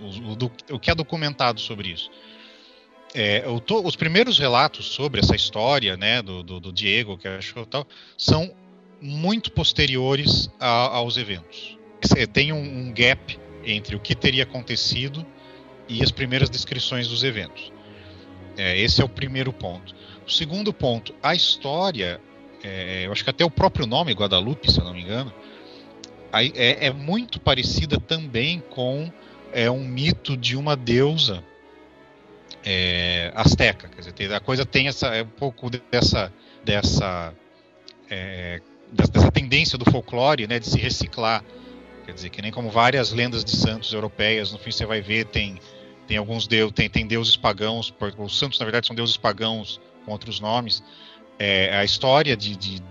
os, 0.00 0.18
o, 0.18 0.74
o 0.74 0.78
que 0.78 0.88
é 0.88 0.94
documentado 0.94 1.60
sobre 1.60 1.88
isso? 1.88 2.08
É, 3.14 3.42
tô, 3.64 3.80
os 3.80 3.96
primeiros 3.96 4.38
relatos 4.38 4.86
sobre 4.86 5.20
essa 5.20 5.34
história, 5.34 5.96
né, 5.96 6.22
do, 6.22 6.42
do, 6.42 6.60
do 6.60 6.72
Diego 6.72 7.18
que 7.18 7.26
achou 7.26 7.66
tal, 7.66 7.86
são 8.16 8.54
muito 9.00 9.50
posteriores 9.50 10.48
a, 10.60 10.96
aos 10.96 11.16
eventos. 11.16 11.76
Tem 12.32 12.52
um, 12.52 12.58
um 12.58 12.92
gap 12.92 13.38
entre 13.64 13.96
o 13.96 14.00
que 14.00 14.14
teria 14.14 14.44
acontecido 14.44 15.26
e 15.88 16.02
as 16.02 16.10
primeiras 16.10 16.50
descrições 16.50 17.08
dos 17.08 17.22
eventos. 17.22 17.72
É, 18.56 18.78
esse 18.78 19.00
é 19.02 19.04
o 19.04 19.08
primeiro 19.08 19.52
ponto. 19.52 19.94
O 20.26 20.30
segundo 20.30 20.72
ponto, 20.72 21.14
a 21.22 21.34
história, 21.34 22.20
é, 22.62 23.06
eu 23.06 23.12
acho 23.12 23.22
que 23.22 23.30
até 23.30 23.44
o 23.44 23.50
próprio 23.50 23.86
nome, 23.86 24.12
Guadalupe, 24.12 24.70
se 24.70 24.80
eu 24.80 24.84
não 24.84 24.92
me 24.92 25.02
engano, 25.02 25.32
é, 26.32 26.86
é 26.86 26.92
muito 26.92 27.40
parecida 27.40 27.98
também 28.00 28.60
com 28.70 29.10
é, 29.52 29.70
um 29.70 29.84
mito 29.84 30.36
de 30.36 30.56
uma 30.56 30.76
deusa 30.76 31.42
é, 32.64 33.30
asteca. 33.34 33.88
Quer 33.88 34.00
dizer, 34.00 34.34
a 34.34 34.40
coisa 34.40 34.66
tem 34.66 34.88
essa, 34.88 35.14
é 35.14 35.22
um 35.22 35.28
pouco 35.28 35.70
dessa, 35.70 36.32
dessa, 36.64 37.32
é, 38.10 38.60
dessa 38.90 39.30
tendência 39.30 39.78
do 39.78 39.90
folclore 39.90 40.46
né, 40.46 40.58
de 40.58 40.66
se 40.66 40.78
reciclar. 40.78 41.44
Quer 42.04 42.12
dizer, 42.12 42.30
que 42.30 42.42
nem 42.42 42.52
como 42.52 42.70
várias 42.70 43.12
lendas 43.12 43.44
de 43.44 43.56
santos 43.56 43.92
europeias, 43.92 44.52
no 44.52 44.58
fim 44.58 44.70
você 44.70 44.86
vai 44.86 45.00
ver, 45.00 45.26
tem, 45.26 45.58
tem 46.06 46.16
alguns 46.16 46.46
deuses, 46.46 46.72
tem, 46.74 46.88
tem 46.88 47.06
deuses 47.06 47.36
pagãos, 47.36 47.92
os 48.18 48.38
santos 48.38 48.58
na 48.58 48.64
verdade 48.64 48.86
são 48.86 48.94
deuses 48.96 49.16
pagãos 49.16 49.80
com 50.04 50.12
outros 50.12 50.40
nomes. 50.40 50.82
É, 51.38 51.76
a 51.76 51.84
história 51.84 52.36
de, 52.36 52.56
de, 52.56 52.82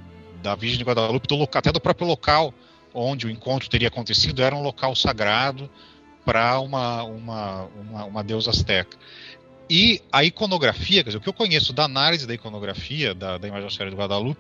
da 0.41 0.55
Virgem 0.55 0.78
de 0.78 0.84
Guadalupe, 0.84 1.28
do, 1.28 1.43
até 1.43 1.72
do 1.72 1.80
próprio 1.80 2.07
local 2.07 2.53
onde 2.93 3.28
o 3.28 3.30
encontro 3.30 3.70
teria 3.70 3.89
acontecido, 3.89 4.41
era 4.41 4.55
um 4.55 4.61
local 4.61 4.95
sagrado 4.95 5.70
para 6.24 6.59
uma, 6.59 7.03
uma, 7.03 7.63
uma, 7.63 8.05
uma 8.05 8.24
deusa 8.24 8.49
azteca. 8.49 8.97
E 9.70 10.01
a 10.11 10.24
iconografia, 10.24 11.03
quer 11.03 11.09
dizer, 11.09 11.18
o 11.18 11.22
que 11.22 11.30
eu 11.30 11.34
conheço 11.34 11.74
da 11.74 11.84
análise 11.84 12.26
da 12.26 12.34
iconografia 12.34 13.13
da, 13.13 13.38
da 13.38 13.47
imagem 13.47 13.68
de 13.68 13.95
Guadalupe 13.95 14.39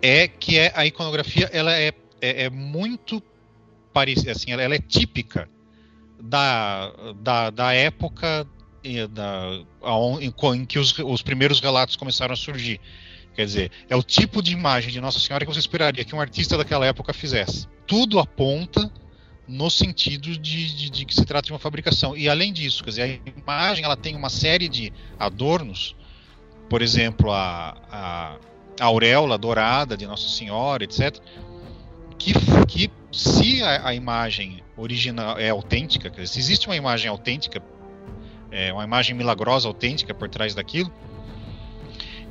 é 0.00 0.26
que 0.26 0.58
é, 0.58 0.72
a 0.74 0.86
iconografia 0.86 1.48
ela 1.52 1.76
é, 1.76 1.92
é, 2.20 2.44
é 2.44 2.50
muito 2.50 3.22
parecida, 3.92 4.32
assim, 4.32 4.50
ela, 4.50 4.62
ela, 4.62 4.74
é 4.74 4.78
típica 4.78 5.48
da, 6.22 6.92
da, 7.20 7.50
da 7.50 7.72
época 7.74 8.46
da, 9.10 9.60
em, 10.20 10.32
em, 10.56 10.64
que 10.64 10.78
os, 10.78 10.96
os 10.98 11.20
primeiros 11.20 11.60
relatos 11.60 11.96
começaram 11.96 12.32
a 12.32 12.36
surgir. 12.36 12.80
Quer 13.34 13.46
dizer, 13.46 13.70
é 13.88 13.96
o 13.96 14.02
tipo 14.02 14.42
de 14.42 14.52
imagem 14.52 14.92
de 14.92 15.00
Nossa 15.00 15.18
Senhora 15.18 15.44
que 15.44 15.52
você 15.52 15.58
esperaria 15.58 16.04
que 16.04 16.14
um 16.14 16.20
artista 16.20 16.56
daquela 16.56 16.86
época 16.86 17.12
fizesse. 17.12 17.66
Tudo 17.86 18.20
aponta 18.20 18.90
no 19.48 19.68
sentido 19.70 20.38
de, 20.38 20.38
de, 20.38 20.90
de, 20.90 21.04
que 21.04 21.14
se 21.14 21.24
trata 21.24 21.46
de 21.46 21.52
uma 21.52 21.58
fabricação. 21.58 22.16
E 22.16 22.28
além 22.28 22.52
disso, 22.52 22.84
quer 22.84 22.90
dizer, 22.90 23.22
a 23.26 23.40
imagem 23.40 23.84
ela 23.84 23.96
tem 23.96 24.14
uma 24.14 24.28
série 24.28 24.68
de 24.68 24.92
adornos, 25.18 25.96
por 26.68 26.82
exemplo, 26.82 27.32
a, 27.32 27.76
a, 27.90 28.36
a 28.78 28.84
auréola 28.84 29.36
dourada 29.36 29.96
de 29.96 30.06
Nossa 30.06 30.28
Senhora, 30.28 30.84
etc., 30.84 31.18
que, 32.18 32.32
que 32.68 32.90
se 33.12 33.62
a, 33.62 33.88
a, 33.88 33.94
imagem 33.94 34.62
original 34.76 35.38
é 35.38 35.50
autêntica, 35.50 36.10
dizer, 36.10 36.26
se 36.26 36.38
existe 36.38 36.66
uma 36.66 36.76
imagem 36.76 37.10
autêntica 37.10 37.62
é, 38.52 38.72
uma 38.72 38.84
imagem 38.84 39.16
milagrosa, 39.16 39.66
autêntica 39.66 40.12
por 40.12 40.28
trás 40.28 40.54
daquilo. 40.54 40.92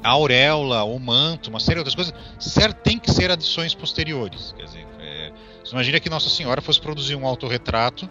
A 0.04 0.10
auréola, 0.12 0.84
o 0.84 0.98
manto, 1.00 1.50
uma 1.50 1.60
série 1.60 1.76
de 1.76 1.80
outras 1.80 1.96
coisas, 1.96 2.14
certo, 2.40 2.78
tem 2.82 2.98
que 2.98 3.12
ser 3.12 3.30
adições 3.30 3.74
posteriores. 3.74 4.54
Quer 4.58 4.66
dizer, 4.66 4.88
é, 5.00 5.32
você 5.64 5.74
imagina 5.74 6.00
que 6.00 6.10
Nossa 6.10 6.30
Senhora 6.30 6.62
fosse 6.62 6.80
produzir 6.80 7.16
um 7.16 7.26
autorretrato 7.26 8.10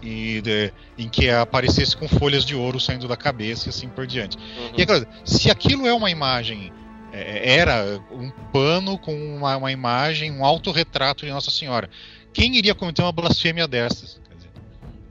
e 0.00 0.40
de, 0.40 0.72
em 0.98 1.08
que 1.08 1.30
aparecesse 1.30 1.96
com 1.96 2.08
folhas 2.08 2.44
de 2.44 2.56
ouro 2.56 2.80
saindo 2.80 3.06
da 3.06 3.16
cabeça 3.16 3.68
e 3.68 3.70
assim 3.70 3.88
por 3.88 4.06
diante. 4.06 4.36
Uhum. 4.36 4.72
E 4.76 4.82
é 4.82 5.06
se 5.24 5.50
aquilo 5.50 5.86
é 5.86 5.92
uma 5.92 6.10
imagem, 6.10 6.72
é, 6.72 6.81
era 7.12 8.00
um 8.10 8.30
pano 8.52 8.98
com 8.98 9.14
uma, 9.36 9.56
uma, 9.56 9.70
imagem, 9.70 10.30
um 10.32 10.44
autorretrato 10.44 11.26
de 11.26 11.32
Nossa 11.32 11.50
Senhora, 11.50 11.90
quem 12.32 12.56
iria 12.56 12.74
cometer 12.74 13.02
uma 13.02 13.12
blasfêmia 13.12 13.68
dessas? 13.68 14.20
Dizer, 14.34 14.50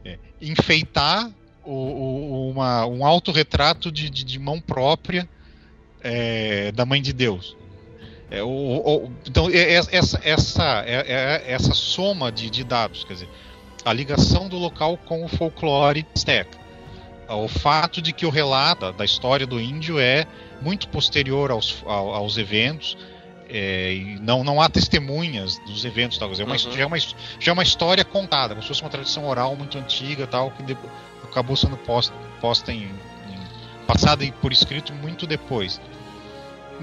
é, 0.04 0.18
enfeitar 0.42 1.30
o, 1.64 1.72
o, 1.72 2.50
uma, 2.50 2.86
um 2.88 3.06
autorretrato 3.06 3.92
de, 3.92 4.10
de, 4.10 4.24
de 4.24 4.40
mão 4.40 4.60
própria 4.60 5.30
é, 6.04 6.72
da 6.72 6.86
Mãe 6.86 7.02
de 7.02 7.14
Deus. 7.14 7.56
É, 8.30 8.42
o, 8.42 8.48
o, 8.48 9.12
então, 9.28 9.50
é, 9.50 9.58
é, 9.58 9.74
essa, 9.74 10.20
essa, 10.24 10.84
é, 10.86 11.04
é, 11.08 11.52
essa 11.52 11.74
soma 11.74 12.32
de, 12.32 12.50
de, 12.50 12.64
dados, 12.64 13.04
quer 13.04 13.14
dizer, 13.14 13.30
a 13.84 13.92
ligação 13.92 14.48
do 14.48 14.58
local 14.58 14.98
com 14.98 15.26
o 15.26 15.28
folclore 15.28 16.06
azteca, 16.16 16.58
o 17.28 17.48
fato 17.48 18.02
de 18.02 18.12
que 18.12 18.26
o 18.26 18.30
relato 18.30 18.92
da 18.94 19.06
história 19.06 19.46
do 19.46 19.60
índio 19.60 20.00
é 20.00 20.26
muito 20.62 20.88
posterior 20.88 21.52
aos, 21.52 21.84
aos 21.86 22.38
eventos, 22.38 22.98
é, 23.50 24.18
não, 24.22 24.44
não 24.44 24.62
há 24.62 24.70
testemunhas 24.70 25.60
dos 25.60 25.84
eventos, 25.84 26.18
tal, 26.18 26.32
é 26.32 26.44
uma, 26.44 26.54
uhum. 26.54 26.58
já, 26.58 26.82
é 26.82 26.86
uma, 26.86 26.98
já 26.98 27.16
é 27.48 27.52
uma 27.52 27.64
história 27.64 28.06
contada, 28.06 28.54
como 28.54 28.62
se 28.62 28.68
fosse 28.70 28.82
uma 28.82 28.90
tradição 28.90 29.26
oral 29.28 29.56
muito 29.56 29.78
antiga, 29.78 30.26
tal, 30.26 30.52
que 30.52 30.64
depois, 30.64 30.92
acabou 31.24 31.56
sendo 31.56 31.78
posta, 31.78 32.14
posta 32.40 32.72
em, 32.72 32.84
em, 32.84 33.86
passada 33.86 34.26
por 34.42 34.52
escrito 34.52 34.94
muito 34.94 35.28
depois. 35.28 35.82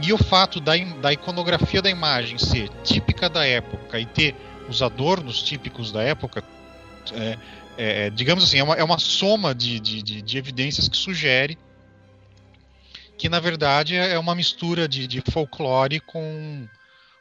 E 0.00 0.12
o 0.12 0.18
fato 0.18 0.60
da, 0.60 0.76
da 1.00 1.12
iconografia 1.12 1.82
da 1.82 1.90
imagem 1.90 2.38
ser 2.38 2.68
típica 2.84 3.28
da 3.28 3.46
época 3.46 3.98
e 3.98 4.06
ter 4.06 4.34
os 4.68 4.82
adornos 4.82 5.42
típicos 5.42 5.90
da 5.90 6.02
época, 6.02 6.44
é, 7.12 7.38
é, 7.76 8.10
digamos 8.10 8.44
assim, 8.44 8.58
é 8.58 8.62
uma, 8.62 8.74
é 8.74 8.84
uma 8.84 8.98
soma 8.98 9.54
de, 9.54 9.80
de, 9.80 10.02
de, 10.02 10.22
de, 10.22 10.38
evidências 10.38 10.88
que 10.88 10.96
sugere 10.96 11.58
que, 13.18 13.28
na 13.28 13.40
verdade, 13.40 13.96
é, 13.96 14.18
uma 14.18 14.34
mistura 14.34 14.88
de, 14.88 15.06
de 15.06 15.20
folclore 15.30 16.00
com, 16.00 16.66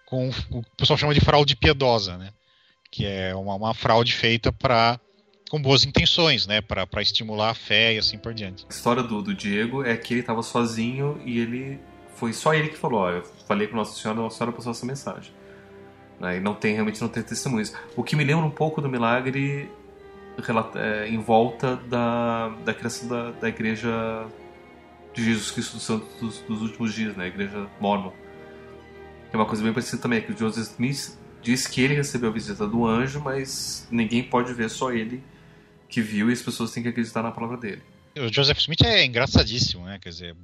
com 0.05 0.29
o 0.51 0.63
pessoal 0.77 0.97
chama 0.97 1.13
de 1.13 1.19
fraude 1.19 1.55
piedosa, 1.55 2.17
né? 2.17 2.29
que 2.91 3.05
é 3.05 3.35
uma, 3.35 3.55
uma 3.55 3.73
fraude 3.73 4.13
feita 4.13 4.51
para 4.51 4.99
com 5.49 5.61
boas 5.61 5.85
intenções, 5.85 6.45
né, 6.45 6.59
para 6.59 7.01
estimular 7.01 7.51
a 7.51 7.53
fé 7.53 7.93
e 7.93 7.97
assim 7.97 8.17
por 8.17 8.33
diante. 8.33 8.65
A 8.69 8.73
história 8.73 9.01
do, 9.01 9.21
do 9.21 9.33
Diego 9.33 9.81
é 9.81 9.95
que 9.95 10.13
ele 10.13 10.19
estava 10.19 10.43
sozinho 10.43 11.21
e 11.23 11.39
ele 11.39 11.79
foi 12.15 12.33
só 12.33 12.53
ele 12.53 12.67
que 12.67 12.75
falou, 12.75 12.99
ó, 12.99 13.11
eu 13.11 13.23
falei 13.47 13.65
com 13.65 13.77
Nossa 13.77 13.97
Senhora, 13.97 14.19
Nossa 14.19 14.37
Senhora 14.37 14.53
passou 14.53 14.73
essa 14.73 14.85
mensagem. 14.85 15.31
Né, 16.19 16.37
e 16.37 16.39
não 16.41 16.53
tem 16.53 16.73
realmente 16.73 16.99
não 16.99 17.07
tem 17.07 17.23
testemunhos. 17.23 17.71
O 17.95 18.03
que 18.03 18.13
me 18.13 18.25
lembra 18.25 18.45
um 18.45 18.51
pouco 18.51 18.81
do 18.81 18.89
milagre 18.89 19.71
é, 20.75 21.07
em 21.07 21.19
volta 21.19 21.77
da, 21.77 22.49
da 22.65 22.73
criação 22.73 23.07
da, 23.07 23.31
da 23.31 23.47
igreja 23.47 24.25
de 25.17 25.23
Jesus 25.23 25.51
Cristo 25.51 25.73
dos 25.73 25.83
Santos 25.83 26.07
dos, 26.19 26.39
dos 26.41 26.61
últimos 26.61 26.93
dias, 26.93 27.17
né, 27.17 27.25
a 27.25 27.27
igreja 27.27 27.67
mormon. 27.79 28.11
É 29.33 29.35
uma 29.35 29.45
coisa 29.45 29.63
bem 29.63 29.73
parecida 29.73 30.01
também, 30.01 30.21
que 30.21 30.31
o 30.31 30.37
Joseph 30.37 30.67
Smith 30.71 31.17
disse 31.41 31.69
que 31.69 31.81
ele 31.81 31.95
recebeu 31.95 32.29
a 32.29 32.33
visita 32.33 32.67
do 32.67 32.85
anjo, 32.85 33.19
mas 33.19 33.87
ninguém 33.89 34.23
pode 34.23 34.53
ver, 34.53 34.69
só 34.69 34.91
ele 34.91 35.23
que 35.89 36.01
viu 36.01 36.29
e 36.29 36.33
as 36.33 36.41
pessoas 36.41 36.71
têm 36.71 36.83
que 36.83 36.89
acreditar 36.89 37.23
na 37.23 37.31
palavra 37.31 37.57
dele. 37.57 37.81
O 38.15 38.31
Joseph 38.31 38.59
Smith 38.59 38.81
é 38.83 39.05
engraçadíssimo, 39.05 39.85
né? 39.85 39.99
Quer 39.99 40.09
dizer, 40.09 40.35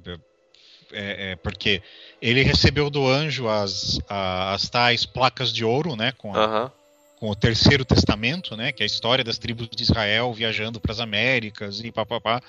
é, 0.92 1.32
é 1.32 1.36
porque 1.36 1.82
ele 2.20 2.42
recebeu 2.42 2.90
do 2.90 3.06
anjo 3.06 3.48
as, 3.48 4.00
as 4.08 4.68
tais 4.68 5.06
placas 5.06 5.52
de 5.52 5.64
ouro, 5.64 5.96
né? 5.96 6.12
Com, 6.12 6.34
a, 6.34 6.72
com 7.18 7.30
o 7.30 7.34
terceiro 7.34 7.84
testamento, 7.84 8.56
né? 8.56 8.72
Que 8.72 8.82
é 8.82 8.84
a 8.84 8.86
história 8.86 9.24
das 9.24 9.38
tribos 9.38 9.68
de 9.68 9.82
Israel 9.82 10.32
viajando 10.32 10.80
para 10.80 10.92
as 10.92 11.00
Américas 11.00 11.80
e 11.80 11.92
papapá. 11.92 12.40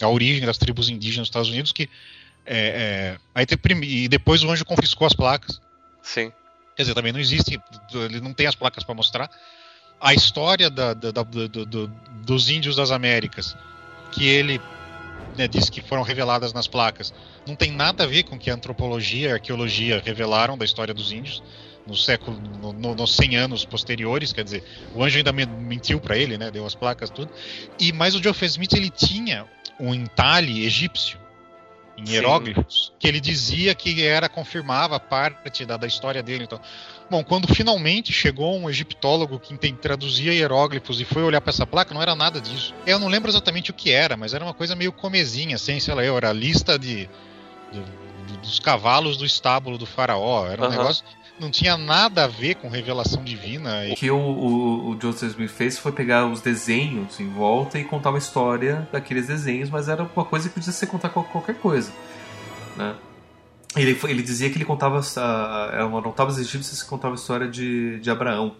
A 0.00 0.08
origem 0.08 0.44
das 0.44 0.58
tribos 0.58 0.88
indígenas 0.88 1.28
dos 1.28 1.30
Estados 1.30 1.48
Unidos, 1.48 1.72
que 1.72 1.88
é, 2.44 3.16
é 3.16 3.18
aí 3.34 3.46
e 3.82 4.08
depois 4.08 4.42
o 4.44 4.50
anjo 4.50 4.64
confiscou 4.64 5.06
as 5.06 5.14
placas. 5.14 5.60
Sim. 6.02 6.32
Quer 6.76 6.82
dizer, 6.82 6.94
também 6.94 7.12
não 7.12 7.20
existe, 7.20 7.58
ele 7.94 8.20
não 8.20 8.34
tem 8.34 8.46
as 8.46 8.54
placas 8.54 8.84
para 8.84 8.94
mostrar 8.94 9.30
a 10.00 10.14
história 10.14 10.70
da, 10.70 10.94
da, 10.94 11.10
da, 11.10 11.22
do, 11.22 11.88
dos 12.24 12.50
índios 12.50 12.76
das 12.76 12.90
Américas, 12.90 13.56
que 14.12 14.26
ele 14.26 14.60
né, 15.36 15.48
disse 15.48 15.70
que 15.70 15.80
foram 15.80 16.02
reveladas 16.02 16.52
nas 16.52 16.66
placas, 16.66 17.12
não 17.46 17.56
tem 17.56 17.72
nada 17.72 18.04
a 18.04 18.06
ver 18.06 18.24
com 18.24 18.36
o 18.36 18.38
que 18.38 18.50
a 18.50 18.54
antropologia 18.54 19.28
e 19.28 19.30
a 19.30 19.34
arqueologia 19.34 20.02
revelaram 20.04 20.56
da 20.56 20.64
história 20.64 20.92
dos 20.92 21.12
índios 21.12 21.42
no 21.86 21.96
século, 21.96 22.38
no, 22.60 22.72
no, 22.72 22.94
nos 22.94 23.14
100 23.14 23.36
anos 23.36 23.64
posteriores, 23.64 24.32
quer 24.32 24.42
dizer, 24.42 24.64
o 24.94 25.02
anjo 25.04 25.18
ainda 25.18 25.32
mentiu 25.32 26.00
para 26.00 26.18
ele, 26.18 26.36
né, 26.36 26.50
deu 26.50 26.66
as 26.66 26.74
placas 26.74 27.10
tudo. 27.10 27.30
E 27.78 27.92
mas 27.92 28.14
o 28.14 28.22
Joseph 28.22 28.42
Smith 28.42 28.72
ele 28.72 28.90
tinha 28.90 29.46
um 29.78 29.94
entalhe 29.94 30.64
egípcio 30.64 31.18
em 31.96 32.10
hieróglifos, 32.10 32.86
Sim. 32.86 32.92
que 32.98 33.08
ele 33.08 33.20
dizia 33.20 33.74
que 33.74 34.04
era 34.04 34.28
confirmava 34.28 35.00
parte 35.00 35.64
da, 35.64 35.76
da 35.76 35.86
história 35.86 36.22
dele. 36.22 36.44
Então, 36.44 36.60
bom, 37.10 37.24
quando 37.24 37.48
finalmente 37.48 38.12
chegou 38.12 38.58
um 38.58 38.68
egiptólogo 38.68 39.40
que 39.40 39.56
traduzia 39.72 40.34
hieróglifos 40.34 41.00
e 41.00 41.04
foi 41.04 41.22
olhar 41.22 41.40
para 41.40 41.50
essa 41.50 41.66
placa, 41.66 41.94
não 41.94 42.02
era 42.02 42.14
nada 42.14 42.40
disso. 42.40 42.74
Eu 42.86 42.98
não 42.98 43.08
lembro 43.08 43.30
exatamente 43.30 43.70
o 43.70 43.74
que 43.74 43.90
era, 43.90 44.16
mas 44.16 44.34
era 44.34 44.44
uma 44.44 44.54
coisa 44.54 44.76
meio 44.76 44.92
comezinha, 44.92 45.56
assim, 45.56 45.80
sei 45.80 45.94
lá, 45.94 46.04
eu, 46.04 46.16
era 46.16 46.30
a 46.30 46.34
lista 46.34 46.78
de, 46.78 47.08
de, 47.72 48.36
dos 48.42 48.58
cavalos 48.58 49.16
do 49.16 49.24
estábulo 49.24 49.78
do 49.78 49.86
faraó. 49.86 50.46
Era 50.46 50.66
um 50.66 50.70
negócio 50.70 51.04
não 51.38 51.50
tinha 51.50 51.76
nada 51.76 52.24
a 52.24 52.26
ver 52.26 52.56
com 52.56 52.68
revelação 52.68 53.22
divina. 53.22 53.84
O 53.90 53.94
que 53.94 54.10
o, 54.10 54.16
o, 54.16 54.90
o, 54.90 55.00
Joseph 55.00 55.30
Smith 55.30 55.50
fez 55.50 55.78
foi 55.78 55.92
pegar 55.92 56.26
os 56.26 56.40
desenhos 56.40 57.20
em 57.20 57.28
volta 57.28 57.78
e 57.78 57.84
contar 57.84 58.10
uma 58.10 58.18
história 58.18 58.88
daqueles 58.90 59.26
desenhos, 59.26 59.70
mas 59.70 59.88
era 59.88 60.02
uma 60.02 60.24
coisa 60.24 60.48
que 60.48 60.54
podia 60.54 60.72
ser 60.72 60.86
contar 60.86 61.10
qualquer 61.10 61.56
coisa. 61.56 61.92
Né? 62.76 62.94
Ele, 63.76 63.98
ele 64.04 64.22
dizia 64.22 64.48
que 64.48 64.56
ele 64.56 64.64
contava, 64.64 65.00
uh, 65.00 65.96
anotava 65.98 66.30
os 66.30 66.38
egípcios 66.38 66.82
que 66.82 66.88
contava 66.88 67.14
a 67.14 67.16
história 67.16 67.48
de, 67.48 68.00
de 68.00 68.10
Abraão, 68.10 68.56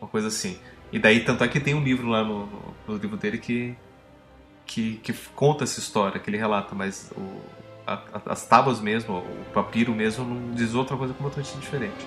uma 0.00 0.08
coisa 0.08 0.28
assim. 0.28 0.58
E 0.92 0.98
daí, 0.98 1.20
tanto 1.20 1.42
é 1.42 1.48
que 1.48 1.58
tem 1.58 1.74
um 1.74 1.82
livro 1.82 2.08
lá 2.08 2.22
no, 2.22 2.46
no, 2.46 2.74
no 2.86 2.96
livro 2.96 3.16
dele 3.16 3.38
que, 3.38 3.76
que, 4.64 4.96
que, 5.02 5.12
conta 5.34 5.64
essa 5.64 5.80
história, 5.80 6.20
que 6.20 6.30
ele 6.30 6.36
relata, 6.36 6.74
mas 6.74 7.10
o, 7.16 7.40
a, 7.88 8.02
as 8.26 8.46
tábuas 8.46 8.80
mesmo, 8.80 9.18
o 9.18 9.44
papiro 9.52 9.94
mesmo, 9.94 10.24
não 10.24 10.54
diz 10.54 10.74
outra 10.74 10.96
coisa 10.96 11.14
completamente 11.14 11.56
diferente. 11.58 12.06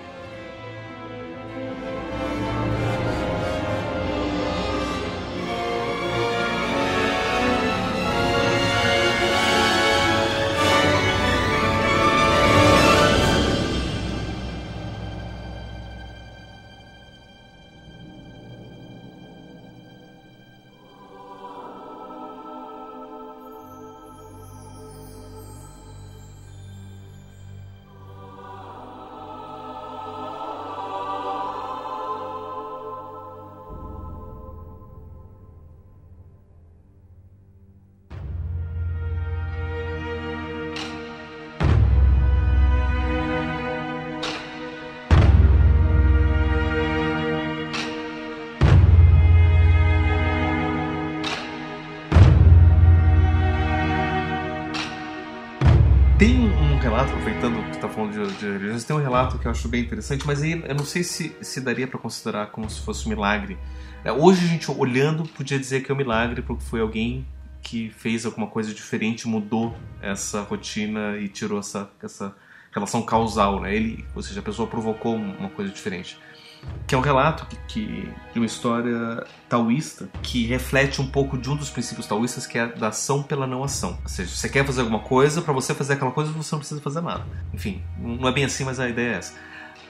De 58.38 58.46
religiões, 58.46 58.84
tem 58.84 58.96
um 58.96 59.00
relato 59.00 59.38
que 59.38 59.46
eu 59.46 59.52
acho 59.52 59.68
bem 59.68 59.82
interessante, 59.82 60.26
mas 60.26 60.42
aí 60.42 60.64
eu 60.68 60.76
não 60.76 60.86
sei 60.86 61.04
se, 61.04 61.36
se 61.42 61.62
daria 61.62 61.88
para 61.88 62.00
considerar 62.00 62.48
como 62.48 62.70
se 62.70 62.82
fosse 62.82 63.06
um 63.06 63.10
milagre. 63.10 63.58
É, 64.04 64.12
hoje 64.12 64.44
a 64.46 64.48
gente 64.48 64.72
olhando 64.72 65.24
podia 65.24 65.60
dizer 65.60 65.84
que 65.84 65.92
é 65.92 65.96
um 65.96 65.98
milagre 65.98 66.42
porque 66.42 66.64
foi 66.64 66.82
alguém 66.82 67.26
que 67.62 67.90
fez 67.90 68.26
alguma 68.26 68.48
coisa 68.48 68.74
diferente, 68.74 69.28
mudou 69.28 69.76
essa 70.02 70.42
rotina 70.42 71.18
e 71.18 71.28
tirou 71.28 71.60
essa, 71.60 71.90
essa 72.02 72.36
relação 72.72 73.04
causal, 73.04 73.60
né? 73.62 73.76
Ele, 73.76 74.04
ou 74.16 74.22
seja, 74.24 74.40
a 74.40 74.44
pessoa 74.44 74.68
provocou 74.68 75.16
uma 75.16 75.50
coisa 75.50 75.72
diferente 75.72 76.18
que 76.88 76.96
é 76.96 76.98
um 76.98 77.02
relato 77.02 77.46
que, 77.46 77.56
que, 77.68 78.14
de 78.34 78.40
uma 78.40 78.46
história 78.46 79.26
taoísta 79.48 80.10
que 80.22 80.46
reflete 80.46 81.02
um 81.02 81.08
pouco 81.08 81.38
de 81.38 81.50
um 81.50 81.56
dos 81.56 81.70
princípios 81.70 82.06
taoístas 82.06 82.46
que 82.46 82.58
é 82.58 82.68
da 82.68 82.90
ação 82.90 83.24
pela 83.24 83.48
não 83.48 83.64
ação. 83.64 83.98
Ou 84.04 84.10
seja, 84.10 84.36
você 84.36 84.50
quer 84.50 84.66
fazer 84.66 84.82
alguma 84.82 85.00
coisa, 85.00 85.42
para 85.42 85.54
você 85.54 85.74
fazer 85.74 85.94
aquela 85.94 86.12
coisa 86.12 86.32
você 86.32 86.54
não 86.54 86.60
precisa 86.60 86.82
fazer 86.82 87.02
nada. 87.02 87.26
Enfim, 87.54 87.82
não 87.98 88.28
é 88.28 88.32
bem 88.34 88.44
assim, 88.44 88.66
mas 88.66 88.80
a 88.80 88.90
ideia 88.90 89.14
é 89.14 89.18
essa. 89.20 89.34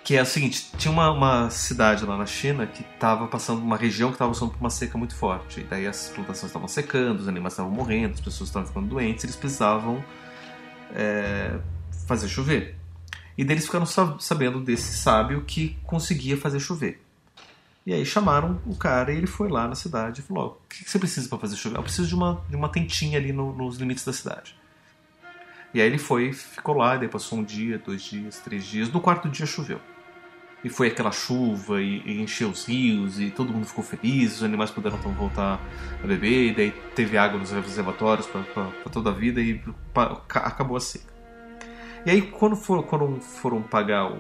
Que 0.04 0.16
é 0.16 0.22
o 0.22 0.26
seguinte, 0.26 0.72
tinha 0.78 0.92
uma, 0.92 1.12
uma 1.12 1.50
cidade 1.50 2.06
lá 2.06 2.18
na 2.18 2.26
China 2.26 2.66
que 2.68 2.82
estava 2.82 3.28
passando, 3.28 3.62
uma 3.62 3.78
região 3.78 4.10
que 4.10 4.16
estava 4.16 4.32
passando 4.32 4.52
por 4.52 4.60
uma 4.60 4.70
seca 4.70 4.98
muito 4.98 5.16
forte. 5.16 5.62
E 5.62 5.64
daí 5.64 5.88
as 5.88 6.10
plantações 6.10 6.50
estavam 6.50 6.68
secando, 6.68 7.20
os 7.20 7.28
animais 7.28 7.54
estavam 7.54 7.72
morrendo, 7.72 8.14
as 8.14 8.22
pessoas 8.22 8.50
estavam 8.50 8.68
ficando 8.68 8.88
doentes, 8.88 9.24
eles 9.24 9.36
precisavam 9.36 10.04
é, 10.96 11.58
fazer 12.08 12.28
chover. 12.28 12.81
E 13.38 13.44
deles 13.44 13.66
ficaram 13.66 13.86
sabendo 13.86 14.60
desse 14.60 14.98
sábio 14.98 15.44
que 15.44 15.78
conseguia 15.84 16.38
fazer 16.38 16.60
chover. 16.60 17.02
E 17.86 17.94
aí 17.94 18.06
chamaram 18.06 18.62
o 18.66 18.76
cara 18.76 19.12
e 19.12 19.18
ele 19.18 19.28
foi 19.28 19.50
lá 19.50 19.68
na 19.68 19.76
cidade 19.76 20.22
e 20.22 20.24
falou: 20.24 20.62
O 20.64 20.68
que 20.68 20.90
você 20.90 21.00
precisa 21.00 21.28
para 21.28 21.40
fazer 21.40 21.56
chover? 21.56 21.78
Eu 21.78 21.84
preciso 21.84 22.08
de 22.08 22.16
uma, 22.16 22.44
de 22.50 22.56
uma 22.56 22.70
tentinha 22.70 23.18
ali 23.18 23.34
no, 23.34 23.54
nos 23.54 23.78
limites 23.78 24.06
da 24.06 24.14
cidade. 24.14 24.56
E 25.74 25.82
aí 25.82 25.88
ele 25.88 25.98
foi, 25.98 26.34
ficou 26.34 26.76
lá, 26.76 26.98
daí 26.98 27.08
passou 27.08 27.40
um 27.40 27.44
dia, 27.44 27.80
dois 27.80 28.04
dias, 28.04 28.40
três 28.40 28.66
dias. 28.66 28.92
No 28.92 29.00
quarto 29.00 29.30
dia 29.30 29.46
choveu. 29.46 29.80
E 30.64 30.70
foi 30.70 30.90
aquela 30.90 31.12
chuva 31.12 31.82
e, 31.82 32.04
e 32.06 32.22
encheu 32.22 32.50
os 32.50 32.66
rios 32.66 33.20
e 33.20 33.32
todo 33.32 33.52
mundo 33.52 33.66
ficou 33.66 33.84
feliz, 33.84 34.36
os 34.36 34.44
animais 34.44 34.70
puderam 34.70 34.98
então 34.98 35.12
voltar 35.14 35.60
a 36.04 36.06
beber, 36.08 36.52
e 36.52 36.54
daí 36.54 36.72
teve 36.94 37.18
água 37.18 37.40
nos 37.40 37.50
reservatórios 37.50 38.28
para 38.28 38.44
toda 38.92 39.10
a 39.10 39.14
vida 39.14 39.42
e 39.42 39.60
pra, 39.92 40.22
acabou 40.28 40.78
a 40.78 40.80
seca. 40.80 41.11
E 42.06 42.10
aí, 42.10 42.22
quando, 42.22 42.56
for, 42.56 42.84
quando 42.84 43.22
foram 43.22 43.62
pagar 43.62 44.12
o, 44.12 44.16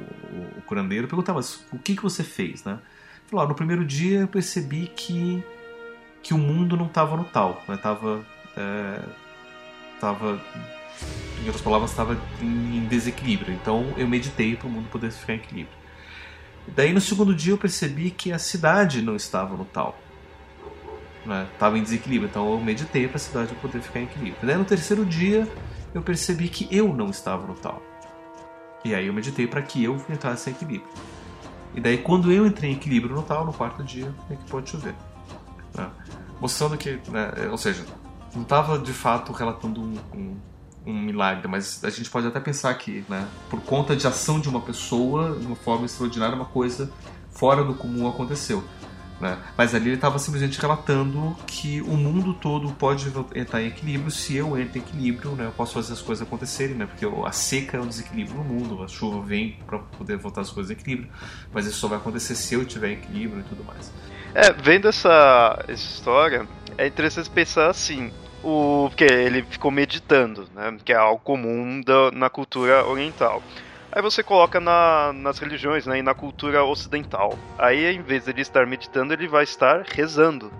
o, 0.57 0.61
curandeiro, 0.65 1.07
perguntava 1.07 1.39
o 1.71 1.79
que, 1.79 1.95
que 1.95 2.03
você 2.03 2.23
fez, 2.23 2.63
né? 2.63 2.79
Falou, 3.27 3.47
no 3.47 3.55
primeiro 3.55 3.83
dia 3.85 4.19
eu 4.19 4.27
percebi 4.27 4.91
que, 4.95 5.43
que 6.21 6.33
o 6.33 6.37
mundo 6.37 6.77
não 6.77 6.85
estava 6.85 7.17
no 7.17 7.23
tal, 7.23 7.63
né? 7.67 7.77
Tava, 7.77 8.23
é, 8.55 8.99
tava, 9.99 10.39
em 11.41 11.45
outras 11.45 11.61
palavras, 11.61 11.89
estava 11.89 12.19
em 12.41 12.85
desequilíbrio. 12.87 13.53
Então 13.53 13.93
eu 13.97 14.07
meditei 14.07 14.55
para 14.55 14.67
o 14.67 14.69
mundo 14.69 14.87
poder 14.89 15.11
ficar 15.11 15.33
em 15.33 15.37
equilíbrio. 15.37 15.81
Daí 16.67 16.93
no 16.93 17.01
segundo 17.01 17.33
dia 17.33 17.53
eu 17.53 17.57
percebi 17.57 18.11
que 18.11 18.31
a 18.31 18.37
cidade 18.37 19.01
não 19.01 19.15
estava 19.15 19.57
no 19.57 19.65
tal. 19.65 19.97
Estava 21.53 21.75
né? 21.75 21.79
em 21.79 21.83
desequilíbrio, 21.83 22.29
então 22.29 22.51
eu 22.51 22.59
meditei 22.59 23.07
para 23.07 23.17
a 23.17 23.19
cidade 23.19 23.53
poder 23.55 23.81
ficar 23.81 23.99
em 23.99 24.03
equilíbrio. 24.03 24.45
Daí 24.45 24.57
no 24.57 24.65
terceiro 24.65 25.05
dia 25.05 25.47
eu 25.93 26.01
percebi 26.01 26.49
que 26.49 26.67
eu 26.75 26.93
não 26.93 27.09
estava 27.09 27.45
no 27.45 27.53
tal. 27.53 27.81
E 28.83 28.95
aí 28.95 29.07
eu 29.07 29.13
meditei 29.13 29.47
para 29.47 29.61
que 29.61 29.83
eu 29.83 30.01
entrasse 30.09 30.49
em 30.49 30.53
equilíbrio. 30.53 30.89
E 31.73 31.79
daí 31.79 31.97
quando 31.97 32.31
eu 32.31 32.45
entrei 32.45 32.71
em 32.71 32.73
equilíbrio 32.73 33.15
no 33.15 33.23
tal, 33.23 33.45
no 33.45 33.53
quarto 33.53 33.83
dia, 33.83 34.13
é 34.29 34.35
que 34.35 34.43
pode 34.49 34.69
chover. 34.69 34.95
Né? 35.73 35.89
Mostrando 36.39 36.77
que, 36.77 36.99
né, 37.09 37.31
ou 37.49 37.57
seja, 37.57 37.85
não 38.33 38.41
estava 38.41 38.79
de 38.79 38.93
fato 38.93 39.31
relatando 39.31 39.81
um, 39.81 39.95
um, 40.13 40.37
um, 40.85 40.93
milagre, 40.93 41.47
mas 41.47 41.83
a 41.83 41.89
gente 41.89 42.09
pode 42.09 42.27
até 42.27 42.39
pensar 42.39 42.73
que, 42.75 43.05
né, 43.07 43.27
por 43.49 43.61
conta 43.61 43.95
de 43.95 44.07
ação 44.07 44.39
de 44.39 44.49
uma 44.49 44.61
pessoa, 44.61 45.37
de 45.37 45.45
uma 45.45 45.55
forma 45.55 45.85
extraordinária, 45.85 46.35
uma 46.35 46.45
coisa 46.45 46.91
fora 47.29 47.63
do 47.63 47.75
comum 47.75 48.07
aconteceu. 48.07 48.63
Né? 49.21 49.37
Mas 49.55 49.75
ali 49.75 49.89
ele 49.89 49.95
estava 49.95 50.17
simplesmente 50.17 50.59
relatando 50.59 51.37
que 51.45 51.79
o 51.81 51.95
mundo 51.95 52.33
todo 52.33 52.71
pode 52.73 53.13
entrar 53.35 53.61
em 53.61 53.67
equilíbrio 53.67 54.09
se 54.09 54.35
eu 54.35 54.57
entro 54.57 54.79
em 54.79 54.81
equilíbrio, 54.81 55.31
né? 55.35 55.45
eu 55.45 55.51
posso 55.51 55.75
fazer 55.75 55.93
as 55.93 56.01
coisas 56.01 56.25
acontecerem, 56.25 56.75
né? 56.75 56.87
porque 56.87 57.05
a 57.05 57.31
seca 57.31 57.77
é 57.77 57.79
um 57.79 57.85
desequilíbrio 57.85 58.37
no 58.37 58.43
mundo, 58.43 58.83
a 58.83 58.87
chuva 58.87 59.21
vem 59.21 59.59
para 59.67 59.77
poder 59.77 60.17
voltar 60.17 60.41
as 60.41 60.49
coisas 60.49 60.71
em 60.71 60.73
equilíbrio, 60.73 61.11
mas 61.53 61.67
isso 61.67 61.77
só 61.77 61.87
vai 61.87 61.99
acontecer 61.99 62.33
se 62.33 62.55
eu 62.55 62.65
tiver 62.65 62.93
equilíbrio 62.93 63.41
e 63.41 63.43
tudo 63.43 63.63
mais. 63.63 63.93
É, 64.33 64.51
vendo 64.51 64.87
essa, 64.87 65.63
essa 65.67 65.73
história, 65.73 66.47
é 66.75 66.87
interessante 66.87 67.29
pensar 67.29 67.69
assim, 67.69 68.11
o 68.43 68.87
porque 68.89 69.03
ele 69.03 69.43
ficou 69.43 69.69
meditando, 69.69 70.47
né, 70.55 70.77
que 70.83 70.91
é 70.91 70.95
algo 70.95 71.21
comum 71.23 71.79
da, 71.81 72.09
na 72.11 72.29
cultura 72.29 72.87
oriental. 72.87 73.43
Aí 73.91 74.01
você 74.01 74.23
coloca 74.23 74.59
na, 74.59 75.11
nas 75.13 75.37
religiões 75.37 75.85
né, 75.85 75.99
e 75.99 76.01
na 76.01 76.13
cultura 76.13 76.63
ocidental. 76.63 77.37
Aí, 77.57 77.93
em 77.93 78.01
vez 78.01 78.23
de 78.23 78.31
ele 78.31 78.41
estar 78.41 78.65
meditando, 78.65 79.13
ele 79.13 79.27
vai 79.27 79.43
estar 79.43 79.83
rezando. 79.85 80.51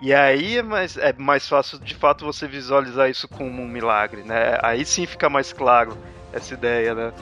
E 0.00 0.12
aí 0.12 0.58
é 0.58 0.62
mais, 0.62 0.96
é 0.96 1.12
mais 1.12 1.48
fácil, 1.48 1.78
de 1.78 1.94
fato, 1.94 2.24
você 2.24 2.46
visualizar 2.46 3.10
isso 3.10 3.28
como 3.28 3.62
um 3.62 3.68
milagre, 3.68 4.22
né? 4.22 4.58
Aí 4.62 4.84
sim 4.84 5.06
fica 5.06 5.28
mais 5.28 5.52
claro 5.52 5.96
essa 6.32 6.54
ideia, 6.54 6.94
né? 6.94 7.12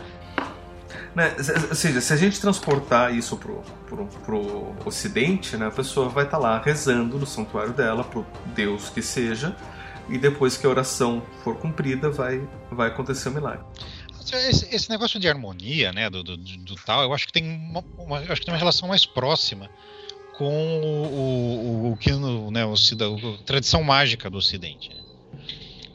né 1.15 1.35
ou 1.69 1.75
seja, 1.75 2.01
se 2.01 2.13
a 2.13 2.17
gente 2.17 2.39
transportar 2.39 3.15
isso 3.15 3.37
pro, 3.39 3.63
pro, 3.89 4.07
pro 4.07 4.75
ocidente, 4.85 5.57
né, 5.57 5.69
a 5.69 5.71
pessoa 5.71 6.09
vai 6.09 6.25
estar 6.25 6.37
tá 6.37 6.43
lá 6.43 6.59
rezando 6.59 7.19
no 7.19 7.27
santuário 7.27 7.73
dela, 7.73 8.05
pro 8.05 8.27
Deus 8.55 8.91
que 8.91 9.01
seja, 9.01 9.57
e 10.09 10.19
depois 10.19 10.59
que 10.59 10.67
a 10.67 10.71
oração 10.71 11.23
for 11.43 11.57
cumprida, 11.57 12.11
vai, 12.11 12.47
vai 12.71 12.89
acontecer 12.89 13.31
o 13.31 13.33
milagre. 13.33 13.65
Esse, 14.33 14.75
esse, 14.75 14.91
negócio 14.91 15.21
de 15.21 15.29
harmonia, 15.29 15.93
né, 15.93 16.11
do, 16.11 16.23
do, 16.23 16.37
do, 16.37 16.75
tal, 16.77 17.03
eu 17.03 17.13
acho 17.13 17.27
que 17.27 17.33
tem 17.33 17.45
uma, 17.45 17.85
uma, 17.99 18.19
acho 18.19 18.41
que 18.41 18.45
tem 18.45 18.53
uma 18.55 18.59
relação 18.59 18.89
mais 18.89 19.07
próxima 19.07 19.71
com 20.37 20.81
o, 20.83 21.89
o, 21.89 21.93
o 21.93 21.97
que 21.97 22.11
no, 22.13 22.51
né, 22.51 22.65
o, 22.65 22.75
a 22.75 23.45
tradição 23.45 23.83
mágica 23.83 24.29
do 24.29 24.39
Ocidente. 24.39 24.91
Né? 24.91 25.07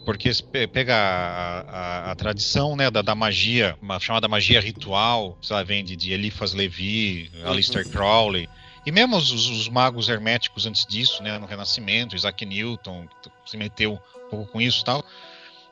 porque 0.06 0.32
pega 0.72 0.96
a, 0.96 1.60
a, 1.62 2.12
a 2.12 2.16
tradição 2.16 2.76
né, 2.76 2.90
da, 2.90 3.02
da, 3.02 3.14
magia, 3.14 3.78
chamada 4.00 4.28
magia 4.28 4.60
ritual, 4.60 5.38
sei 5.42 5.56
lá, 5.56 5.64
vem 5.64 5.84
de, 5.84 5.96
de 5.96 6.12
Eliphas 6.12 6.54
Levi, 6.54 7.30
uhum. 7.36 7.48
Aleister 7.48 7.88
Crowley, 7.88 8.50
e 8.86 8.92
mesmo 8.92 9.16
os, 9.16 9.32
os, 9.32 9.70
magos 9.70 10.10
herméticos 10.10 10.66
antes 10.66 10.86
disso, 10.86 11.22
né, 11.22 11.38
no 11.38 11.46
Renascimento, 11.46 12.16
Isaac 12.16 12.46
Newton, 12.46 13.08
se 13.46 13.58
meteu 13.58 13.94
um 13.94 14.30
pouco 14.30 14.52
com 14.52 14.62
isso 14.62 14.82
e 14.82 14.86
tal, 14.86 15.06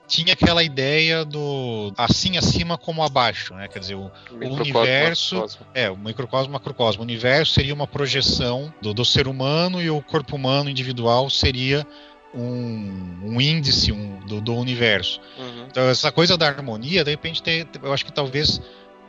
tinha 0.10 0.34
aquela 0.34 0.64
ideia 0.64 1.23
do 1.23 1.94
assim 1.95 2.36
acima 2.36 2.77
como 2.80 3.03
abaixo, 3.03 3.53
né? 3.53 3.68
Quer 3.68 3.77
dizer, 3.77 3.95
o, 3.95 4.11
o 4.31 4.53
universo 4.56 5.36
macrocosmo. 5.36 5.68
é 5.76 5.90
o 5.90 5.95
microcosmo, 5.95 6.53
macrocosmo. 6.53 7.02
O 7.02 7.06
universo 7.06 7.53
seria 7.53 7.73
uma 7.73 7.86
projeção 7.86 8.73
do, 8.81 8.91
do 8.91 9.06
ser 9.06 9.27
humano 9.27 9.80
e 9.80 9.90
o 9.90 10.02
corpo 10.02 10.36
humano 10.36 10.68
individual 10.68 11.30
seria 11.30 11.86
um, 12.34 13.19
um 13.23 13.40
índice 13.40 13.91
um, 13.91 14.19
do, 14.22 14.41
do, 14.41 14.56
universo. 14.56 15.22
Uhum. 15.38 15.68
Então 15.69 15.88
essa 15.88 16.11
coisa 16.11 16.36
da 16.36 16.48
harmonia, 16.48 17.03
de 17.03 17.11
repente, 17.11 17.44
tem, 17.44 17.68
eu 17.81 17.94
acho 17.94 18.03
que 18.03 18.11
talvez 18.11 18.60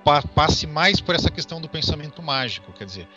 pa, 0.04 0.20
passe 0.22 0.66
mais 0.66 1.00
por 1.00 1.14
essa 1.14 1.30
questão 1.30 1.62
do 1.62 1.68
pensamento 1.68 2.22
mágico, 2.22 2.72
quer 2.74 2.84
dizer, 2.84 3.08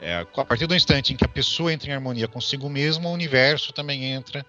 é, 0.00 0.24
a 0.36 0.44
partir 0.44 0.68
do 0.68 0.76
instante 0.76 1.12
em 1.12 1.16
que 1.16 1.24
a 1.24 1.28
pessoa 1.28 1.72
entra 1.72 1.90
em 1.90 1.92
harmonia 1.92 2.28
consigo 2.28 2.70
mesma, 2.70 3.08
o 3.08 3.12
universo 3.12 3.72
também 3.72 4.04
entra 4.04 4.46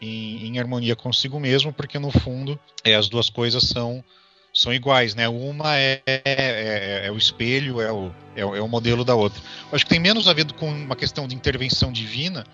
em, 0.00 0.46
em 0.46 0.58
harmonia 0.58 0.96
consigo 0.96 1.38
mesmo, 1.38 1.72
porque 1.72 1.98
no 1.98 2.10
fundo 2.10 2.58
é, 2.84 2.94
as 2.94 3.08
duas 3.08 3.28
coisas 3.28 3.64
são 3.64 4.04
são 4.52 4.72
iguais, 4.72 5.14
né? 5.14 5.28
Uma 5.28 5.76
é, 5.76 6.02
é, 6.06 7.06
é, 7.06 7.12
o 7.12 7.16
espelho, 7.16 7.80
é 7.80 7.92
o, 7.92 8.10
é, 8.34 8.44
o, 8.44 8.56
é 8.56 8.60
o 8.60 8.66
modelo 8.66 9.04
da 9.04 9.14
outra. 9.14 9.40
Acho 9.70 9.84
que 9.84 9.90
tem 9.90 10.00
menos 10.00 10.26
a 10.26 10.32
ver 10.32 10.50
com 10.54 10.68
uma 10.68 10.96
questão 10.96 11.28
de 11.28 11.34
intervenção 11.34 11.92
divina 11.92 12.44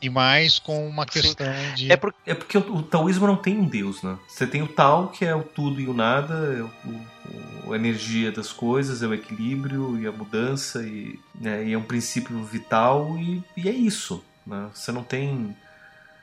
e 0.00 0.10
mais 0.10 0.58
com 0.58 0.86
uma 0.86 1.06
questão 1.06 1.46
Sim. 1.46 1.74
de. 1.74 1.92
É, 1.92 1.96
por, 1.96 2.14
é 2.26 2.34
porque 2.34 2.58
o, 2.58 2.76
o, 2.76 2.82
taoísmo 2.82 3.26
não 3.26 3.36
tem 3.36 3.56
um 3.56 3.64
Deus, 3.64 4.02
né? 4.02 4.18
Você 4.28 4.46
tem 4.46 4.62
o 4.62 4.68
Tao, 4.68 5.08
que 5.08 5.24
é 5.24 5.34
o 5.34 5.42
tudo 5.42 5.80
e 5.80 5.86
o 5.88 5.94
nada, 5.94 6.34
é 6.34 6.62
o, 6.62 7.66
o 7.66 7.72
a 7.72 7.76
energia 7.76 8.32
das 8.32 8.52
coisas, 8.52 9.02
é 9.02 9.06
o 9.06 9.14
equilíbrio 9.14 9.98
e 9.98 10.06
a 10.06 10.12
mudança, 10.12 10.82
e, 10.82 11.18
né, 11.34 11.64
e 11.64 11.72
é 11.72 11.78
um 11.78 11.82
princípio 11.82 12.42
vital, 12.44 13.16
e, 13.18 13.42
e 13.56 13.68
é 13.68 13.72
isso. 13.72 14.22
Né? 14.46 14.68
Você 14.74 14.90
não 14.90 15.04
tem 15.04 15.56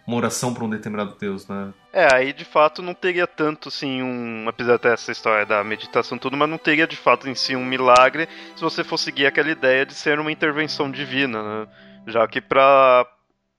uma 0.10 0.18
oração 0.18 0.53
para 0.53 0.65
um 0.65 0.69
determinado 0.69 1.15
Deus, 1.19 1.48
né? 1.48 1.72
É, 1.94 2.14
aí 2.14 2.34
de 2.34 2.44
fato 2.44 2.81
não 2.81 2.95
teria 2.95 3.27
tanto 3.27 3.69
assim 3.69 4.02
um. 4.02 4.49
Apesar 4.49 4.80
dessa 4.80 5.11
história 5.11 5.45
da 5.45 5.64
meditação 5.64 6.18
tudo, 6.18 6.36
mas 6.36 6.49
não 6.49 6.57
teria 6.57 6.88
de 6.88 6.98
fato 6.98 7.30
em 7.30 7.36
si 7.36 7.56
um 7.56 7.64
milagre 7.64 8.27
se 8.56 8.61
você 8.61 8.84
fosse 8.84 9.06
seguir 9.06 9.27
aquela 9.27 9.52
ideia 9.52 9.86
de 9.86 9.94
ser 9.94 10.19
uma 10.19 10.31
intervenção 10.31 10.90
divina, 10.90 11.44
né? 11.44 11.68
Já 12.07 12.27
que 12.27 12.41
para 12.41 13.06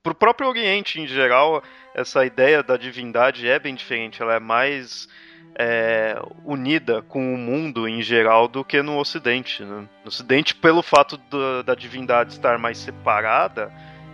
o 0.04 0.14
próprio 0.14 0.48
Oriente 0.48 1.00
em 1.00 1.06
geral, 1.06 1.62
essa 1.94 2.26
ideia 2.26 2.62
da 2.62 2.76
divindade 2.76 3.48
é 3.48 3.58
bem 3.58 3.74
diferente, 3.74 4.20
ela 4.20 4.34
é 4.34 4.40
mais 4.40 5.08
é, 5.54 6.20
unida 6.44 7.02
com 7.02 7.32
o 7.32 7.38
mundo 7.38 7.86
em 7.86 8.02
geral 8.02 8.48
do 8.48 8.64
que 8.64 8.82
no 8.82 8.98
Ocidente. 8.98 9.62
Né? 9.62 9.88
No 10.02 10.08
Ocidente, 10.08 10.54
pelo 10.54 10.82
fato 10.82 11.16
do, 11.16 11.62
da 11.62 11.74
divindade 11.74 12.32
estar 12.32 12.58
mais 12.58 12.78
separada, 12.78 13.72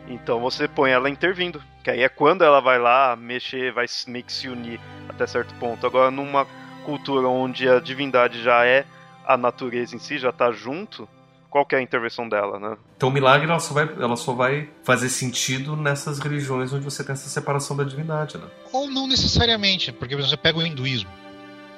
então 0.09 0.41
você 0.41 0.69
põe 0.69 0.91
ela 0.91 1.09
intervindo. 1.09 1.63
Que 1.87 1.93
aí 1.93 2.03
é 2.03 2.09
quando 2.09 2.43
ela 2.43 2.61
vai 2.61 2.81
lá 2.81 3.15
mexer, 3.15 3.73
vai 3.73 3.87
meio 4.09 4.25
que 4.25 4.33
se 4.33 4.49
unir 4.49 4.81
até 5.09 5.25
certo 5.25 5.55
ponto. 5.55 5.87
Agora, 5.87 6.11
numa 6.11 6.45
cultura 6.85 7.29
onde 7.29 7.69
a 7.69 7.79
divindade 7.79 8.43
já 8.43 8.67
é 8.67 8.85
a 9.25 9.37
natureza 9.37 9.95
em 9.95 10.01
si, 10.01 10.19
já 10.19 10.31
está 10.31 10.51
junto, 10.51 11.09
qual 11.49 11.65
é 11.71 11.77
a 11.77 11.81
intervenção 11.81 12.29
dela, 12.29 12.59
né? 12.59 12.77
Então 12.97 13.09
o 13.09 13.13
milagre 13.13 13.49
ela 13.49 13.61
só, 13.61 13.73
vai, 13.73 13.85
ela 13.85 14.17
só 14.17 14.33
vai 14.33 14.69
fazer 14.83 15.09
sentido 15.09 15.77
nessas 15.77 16.19
religiões 16.19 16.73
onde 16.73 16.83
você 16.83 17.05
tem 17.05 17.13
essa 17.13 17.29
separação 17.29 17.77
da 17.77 17.85
divindade, 17.85 18.37
né? 18.37 18.49
Ou 18.73 18.91
não 18.91 19.07
necessariamente, 19.07 19.93
porque 19.93 20.17
você 20.17 20.37
pega 20.37 20.59
o 20.59 20.67
hinduísmo, 20.67 21.11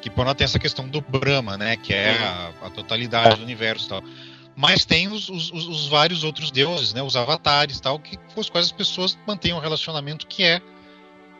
que 0.00 0.08
por 0.08 0.26
lá 0.26 0.34
tem 0.34 0.46
essa 0.46 0.58
questão 0.58 0.88
do 0.88 1.02
Brahma, 1.02 1.58
né? 1.58 1.76
Que 1.76 1.92
é 1.92 2.16
a, 2.16 2.68
a 2.68 2.70
totalidade 2.70 3.36
do 3.36 3.42
universo 3.42 3.84
e 3.84 3.88
tal. 3.90 4.02
Mas 4.58 4.84
tem 4.84 5.06
os, 5.06 5.28
os, 5.28 5.52
os, 5.52 5.86
vários 5.86 6.24
outros 6.24 6.50
deuses, 6.50 6.92
né, 6.92 7.00
os 7.00 7.14
avatares 7.14 7.78
tal, 7.78 7.96
que, 7.96 8.16
com 8.16 8.40
os 8.40 8.50
quais 8.50 8.66
as 8.66 8.72
pessoas 8.72 9.16
mantêm 9.24 9.54
um 9.54 9.60
relacionamento 9.60 10.26
que 10.26 10.42
é, 10.42 10.60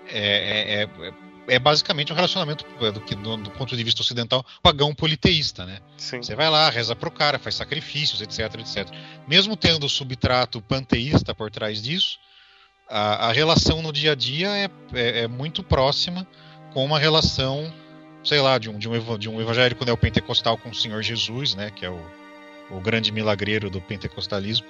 é, 0.07 0.83
é, 0.83 0.83
é, 0.85 1.13
é 1.49 1.59
basicamente 1.59 2.13
um 2.13 2.15
relacionamento 2.15 2.65
do, 2.93 3.01
que, 3.01 3.17
do, 3.17 3.37
do, 3.39 3.51
ponto 3.51 3.77
de 3.77 3.83
vista 3.83 4.03
ocidental 4.03 4.47
pagão 4.63 4.95
politeísta, 4.95 5.67
né? 5.67 5.81
Sim. 5.97 6.23
Você 6.23 6.37
vai 6.37 6.49
lá, 6.49 6.71
reza 6.71 6.95
pro 6.95 7.11
cara, 7.11 7.41
faz 7.41 7.57
sacrifícios, 7.57 8.23
etc, 8.23 8.61
etc. 8.61 8.89
Mesmo 9.27 9.57
tendo 9.57 9.87
o 9.87 9.91
subtrato 9.91 10.63
panteísta 10.63 11.35
por 11.35 11.51
trás 11.51 11.83
disso, 11.83 12.21
a, 12.89 13.31
a 13.31 13.33
relação 13.33 13.83
no 13.83 13.93
dia 13.93 14.13
a 14.13 14.15
dia 14.15 14.57
é, 14.57 14.71
é, 14.95 15.19
é, 15.23 15.27
muito 15.27 15.65
próxima 15.65 16.25
com 16.73 16.85
uma 16.85 17.01
relação, 17.01 17.75
sei 18.23 18.41
lá, 18.41 18.59
de 18.59 18.71
um, 18.71 18.79
de 18.79 18.89
um, 18.89 19.19
de 19.19 19.29
um 19.29 19.41
evangélico 19.41 19.85
neopentecostal 19.85 20.57
com 20.57 20.71
o 20.71 20.75
Senhor 20.75 21.03
Jesus, 21.03 21.57
né? 21.57 21.73
Que 21.73 21.85
é 21.85 21.91
o 21.91 22.18
o 22.71 22.81
grande 22.81 23.11
milagreiro 23.13 23.71
do 23.71 23.81
pentecostalismo, 23.81 24.67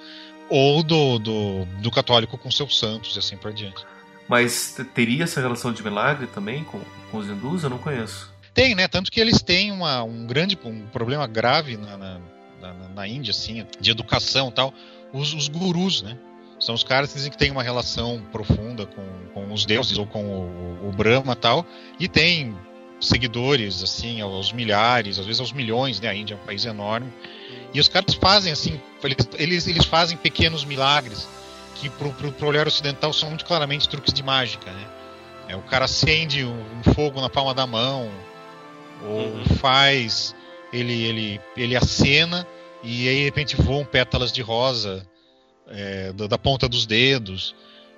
ou 0.49 0.81
do, 0.81 1.19
do, 1.19 1.65
do 1.81 1.91
católico 1.91 2.37
com 2.37 2.49
seus 2.49 2.77
santos 2.77 3.15
e 3.15 3.19
assim 3.19 3.37
por 3.37 3.53
diante. 3.53 3.85
Mas 4.27 4.79
teria 4.93 5.23
essa 5.23 5.41
relação 5.41 5.73
de 5.73 5.83
milagre 5.83 6.27
também 6.27 6.63
com, 6.63 6.79
com 7.11 7.17
os 7.17 7.27
hindus? 7.27 7.63
Eu 7.63 7.69
não 7.71 7.77
conheço. 7.79 8.31
Tem, 8.53 8.75
né? 8.75 8.87
Tanto 8.87 9.11
que 9.11 9.19
eles 9.19 9.41
têm 9.41 9.71
uma, 9.71 10.03
um 10.03 10.27
grande 10.27 10.57
um 10.63 10.85
problema 10.87 11.25
grave 11.25 11.77
na, 11.77 11.97
na, 11.97 12.21
na, 12.61 12.73
na 12.89 13.07
Índia, 13.07 13.31
assim, 13.31 13.65
de 13.79 13.91
educação 13.91 14.51
tal. 14.51 14.73
Os, 15.11 15.33
os 15.33 15.47
gurus, 15.47 16.01
né? 16.03 16.17
São 16.59 16.75
os 16.75 16.83
caras 16.83 17.09
que 17.09 17.15
dizem 17.15 17.31
que 17.31 17.37
tem 17.37 17.51
uma 17.51 17.63
relação 17.63 18.21
profunda 18.31 18.85
com, 18.85 19.05
com 19.33 19.53
os 19.53 19.65
deuses 19.65 19.97
ou 19.97 20.05
com 20.05 20.25
o, 20.25 20.89
o 20.89 20.91
Brahma 20.91 21.35
tal. 21.35 21.65
E 21.99 22.07
tem 22.07 22.55
seguidores, 22.99 23.83
assim, 23.83 24.21
aos 24.21 24.51
milhares, 24.51 25.19
às 25.19 25.25
vezes 25.25 25.39
aos 25.39 25.51
milhões, 25.51 25.99
né? 25.99 26.09
A 26.09 26.15
Índia 26.15 26.33
é 26.33 26.37
um 26.37 26.45
país 26.45 26.65
enorme. 26.65 27.11
E 27.73 27.79
os 27.79 27.87
caras 27.87 28.15
fazem 28.15 28.51
assim, 28.51 28.79
eles, 29.37 29.67
eles 29.67 29.85
fazem 29.85 30.17
pequenos 30.17 30.65
milagres 30.65 31.27
que 31.75 31.89
pro, 31.89 32.11
pro, 32.13 32.31
pro 32.31 32.47
olhar 32.47 32.67
ocidental 32.67 33.13
são 33.13 33.29
muito 33.29 33.45
claramente 33.45 33.87
truques 33.87 34.13
de 34.13 34.23
mágica, 34.23 34.71
né? 34.71 34.87
É, 35.47 35.55
o 35.55 35.61
cara 35.61 35.85
acende 35.85 36.45
um, 36.45 36.83
fogo 36.93 37.19
na 37.19 37.29
palma 37.29 37.53
da 37.53 37.65
mão, 37.65 38.11
ou 39.03 39.27
uhum. 39.27 39.45
faz, 39.57 40.35
ele, 40.71 40.93
ele, 40.93 41.41
ele 41.57 41.75
acena 41.75 42.45
e 42.83 43.07
aí 43.09 43.15
de 43.15 43.23
repente 43.23 43.55
voam 43.55 43.83
pétalas 43.83 44.31
de 44.31 44.41
rosa 44.41 45.05
é, 45.67 46.13
da, 46.13 46.27
da 46.27 46.37
ponta 46.37 46.67
dos 46.67 46.85
dedos. 46.85 47.55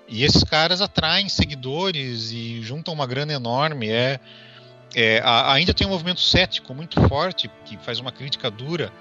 E 0.08 0.24
esses 0.24 0.44
caras 0.44 0.82
atraem 0.82 1.30
seguidores 1.30 2.32
e 2.32 2.62
juntam 2.62 2.94
uma 2.94 3.06
grana 3.06 3.34
enorme. 3.34 3.90
É, 3.90 4.20
é, 4.96 5.22
ainda 5.24 5.74
tem 5.74 5.88
um 5.88 5.90
movimento 5.90 6.22
cético 6.22 6.74
muito 6.74 7.02
forte 7.08 7.50
que 7.66 7.78
faz 7.78 8.00
uma 8.00 8.12
crítica 8.12 8.50
dura 8.50 8.92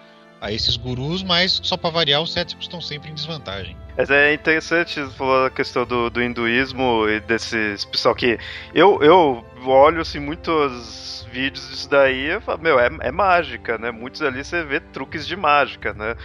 a 0.41 0.51
esses 0.51 0.77
gurus, 0.77 1.23
mas 1.23 1.61
só 1.62 1.77
para 1.77 1.91
variar, 1.91 2.23
os 2.23 2.33
céticos 2.33 2.65
estão 2.65 2.81
sempre 2.81 3.11
em 3.11 3.15
desvantagem. 3.15 3.77
É 3.99 4.33
interessante 4.33 5.01
falou 5.19 5.47
a 5.47 5.51
questão 5.51 5.85
do, 5.85 6.09
do 6.09 6.23
hinduísmo 6.23 7.07
e 7.09 7.21
desses 7.21 7.85
pessoal 7.85 8.15
que 8.15 8.39
eu, 8.75 9.03
eu 9.03 9.45
olho 9.67 10.01
assim 10.01 10.19
muitos 10.19 11.27
vídeos 11.31 11.69
disso 11.69 11.89
daí 11.91 12.31
e 12.31 12.41
falo, 12.41 12.62
meu, 12.62 12.81
é, 12.81 12.89
é 13.03 13.12
mágica, 13.12 13.77
né? 13.77 13.91
Muitos 13.91 14.23
ali 14.23 14.43
você 14.43 14.65
vê 14.65 14.81
truques 14.81 15.27
de 15.27 15.37
mágica, 15.37 15.93
né? 15.93 16.17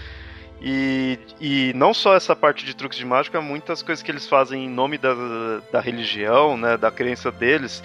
E, 0.62 1.20
e 1.40 1.74
não 1.76 1.94
só 1.94 2.16
essa 2.16 2.36
parte 2.36 2.66
de 2.66 2.74
truques 2.74 2.98
de 2.98 3.06
mágica, 3.06 3.42
muitas 3.42 3.82
coisas 3.82 4.02
que 4.02 4.10
eles 4.10 4.26
fazem 4.26 4.66
em 4.66 4.70
nome 4.70 4.98
da, 4.98 5.14
da 5.72 5.82
religião, 5.82 6.58
né, 6.58 6.78
da 6.78 6.90
crença 6.90 7.32
deles, 7.32 7.84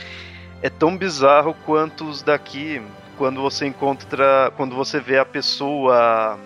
é 0.63 0.69
tão 0.69 0.97
bizarro 0.97 1.55
quanto 1.65 2.05
os 2.05 2.23
daqui, 2.23 2.83
quando 3.17 3.41
você 3.41 3.67
encontra, 3.67 4.53
quando 4.57 4.75
você 4.75 5.01
vê 5.01 5.19
a 5.19 5.25
pessoa 5.25 6.39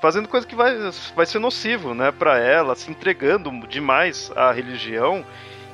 fazendo 0.00 0.28
coisa 0.28 0.46
que 0.46 0.56
vai, 0.56 0.76
vai 1.14 1.26
ser 1.26 1.38
nocivo, 1.38 1.94
né, 1.94 2.10
para 2.10 2.38
ela, 2.38 2.74
se 2.74 2.90
entregando 2.90 3.50
demais 3.68 4.32
à 4.34 4.50
religião. 4.50 5.24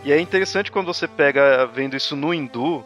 E 0.05 0.13
é 0.13 0.21
interessante 0.21 0.71
quando 0.71 0.87
você 0.87 1.09
pega 1.09 1.67
vendo 1.67 1.97
isso 1.97 2.15
no 2.15 2.33
hindu. 2.33 2.85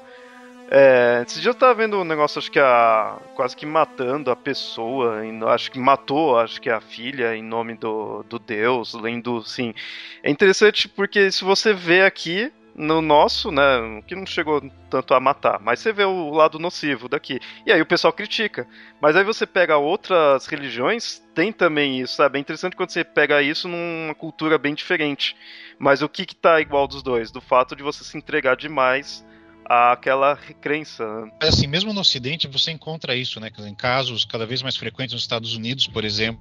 É, 0.70 1.22
esse 1.26 1.40
dia 1.40 1.50
eu 1.50 1.54
tava 1.54 1.74
vendo 1.74 1.98
um 1.98 2.04
negócio, 2.04 2.38
acho 2.38 2.50
que 2.50 2.58
a. 2.58 3.18
quase 3.34 3.54
que 3.54 3.66
matando 3.66 4.30
a 4.30 4.36
pessoa, 4.36 5.20
acho 5.48 5.70
que 5.70 5.78
matou, 5.78 6.38
acho 6.38 6.60
que 6.60 6.70
a 6.70 6.80
filha 6.80 7.36
em 7.36 7.42
nome 7.42 7.74
do, 7.74 8.22
do 8.22 8.38
Deus, 8.38 8.94
lendo, 8.94 9.42
sim. 9.42 9.74
É 10.22 10.30
interessante 10.30 10.88
porque 10.88 11.30
se 11.30 11.44
você 11.44 11.74
vê 11.74 12.02
aqui, 12.02 12.50
no 12.74 13.02
nosso, 13.02 13.50
né, 13.50 13.62
que 14.06 14.14
não 14.14 14.24
chegou 14.24 14.62
tanto 14.88 15.14
a 15.14 15.20
matar, 15.20 15.60
mas 15.60 15.80
você 15.80 15.92
vê 15.92 16.04
o 16.04 16.30
lado 16.30 16.58
nocivo 16.58 17.08
daqui. 17.08 17.38
E 17.66 17.72
aí 17.72 17.80
o 17.80 17.86
pessoal 17.86 18.12
critica. 18.12 18.66
Mas 19.00 19.16
aí 19.16 19.24
você 19.24 19.46
pega 19.46 19.76
outras 19.76 20.46
religiões, 20.46 21.22
tem 21.34 21.52
também 21.52 22.00
isso, 22.00 22.16
sabe? 22.16 22.38
É 22.38 22.40
interessante 22.40 22.76
quando 22.76 22.90
você 22.90 23.04
pega 23.04 23.42
isso 23.42 23.68
numa 23.68 24.14
cultura 24.14 24.58
bem 24.58 24.74
diferente. 24.74 25.36
Mas 25.78 26.02
o 26.02 26.08
que 26.08 26.24
que 26.24 26.34
tá 26.34 26.60
igual 26.60 26.86
dos 26.86 27.02
dois? 27.02 27.30
Do 27.30 27.40
fato 27.40 27.76
de 27.76 27.82
você 27.82 28.04
se 28.04 28.16
entregar 28.16 28.56
demais 28.56 29.24
àquela 29.64 30.36
crença. 30.36 31.04
Né? 31.24 31.30
Assim, 31.40 31.66
mesmo 31.66 31.92
no 31.92 32.00
Ocidente 32.00 32.48
você 32.48 32.70
encontra 32.70 33.14
isso, 33.14 33.38
né? 33.40 33.50
Em 33.58 33.74
casos 33.74 34.24
cada 34.24 34.46
vez 34.46 34.62
mais 34.62 34.76
frequentes 34.76 35.12
nos 35.12 35.22
Estados 35.22 35.54
Unidos, 35.54 35.86
por 35.86 36.04
exemplo, 36.04 36.40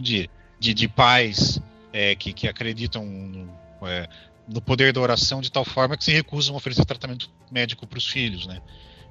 de, 0.00 0.28
de, 0.58 0.74
de 0.74 0.88
pais 0.88 1.60
é, 1.92 2.14
que, 2.14 2.32
que 2.32 2.48
acreditam 2.48 3.48
é, 3.82 4.08
no 4.48 4.60
poder 4.60 4.92
da 4.92 5.00
oração 5.00 5.40
de 5.40 5.50
tal 5.50 5.64
forma 5.64 5.96
que 5.96 6.04
se 6.04 6.12
recusam 6.12 6.54
a 6.54 6.58
oferecer 6.58 6.84
tratamento 6.84 7.30
médico 7.50 7.86
para 7.86 7.98
os 7.98 8.06
filhos, 8.06 8.46
né? 8.46 8.60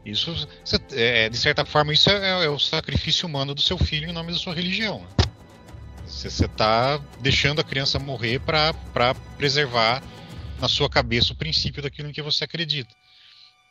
Isso, 0.05 0.47
é, 0.93 1.29
de 1.29 1.37
certa 1.37 1.63
forma, 1.63 1.93
isso 1.93 2.09
é, 2.09 2.45
é, 2.45 2.49
o 2.49 2.57
sacrifício 2.57 3.27
humano 3.27 3.53
do 3.53 3.61
seu 3.61 3.77
filho 3.77 4.09
em 4.09 4.13
nome 4.13 4.31
da 4.31 4.37
sua 4.37 4.53
religião. 4.53 4.99
Né? 4.99 5.07
Você 6.07 6.45
está 6.45 6.97
deixando 7.19 7.61
a 7.61 7.63
criança 7.63 7.99
morrer 7.99 8.39
para 8.39 9.13
preservar 9.37 10.01
na 10.59 10.67
sua 10.67 10.89
cabeça 10.89 11.33
o 11.33 11.35
princípio 11.35 11.83
daquilo 11.83 12.09
em 12.09 12.11
que 12.11 12.21
você 12.21 12.43
acredita. 12.43 12.93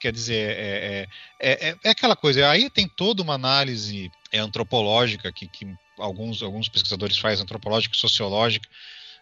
Quer 0.01 0.12
dizer, 0.12 0.57
é, 0.57 1.09
é, 1.41 1.69
é, 1.69 1.77
é 1.85 1.91
aquela 1.91 2.16
coisa. 2.16 2.49
Aí 2.49 2.70
tem 2.70 2.89
toda 2.89 3.23
uma 3.23 3.35
análise 3.35 4.11
antropológica 4.32 5.31
que, 5.32 5.47
que 5.47 5.66
alguns, 5.99 6.43
alguns 6.43 6.69
pesquisadores 6.69 7.19
fazem, 7.19 7.43
antropológica 7.43 7.95
e 7.95 7.99
sociológica, 7.99 8.69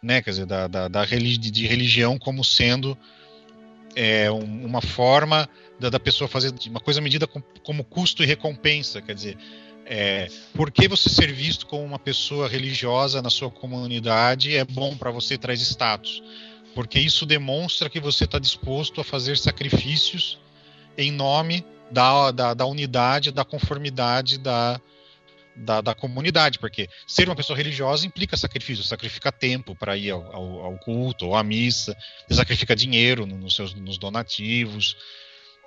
né, 0.03 0.23
quer 0.23 0.31
dizer, 0.31 0.47
da, 0.47 0.67
da, 0.67 0.89
da 0.89 1.05
de 1.05 1.67
religião 1.67 2.19
como 2.19 2.45
sendo 2.45 2.97
é, 3.95 4.31
uma 4.31 4.81
forma 4.81 5.49
da, 5.79 5.91
da, 5.91 5.99
pessoa 6.01 6.29
fazer 6.29 6.53
uma 6.67 6.81
coisa 6.81 7.01
medida 7.01 7.27
com, 7.27 7.41
como 7.63 7.83
custo 7.85 8.23
e 8.23 8.27
recompensa, 8.27 9.03
quer 9.03 9.15
dizer, 9.15 9.37
é, 9.85 10.29
por 10.55 10.71
que 10.71 10.87
você 10.87 11.09
ser 11.09 11.33
visto 11.33 11.67
como 11.67 11.83
uma 11.83 11.99
pessoa 11.99 12.49
religiosa 12.49 13.23
na 13.23 13.31
sua 13.31 13.51
comunidade 13.51 14.57
é 14.57 14.65
bom 14.65 14.97
para 14.97 15.11
você 15.11 15.39
traz 15.39 15.61
status, 15.63 16.23
porque 16.75 17.01
isso 17.01 17.25
demonstra 17.27 17.89
que 17.89 17.99
você 17.99 18.25
está 18.25 18.39
disposto 18.39 19.01
a 19.01 19.05
fazer 19.05 19.37
sacrifícios 19.37 20.39
em 20.97 21.11
nome 21.11 21.65
da, 21.91 22.31
da, 22.31 22.55
da 22.55 22.67
unidade, 22.67 23.33
da 23.33 23.45
conformidade 23.45 24.39
da, 24.39 24.81
da, 25.59 25.81
da, 25.81 25.95
comunidade, 25.95 26.59
porque 26.59 26.89
ser 27.07 27.29
uma 27.29 27.37
pessoa 27.37 27.57
religiosa 27.57 28.07
implica 28.07 28.37
sacrifício, 28.37 28.85
sacrifica 28.85 29.33
tempo 29.33 29.75
para 29.75 29.97
ir 29.97 30.11
ao, 30.11 30.23
ao, 30.35 30.61
ao, 30.65 30.79
culto 30.79 31.27
ou 31.27 31.37
à 31.37 31.43
missa, 31.43 31.97
sacrifica 32.31 32.77
dinheiro 32.77 33.27
nos 33.27 33.55
seus 33.55 33.75
nos 33.75 33.99
donativos. 33.99 34.97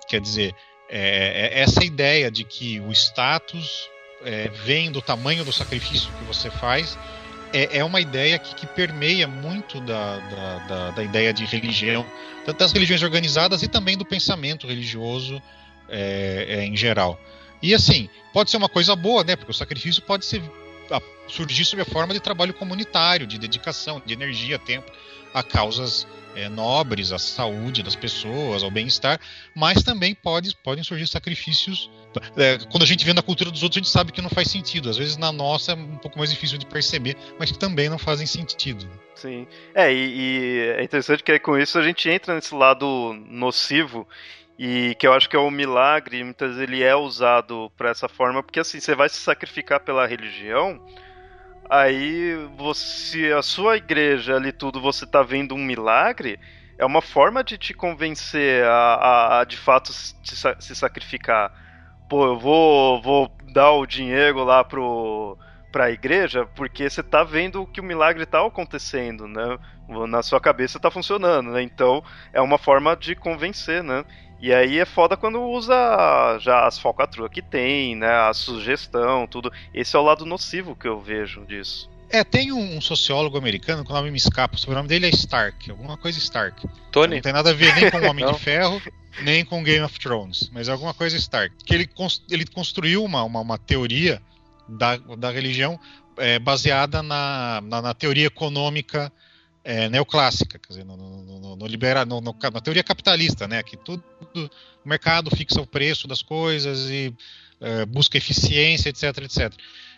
Quer 0.08 0.20
dizer, 0.20 0.54
é, 0.88 1.50
é 1.52 1.60
essa 1.60 1.84
ideia 1.84 2.30
de 2.30 2.44
que 2.44 2.80
o 2.80 2.90
status 2.92 3.88
é, 4.24 4.48
vem 4.64 4.90
do 4.90 5.02
tamanho 5.02 5.44
do 5.44 5.52
sacrifício 5.52 6.10
que 6.12 6.24
você 6.24 6.50
faz 6.50 6.98
é, 7.52 7.78
é 7.78 7.84
uma 7.84 8.00
ideia 8.00 8.38
que, 8.38 8.54
que 8.54 8.66
permeia 8.66 9.28
muito 9.28 9.80
da, 9.80 10.18
da, 10.18 10.58
da, 10.58 10.90
da, 10.90 11.04
ideia 11.04 11.32
de 11.32 11.44
religião, 11.44 12.04
tanto 12.46 12.58
das 12.58 12.72
religiões 12.72 13.02
organizadas 13.02 13.62
e 13.62 13.68
também 13.68 13.96
do 13.96 14.04
pensamento 14.04 14.66
religioso 14.66 15.40
é, 15.88 16.46
é, 16.48 16.64
em 16.64 16.76
geral. 16.76 17.20
E 17.62 17.74
assim, 17.74 18.08
pode 18.32 18.50
ser 18.50 18.56
uma 18.56 18.68
coisa 18.68 18.96
boa, 18.96 19.22
né? 19.22 19.36
Porque 19.36 19.50
o 19.50 19.54
sacrifício 19.54 20.02
pode 20.02 20.24
ser, 20.24 20.42
surgir 21.28 21.64
sob 21.64 21.80
a 21.82 21.84
forma 21.84 22.12
de 22.12 22.20
trabalho 22.20 22.52
comunitário, 22.52 23.26
de 23.26 23.38
dedicação, 23.38 24.02
de 24.04 24.12
energia, 24.12 24.58
tempo 24.58 24.90
a 25.32 25.42
causas 25.42 26.06
é, 26.34 26.48
nobres, 26.48 27.12
à 27.12 27.18
saúde 27.18 27.82
das 27.82 27.96
pessoas, 27.96 28.62
ao 28.62 28.70
bem-estar, 28.70 29.20
mas 29.54 29.82
também 29.82 30.14
pode, 30.14 30.54
podem 30.56 30.82
surgir 30.82 31.06
sacrifícios. 31.06 31.90
É, 32.36 32.58
quando 32.70 32.82
a 32.82 32.86
gente 32.86 33.04
vê 33.04 33.12
na 33.12 33.22
cultura 33.22 33.50
dos 33.50 33.62
outros, 33.62 33.78
a 33.78 33.80
gente 33.80 33.90
sabe 33.90 34.12
que 34.12 34.20
não 34.20 34.30
faz 34.30 34.50
sentido. 34.50 34.90
Às 34.90 34.96
vezes 34.96 35.16
na 35.16 35.32
nossa 35.32 35.72
é 35.72 35.74
um 35.74 35.96
pouco 35.96 36.18
mais 36.18 36.30
difícil 36.30 36.58
de 36.58 36.66
perceber, 36.66 37.16
mas 37.38 37.50
que 37.50 37.58
também 37.58 37.88
não 37.88 37.98
fazem 37.98 38.26
sentido. 38.26 38.88
Sim. 39.14 39.46
É, 39.74 39.92
e, 39.92 39.96
e 39.96 40.60
é 40.78 40.84
interessante 40.84 41.22
que 41.22 41.38
com 41.38 41.56
isso 41.56 41.78
a 41.78 41.82
gente 41.82 42.08
entra 42.08 42.34
nesse 42.34 42.54
lado 42.54 43.14
nocivo 43.28 44.06
e 44.64 44.94
que 44.94 45.08
eu 45.08 45.12
acho 45.12 45.28
que 45.28 45.34
é 45.34 45.40
um 45.40 45.50
milagre, 45.50 46.22
muitas 46.22 46.50
vezes 46.50 46.62
ele 46.62 46.84
é 46.84 46.94
usado 46.94 47.68
para 47.76 47.90
essa 47.90 48.08
forma, 48.08 48.44
porque 48.44 48.60
assim, 48.60 48.78
você 48.78 48.94
vai 48.94 49.08
se 49.08 49.16
sacrificar 49.16 49.80
pela 49.80 50.06
religião, 50.06 50.80
aí 51.68 52.36
você 52.56 53.32
a 53.32 53.42
sua 53.42 53.76
igreja 53.76 54.36
ali 54.36 54.52
tudo, 54.52 54.80
você 54.80 55.04
tá 55.04 55.20
vendo 55.20 55.56
um 55.56 55.64
milagre, 55.64 56.38
é 56.78 56.86
uma 56.86 57.02
forma 57.02 57.42
de 57.42 57.58
te 57.58 57.74
convencer 57.74 58.64
a, 58.64 58.94
a, 58.94 59.40
a 59.40 59.44
de 59.44 59.56
fato 59.56 59.92
se, 59.92 60.14
se 60.60 60.76
sacrificar. 60.76 61.50
Pô, 62.08 62.26
eu 62.26 62.38
vou, 62.38 63.02
vou 63.02 63.36
dar 63.52 63.72
o 63.72 63.84
dinheiro 63.84 64.44
lá 64.44 64.62
pro 64.62 65.36
para 65.72 65.86
a 65.86 65.90
igreja 65.90 66.46
porque 66.54 66.88
você 66.88 67.02
tá 67.02 67.24
vendo 67.24 67.66
que 67.66 67.80
o 67.80 67.84
milagre 67.84 68.26
tá 68.26 68.46
acontecendo, 68.46 69.26
né? 69.26 69.58
Na 70.06 70.22
sua 70.22 70.38
cabeça 70.38 70.78
tá 70.78 70.90
funcionando, 70.90 71.50
né? 71.50 71.62
Então 71.62 72.04
é 72.32 72.40
uma 72.40 72.58
forma 72.58 72.94
de 72.94 73.16
convencer, 73.16 73.82
né? 73.82 74.04
E 74.42 74.52
aí 74.52 74.80
é 74.80 74.84
foda 74.84 75.16
quando 75.16 75.40
usa 75.40 76.36
já 76.40 76.66
as 76.66 76.76
falcatruas 76.76 77.30
que 77.30 77.40
tem, 77.40 77.94
né? 77.94 78.10
A 78.10 78.34
sugestão, 78.34 79.24
tudo. 79.24 79.52
Esse 79.72 79.94
é 79.94 79.98
o 80.00 80.02
lado 80.02 80.26
nocivo 80.26 80.74
que 80.74 80.88
eu 80.88 80.98
vejo 80.98 81.46
disso. 81.46 81.88
É, 82.10 82.24
tem 82.24 82.52
um, 82.52 82.80
sociólogo 82.80 83.38
americano 83.38 83.84
que 83.84 83.90
o 83.92 83.94
nome 83.94 84.10
me 84.10 84.18
escapa, 84.18 84.58
o 84.66 84.74
nome 84.74 84.88
dele 84.88 85.06
é 85.06 85.10
Stark, 85.10 85.70
alguma 85.70 85.96
coisa 85.96 86.18
Stark. 86.18 86.68
Tony? 86.90 87.14
Não 87.14 87.22
tem 87.22 87.32
nada 87.32 87.50
a 87.50 87.54
ver 87.54 87.72
nem 87.74 87.88
com 87.88 87.98
o 87.98 88.04
Homem 88.04 88.26
de 88.26 88.36
Ferro, 88.40 88.82
nem 89.22 89.44
com 89.44 89.62
Game 89.62 89.82
of 89.82 89.98
Thrones, 89.98 90.50
mas 90.52 90.68
é 90.68 90.72
alguma 90.72 90.92
coisa 90.92 91.16
Stark. 91.16 91.54
Que 91.64 91.74
ele, 91.74 91.88
ele 92.28 92.44
construiu 92.44 93.04
uma, 93.04 93.22
uma, 93.22 93.40
uma 93.40 93.56
teoria 93.56 94.20
da, 94.68 94.96
da 94.96 95.30
religião 95.30 95.78
é, 96.18 96.38
baseada 96.38 97.02
na, 97.02 97.62
na, 97.62 97.80
na, 97.80 97.94
teoria 97.94 98.26
econômica 98.26 99.10
é, 99.64 99.88
neoclássica, 99.88 100.58
quer 100.58 100.68
dizer, 100.68 100.84
no, 100.84 100.96
no, 100.96 101.56
no, 101.56 101.66
libera, 101.66 102.04
no, 102.04 102.20
na 102.20 102.60
teoria 102.60 102.82
capitalista, 102.82 103.46
né, 103.46 103.62
que 103.62 103.76
tudo 103.76 104.02
o 104.84 104.88
mercado 104.88 105.30
fixa 105.34 105.60
o 105.60 105.66
preço 105.66 106.08
das 106.08 106.22
coisas 106.22 106.90
e 106.90 107.14
é, 107.60 107.86
busca 107.86 108.18
eficiência, 108.18 108.88
etc, 108.88 109.18
etc. 109.18 109.52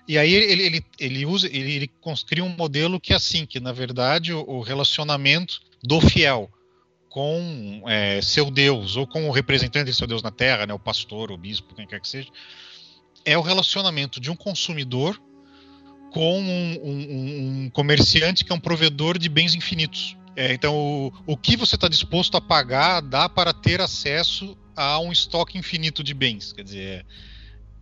E 0.06 0.18
aí 0.18 0.34
ele, 0.34 0.62
ele, 0.62 0.86
ele 0.98 1.26
usa, 1.26 1.46
ele, 1.46 1.72
ele 1.72 1.90
cria 2.26 2.44
um 2.44 2.50
modelo 2.50 3.00
que 3.00 3.12
é 3.12 3.16
assim, 3.16 3.46
que 3.46 3.58
na 3.58 3.72
verdade 3.72 4.34
o, 4.34 4.40
o 4.46 4.60
relacionamento 4.60 5.62
do 5.82 6.00
fiel 6.00 6.50
com 7.08 7.82
é, 7.86 8.20
seu 8.20 8.50
Deus 8.50 8.96
ou 8.96 9.06
com 9.06 9.28
o 9.28 9.30
representante 9.30 9.86
de 9.86 9.94
seu 9.94 10.06
Deus 10.06 10.22
na 10.22 10.30
Terra, 10.30 10.66
né, 10.66 10.74
o 10.74 10.78
pastor, 10.78 11.30
o 11.30 11.38
bispo, 11.38 11.74
quem 11.74 11.86
quer 11.86 12.00
que 12.00 12.08
seja, 12.08 12.28
é 13.24 13.38
o 13.38 13.40
relacionamento 13.40 14.20
de 14.20 14.30
um 14.30 14.36
consumidor 14.36 15.18
com 16.14 16.38
um, 16.40 16.78
um, 16.84 17.64
um 17.64 17.70
comerciante 17.70 18.44
que 18.44 18.52
é 18.52 18.54
um 18.54 18.60
provedor 18.60 19.18
de 19.18 19.28
bens 19.28 19.56
infinitos. 19.56 20.16
É, 20.36 20.52
então, 20.54 20.72
o, 20.76 21.12
o 21.26 21.36
que 21.36 21.56
você 21.56 21.74
está 21.74 21.88
disposto 21.88 22.36
a 22.36 22.40
pagar 22.40 23.00
dá 23.00 23.28
para 23.28 23.52
ter 23.52 23.80
acesso 23.80 24.56
a 24.76 25.00
um 25.00 25.10
estoque 25.10 25.58
infinito 25.58 26.04
de 26.04 26.14
bens. 26.14 26.52
Quer 26.52 26.62
dizer, 26.62 27.06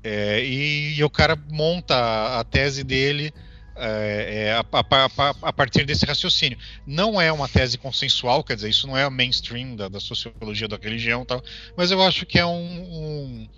é, 0.02 0.38
é 0.38 0.44
e, 0.44 0.94
e, 0.94 1.04
o 1.04 1.10
cara 1.10 1.36
monta 1.50 2.40
a 2.40 2.42
tese 2.42 2.82
dele 2.82 3.34
é, 3.76 4.46
é 4.46 4.52
a, 4.52 4.64
a, 4.72 5.48
a, 5.48 5.52
partir 5.52 5.84
desse 5.84 6.06
raciocínio. 6.06 6.56
Não 6.86 7.20
é 7.20 7.30
uma 7.30 7.48
tese 7.48 7.76
consensual, 7.76 8.42
quer 8.42 8.54
dizer, 8.54 8.70
isso 8.70 8.86
não 8.86 8.96
é 8.96 9.08
mainstream 9.10 9.76
da, 9.76 9.88
da 9.88 10.00
sociologia 10.00 10.66
da 10.66 10.78
religião, 10.78 11.22
tal, 11.26 11.44
mas 11.76 11.90
eu 11.90 12.02
acho 12.02 12.24
que 12.24 12.38
é 12.38 12.46
um, 12.46 13.48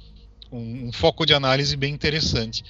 um, 0.51 0.87
um 0.87 0.93
foco 0.93 1.25
de 1.25 1.33
análise 1.33 1.77
bem 1.77 1.95
interessante 1.95 2.65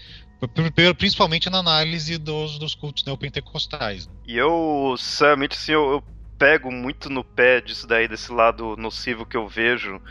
principalmente 0.96 1.48
na 1.48 1.58
análise 1.58 2.18
dos, 2.18 2.58
dos 2.58 2.74
cultos 2.74 3.04
neopentecostais. 3.04 4.06
Né? 4.06 4.12
E 4.26 4.36
eu, 4.36 4.94
sinceramente, 4.98 5.56
assim, 5.56 5.72
eu, 5.72 5.92
eu, 5.92 6.04
pego 6.36 6.70
muito 6.70 7.08
no 7.08 7.22
pé 7.22 7.60
disso 7.60 7.86
daí, 7.86 8.08
desse 8.08 8.32
lado 8.32 8.76
nocivo 8.76 9.24
que 9.24 9.36
eu 9.36 9.48
vejo, 9.48 10.02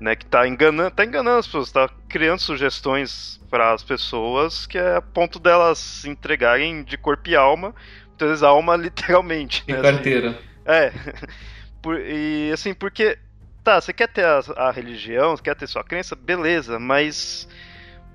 né, 0.00 0.16
que 0.16 0.24
tá 0.24 0.48
enganando, 0.48 0.90
tá 0.90 1.04
enganando 1.04 1.38
as 1.38 1.46
pessoas, 1.46 1.70
tá 1.70 1.88
criando 2.08 2.40
sugestões 2.40 3.38
para 3.50 3.72
as 3.74 3.82
pessoas 3.82 4.66
que 4.66 4.78
é 4.78 4.96
a 4.96 5.02
ponto 5.02 5.38
delas 5.38 5.78
se 5.78 6.08
entregarem 6.08 6.82
de 6.82 6.96
corpo 6.96 7.28
e 7.28 7.36
alma, 7.36 7.74
muitas 8.08 8.28
vezes 8.28 8.42
alma 8.42 8.74
literalmente. 8.80 9.62
Em 9.68 9.74
né, 9.74 9.82
carteira. 9.82 10.30
Assim, 10.30 10.38
é. 10.66 10.92
Por, 11.80 12.00
e 12.00 12.50
assim, 12.52 12.74
porque 12.74 13.16
tá, 13.62 13.80
você 13.80 13.92
quer 13.92 14.08
ter 14.08 14.24
a, 14.24 14.40
a 14.56 14.70
religião, 14.72 15.36
você 15.36 15.42
quer 15.42 15.54
ter 15.54 15.68
sua 15.68 15.84
crença, 15.84 16.16
beleza, 16.16 16.78
mas 16.78 17.46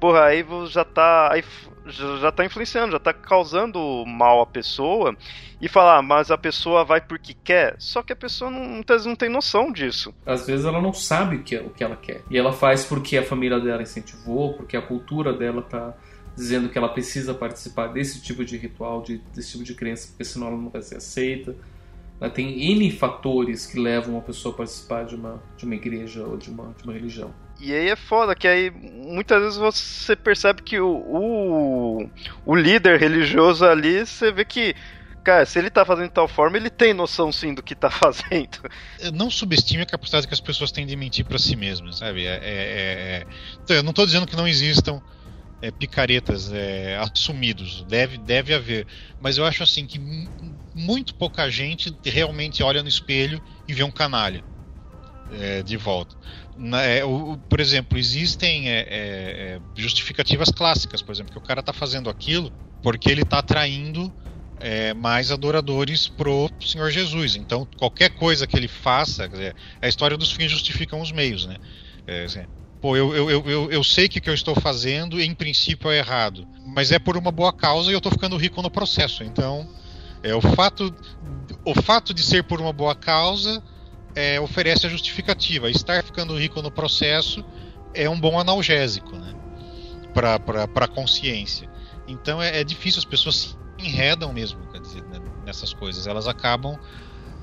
porra, 0.04 0.26
aí 0.26 0.46
já 0.68 0.84
tá. 0.84 1.32
Aí 1.32 1.42
já 1.86 2.32
tá 2.32 2.46
influenciando, 2.46 2.94
já 2.94 3.00
tá 3.00 3.14
causando 3.14 4.06
mal 4.06 4.42
à 4.42 4.46
pessoa 4.46 5.16
e 5.62 5.68
falar, 5.68 5.98
ah, 5.98 6.02
mas 6.02 6.32
a 6.32 6.38
pessoa 6.38 6.86
vai 6.86 7.02
porque 7.02 7.34
quer, 7.34 7.76
só 7.78 8.02
que 8.02 8.14
a 8.14 8.16
pessoa 8.16 8.50
não, 8.50 8.82
vezes 8.88 9.06
não 9.06 9.18
tem 9.18 9.28
noção 9.28 9.70
disso. 9.70 10.14
Às 10.26 10.48
vezes 10.48 10.66
ela 10.66 10.82
não 10.82 10.94
sabe 10.94 11.38
o 11.38 11.44
que, 11.44 11.58
o 11.58 11.70
que 11.70 11.84
ela 11.84 11.98
quer. 11.98 12.22
E 12.30 12.38
ela 12.38 12.54
faz 12.54 12.86
porque 12.86 13.18
a 13.18 13.24
família 13.24 13.60
dela 13.60 13.82
incentivou, 13.82 14.54
porque 14.54 14.78
a 14.78 14.82
cultura 14.82 15.34
dela 15.34 15.62
tá 15.62 15.94
dizendo 16.36 16.70
que 16.70 16.78
ela 16.78 16.88
precisa 16.88 17.34
participar 17.34 17.88
desse 17.88 18.22
tipo 18.22 18.46
de 18.46 18.56
ritual, 18.56 19.02
de, 19.02 19.18
desse 19.34 19.52
tipo 19.52 19.64
de 19.66 19.74
crença, 19.74 20.08
porque 20.08 20.24
senão 20.24 20.48
ela 20.48 20.58
não 20.58 20.70
vai 20.70 20.82
ser 20.82 20.98
aceita. 20.98 21.54
Tem 22.34 22.72
N 22.72 22.92
fatores 22.92 23.66
que 23.66 23.78
levam 23.78 24.14
uma 24.14 24.22
pessoa 24.22 24.54
a 24.54 24.58
participar 24.58 25.04
de 25.04 25.16
uma, 25.16 25.44
de 25.58 25.66
uma 25.66 25.76
igreja 25.76 26.26
ou 26.26 26.38
de 26.38 26.50
uma, 26.50 26.74
de 26.78 26.84
uma 26.86 26.94
religião. 26.94 27.34
E 27.64 27.74
aí 27.74 27.90
é 27.90 27.96
foda, 27.96 28.36
que 28.36 28.46
aí 28.46 28.70
muitas 28.70 29.42
vezes 29.42 29.58
você 29.58 30.18
percebe 30.18 30.62
que 30.62 30.82
o, 30.82 30.98
o, 31.08 32.10
o 32.46 32.56
líder 32.56 33.00
religioso 33.00 33.66
ali, 33.66 34.06
você 34.06 34.34
vê 34.34 34.44
que 34.44 34.76
cara, 35.24 35.46
se 35.46 35.60
ele 35.60 35.70
tá 35.70 35.86
fazendo 35.86 36.08
de 36.08 36.14
tal 36.14 36.28
forma, 36.28 36.58
ele 36.58 36.70
tem 36.70 36.94
noção 36.94 37.32
sim 37.32 37.54
do 37.54 37.64
que 37.64 37.74
tá 37.74 37.90
fazendo. 37.90 38.60
Não 39.14 39.32
subestime 39.32 39.84
a 39.84 39.86
capacidade 39.86 40.28
que 40.28 40.34
as 40.34 40.42
pessoas 40.42 40.74
têm 40.74 40.86
de 40.86 40.98
mentir 40.98 41.24
para 41.24 41.40
si 41.40 41.56
mesmas, 41.56 42.00
sabe? 42.00 42.26
É, 42.26 42.34
é, 42.34 42.42
é... 42.44 43.26
Então, 43.64 43.78
eu 43.78 43.84
não 43.84 43.94
tô 43.94 44.06
dizendo 44.06 44.28
que 44.28 44.36
não 44.36 44.46
existam 44.46 45.02
é, 45.62 45.72
picaretas 45.72 46.52
é, 46.52 46.98
assumidos, 46.98 47.86
deve, 47.86 48.18
deve 48.18 48.54
haver, 48.54 48.86
mas 49.18 49.38
eu 49.38 49.46
acho 49.46 49.64
assim 49.64 49.88
que 49.88 49.98
muito 50.76 51.16
pouca 51.16 51.50
gente 51.50 51.98
realmente 52.04 52.62
olha 52.62 52.84
no 52.84 52.90
espelho 52.90 53.42
e 53.66 53.74
vê 53.74 53.84
um 53.84 53.92
canalha 53.92 54.44
é, 55.32 55.64
de 55.64 55.78
volta. 55.78 56.16
Na, 56.58 56.84
é, 56.84 57.04
o, 57.04 57.38
por 57.50 57.60
exemplo, 57.60 57.98
existem 57.98 58.70
é, 58.70 58.80
é, 58.80 58.86
é, 58.88 59.60
justificativas 59.76 60.50
clássicas, 60.50 61.02
por 61.02 61.12
exemplo, 61.12 61.32
que 61.32 61.38
o 61.38 61.42
cara 61.42 61.62
está 61.62 61.74
fazendo 61.74 62.10
aquilo 62.10 62.52
porque 62.82 63.10
ele 63.10 63.22
está 63.22 63.40
atraindo 63.40 64.14
é, 64.60 64.94
mais 64.94 65.32
adoradores 65.32 66.08
pro 66.08 66.50
Senhor 66.62 66.92
Jesus. 66.92 67.36
Então, 67.36 67.68
qualquer 67.78 68.10
coisa 68.10 68.46
que 68.46 68.56
ele 68.56 68.68
faça, 68.68 69.28
dizer, 69.28 69.56
a 69.82 69.88
história 69.88 70.18
dos 70.18 70.32
fins 70.32 70.52
justificam 70.52 71.02
os 71.02 71.12
meios, 71.12 71.46
né? 71.46 71.58
Assim, 72.26 72.42
pô, 72.82 72.98
eu, 72.98 73.16
eu, 73.16 73.30
eu, 73.30 73.72
eu 73.72 73.84
sei 73.84 74.10
que 74.10 74.20
o 74.20 74.22
que 74.22 74.30
eu 74.30 74.34
estou 74.34 74.54
fazendo, 74.54 75.22
em 75.22 75.34
princípio, 75.34 75.90
é 75.90 76.00
errado, 76.00 76.46
mas 76.66 76.92
é 76.92 77.00
por 77.00 77.16
uma 77.16 77.32
boa 77.32 77.54
causa 77.54 77.90
e 77.90 77.94
eu 77.94 78.00
estou 78.00 78.12
ficando 78.12 78.36
rico 78.36 78.62
no 78.62 78.70
processo. 78.70 79.24
Então, 79.24 79.70
é, 80.22 80.36
o, 80.36 80.42
fato, 80.42 80.94
o 81.66 81.82
fato 81.82 82.14
de 82.14 82.22
ser 82.22 82.44
por 82.44 82.60
uma 82.60 82.74
boa 82.74 82.94
causa 82.94 83.64
é, 84.16 84.40
oferece 84.40 84.86
a 84.86 84.90
justificativa. 84.90 85.70
Estar 85.70 86.04
ficando 86.04 86.38
rico 86.38 86.62
no 86.62 86.72
processo 86.72 87.44
é 87.94 88.10
um 88.10 88.20
bom 88.20 88.40
analgésico 88.40 89.16
né, 89.16 89.34
para 90.14 90.64
a 90.86 90.88
consciência. 90.88 91.70
Então 92.08 92.42
é, 92.42 92.60
é, 92.60 92.64
difícil, 92.64 93.00
as 93.00 93.06
pessoas 93.06 93.36
se 93.36 93.58
enredam 93.78 94.32
mesmo 94.34 94.60
dizer, 94.82 95.04
né, 95.04 95.20
nessas 95.46 95.74
coisas. 95.74 96.08
Elas 96.08 96.28
acabam. 96.28 96.78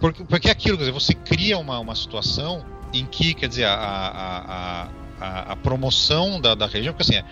Porque, 0.00 0.24
porque 0.24 0.48
é 0.48 0.50
aquilo, 0.50 0.76
quer 0.76 0.84
dizer, 0.84 0.92
você 0.92 1.14
cria 1.14 1.58
uma, 1.58 1.78
uma 1.78 1.94
situação 1.94 2.64
em 2.92 3.04
que, 3.04 3.34
quer 3.34 3.48
dizer, 3.48 3.66
a, 3.66 3.74
a 3.74 4.88
a, 5.20 5.52
a 5.52 5.56
promoção 5.56 6.40
da, 6.40 6.54
da 6.54 6.66
religião, 6.66 6.94
porque 6.94 7.02
assim, 7.02 7.22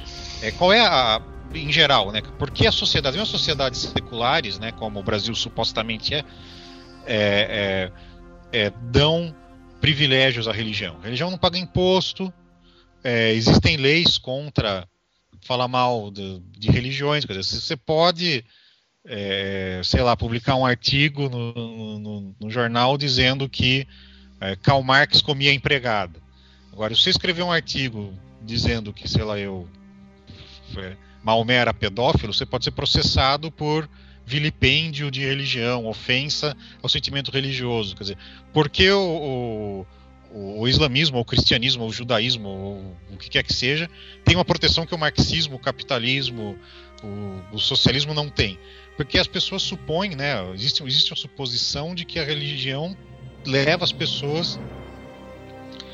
é, 0.42 0.48
é, 0.48 0.50
qual 0.52 0.72
é 0.72 0.80
a 0.80 1.20
em 1.54 1.72
geral, 1.72 2.12
né? 2.12 2.20
Porque 2.38 2.66
a 2.66 2.72
sociedade, 2.72 3.16
mesmo 3.16 3.24
as 3.24 3.40
sociedades 3.40 3.80
seculares, 3.80 4.58
né, 4.58 4.70
como 4.70 5.00
o 5.00 5.02
Brasil 5.02 5.34
supostamente 5.34 6.14
é, 6.14 6.18
é, 6.18 6.24
é, 7.06 7.92
é 8.52 8.70
dão 8.90 9.34
privilégios 9.80 10.48
à 10.48 10.52
religião. 10.52 10.96
A 11.00 11.04
religião 11.04 11.30
não 11.30 11.38
paga 11.38 11.58
imposto, 11.58 12.32
é, 13.02 13.32
existem 13.32 13.76
leis 13.76 14.18
contra 14.18 14.88
falar 15.40 15.68
mal 15.68 16.10
de, 16.10 16.40
de 16.58 16.70
religiões. 16.70 17.24
Quer 17.24 17.38
dizer, 17.38 17.60
você 17.60 17.76
pode, 17.76 18.44
é, 19.04 19.80
sei 19.84 20.02
lá, 20.02 20.16
publicar 20.16 20.56
um 20.56 20.66
artigo 20.66 21.28
no, 21.28 21.98
no, 21.98 22.36
no 22.40 22.50
jornal 22.50 22.98
dizendo 22.98 23.48
que 23.48 23.86
é, 24.40 24.56
Karl 24.56 24.82
Marx 24.82 25.22
comia 25.22 25.52
empregada. 25.52 26.20
Agora, 26.72 26.94
se 26.94 27.02
você 27.02 27.10
escrever 27.10 27.42
um 27.42 27.52
artigo 27.52 28.12
dizendo 28.42 28.92
que, 28.92 29.08
sei 29.08 29.24
lá, 29.24 29.38
eu. 29.38 29.68
É, 30.76 30.96
Maomé 31.22 31.54
era 31.54 31.74
pedófilo, 31.74 32.32
você 32.32 32.46
pode 32.46 32.64
ser 32.64 32.70
processado 32.70 33.50
por 33.50 33.88
vilipêndio 34.28 35.10
de 35.10 35.24
religião, 35.24 35.86
ofensa 35.86 36.56
ao 36.82 36.88
sentimento 36.88 37.30
religioso. 37.30 37.96
Quer 37.96 38.02
dizer, 38.02 38.18
porque 38.52 38.90
o, 38.90 39.86
o, 40.30 40.60
o 40.60 40.68
islamismo, 40.68 41.18
o 41.18 41.24
cristianismo, 41.24 41.86
o 41.86 41.92
judaísmo, 41.92 42.48
ou 42.48 42.96
o 43.10 43.16
que 43.16 43.30
quer 43.30 43.42
que 43.42 43.52
seja, 43.52 43.88
tem 44.24 44.36
uma 44.36 44.44
proteção 44.44 44.84
que 44.84 44.94
o 44.94 44.98
marxismo, 44.98 45.56
o 45.56 45.58
capitalismo, 45.58 46.58
o, 47.02 47.56
o 47.56 47.58
socialismo 47.58 48.12
não 48.12 48.28
tem. 48.28 48.58
Porque 48.96 49.18
as 49.18 49.26
pessoas 49.26 49.62
supõem, 49.62 50.14
né, 50.14 50.34
existe, 50.54 50.82
existe 50.82 51.10
uma 51.12 51.16
suposição 51.16 51.94
de 51.94 52.04
que 52.04 52.18
a 52.18 52.24
religião 52.24 52.96
leva 53.46 53.84
as 53.84 53.92
pessoas 53.92 54.58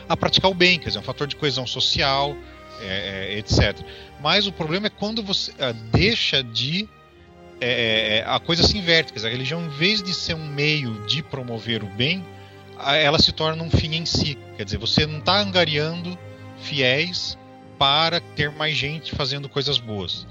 a 0.09 0.16
praticar 0.16 0.51
o 0.51 0.55
bem, 0.55 0.78
quer 0.78 0.89
dizer, 0.89 0.98
é 0.98 1.01
um 1.01 1.05
fator 1.05 1.27
de 1.27 1.36
coesão 1.36 1.66
social, 1.66 2.36
é, 2.81 3.35
é, 3.35 3.39
etc. 3.39 3.78
Mas 4.20 4.47
o 4.47 4.52
problema 4.52 4.86
é 4.89 4.90
quando 4.90 5.23
você 5.23 5.52
uh, 5.52 5.73
deixa 5.93 6.43
de. 6.43 6.89
É, 7.61 7.67
é, 7.67 8.19
é, 8.19 8.25
a 8.27 8.39
coisa 8.41 8.63
se 8.63 8.77
inverte, 8.77 9.13
quer 9.13 9.17
dizer, 9.17 9.29
a 9.29 9.31
religião, 9.31 9.65
em 9.65 9.69
vez 9.69 10.03
de 10.03 10.13
ser 10.13 10.35
um 10.35 10.47
meio 10.47 10.93
de 11.07 11.23
promover 11.23 11.83
o 11.83 11.87
bem, 11.87 12.25
ela 12.79 13.19
se 13.19 13.33
torna 13.33 13.63
um 13.63 13.71
fim 13.71 13.95
em 13.95 14.05
si. 14.05 14.37
Quer 14.57 14.65
dizer, 14.65 14.79
você 14.79 15.07
não 15.07 15.19
está 15.19 15.39
angariando 15.39 16.19
fiéis 16.59 17.39
para 17.79 18.21
ter 18.21 18.51
mais 18.51 18.77
gente 18.77 19.15
fazendo 19.15 19.49
coisas 19.49 19.79
boas. 19.79 20.27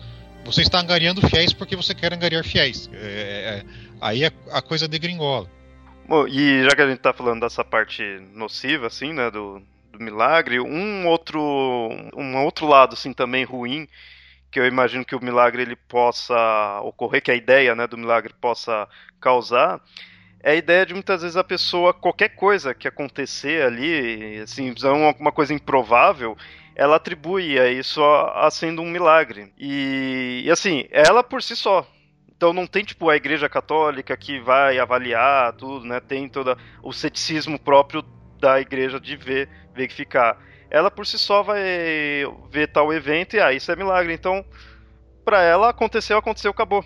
Você 0.45 0.61
está 0.61 0.79
angariando 0.79 1.27
fiéis 1.27 1.53
porque 1.53 1.75
você 1.75 1.95
quer 1.95 2.13
angariar 2.13 2.43
fiéis. 2.43 2.89
É, 2.93 3.63
aí 4.01 4.25
a, 4.25 4.31
a 4.51 4.61
coisa 4.61 4.87
degringola. 4.87 5.49
Bom, 6.07 6.27
e 6.27 6.63
já 6.63 6.75
que 6.75 6.81
a 6.81 6.87
gente 6.87 6.97
está 6.97 7.13
falando 7.13 7.41
dessa 7.41 7.63
parte 7.63 8.03
nociva, 8.33 8.87
assim, 8.87 9.13
né, 9.13 9.31
do, 9.31 9.61
do 9.91 10.03
milagre, 10.03 10.59
um 10.59 11.07
outro, 11.07 11.39
um 12.15 12.43
outro 12.43 12.67
lado, 12.67 12.93
assim, 12.93 13.13
também 13.13 13.45
ruim, 13.45 13.87
que 14.53 14.59
eu 14.59 14.67
imagino 14.67 15.03
que 15.03 15.15
o 15.15 15.23
milagre 15.23 15.63
ele 15.63 15.75
possa 15.75 16.79
ocorrer, 16.83 17.23
que 17.23 17.31
a 17.31 17.35
ideia, 17.35 17.73
né, 17.73 17.87
do 17.87 17.97
milagre 17.97 18.31
possa 18.39 18.87
causar, 19.19 19.81
é 20.43 20.51
a 20.51 20.55
ideia 20.55 20.85
de 20.85 20.93
muitas 20.93 21.23
vezes 21.23 21.35
a 21.35 21.43
pessoa, 21.43 21.91
qualquer 21.91 22.29
coisa 22.35 22.71
que 22.71 22.87
acontecer 22.87 23.65
ali, 23.65 24.39
assim, 24.41 24.71
uma, 24.83 25.15
uma 25.19 25.31
coisa 25.31 25.55
improvável, 25.55 26.37
ela 26.75 26.97
atribui 26.97 27.59
a 27.59 27.67
isso 27.67 28.03
a, 28.03 28.45
a 28.45 28.51
sendo 28.51 28.83
um 28.83 28.91
milagre. 28.91 29.51
E, 29.57 30.43
e, 30.45 30.51
assim, 30.51 30.85
ela 30.91 31.23
por 31.23 31.41
si 31.41 31.55
só, 31.55 31.87
então 32.27 32.53
não 32.53 32.67
tem 32.67 32.83
tipo 32.83 33.09
a 33.09 33.15
igreja 33.15 33.49
católica 33.49 34.15
que 34.15 34.39
vai 34.39 34.77
avaliar 34.77 35.53
tudo, 35.53 35.83
né? 35.83 35.99
Tem 35.99 36.29
todo 36.29 36.55
o 36.83 36.93
ceticismo 36.93 37.57
próprio 37.57 38.03
da 38.39 38.61
igreja 38.61 38.99
de 38.99 39.15
ver, 39.15 39.49
verificar. 39.73 40.37
Ela 40.73 40.89
por 40.89 41.05
si 41.05 41.19
só 41.19 41.43
vai 41.43 41.61
ver 42.49 42.67
tal 42.67 42.91
evento 42.91 43.35
e 43.35 43.39
ah, 43.39 43.53
isso 43.53 43.71
é 43.71 43.75
milagre. 43.75 44.11
Então, 44.11 44.43
para 45.23 45.43
ela 45.43 45.69
aconteceu, 45.69 46.17
aconteceu, 46.17 46.49
acabou. 46.49 46.83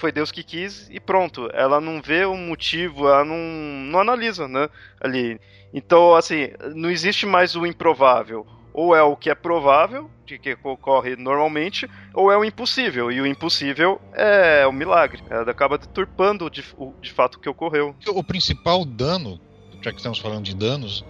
Foi 0.00 0.10
Deus 0.10 0.32
que 0.32 0.42
quis 0.42 0.88
e 0.90 0.98
pronto. 0.98 1.50
Ela 1.52 1.78
não 1.78 2.00
vê 2.00 2.24
o 2.24 2.34
motivo, 2.34 3.06
ela 3.06 3.26
não, 3.26 3.36
não 3.36 4.00
analisa, 4.00 4.48
né? 4.48 4.70
Ali. 4.98 5.38
Então, 5.74 6.14
assim, 6.14 6.48
não 6.74 6.90
existe 6.90 7.26
mais 7.26 7.54
o 7.54 7.66
improvável 7.66 8.46
ou 8.72 8.94
é 8.94 9.02
o 9.02 9.16
que 9.16 9.28
é 9.28 9.34
provável, 9.34 10.08
de 10.24 10.38
que 10.38 10.56
ocorre 10.62 11.16
normalmente, 11.16 11.90
ou 12.14 12.30
é 12.30 12.38
o 12.38 12.44
impossível. 12.44 13.10
E 13.10 13.20
o 13.20 13.26
impossível 13.26 14.00
é 14.12 14.64
o 14.68 14.72
milagre. 14.72 15.20
Ela 15.28 15.50
acaba 15.50 15.76
deturpando 15.76 16.48
de, 16.48 16.64
o, 16.76 16.94
de 17.02 17.12
fato 17.12 17.34
o 17.34 17.40
que 17.40 17.48
ocorreu. 17.48 17.94
O 18.06 18.22
principal 18.22 18.84
dano, 18.84 19.40
já 19.82 19.90
que 19.90 19.96
estamos 19.96 20.20
falando 20.20 20.44
de 20.44 20.54
danos, 20.54 21.04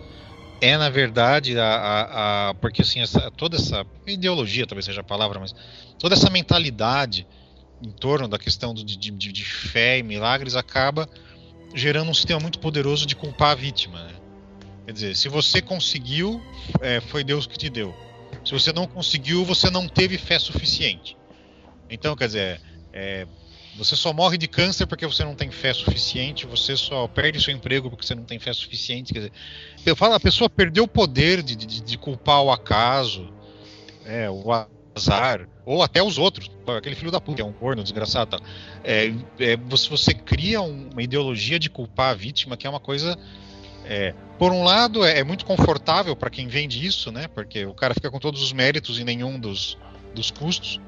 é 0.60 0.76
na 0.76 0.88
verdade 0.90 1.58
a, 1.58 1.64
a, 1.64 2.48
a 2.48 2.54
porque 2.54 2.82
assim 2.82 3.00
essa, 3.00 3.30
toda 3.30 3.56
essa 3.56 3.86
ideologia 4.06 4.66
talvez 4.66 4.84
seja 4.84 5.00
a 5.00 5.04
palavra, 5.04 5.38
mas 5.38 5.54
toda 5.98 6.14
essa 6.14 6.30
mentalidade 6.30 7.26
em 7.82 7.90
torno 7.90 8.26
da 8.26 8.38
questão 8.38 8.74
do, 8.74 8.84
de, 8.84 8.96
de, 8.96 9.10
de 9.10 9.44
fé 9.44 9.98
e 9.98 10.02
milagres 10.02 10.56
acaba 10.56 11.08
gerando 11.74 12.10
um 12.10 12.14
sistema 12.14 12.40
muito 12.40 12.58
poderoso 12.58 13.06
de 13.06 13.14
culpar 13.14 13.50
a 13.50 13.54
vítima. 13.54 14.02
Né? 14.02 14.14
Quer 14.86 14.92
dizer, 14.92 15.16
se 15.16 15.28
você 15.28 15.60
conseguiu, 15.60 16.42
é, 16.80 17.00
foi 17.00 17.22
Deus 17.22 17.46
que 17.46 17.58
te 17.58 17.68
deu. 17.68 17.94
Se 18.44 18.52
você 18.52 18.72
não 18.72 18.86
conseguiu, 18.86 19.44
você 19.44 19.70
não 19.70 19.86
teve 19.86 20.16
fé 20.16 20.38
suficiente. 20.38 21.16
Então, 21.90 22.16
quer 22.16 22.26
dizer, 22.26 22.60
é, 22.92 23.26
você 23.78 23.94
só 23.94 24.12
morre 24.12 24.36
de 24.36 24.48
câncer 24.48 24.86
porque 24.86 25.06
você 25.06 25.24
não 25.24 25.34
tem 25.34 25.50
fé 25.50 25.72
suficiente, 25.72 26.46
você 26.46 26.76
só 26.76 27.06
perde 27.06 27.40
seu 27.40 27.54
emprego 27.54 27.88
porque 27.88 28.04
você 28.04 28.14
não 28.14 28.24
tem 28.24 28.38
fé 28.38 28.52
suficiente. 28.52 29.12
Quer 29.12 29.20
dizer, 29.20 29.32
eu 29.86 29.94
falo, 29.94 30.14
a 30.14 30.20
pessoa 30.20 30.50
perdeu 30.50 30.84
o 30.84 30.88
poder 30.88 31.42
de, 31.42 31.54
de, 31.54 31.80
de 31.80 31.96
culpar 31.96 32.42
o 32.42 32.50
acaso, 32.50 33.32
é, 34.04 34.28
o 34.28 34.44
azar, 34.96 35.48
ou 35.64 35.82
até 35.82 36.02
os 36.02 36.18
outros. 36.18 36.50
Aquele 36.76 36.96
filho 36.96 37.12
da 37.12 37.20
puta, 37.20 37.40
é 37.40 37.44
um 37.44 37.52
corno 37.52 37.82
desgraçado. 37.82 38.42
É, 38.82 39.12
é, 39.38 39.56
você, 39.56 39.88
você 39.88 40.12
cria 40.12 40.60
uma 40.60 41.02
ideologia 41.02 41.58
de 41.58 41.70
culpar 41.70 42.10
a 42.10 42.14
vítima 42.14 42.56
que 42.56 42.66
é 42.66 42.70
uma 42.70 42.80
coisa 42.80 43.16
é, 43.84 44.12
por 44.38 44.52
um 44.52 44.64
lado, 44.64 45.04
é, 45.04 45.20
é 45.20 45.24
muito 45.24 45.46
confortável 45.46 46.14
para 46.14 46.28
quem 46.28 46.46
vende 46.46 46.84
isso, 46.84 47.10
né? 47.10 47.26
Porque 47.28 47.64
o 47.64 47.72
cara 47.72 47.94
fica 47.94 48.10
com 48.10 48.18
todos 48.18 48.42
os 48.42 48.52
méritos 48.52 48.98
e 48.98 49.04
nenhum 49.04 49.38
dos, 49.38 49.78
dos 50.14 50.30
custos. 50.30 50.80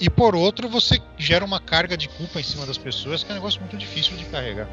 E 0.00 0.10
por 0.10 0.34
outro, 0.34 0.68
você 0.68 1.00
gera 1.16 1.44
uma 1.44 1.58
carga 1.58 1.96
de 1.96 2.08
culpa 2.08 2.38
em 2.38 2.42
cima 2.42 2.66
das 2.66 2.76
pessoas 2.76 3.22
que 3.22 3.30
é 3.30 3.32
um 3.32 3.36
negócio 3.38 3.60
muito 3.60 3.76
difícil 3.76 4.16
de 4.16 4.24
carregar. 4.26 4.68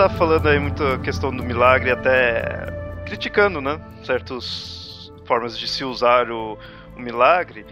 Tá 0.00 0.08
falando 0.08 0.48
aí 0.48 0.58
muito 0.58 0.82
a 0.82 0.98
questão 0.98 1.30
do 1.30 1.44
milagre, 1.44 1.90
até 1.90 2.72
criticando, 3.04 3.60
né? 3.60 3.78
Certas 4.02 5.12
formas 5.26 5.58
de 5.58 5.68
se 5.68 5.84
usar 5.84 6.30
o, 6.30 6.58
o 6.96 7.00
milagre. 7.00 7.66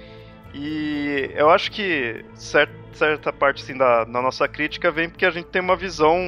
E 0.53 1.31
eu 1.35 1.49
acho 1.49 1.71
que 1.71 2.23
certa, 2.35 2.75
certa 2.93 3.33
parte 3.33 3.63
assim, 3.63 3.75
da, 3.75 4.05
da 4.05 4.21
nossa 4.21 4.47
crítica 4.47 4.91
vem 4.91 5.09
porque 5.09 5.25
a 5.25 5.31
gente 5.31 5.47
tem 5.47 5.63
uma 5.63 5.75
visão 5.75 6.19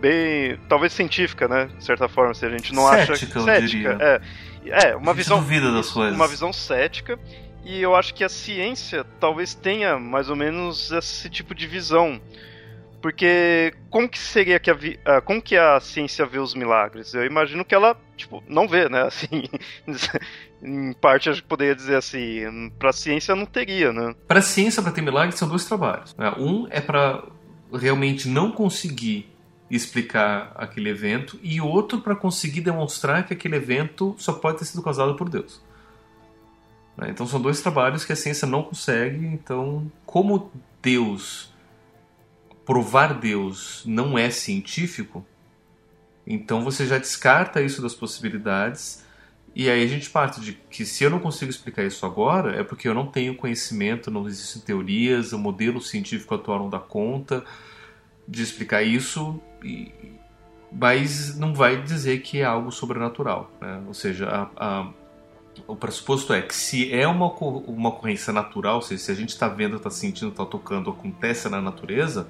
bem, 0.00 0.56
talvez 0.68 0.92
científica, 0.92 1.48
né? 1.48 1.68
De 1.76 1.84
certa 1.84 2.08
forma, 2.08 2.32
se 2.32 2.46
a 2.46 2.50
gente 2.50 2.72
não 2.72 2.86
cética, 2.88 3.12
acha 3.14 3.38
eu 3.38 3.42
cética, 3.42 3.98
é, 4.00 4.20
é 4.90 4.96
uma 4.96 5.12
visão 5.12 5.40
duvida 5.40 5.72
das 5.72 5.90
coisas. 5.90 6.14
uma 6.14 6.28
visão 6.28 6.52
cética 6.52 7.18
e 7.64 7.82
eu 7.82 7.96
acho 7.96 8.14
que 8.14 8.22
a 8.22 8.28
ciência 8.28 9.04
talvez 9.18 9.54
tenha 9.56 9.98
mais 9.98 10.30
ou 10.30 10.36
menos 10.36 10.92
esse 10.92 11.28
tipo 11.28 11.52
de 11.52 11.66
visão. 11.66 12.20
Porque 13.00 13.72
como 13.90 14.08
que 14.08 14.18
seria 14.18 14.58
que 14.58 14.68
a 14.70 14.74
vi- 14.74 14.98
ah, 15.04 15.20
como 15.20 15.40
que 15.40 15.56
a 15.56 15.78
ciência 15.78 16.26
vê 16.26 16.38
os 16.38 16.54
milagres? 16.54 17.14
Eu 17.14 17.24
imagino 17.24 17.64
que 17.64 17.74
ela, 17.74 17.96
tipo, 18.16 18.42
não 18.48 18.66
vê, 18.66 18.88
né? 18.88 19.02
Assim, 19.06 19.44
em 20.62 20.92
parte 20.94 21.28
a 21.28 21.32
gente 21.32 21.44
poderia 21.44 21.74
dizer 21.76 21.94
assim, 21.96 22.70
pra 22.78 22.92
ciência 22.92 23.36
não 23.36 23.46
teria, 23.46 23.92
né? 23.92 24.14
Para 24.26 24.40
a 24.40 24.42
ciência, 24.42 24.82
para 24.82 24.90
ter 24.90 25.02
milagre, 25.02 25.36
são 25.36 25.48
dois 25.48 25.64
trabalhos. 25.64 26.14
né? 26.16 26.32
Um 26.36 26.66
é 26.70 26.80
para 26.80 27.22
realmente 27.72 28.28
não 28.28 28.50
conseguir 28.50 29.32
explicar 29.70 30.50
aquele 30.56 30.88
evento 30.88 31.38
e 31.42 31.60
outro 31.60 32.00
para 32.00 32.16
conseguir 32.16 32.62
demonstrar 32.62 33.26
que 33.26 33.34
aquele 33.34 33.56
evento 33.56 34.16
só 34.18 34.32
pode 34.32 34.58
ter 34.58 34.64
sido 34.64 34.82
causado 34.82 35.14
por 35.14 35.28
Deus. 35.28 35.62
Né? 36.96 37.08
Então 37.10 37.26
são 37.26 37.40
dois 37.40 37.60
trabalhos 37.60 38.04
que 38.04 38.12
a 38.12 38.16
ciência 38.16 38.48
não 38.48 38.62
consegue. 38.62 39.24
Então, 39.26 39.90
como 40.06 40.50
Deus, 40.82 41.52
provar 42.68 43.14
Deus 43.14 43.82
não 43.86 44.18
é 44.18 44.28
científico, 44.28 45.24
então 46.26 46.62
você 46.62 46.86
já 46.86 46.98
descarta 46.98 47.62
isso 47.62 47.80
das 47.80 47.94
possibilidades 47.94 49.02
e 49.54 49.70
aí 49.70 49.82
a 49.82 49.86
gente 49.86 50.10
parte 50.10 50.38
de 50.38 50.52
que 50.52 50.84
se 50.84 51.02
eu 51.02 51.08
não 51.08 51.18
consigo 51.18 51.50
explicar 51.50 51.82
isso 51.84 52.04
agora, 52.04 52.54
é 52.54 52.62
porque 52.62 52.86
eu 52.86 52.92
não 52.92 53.06
tenho 53.06 53.34
conhecimento, 53.34 54.10
não 54.10 54.28
existem 54.28 54.60
teorias, 54.60 55.32
o 55.32 55.38
modelo 55.38 55.80
científico 55.80 56.34
atual 56.34 56.58
não 56.58 56.68
dá 56.68 56.78
conta 56.78 57.42
de 58.28 58.42
explicar 58.42 58.82
isso, 58.82 59.40
e- 59.64 59.90
mas 60.70 61.38
não 61.38 61.54
vai 61.54 61.80
dizer 61.82 62.20
que 62.20 62.40
é 62.40 62.44
algo 62.44 62.70
sobrenatural. 62.70 63.50
Né? 63.62 63.82
Ou 63.86 63.94
seja, 63.94 64.28
a- 64.28 64.50
a- 64.82 64.90
o 65.66 65.74
pressuposto 65.74 66.34
é 66.34 66.42
que 66.42 66.54
se 66.54 66.92
é 66.92 67.08
uma, 67.08 67.32
uma 67.32 67.88
ocorrência 67.88 68.30
natural, 68.30 68.76
ou 68.76 68.82
seja, 68.82 69.02
se 69.04 69.10
a 69.10 69.14
gente 69.14 69.30
está 69.30 69.48
vendo, 69.48 69.76
está 69.76 69.88
sentindo, 69.88 70.30
está 70.30 70.44
tocando, 70.44 70.90
acontece 70.90 71.48
na 71.48 71.62
natureza, 71.62 72.28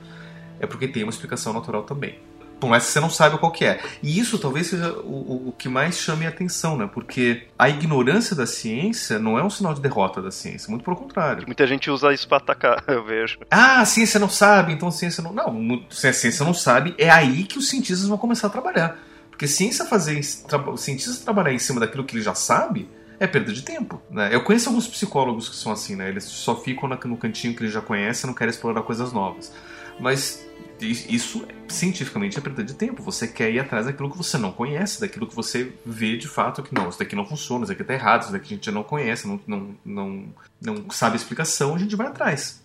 é 0.61 0.67
porque 0.67 0.89
tem 0.89 1.03
uma 1.03 1.11
explicação 1.11 1.53
natural 1.53 1.83
também. 1.85 2.19
Por 2.61 2.69
mais 2.69 2.87
que 2.87 2.91
você 2.91 2.99
não 2.99 3.09
saiba 3.09 3.39
qual 3.39 3.53
que 3.53 3.65
é. 3.65 3.81
E 4.03 4.19
isso 4.19 4.37
talvez 4.37 4.67
seja 4.67 4.91
o, 4.93 5.49
o- 5.51 5.55
que 5.57 5.69
mais 5.69 5.97
chame 5.97 6.27
a 6.27 6.29
atenção, 6.29 6.77
né? 6.77 6.91
Porque 6.93 7.45
a 7.57 7.69
ignorância 7.69 8.35
da 8.35 8.47
ciência 8.49 9.17
não 9.17 9.39
é 9.39 9.45
um 9.45 9.49
sinal 9.49 9.73
de 9.75 9.81
derrota 9.81 10.21
da 10.21 10.33
ciência, 10.33 10.69
muito 10.69 10.83
pelo 10.85 10.97
contrário. 10.97 11.45
Muita 11.47 11.65
gente 11.69 11.89
usa 11.89 12.13
isso 12.13 12.27
pra 12.27 12.39
atacar, 12.39 12.83
eu 12.89 13.05
vejo. 13.05 13.39
Ah, 13.49 13.81
a 13.81 13.85
ciência 13.85 14.19
não 14.19 14.29
sabe, 14.29 14.73
então 14.73 14.89
a 14.89 14.91
ciência 14.93 15.23
não. 15.23 15.33
Não, 15.33 15.85
se 15.89 16.09
a 16.09 16.13
ciência 16.13 16.45
não 16.45 16.53
sabe, 16.53 16.97
é 16.99 17.09
aí 17.09 17.45
que 17.45 17.59
os 17.59 17.69
cientistas 17.69 18.09
vão 18.09 18.19
começar 18.19 18.49
a 18.49 18.51
trabalhar. 18.51 18.99
Porque 19.31 19.47
ciência 19.47 19.85
fazer. 19.85 20.21
Tra, 20.49 20.59
os 20.69 20.81
cientistas 20.81 21.21
trabalhar 21.21 21.53
em 21.53 21.61
cima 21.61 21.79
daquilo 21.79 22.03
que 22.03 22.17
ele 22.17 22.25
já 22.25 22.35
sabe 22.35 22.91
é 23.21 23.27
perda 23.29 23.53
de 23.53 23.63
tempo. 23.63 24.03
Né? 24.11 24.31
Eu 24.35 24.43
conheço 24.43 24.69
alguns 24.69 24.89
psicólogos 24.89 25.49
que 25.49 25.55
são 25.55 25.71
assim, 25.71 25.95
né? 25.95 26.09
Eles 26.09 26.25
só 26.25 26.57
ficam 26.57 26.89
no 26.89 27.17
cantinho 27.17 27.55
que 27.55 27.63
eles 27.63 27.73
já 27.73 27.81
conhecem 27.81 28.27
e 28.27 28.27
não 28.27 28.35
querem 28.35 28.51
explorar 28.51 28.83
coisas 28.83 29.13
novas. 29.13 29.53
Mas 30.01 30.45
isso 30.81 31.47
cientificamente 31.67 32.39
é 32.39 32.41
perda 32.41 32.63
de 32.63 32.75
tempo. 32.75 33.03
Você 33.03 33.27
quer 33.27 33.51
ir 33.53 33.59
atrás 33.59 33.87
daquilo 33.87 34.11
que 34.11 34.17
você 34.17 34.39
não 34.39 34.53
conhece, 34.53 35.01
daquilo 35.01 35.27
que 35.27 35.35
você 35.35 35.73
vê 35.85 36.17
de 36.17 36.29
fato 36.29 36.63
que 36.63 36.75
não, 36.75 36.89
isso 36.89 36.99
daqui 36.99 37.17
não 37.17 37.27
funciona, 37.27 37.65
isso 37.65 37.73
daqui 37.73 37.85
tá 37.85 37.95
errado, 37.95 38.23
isso 38.23 38.33
daqui 38.33 38.55
a 38.55 38.57
gente 38.57 38.71
não 38.71 38.83
conhece, 38.83 39.27
não, 39.27 39.41
não, 39.47 39.75
não, 39.85 40.35
não 40.61 40.91
sabe 40.91 41.15
a 41.15 41.17
explicação, 41.17 41.75
a 41.75 41.79
gente 41.79 41.97
vai 41.97 42.07
atrás. 42.07 42.63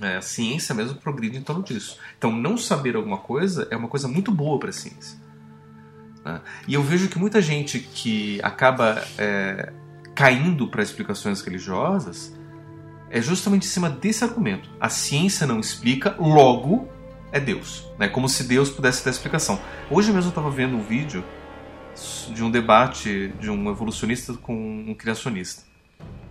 É, 0.00 0.16
a 0.16 0.22
ciência 0.22 0.74
mesmo 0.74 0.96
progride 0.96 1.36
em 1.36 1.42
torno 1.42 1.62
disso. 1.62 1.98
Então, 2.16 2.30
não 2.30 2.56
saber 2.56 2.94
alguma 2.94 3.18
coisa 3.18 3.66
é 3.70 3.76
uma 3.76 3.88
coisa 3.88 4.06
muito 4.06 4.30
boa 4.30 4.58
para 4.58 4.70
a 4.70 4.72
ciência. 4.72 5.18
né? 6.24 6.40
E 6.68 6.74
eu 6.74 6.82
vejo 6.82 7.08
que 7.08 7.18
muita 7.18 7.42
gente 7.42 7.80
que 7.80 8.38
acaba 8.42 9.04
é, 9.16 9.72
caindo 10.14 10.68
para 10.68 10.82
explicações 10.82 11.40
religiosas 11.40 12.32
é 13.10 13.20
justamente 13.20 13.64
em 13.64 13.70
cima 13.70 13.90
desse 13.90 14.22
argumento. 14.22 14.70
A 14.78 14.88
ciência 14.88 15.46
não 15.46 15.58
explica, 15.58 16.14
logo 16.18 16.88
é 17.32 17.40
Deus. 17.40 17.86
Né? 17.98 18.08
Como 18.08 18.28
se 18.28 18.44
Deus 18.44 18.70
pudesse 18.70 19.04
dar 19.04 19.10
explicação. 19.10 19.60
Hoje 19.90 20.12
mesmo 20.12 20.28
eu 20.28 20.30
estava 20.30 20.50
vendo 20.50 20.76
um 20.76 20.82
vídeo 20.82 21.24
de 22.32 22.44
um 22.44 22.50
debate 22.50 23.32
de 23.40 23.50
um 23.50 23.70
evolucionista 23.70 24.34
com 24.34 24.54
um 24.54 24.94
criacionista. 24.94 25.62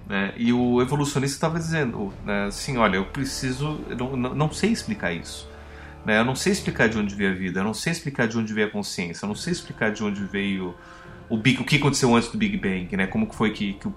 né? 0.07 0.33
E 0.37 0.53
o 0.53 0.81
evolucionista 0.81 1.35
estava 1.35 1.59
dizendo 1.59 2.13
né, 2.25 2.45
assim: 2.45 2.77
olha, 2.77 2.97
eu 2.97 3.05
preciso. 3.05 3.79
Eu 3.89 3.97
não, 3.97 4.35
não, 4.35 4.51
sei 4.51 4.71
explicar 4.71 5.11
isso. 5.11 5.49
né? 6.05 6.19
Eu 6.19 6.25
não 6.25 6.35
sei 6.35 6.53
explicar 6.53 6.87
de 6.87 6.97
onde 6.97 7.13
veio 7.15 7.31
a 7.31 7.33
vida, 7.33 7.59
eu 7.59 7.63
não 7.63 7.73
sei 7.73 7.91
explicar 7.91 8.27
de 8.27 8.37
onde 8.37 8.53
veio 8.53 8.67
a 8.67 8.71
consciência, 8.71 9.25
eu 9.25 9.27
não 9.27 9.35
sei 9.35 9.51
explicar 9.51 9.91
de 9.91 10.03
onde 10.03 10.23
veio 10.23 10.73
o, 11.29 11.37
Big, 11.37 11.61
o 11.61 11.65
que 11.65 11.75
aconteceu 11.75 12.15
antes 12.15 12.29
do 12.29 12.37
Big 12.37 12.57
Bang, 12.57 12.95
né? 12.95 13.07
como 13.07 13.27
que 13.27 13.35
foi 13.35 13.51
que, 13.51 13.73
que 13.73 13.87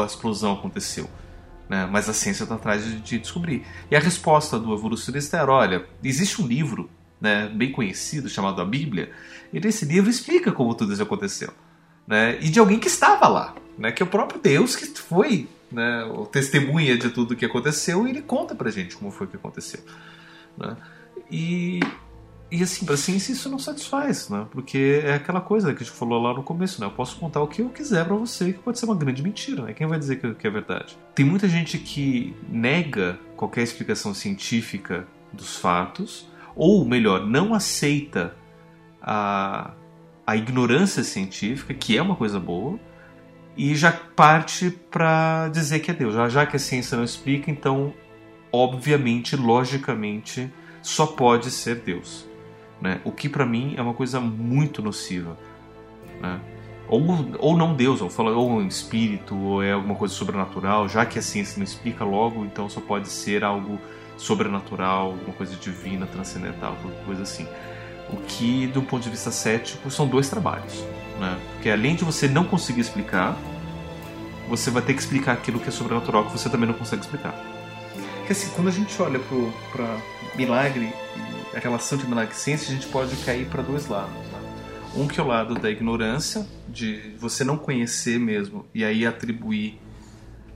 a 0.00 0.04
explosão 0.04 0.52
aconteceu. 0.52 1.08
Né? 1.68 1.88
Mas 1.90 2.08
a 2.08 2.12
ciência 2.12 2.44
está 2.44 2.54
atrás 2.54 2.84
de, 2.84 3.00
de 3.00 3.18
descobrir. 3.18 3.64
E 3.90 3.96
a 3.96 4.00
resposta 4.00 4.58
do 4.58 4.72
evolucionista 4.72 5.36
era: 5.36 5.50
olha, 5.50 5.86
existe 6.02 6.40
um 6.40 6.46
livro 6.46 6.88
né, 7.20 7.48
bem 7.48 7.72
conhecido 7.72 8.28
chamado 8.28 8.60
a 8.60 8.64
Bíblia, 8.64 9.10
e 9.52 9.60
nesse 9.60 9.84
livro 9.84 10.10
explica 10.10 10.52
como 10.52 10.74
tudo 10.74 10.92
isso 10.92 11.02
aconteceu. 11.02 11.52
Né? 12.06 12.38
E 12.40 12.48
de 12.48 12.58
alguém 12.58 12.78
que 12.78 12.88
estava 12.88 13.26
lá, 13.26 13.54
né? 13.76 13.90
que 13.90 14.02
é 14.02 14.06
o 14.06 14.08
próprio 14.08 14.40
Deus 14.40 14.76
que 14.76 14.86
foi 14.86 15.48
né, 15.70 16.04
o 16.04 16.24
testemunha 16.26 16.96
de 16.96 17.10
tudo 17.10 17.34
que 17.34 17.44
aconteceu 17.44 18.06
e 18.06 18.10
ele 18.10 18.22
conta 18.22 18.54
pra 18.54 18.70
gente 18.70 18.96
como 18.96 19.10
foi 19.10 19.26
que 19.26 19.36
aconteceu. 19.36 19.80
Né? 20.56 20.76
E, 21.30 21.80
e 22.50 22.62
assim, 22.62 22.86
pra 22.86 22.96
ciência 22.96 23.32
isso 23.32 23.48
não 23.48 23.58
satisfaz, 23.58 24.28
né? 24.28 24.46
porque 24.50 25.02
é 25.04 25.14
aquela 25.14 25.40
coisa 25.40 25.74
que 25.74 25.82
a 25.82 25.86
gente 25.86 25.96
falou 25.96 26.22
lá 26.22 26.32
no 26.32 26.44
começo, 26.44 26.80
né? 26.80 26.86
eu 26.86 26.92
posso 26.92 27.16
contar 27.16 27.42
o 27.42 27.48
que 27.48 27.60
eu 27.60 27.68
quiser 27.68 28.04
pra 28.04 28.14
você, 28.14 28.52
que 28.52 28.60
pode 28.60 28.78
ser 28.78 28.86
uma 28.86 28.94
grande 28.94 29.22
mentira, 29.22 29.64
né? 29.64 29.72
quem 29.72 29.86
vai 29.86 29.98
dizer 29.98 30.20
que, 30.20 30.32
que 30.34 30.46
é 30.46 30.50
verdade? 30.50 30.96
Tem 31.14 31.26
muita 31.26 31.48
gente 31.48 31.76
que 31.76 32.36
nega 32.48 33.18
qualquer 33.36 33.62
explicação 33.62 34.14
científica 34.14 35.08
dos 35.32 35.56
fatos, 35.56 36.28
ou 36.54 36.84
melhor, 36.84 37.26
não 37.26 37.52
aceita 37.52 38.34
a, 39.02 39.72
a 40.24 40.36
ignorância 40.36 41.02
científica, 41.02 41.74
que 41.74 41.98
é 41.98 42.02
uma 42.02 42.14
coisa 42.14 42.38
boa, 42.38 42.78
e 43.56 43.74
já 43.74 43.90
parte 43.90 44.70
para 44.70 45.48
dizer 45.48 45.80
que 45.80 45.90
é 45.90 45.94
Deus. 45.94 46.14
Já, 46.14 46.28
já 46.28 46.46
que 46.46 46.56
a 46.56 46.58
ciência 46.58 46.96
não 46.96 47.04
explica, 47.04 47.50
então, 47.50 47.92
obviamente, 48.52 49.34
logicamente, 49.34 50.50
só 50.82 51.06
pode 51.06 51.50
ser 51.50 51.76
Deus. 51.76 52.26
Né? 52.80 53.00
O 53.04 53.12
que 53.12 53.28
para 53.28 53.46
mim 53.46 53.74
é 53.76 53.82
uma 53.82 53.94
coisa 53.94 54.20
muito 54.20 54.82
nociva. 54.82 55.36
Né? 56.20 56.40
Ou, 56.88 57.02
ou 57.38 57.56
não 57.56 57.74
Deus, 57.74 58.00
ou, 58.00 58.08
fala, 58.08 58.30
ou 58.30 58.50
um 58.50 58.66
espírito, 58.66 59.36
ou 59.36 59.62
é 59.62 59.72
alguma 59.72 59.94
coisa 59.94 60.14
sobrenatural, 60.14 60.88
já 60.88 61.04
que 61.04 61.18
a 61.18 61.22
ciência 61.22 61.58
não 61.58 61.64
explica 61.64 62.04
logo, 62.04 62.44
então 62.44 62.68
só 62.68 62.80
pode 62.80 63.08
ser 63.08 63.42
algo 63.42 63.80
sobrenatural, 64.16 65.06
alguma 65.06 65.32
coisa 65.32 65.56
divina, 65.56 66.06
transcendental, 66.06 66.76
qualquer 66.80 67.04
coisa 67.04 67.22
assim. 67.22 67.46
O 68.12 68.16
que, 68.18 68.68
do 68.68 68.82
ponto 68.82 69.02
de 69.02 69.10
vista 69.10 69.32
cético, 69.32 69.90
são 69.90 70.06
dois 70.06 70.28
trabalhos. 70.28 70.84
Né? 71.18 71.38
Porque 71.54 71.70
além 71.70 71.96
de 71.96 72.04
você 72.04 72.28
não 72.28 72.44
conseguir 72.44 72.82
explicar, 72.82 73.36
você 74.48 74.70
vai 74.70 74.80
ter 74.80 74.94
que 74.94 75.00
explicar 75.00 75.32
aquilo 75.32 75.58
que 75.58 75.68
é 75.68 75.72
sobrenatural 75.72 76.24
que 76.26 76.32
você 76.32 76.48
também 76.48 76.68
não 76.68 76.74
consegue 76.74 77.02
explicar. 77.02 77.34
Porque 78.18 78.32
assim, 78.32 78.48
quando 78.54 78.68
a 78.68 78.72
gente 78.72 79.00
olha 79.02 79.20
para 79.72 79.96
milagre 80.36 80.92
a 81.56 81.58
relação 81.60 81.96
de 81.98 82.04
ciência, 82.34 82.68
a 82.70 82.74
gente 82.74 82.86
pode 82.88 83.16
cair 83.24 83.46
para 83.48 83.62
dois 83.62 83.86
lados. 83.88 84.12
né? 84.14 84.40
Um 84.94 85.06
que 85.08 85.18
é 85.18 85.22
o 85.22 85.26
lado 85.26 85.54
da 85.54 85.70
ignorância, 85.70 86.46
de 86.68 87.14
você 87.18 87.44
não 87.44 87.56
conhecer 87.56 88.18
mesmo 88.18 88.66
e 88.74 88.84
aí 88.84 89.06
atribuir 89.06 89.80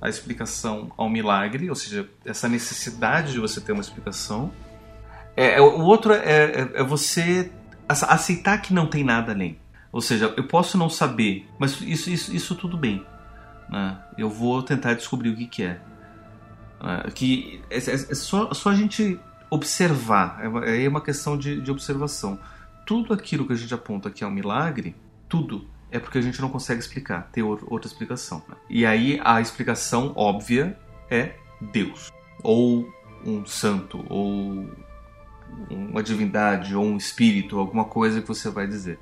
a 0.01 0.09
explicação 0.09 0.91
ao 0.97 1.09
milagre, 1.11 1.69
ou 1.69 1.75
seja, 1.77 2.09
essa 2.25 2.49
necessidade 2.49 3.33
de 3.33 3.39
você 3.41 3.61
ter 3.61 3.73
uma 3.73 3.83
explicação. 3.83 4.51
É, 5.37 5.55
é, 5.57 5.61
o 5.61 5.81
outro 5.83 6.13
é, 6.13 6.19
é, 6.45 6.71
é 6.75 6.83
você 6.83 7.51
ace- 7.89 8.07
aceitar 8.09 8.59
que 8.63 8.73
não 8.73 8.87
tem 8.87 9.05
nada 9.05 9.33
além. 9.33 9.59
Ou 9.93 10.01
seja, 10.01 10.33
eu 10.37 10.45
posso 10.45 10.79
não 10.79 10.89
saber, 10.89 11.47
mas 11.59 11.81
isso, 11.83 12.09
isso, 12.11 12.35
isso 12.35 12.55
tudo 12.55 12.77
bem. 12.79 13.05
né? 13.69 13.99
Eu 14.17 14.31
vou 14.31 14.63
tentar 14.63 14.95
descobrir 14.95 15.31
o 15.31 15.37
que, 15.37 15.47
que 15.47 15.63
é. 15.65 15.81
É, 16.83 17.11
que 17.11 17.61
é, 17.71 17.77
é- 17.77 17.79
é 18.11 18.15
só, 18.15 18.53
só 18.55 18.71
a 18.71 18.75
gente 18.75 19.19
observar, 19.51 20.39
é 20.43 20.49
uma, 20.49 20.65
é 20.65 20.89
uma 20.89 21.01
questão 21.01 21.37
de, 21.37 21.61
de 21.61 21.71
observação. 21.71 22.39
Tudo 22.87 23.13
aquilo 23.13 23.47
que 23.47 23.53
a 23.53 23.57
gente 23.57 23.75
aponta 23.75 24.11
que 24.11 24.25
é 24.25 24.27
um 24.27 24.31
milagre, 24.31 24.95
tudo 25.29 25.69
é 25.91 25.99
porque 25.99 26.19
a 26.19 26.23
gente 26.23 26.41
não 26.41 26.49
consegue 26.49 26.81
explicar, 26.81 27.29
ter 27.33 27.43
ou- 27.43 27.59
outra 27.67 27.89
explicação. 27.89 28.43
né? 28.49 28.55
E 28.69 28.87
aí 28.87 29.21
a 29.25 29.41
explicação 29.41 30.13
óbvia 30.17 30.79
é 31.11 31.35
Deus, 31.73 32.11
ou 32.43 32.89
um 33.27 33.45
santo, 33.45 34.05
ou 34.09 34.71
uma 35.69 36.03
divindade 36.03 36.75
ou 36.77 36.85
um 36.85 36.97
espírito, 36.97 37.59
alguma 37.59 37.85
coisa 37.85 38.21
que 38.21 38.29
você 38.29 38.49
vai 38.49 38.67
dizer. 38.67 38.99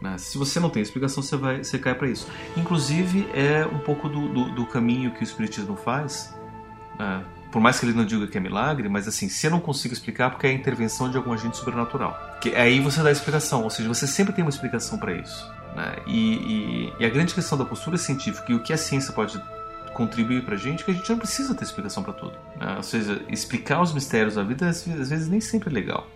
Né? 0.00 0.18
Se 0.18 0.36
você 0.36 0.58
não 0.58 0.68
tem 0.68 0.82
explicação, 0.82 1.22
você, 1.22 1.36
vai, 1.36 1.62
você 1.62 1.78
cai 1.78 1.94
para 1.94 2.08
isso. 2.08 2.28
Inclusive, 2.56 3.28
é 3.32 3.64
um 3.64 3.78
pouco 3.78 4.08
do, 4.08 4.28
do, 4.28 4.50
do 4.50 4.66
caminho 4.66 5.12
que 5.12 5.20
o 5.20 5.24
Espiritismo 5.24 5.76
faz. 5.76 6.34
Né? 6.98 7.24
Por 7.54 7.60
mais 7.60 7.78
que 7.78 7.86
ele 7.86 7.92
não 7.92 8.04
diga 8.04 8.26
que 8.26 8.36
é 8.36 8.40
milagre, 8.40 8.88
mas 8.88 9.06
assim, 9.06 9.28
se 9.28 9.46
eu 9.46 9.50
não 9.52 9.60
consigo 9.60 9.94
explicar, 9.94 10.28
porque 10.28 10.44
é 10.44 10.50
a 10.50 10.52
intervenção 10.52 11.08
de 11.08 11.16
algum 11.16 11.32
agente 11.32 11.56
sobrenatural. 11.56 12.36
Que 12.40 12.52
aí 12.56 12.80
você 12.80 13.00
dá 13.00 13.10
a 13.10 13.12
explicação, 13.12 13.62
ou 13.62 13.70
seja, 13.70 13.88
você 13.88 14.08
sempre 14.08 14.32
tem 14.32 14.42
uma 14.42 14.50
explicação 14.50 14.98
para 14.98 15.12
isso. 15.12 15.48
Né? 15.76 15.94
E, 16.04 16.34
e, 16.34 16.92
e, 16.98 17.06
a 17.06 17.08
grande 17.08 17.32
questão 17.32 17.56
da 17.56 17.64
postura 17.64 17.96
científica 17.96 18.50
e 18.50 18.56
o 18.56 18.60
que 18.60 18.72
a 18.72 18.76
ciência 18.76 19.12
pode 19.12 19.40
contribuir 19.92 20.44
para 20.44 20.56
a 20.56 20.58
gente 20.58 20.80
é 20.82 20.84
que 20.84 20.90
a 20.90 20.94
gente 20.94 21.08
não 21.08 21.16
precisa 21.16 21.54
ter 21.54 21.62
explicação 21.62 22.02
para 22.02 22.14
tudo. 22.14 22.36
Né? 22.58 22.74
Ou 22.76 22.82
seja, 22.82 23.22
explicar 23.28 23.80
os 23.80 23.94
mistérios 23.94 24.34
da 24.34 24.42
vida 24.42 24.68
às 24.68 24.84
vezes 24.84 25.28
nem 25.28 25.40
sempre 25.40 25.70
é 25.70 25.72
legal. 25.72 26.08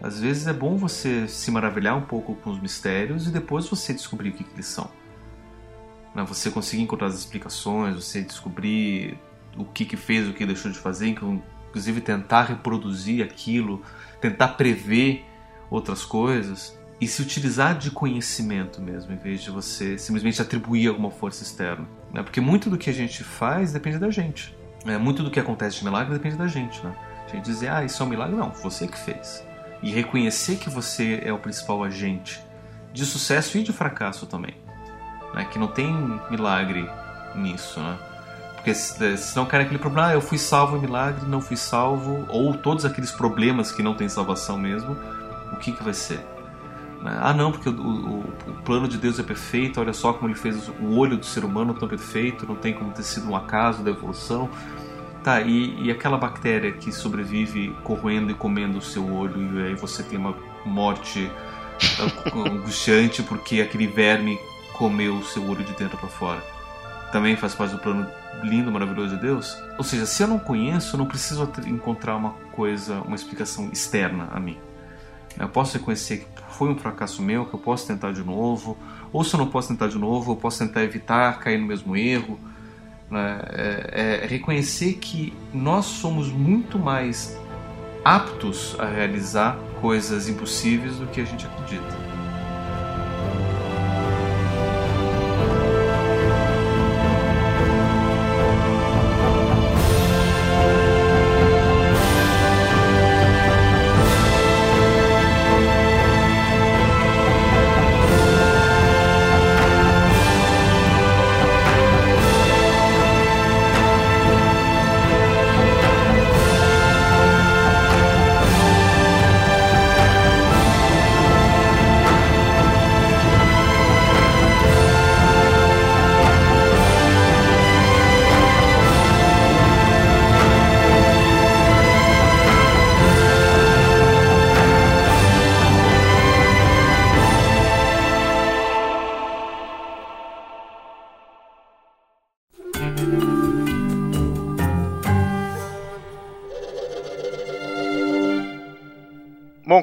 Às 0.00 0.20
vezes 0.20 0.46
é 0.46 0.52
bom 0.52 0.76
você 0.76 1.26
se 1.26 1.50
maravilhar 1.50 1.96
um 1.96 2.02
pouco 2.02 2.36
com 2.36 2.50
os 2.50 2.60
mistérios 2.60 3.26
e 3.26 3.30
depois 3.30 3.66
você 3.66 3.92
descobrir 3.92 4.28
o 4.28 4.32
que, 4.32 4.44
que 4.44 4.54
eles 4.54 4.66
são. 4.66 4.88
Né? 6.14 6.24
Você 6.28 6.52
conseguir 6.52 6.84
encontrar 6.84 7.08
as 7.08 7.16
explicações, 7.16 7.96
você 7.96 8.22
descobrir 8.22 9.18
o 9.56 9.64
que, 9.64 9.84
que 9.84 9.96
fez, 9.96 10.28
o 10.28 10.32
que 10.32 10.44
deixou 10.44 10.70
de 10.70 10.78
fazer, 10.78 11.08
inclusive 11.08 12.00
tentar 12.00 12.44
reproduzir 12.44 13.24
aquilo, 13.24 13.82
tentar 14.20 14.48
prever 14.48 15.24
outras 15.70 16.04
coisas 16.04 16.78
e 17.00 17.06
se 17.06 17.20
utilizar 17.20 17.76
de 17.76 17.90
conhecimento 17.90 18.80
mesmo, 18.80 19.12
em 19.12 19.16
vez 19.16 19.42
de 19.42 19.50
você 19.50 19.98
simplesmente 19.98 20.40
atribuir 20.40 20.88
alguma 20.88 21.10
força 21.10 21.42
externa. 21.42 21.86
Né? 22.12 22.22
Porque 22.22 22.40
muito 22.40 22.70
do 22.70 22.78
que 22.78 22.88
a 22.88 22.92
gente 22.92 23.24
faz 23.24 23.72
depende 23.72 23.98
da 23.98 24.10
gente. 24.10 24.56
Né? 24.84 24.96
Muito 24.96 25.22
do 25.22 25.30
que 25.30 25.40
acontece 25.40 25.78
de 25.78 25.84
milagre 25.84 26.12
depende 26.12 26.36
da 26.36 26.46
gente. 26.46 26.82
Né? 26.84 26.94
A 27.26 27.28
gente 27.28 27.44
dizer, 27.44 27.68
ah, 27.68 27.84
isso 27.84 28.02
é 28.02 28.06
um 28.06 28.08
milagre, 28.08 28.36
não, 28.36 28.50
você 28.50 28.86
que 28.86 28.98
fez. 28.98 29.44
E 29.82 29.90
reconhecer 29.90 30.56
que 30.56 30.70
você 30.70 31.20
é 31.24 31.32
o 31.32 31.38
principal 31.38 31.82
agente 31.82 32.40
de 32.92 33.04
sucesso 33.04 33.58
e 33.58 33.62
de 33.62 33.72
fracasso 33.72 34.26
também. 34.26 34.54
Né? 35.34 35.44
Que 35.46 35.58
não 35.58 35.66
tem 35.66 35.92
milagre 36.30 36.88
nisso, 37.34 37.80
né? 37.80 37.98
Porque 38.64 38.74
senão 38.74 39.44
cai 39.44 39.60
aquele 39.60 39.78
problema, 39.78 40.08
ah, 40.08 40.14
eu 40.14 40.22
fui 40.22 40.38
salvo 40.38 40.78
em 40.78 40.80
milagre, 40.80 41.26
não 41.26 41.42
fui 41.42 41.54
salvo, 41.54 42.24
ou 42.30 42.54
todos 42.54 42.86
aqueles 42.86 43.10
problemas 43.10 43.70
que 43.70 43.82
não 43.82 43.92
tem 43.92 44.08
salvação 44.08 44.56
mesmo, 44.56 44.96
o 45.52 45.56
que, 45.56 45.70
que 45.70 45.84
vai 45.84 45.92
ser? 45.92 46.20
Né? 47.02 47.14
Ah, 47.20 47.34
não, 47.34 47.52
porque 47.52 47.68
o, 47.68 47.72
o, 47.74 48.20
o, 48.20 48.52
plano 48.64 48.88
de 48.88 48.96
Deus 48.96 49.18
é 49.18 49.22
perfeito, 49.22 49.78
olha 49.82 49.92
só 49.92 50.14
como 50.14 50.28
ele 50.28 50.34
fez 50.34 50.66
o 50.80 50.96
olho 50.96 51.18
do 51.18 51.26
ser 51.26 51.44
humano 51.44 51.74
tão 51.74 51.86
perfeito, 51.86 52.46
não 52.46 52.54
tem 52.54 52.72
como 52.72 52.90
ter 52.92 53.02
sido 53.02 53.28
um 53.28 53.36
acaso 53.36 53.82
da 53.82 53.90
evolução. 53.90 54.48
Tá, 55.22 55.42
e, 55.42 55.82
e 55.82 55.90
aquela 55.90 56.16
bactéria 56.16 56.72
que 56.72 56.90
sobrevive 56.90 57.76
corroendo 57.84 58.30
e 58.30 58.34
comendo 58.34 58.78
o 58.78 58.82
seu 58.82 59.12
olho, 59.12 59.60
e 59.60 59.66
aí 59.66 59.74
você 59.74 60.02
tem 60.02 60.18
uma 60.18 60.34
morte 60.64 61.30
angustiante 62.34 63.22
porque 63.22 63.60
aquele 63.60 63.86
verme 63.86 64.38
comeu 64.72 65.16
o 65.16 65.22
seu 65.22 65.46
olho 65.46 65.62
de 65.62 65.74
dentro 65.74 65.98
para 65.98 66.08
fora. 66.08 66.53
Também 67.14 67.36
faz 67.36 67.54
parte 67.54 67.70
do 67.70 67.78
plano 67.78 68.08
lindo, 68.42 68.72
maravilhoso 68.72 69.14
de 69.14 69.22
Deus? 69.22 69.56
Ou 69.78 69.84
seja, 69.84 70.04
se 70.04 70.20
eu 70.20 70.26
não 70.26 70.36
conheço, 70.36 70.96
eu 70.96 70.98
não 70.98 71.06
preciso 71.06 71.48
encontrar 71.64 72.16
uma 72.16 72.30
coisa, 72.50 73.02
uma 73.02 73.14
explicação 73.14 73.70
externa 73.72 74.30
a 74.32 74.40
mim. 74.40 74.58
Eu 75.38 75.48
posso 75.48 75.78
reconhecer 75.78 76.26
que 76.34 76.42
foi 76.54 76.70
um 76.70 76.76
fracasso 76.76 77.22
meu, 77.22 77.46
que 77.46 77.54
eu 77.54 77.60
posso 77.60 77.86
tentar 77.86 78.10
de 78.10 78.24
novo, 78.24 78.76
ou 79.12 79.22
se 79.22 79.32
eu 79.32 79.38
não 79.38 79.46
posso 79.46 79.68
tentar 79.68 79.86
de 79.86 79.96
novo, 79.96 80.32
eu 80.32 80.36
posso 80.36 80.58
tentar 80.58 80.82
evitar 80.82 81.38
cair 81.38 81.56
no 81.56 81.68
mesmo 81.68 81.96
erro. 81.96 82.36
Né? 83.08 83.40
É, 83.50 84.20
é 84.24 84.26
reconhecer 84.26 84.94
que 84.94 85.32
nós 85.52 85.84
somos 85.84 86.32
muito 86.32 86.80
mais 86.80 87.38
aptos 88.04 88.74
a 88.76 88.86
realizar 88.86 89.56
coisas 89.80 90.28
impossíveis 90.28 90.96
do 90.96 91.06
que 91.06 91.20
a 91.20 91.24
gente 91.24 91.46
acredita. 91.46 92.03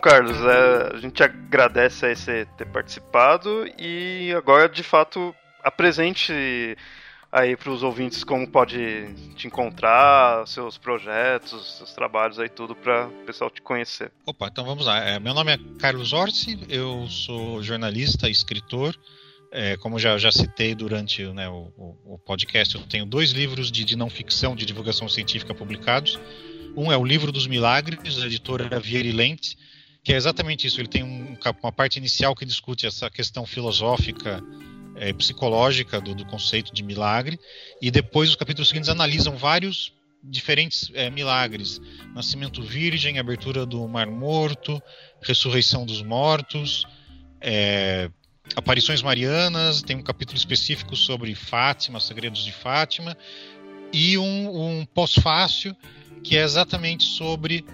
Carlos, 0.01 0.37
é, 0.41 0.95
a 0.95 0.97
gente 0.97 1.21
agradece 1.21 2.07
a 2.07 2.15
você 2.15 2.47
ter 2.57 2.65
participado 2.65 3.65
e 3.77 4.33
agora, 4.35 4.67
de 4.67 4.81
fato, 4.81 5.33
apresente 5.63 6.33
aí 7.31 7.55
para 7.55 7.71
os 7.71 7.83
ouvintes 7.83 8.23
como 8.23 8.47
pode 8.47 9.13
te 9.35 9.47
encontrar, 9.47 10.45
seus 10.47 10.77
projetos, 10.77 11.77
seus 11.77 11.93
trabalhos 11.93 12.39
aí, 12.39 12.49
tudo 12.49 12.75
para 12.75 13.07
o 13.07 13.25
pessoal 13.25 13.49
te 13.49 13.61
conhecer. 13.61 14.11
Opa, 14.25 14.47
então 14.47 14.65
vamos 14.65 14.85
lá. 14.85 14.99
É, 14.99 15.19
meu 15.19 15.33
nome 15.33 15.53
é 15.53 15.59
Carlos 15.79 16.11
Orsi, 16.13 16.59
eu 16.67 17.07
sou 17.07 17.61
jornalista, 17.63 18.27
escritor. 18.27 18.95
É, 19.53 19.75
como 19.77 19.99
já, 19.99 20.17
já 20.17 20.31
citei 20.31 20.73
durante 20.73 21.25
né, 21.25 21.47
o, 21.47 21.71
o, 22.05 22.17
podcast, 22.25 22.73
eu 22.73 22.81
tenho 22.83 23.05
dois 23.05 23.31
livros 23.31 23.69
de, 23.69 23.83
de 23.83 23.97
não 23.97 24.09
ficção, 24.09 24.55
de 24.55 24.65
divulgação 24.65 25.09
científica 25.09 25.53
publicados. 25.53 26.19
Um 26.75 26.89
é 26.89 26.97
o 26.97 27.03
Livro 27.03 27.33
dos 27.33 27.47
Milagres, 27.47 28.15
da 28.15 28.25
editora 28.25 28.79
Vieri 28.79 29.11
Lente, 29.11 29.57
que 30.03 30.13
é 30.13 30.15
exatamente 30.15 30.67
isso. 30.67 30.79
Ele 30.79 30.87
tem 30.87 31.03
um, 31.03 31.37
uma 31.61 31.71
parte 31.71 31.97
inicial 31.97 32.35
que 32.35 32.45
discute 32.45 32.85
essa 32.85 33.09
questão 33.09 33.45
filosófica, 33.45 34.43
é, 34.95 35.13
psicológica 35.13 36.01
do, 36.01 36.13
do, 36.13 36.25
conceito 36.25 36.73
de 36.73 36.83
milagre, 36.83 37.39
e 37.81 37.89
depois 37.89 38.29
os 38.29 38.35
capítulos 38.35 38.69
seguintes 38.69 38.89
analisam 38.89 39.37
vários 39.37 39.93
diferentes 40.23 40.91
é, 40.93 41.09
milagres: 41.09 41.79
nascimento 42.13 42.61
virgem, 42.61 43.19
abertura 43.19 43.65
do 43.65 43.87
Mar 43.87 44.07
Morto, 44.07 44.81
ressurreição 45.21 45.85
dos 45.85 46.01
mortos, 46.01 46.85
é, 47.39 48.09
aparições 48.55 49.01
marianas. 49.01 49.81
Tem 49.81 49.95
um 49.95 50.03
capítulo 50.03 50.37
específico 50.37 50.95
sobre 50.95 51.33
Fátima, 51.35 51.99
segredos 51.99 52.43
de 52.43 52.51
Fátima, 52.51 53.15
e 53.93 54.17
um, 54.17 54.79
um 54.79 54.85
pós-fácil 54.85 55.75
que 56.23 56.37
é 56.37 56.43
exatamente 56.43 57.03
sobre 57.03 57.65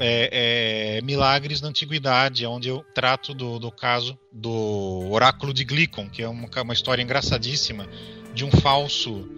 é, 0.00 0.96
é, 0.98 1.02
Milagres 1.02 1.60
na 1.60 1.68
Antiguidade, 1.68 2.46
onde 2.46 2.68
eu 2.68 2.84
trato 2.94 3.34
do, 3.34 3.58
do 3.58 3.70
caso 3.70 4.18
do 4.32 5.06
oráculo 5.10 5.52
de 5.52 5.62
Glicon, 5.64 6.08
que 6.08 6.22
é 6.22 6.28
uma, 6.28 6.48
uma 6.62 6.72
história 6.72 7.02
engraçadíssima 7.02 7.86
de 8.34 8.44
um 8.44 8.50
falso 8.50 9.28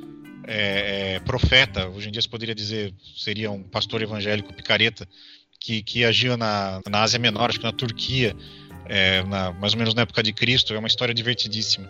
é, 0.47 1.15
é, 1.15 1.21
profeta, 1.21 1.89
hoje 1.89 2.09
em 2.09 2.13
dia 2.13 2.23
se 2.23 2.29
poderia 2.29 2.55
dizer 2.55 2.95
seria 3.17 3.51
um 3.51 3.63
pastor 3.63 4.03
evangélico 4.03 4.53
picareta, 4.55 5.09
que, 5.59 5.83
que 5.83 6.05
agia 6.05 6.37
na, 6.37 6.81
na 6.89 7.03
Ásia 7.03 7.19
Menor, 7.19 7.51
acho 7.51 7.59
que 7.59 7.65
na 7.65 7.73
Turquia, 7.73 8.37
é, 8.87 9.23
na, 9.25 9.53
mais 9.53 9.73
ou 9.73 9.79
menos 9.79 9.95
na 9.95 10.03
época 10.03 10.23
de 10.23 10.33
Cristo, 10.33 10.75
é 10.75 10.79
uma 10.79 10.89
história 10.89 11.15
divertidíssima. 11.15 11.89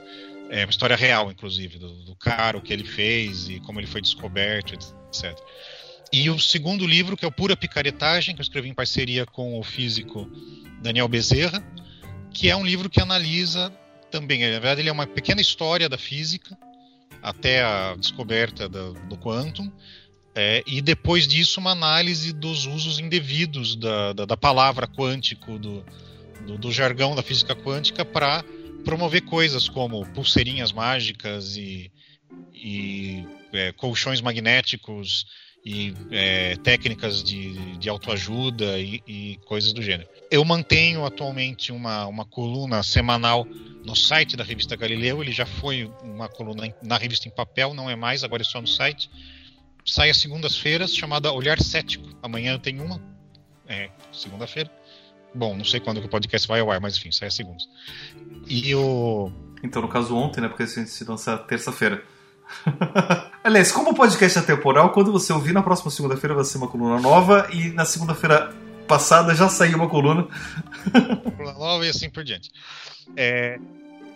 É 0.51 0.65
uma 0.67 0.71
história 0.71 0.95
real, 0.95 1.31
inclusive, 1.31 1.79
do, 1.79 1.89
do 2.05 2.15
cara, 2.17 2.59
o 2.59 2.61
que 2.61 2.73
ele 2.73 2.85
fez 2.85 3.49
e 3.49 3.59
como 3.61 3.81
ele 3.81 3.87
foi 3.87 4.03
descoberto, 4.03 4.75
etc. 4.75 5.35
E 6.13 6.29
o 6.29 6.39
segundo 6.39 6.87
livro, 6.87 7.17
que 7.17 7.25
é 7.25 7.29
o 7.29 7.33
Pura 7.33 7.57
Picaretagem, 7.57 8.35
que 8.35 8.43
eu 8.43 8.45
escrevi 8.45 8.69
em 8.69 8.75
parceria 8.75 9.25
com 9.25 9.59
o 9.59 9.63
físico 9.63 10.31
Daniel 10.83 11.09
Bezerra, 11.09 11.65
que 12.31 12.51
é 12.51 12.57
um 12.57 12.67
livro 12.67 12.91
que 12.91 13.01
analisa 13.01 13.73
também, 14.11 14.41
na 14.41 14.51
verdade, 14.51 14.83
ele 14.83 14.91
é 14.91 14.93
uma 14.93 15.07
pequena 15.07 15.41
história 15.41 15.89
da 15.89 15.97
física 15.97 16.57
até 17.23 17.63
a 17.63 17.97
descoberta 17.97 18.69
do, 18.69 18.93
do 19.09 19.17
quantum, 19.17 19.73
é, 20.35 20.63
e 20.67 20.83
depois 20.83 21.27
disso 21.27 21.61
uma 21.61 21.71
análise 21.71 22.33
dos 22.33 22.67
usos 22.67 22.99
indevidos 22.99 23.75
da, 23.75 24.13
da, 24.13 24.25
da 24.27 24.37
palavra 24.37 24.87
quântico, 24.87 25.59
do, 25.59 25.85
do, 26.47 26.59
do, 26.59 26.73
jargão 26.73 27.15
da 27.15 27.23
física 27.23 27.55
quântica 27.55 28.05
para 28.05 28.45
promover 28.85 29.23
coisas 29.23 29.69
como 29.69 30.05
pulseirinhas 30.13 30.73
mágicas 30.73 31.57
e, 31.57 31.91
e 32.53 33.27
é, 33.53 33.73
colchões 33.73 34.21
magnéticos 34.21 35.27
e 35.65 35.95
é, 36.11 36.57
técnicas 36.57 37.23
de, 37.23 37.77
de 37.77 37.89
autoajuda 37.89 38.79
e, 38.79 39.03
e, 39.07 39.39
coisas 39.45 39.73
do 39.73 39.81
gênero. 39.81 40.09
Eu 40.31 40.45
mantenho 40.45 41.05
atualmente 41.05 41.71
uma, 41.71 42.07
uma 42.07 42.25
coluna 42.25 42.83
semanal 42.83 43.47
no 43.85 43.95
site 43.95 44.37
da 44.37 44.43
revista 44.43 44.75
Galileu. 44.75 45.23
Ele 45.23 45.31
já 45.31 45.47
foi 45.47 45.91
uma 46.03 46.29
coluna 46.29 46.75
na 46.83 46.97
revista 46.97 47.29
em 47.29 47.31
papel, 47.31 47.75
não 47.75 47.89
é 47.89 47.95
mais, 47.95 48.25
agora 48.25 48.43
é 48.43 48.45
só 48.45 48.61
no 48.61 48.67
site. 48.67 49.09
Sai 49.85 50.11
às 50.11 50.17
segundas-feiras, 50.19 50.95
chamada 50.95 51.33
Olhar 51.33 51.61
Cético. 51.61 52.09
Amanhã 52.23 52.53
eu 52.53 52.59
tenho 52.59 52.85
uma, 52.85 53.01
é, 53.69 53.91
segunda-feira. 54.13 54.71
Bom, 55.35 55.57
não 55.57 55.65
sei 55.65 55.81
quando 55.81 56.01
que 56.01 56.07
o 56.07 56.11
podcast 56.11 56.47
vai 56.47 56.61
ao 56.61 56.71
ar, 56.71 56.81
mas 56.81 56.97
enfim, 56.97 57.11
sai 57.11 57.29
às 57.29 57.35
segundas. 57.35 57.69
E 58.47 58.75
o. 58.75 59.33
Então, 59.63 59.81
no 59.81 59.89
caso, 59.89 60.15
ontem, 60.15 60.41
né? 60.41 60.49
Porque 60.49 60.65
a 60.65 60.67
gente 60.67 60.91
se 60.91 61.05
lança 61.05 61.39
terça-feira. 61.39 62.05
Aliás, 63.45 63.73
como 63.73 63.91
o 63.91 63.95
podcast 63.95 64.39
é 64.39 64.43
temporal, 64.43 64.91
quando 64.91 65.13
você 65.13 65.33
ouvir 65.33 65.53
na 65.53 65.63
próxima 65.63 65.91
segunda-feira 65.91 66.35
vai 66.35 66.45
ser 66.45 66.59
uma 66.59 66.69
coluna 66.69 67.01
nova 67.01 67.49
e 67.53 67.71
na 67.71 67.85
segunda-feira 67.85 68.53
passada 68.87 69.35
já 69.35 69.49
saiu 69.49 69.77
uma 69.77 69.89
coluna. 69.89 70.27
coluna 71.37 71.53
nova 71.53 71.87
e 71.87 71.89
assim 71.89 72.09
por 72.09 72.25
diante. 72.25 72.51
É, 73.17 73.59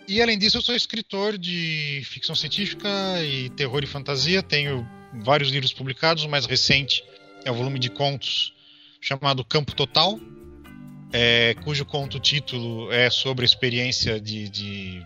e 0.07 0.21
além 0.21 0.37
disso, 0.37 0.57
eu 0.57 0.61
sou 0.61 0.75
escritor 0.75 1.37
de 1.37 2.01
ficção 2.05 2.33
científica 2.33 2.89
e 3.21 3.49
terror 3.49 3.83
e 3.83 3.87
fantasia. 3.87 4.41
Tenho 4.41 4.87
vários 5.21 5.49
livros 5.49 5.73
publicados. 5.73 6.23
O 6.23 6.29
mais 6.29 6.45
recente 6.45 7.03
é 7.43 7.51
o 7.51 7.53
volume 7.53 7.79
de 7.79 7.89
contos 7.89 8.53
chamado 9.01 9.43
Campo 9.43 9.75
Total, 9.75 10.19
é, 11.13 11.55
cujo 11.63 11.85
conto 11.85 12.19
título 12.19 12.91
é 12.91 13.09
sobre 13.09 13.43
a 13.43 13.45
experiência 13.45 14.19
de, 14.19 14.49
de 14.49 15.05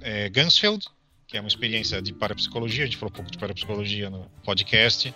é, 0.00 0.28
Gunsfeld, 0.28 0.86
que 1.28 1.36
é 1.36 1.40
uma 1.40 1.48
experiência 1.48 2.00
de 2.00 2.12
parapsicologia. 2.12 2.84
A 2.84 2.86
gente 2.86 2.96
falou 2.96 3.12
um 3.12 3.16
pouco 3.16 3.30
de 3.30 3.36
parapsicologia 3.36 4.08
no 4.08 4.28
podcast. 4.42 5.14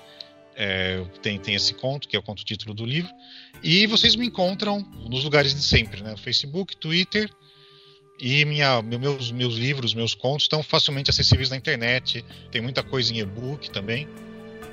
É, 0.55 1.03
tem, 1.23 1.39
tem 1.39 1.55
esse 1.55 1.73
conto, 1.73 2.07
que 2.07 2.15
é 2.15 2.19
o 2.19 2.23
conto 2.23 2.45
título 2.45 2.75
do 2.75 2.85
livro. 2.85 3.11
E 3.63 3.87
vocês 3.87 4.15
me 4.15 4.27
encontram 4.27 4.83
nos 5.09 5.25
lugares 5.25 5.55
de 5.55 5.63
sempre, 5.63 6.03
né? 6.03 6.15
Facebook, 6.19 6.77
Twitter. 6.77 7.31
E 8.21 8.45
minha, 8.45 8.83
meus, 8.83 9.33
meus 9.33 9.55
livros, 9.55 9.95
meus 9.95 10.15
contos 10.15 10.45
estão 10.45 10.63
facilmente 10.63 11.09
acessíveis 11.09 11.49
na 11.49 11.57
internet. 11.57 12.23
Tem 12.51 12.61
muita 12.61 12.83
coisa 12.83 13.13
em 13.13 13.19
e-book 13.19 13.71
também. 13.71 14.07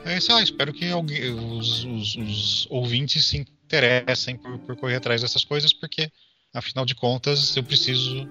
É 0.06 0.18
espero 0.18 0.74
que 0.74 0.90
alguém, 0.90 1.32
os, 1.32 1.84
os, 1.86 2.16
os, 2.16 2.68
ouvintes 2.70 3.26
se 3.26 3.38
interessem 3.38 4.38
por, 4.38 4.57
por, 4.60 4.76
correr 4.76 4.95
atrás 4.95 5.22
dessas 5.22 5.44
coisas, 5.44 5.74
porque, 5.74 6.10
afinal 6.53 6.86
de 6.86 6.95
contas, 6.95 7.56
eu 7.56 7.64
preciso 7.64 8.28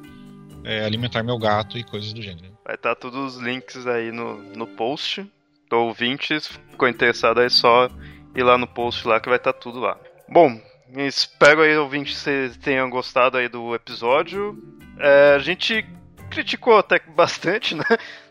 é, 0.64 0.84
alimentar 0.84 1.22
meu 1.22 1.38
gato 1.38 1.78
e 1.78 1.84
coisas 1.84 2.12
do 2.12 2.22
gênero. 2.22 2.57
Vai 2.68 2.74
estar 2.74 2.94
tá 2.94 3.00
todos 3.00 3.36
os 3.36 3.42
links 3.42 3.86
aí 3.86 4.12
no, 4.12 4.42
no 4.54 4.66
post. 4.66 5.26
Do 5.70 5.78
ouvintes, 5.78 6.46
ficou 6.46 6.86
interessado 6.86 7.40
aí 7.40 7.48
só 7.48 7.88
ir 8.36 8.42
lá 8.42 8.58
no 8.58 8.66
post 8.66 9.08
lá 9.08 9.18
que 9.18 9.28
vai 9.30 9.38
estar 9.38 9.54
tá 9.54 9.58
tudo 9.58 9.80
lá. 9.80 9.98
Bom, 10.28 10.60
espero 10.94 11.62
aí, 11.62 11.74
ouvintes, 11.78 12.16
que 12.16 12.20
vocês 12.20 12.56
tenham 12.58 12.90
gostado 12.90 13.38
aí 13.38 13.48
do 13.48 13.74
episódio. 13.74 14.62
É, 14.98 15.32
a 15.34 15.38
gente 15.38 15.86
criticou 16.30 16.76
até 16.76 16.98
bastante, 17.08 17.74
né? 17.74 17.84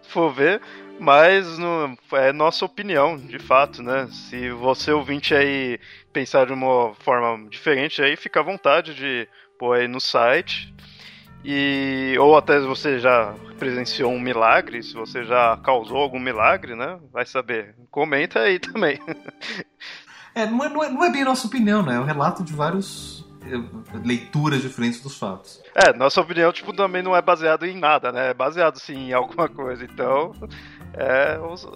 Se 0.03 0.09
for 0.09 0.31
ver. 0.31 0.61
Mas 0.99 1.57
no, 1.57 1.97
é 2.13 2.31
nossa 2.31 2.63
opinião, 2.63 3.17
de 3.17 3.39
fato, 3.39 3.81
né? 3.81 4.07
Se 4.11 4.51
você 4.51 4.91
ouvinte 4.91 5.33
aí 5.33 5.79
pensar 6.13 6.45
de 6.45 6.53
uma 6.53 6.93
forma 6.99 7.49
diferente, 7.49 8.03
aí 8.03 8.15
fica 8.15 8.39
à 8.39 8.43
vontade 8.43 8.93
de 8.93 9.27
pôr 9.57 9.77
aí 9.77 9.87
no 9.87 9.99
site. 9.99 10.71
E, 11.43 12.15
ou 12.19 12.37
até 12.37 12.59
você 12.59 12.99
já 12.99 13.33
presenciou 13.57 14.11
um 14.11 14.19
milagre, 14.19 14.83
se 14.83 14.93
você 14.93 15.23
já 15.23 15.57
causou 15.63 15.97
algum 15.97 16.19
milagre, 16.19 16.75
né? 16.75 16.99
Vai 17.11 17.25
saber. 17.25 17.75
Comenta 17.89 18.39
aí 18.39 18.59
também. 18.59 18.99
É, 20.35 20.45
não 20.45 20.63
é, 20.63 20.69
não 20.69 20.83
é, 20.83 20.89
não 20.91 21.03
é 21.03 21.09
bem 21.09 21.23
nossa 21.23 21.47
opinião, 21.47 21.81
né? 21.81 21.95
É 21.95 21.99
o 21.99 22.03
um 22.03 22.05
relato 22.05 22.43
de 22.43 22.53
vários 22.53 23.25
eh, 23.41 23.59
leituras 24.05 24.61
diferentes 24.61 25.01
dos 25.01 25.17
fatos. 25.17 25.63
É, 25.73 25.91
nossa 25.93 26.21
opinião, 26.21 26.53
tipo, 26.53 26.71
também 26.73 27.01
não 27.01 27.15
é 27.15 27.21
baseado 27.23 27.65
em 27.65 27.75
nada, 27.75 28.11
né? 28.11 28.29
É 28.29 28.33
baseado, 28.35 28.79
sim, 28.79 29.09
em 29.09 29.13
alguma 29.13 29.49
coisa. 29.49 29.83
Então, 29.83 30.33
é 30.93 31.39
os, 31.39 31.67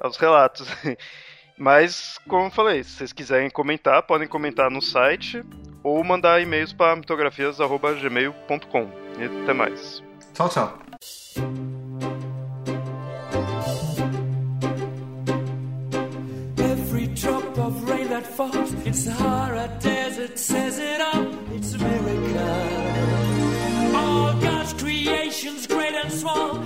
é 0.00 0.06
os 0.06 0.16
relatos. 0.16 0.66
Mas, 1.58 2.18
como 2.26 2.46
eu 2.46 2.50
falei, 2.50 2.82
se 2.84 2.92
vocês 2.92 3.12
quiserem 3.12 3.50
comentar, 3.50 4.02
podem 4.04 4.26
comentar 4.26 4.70
no 4.70 4.80
site 4.80 5.44
ou 5.86 6.02
mandar 6.02 6.42
e-mails 6.42 6.72
para 6.72 6.96
mitografias.gmail.com. 6.96 8.90
E 9.20 9.42
até 9.42 9.52
mais. 9.54 10.02
Tchau, 10.34 10.48
tchau. 10.48 10.78
Every 16.58 17.06
drop 17.14 17.56
of 17.58 17.88
rain 17.88 18.08
that 18.08 18.26
falls 18.26 18.72
in 18.84 18.92
Sahara 18.92 19.68
Desert 19.80 20.36
says 20.36 20.80
it 20.80 21.00
all. 21.00 21.28
It's 21.54 21.74
a 21.74 21.78
miracle. 21.78 22.36
All 23.94 24.34
God's 24.40 24.72
creations, 24.72 25.68
great 25.68 25.94
and 25.94 26.10
small, 26.12 26.56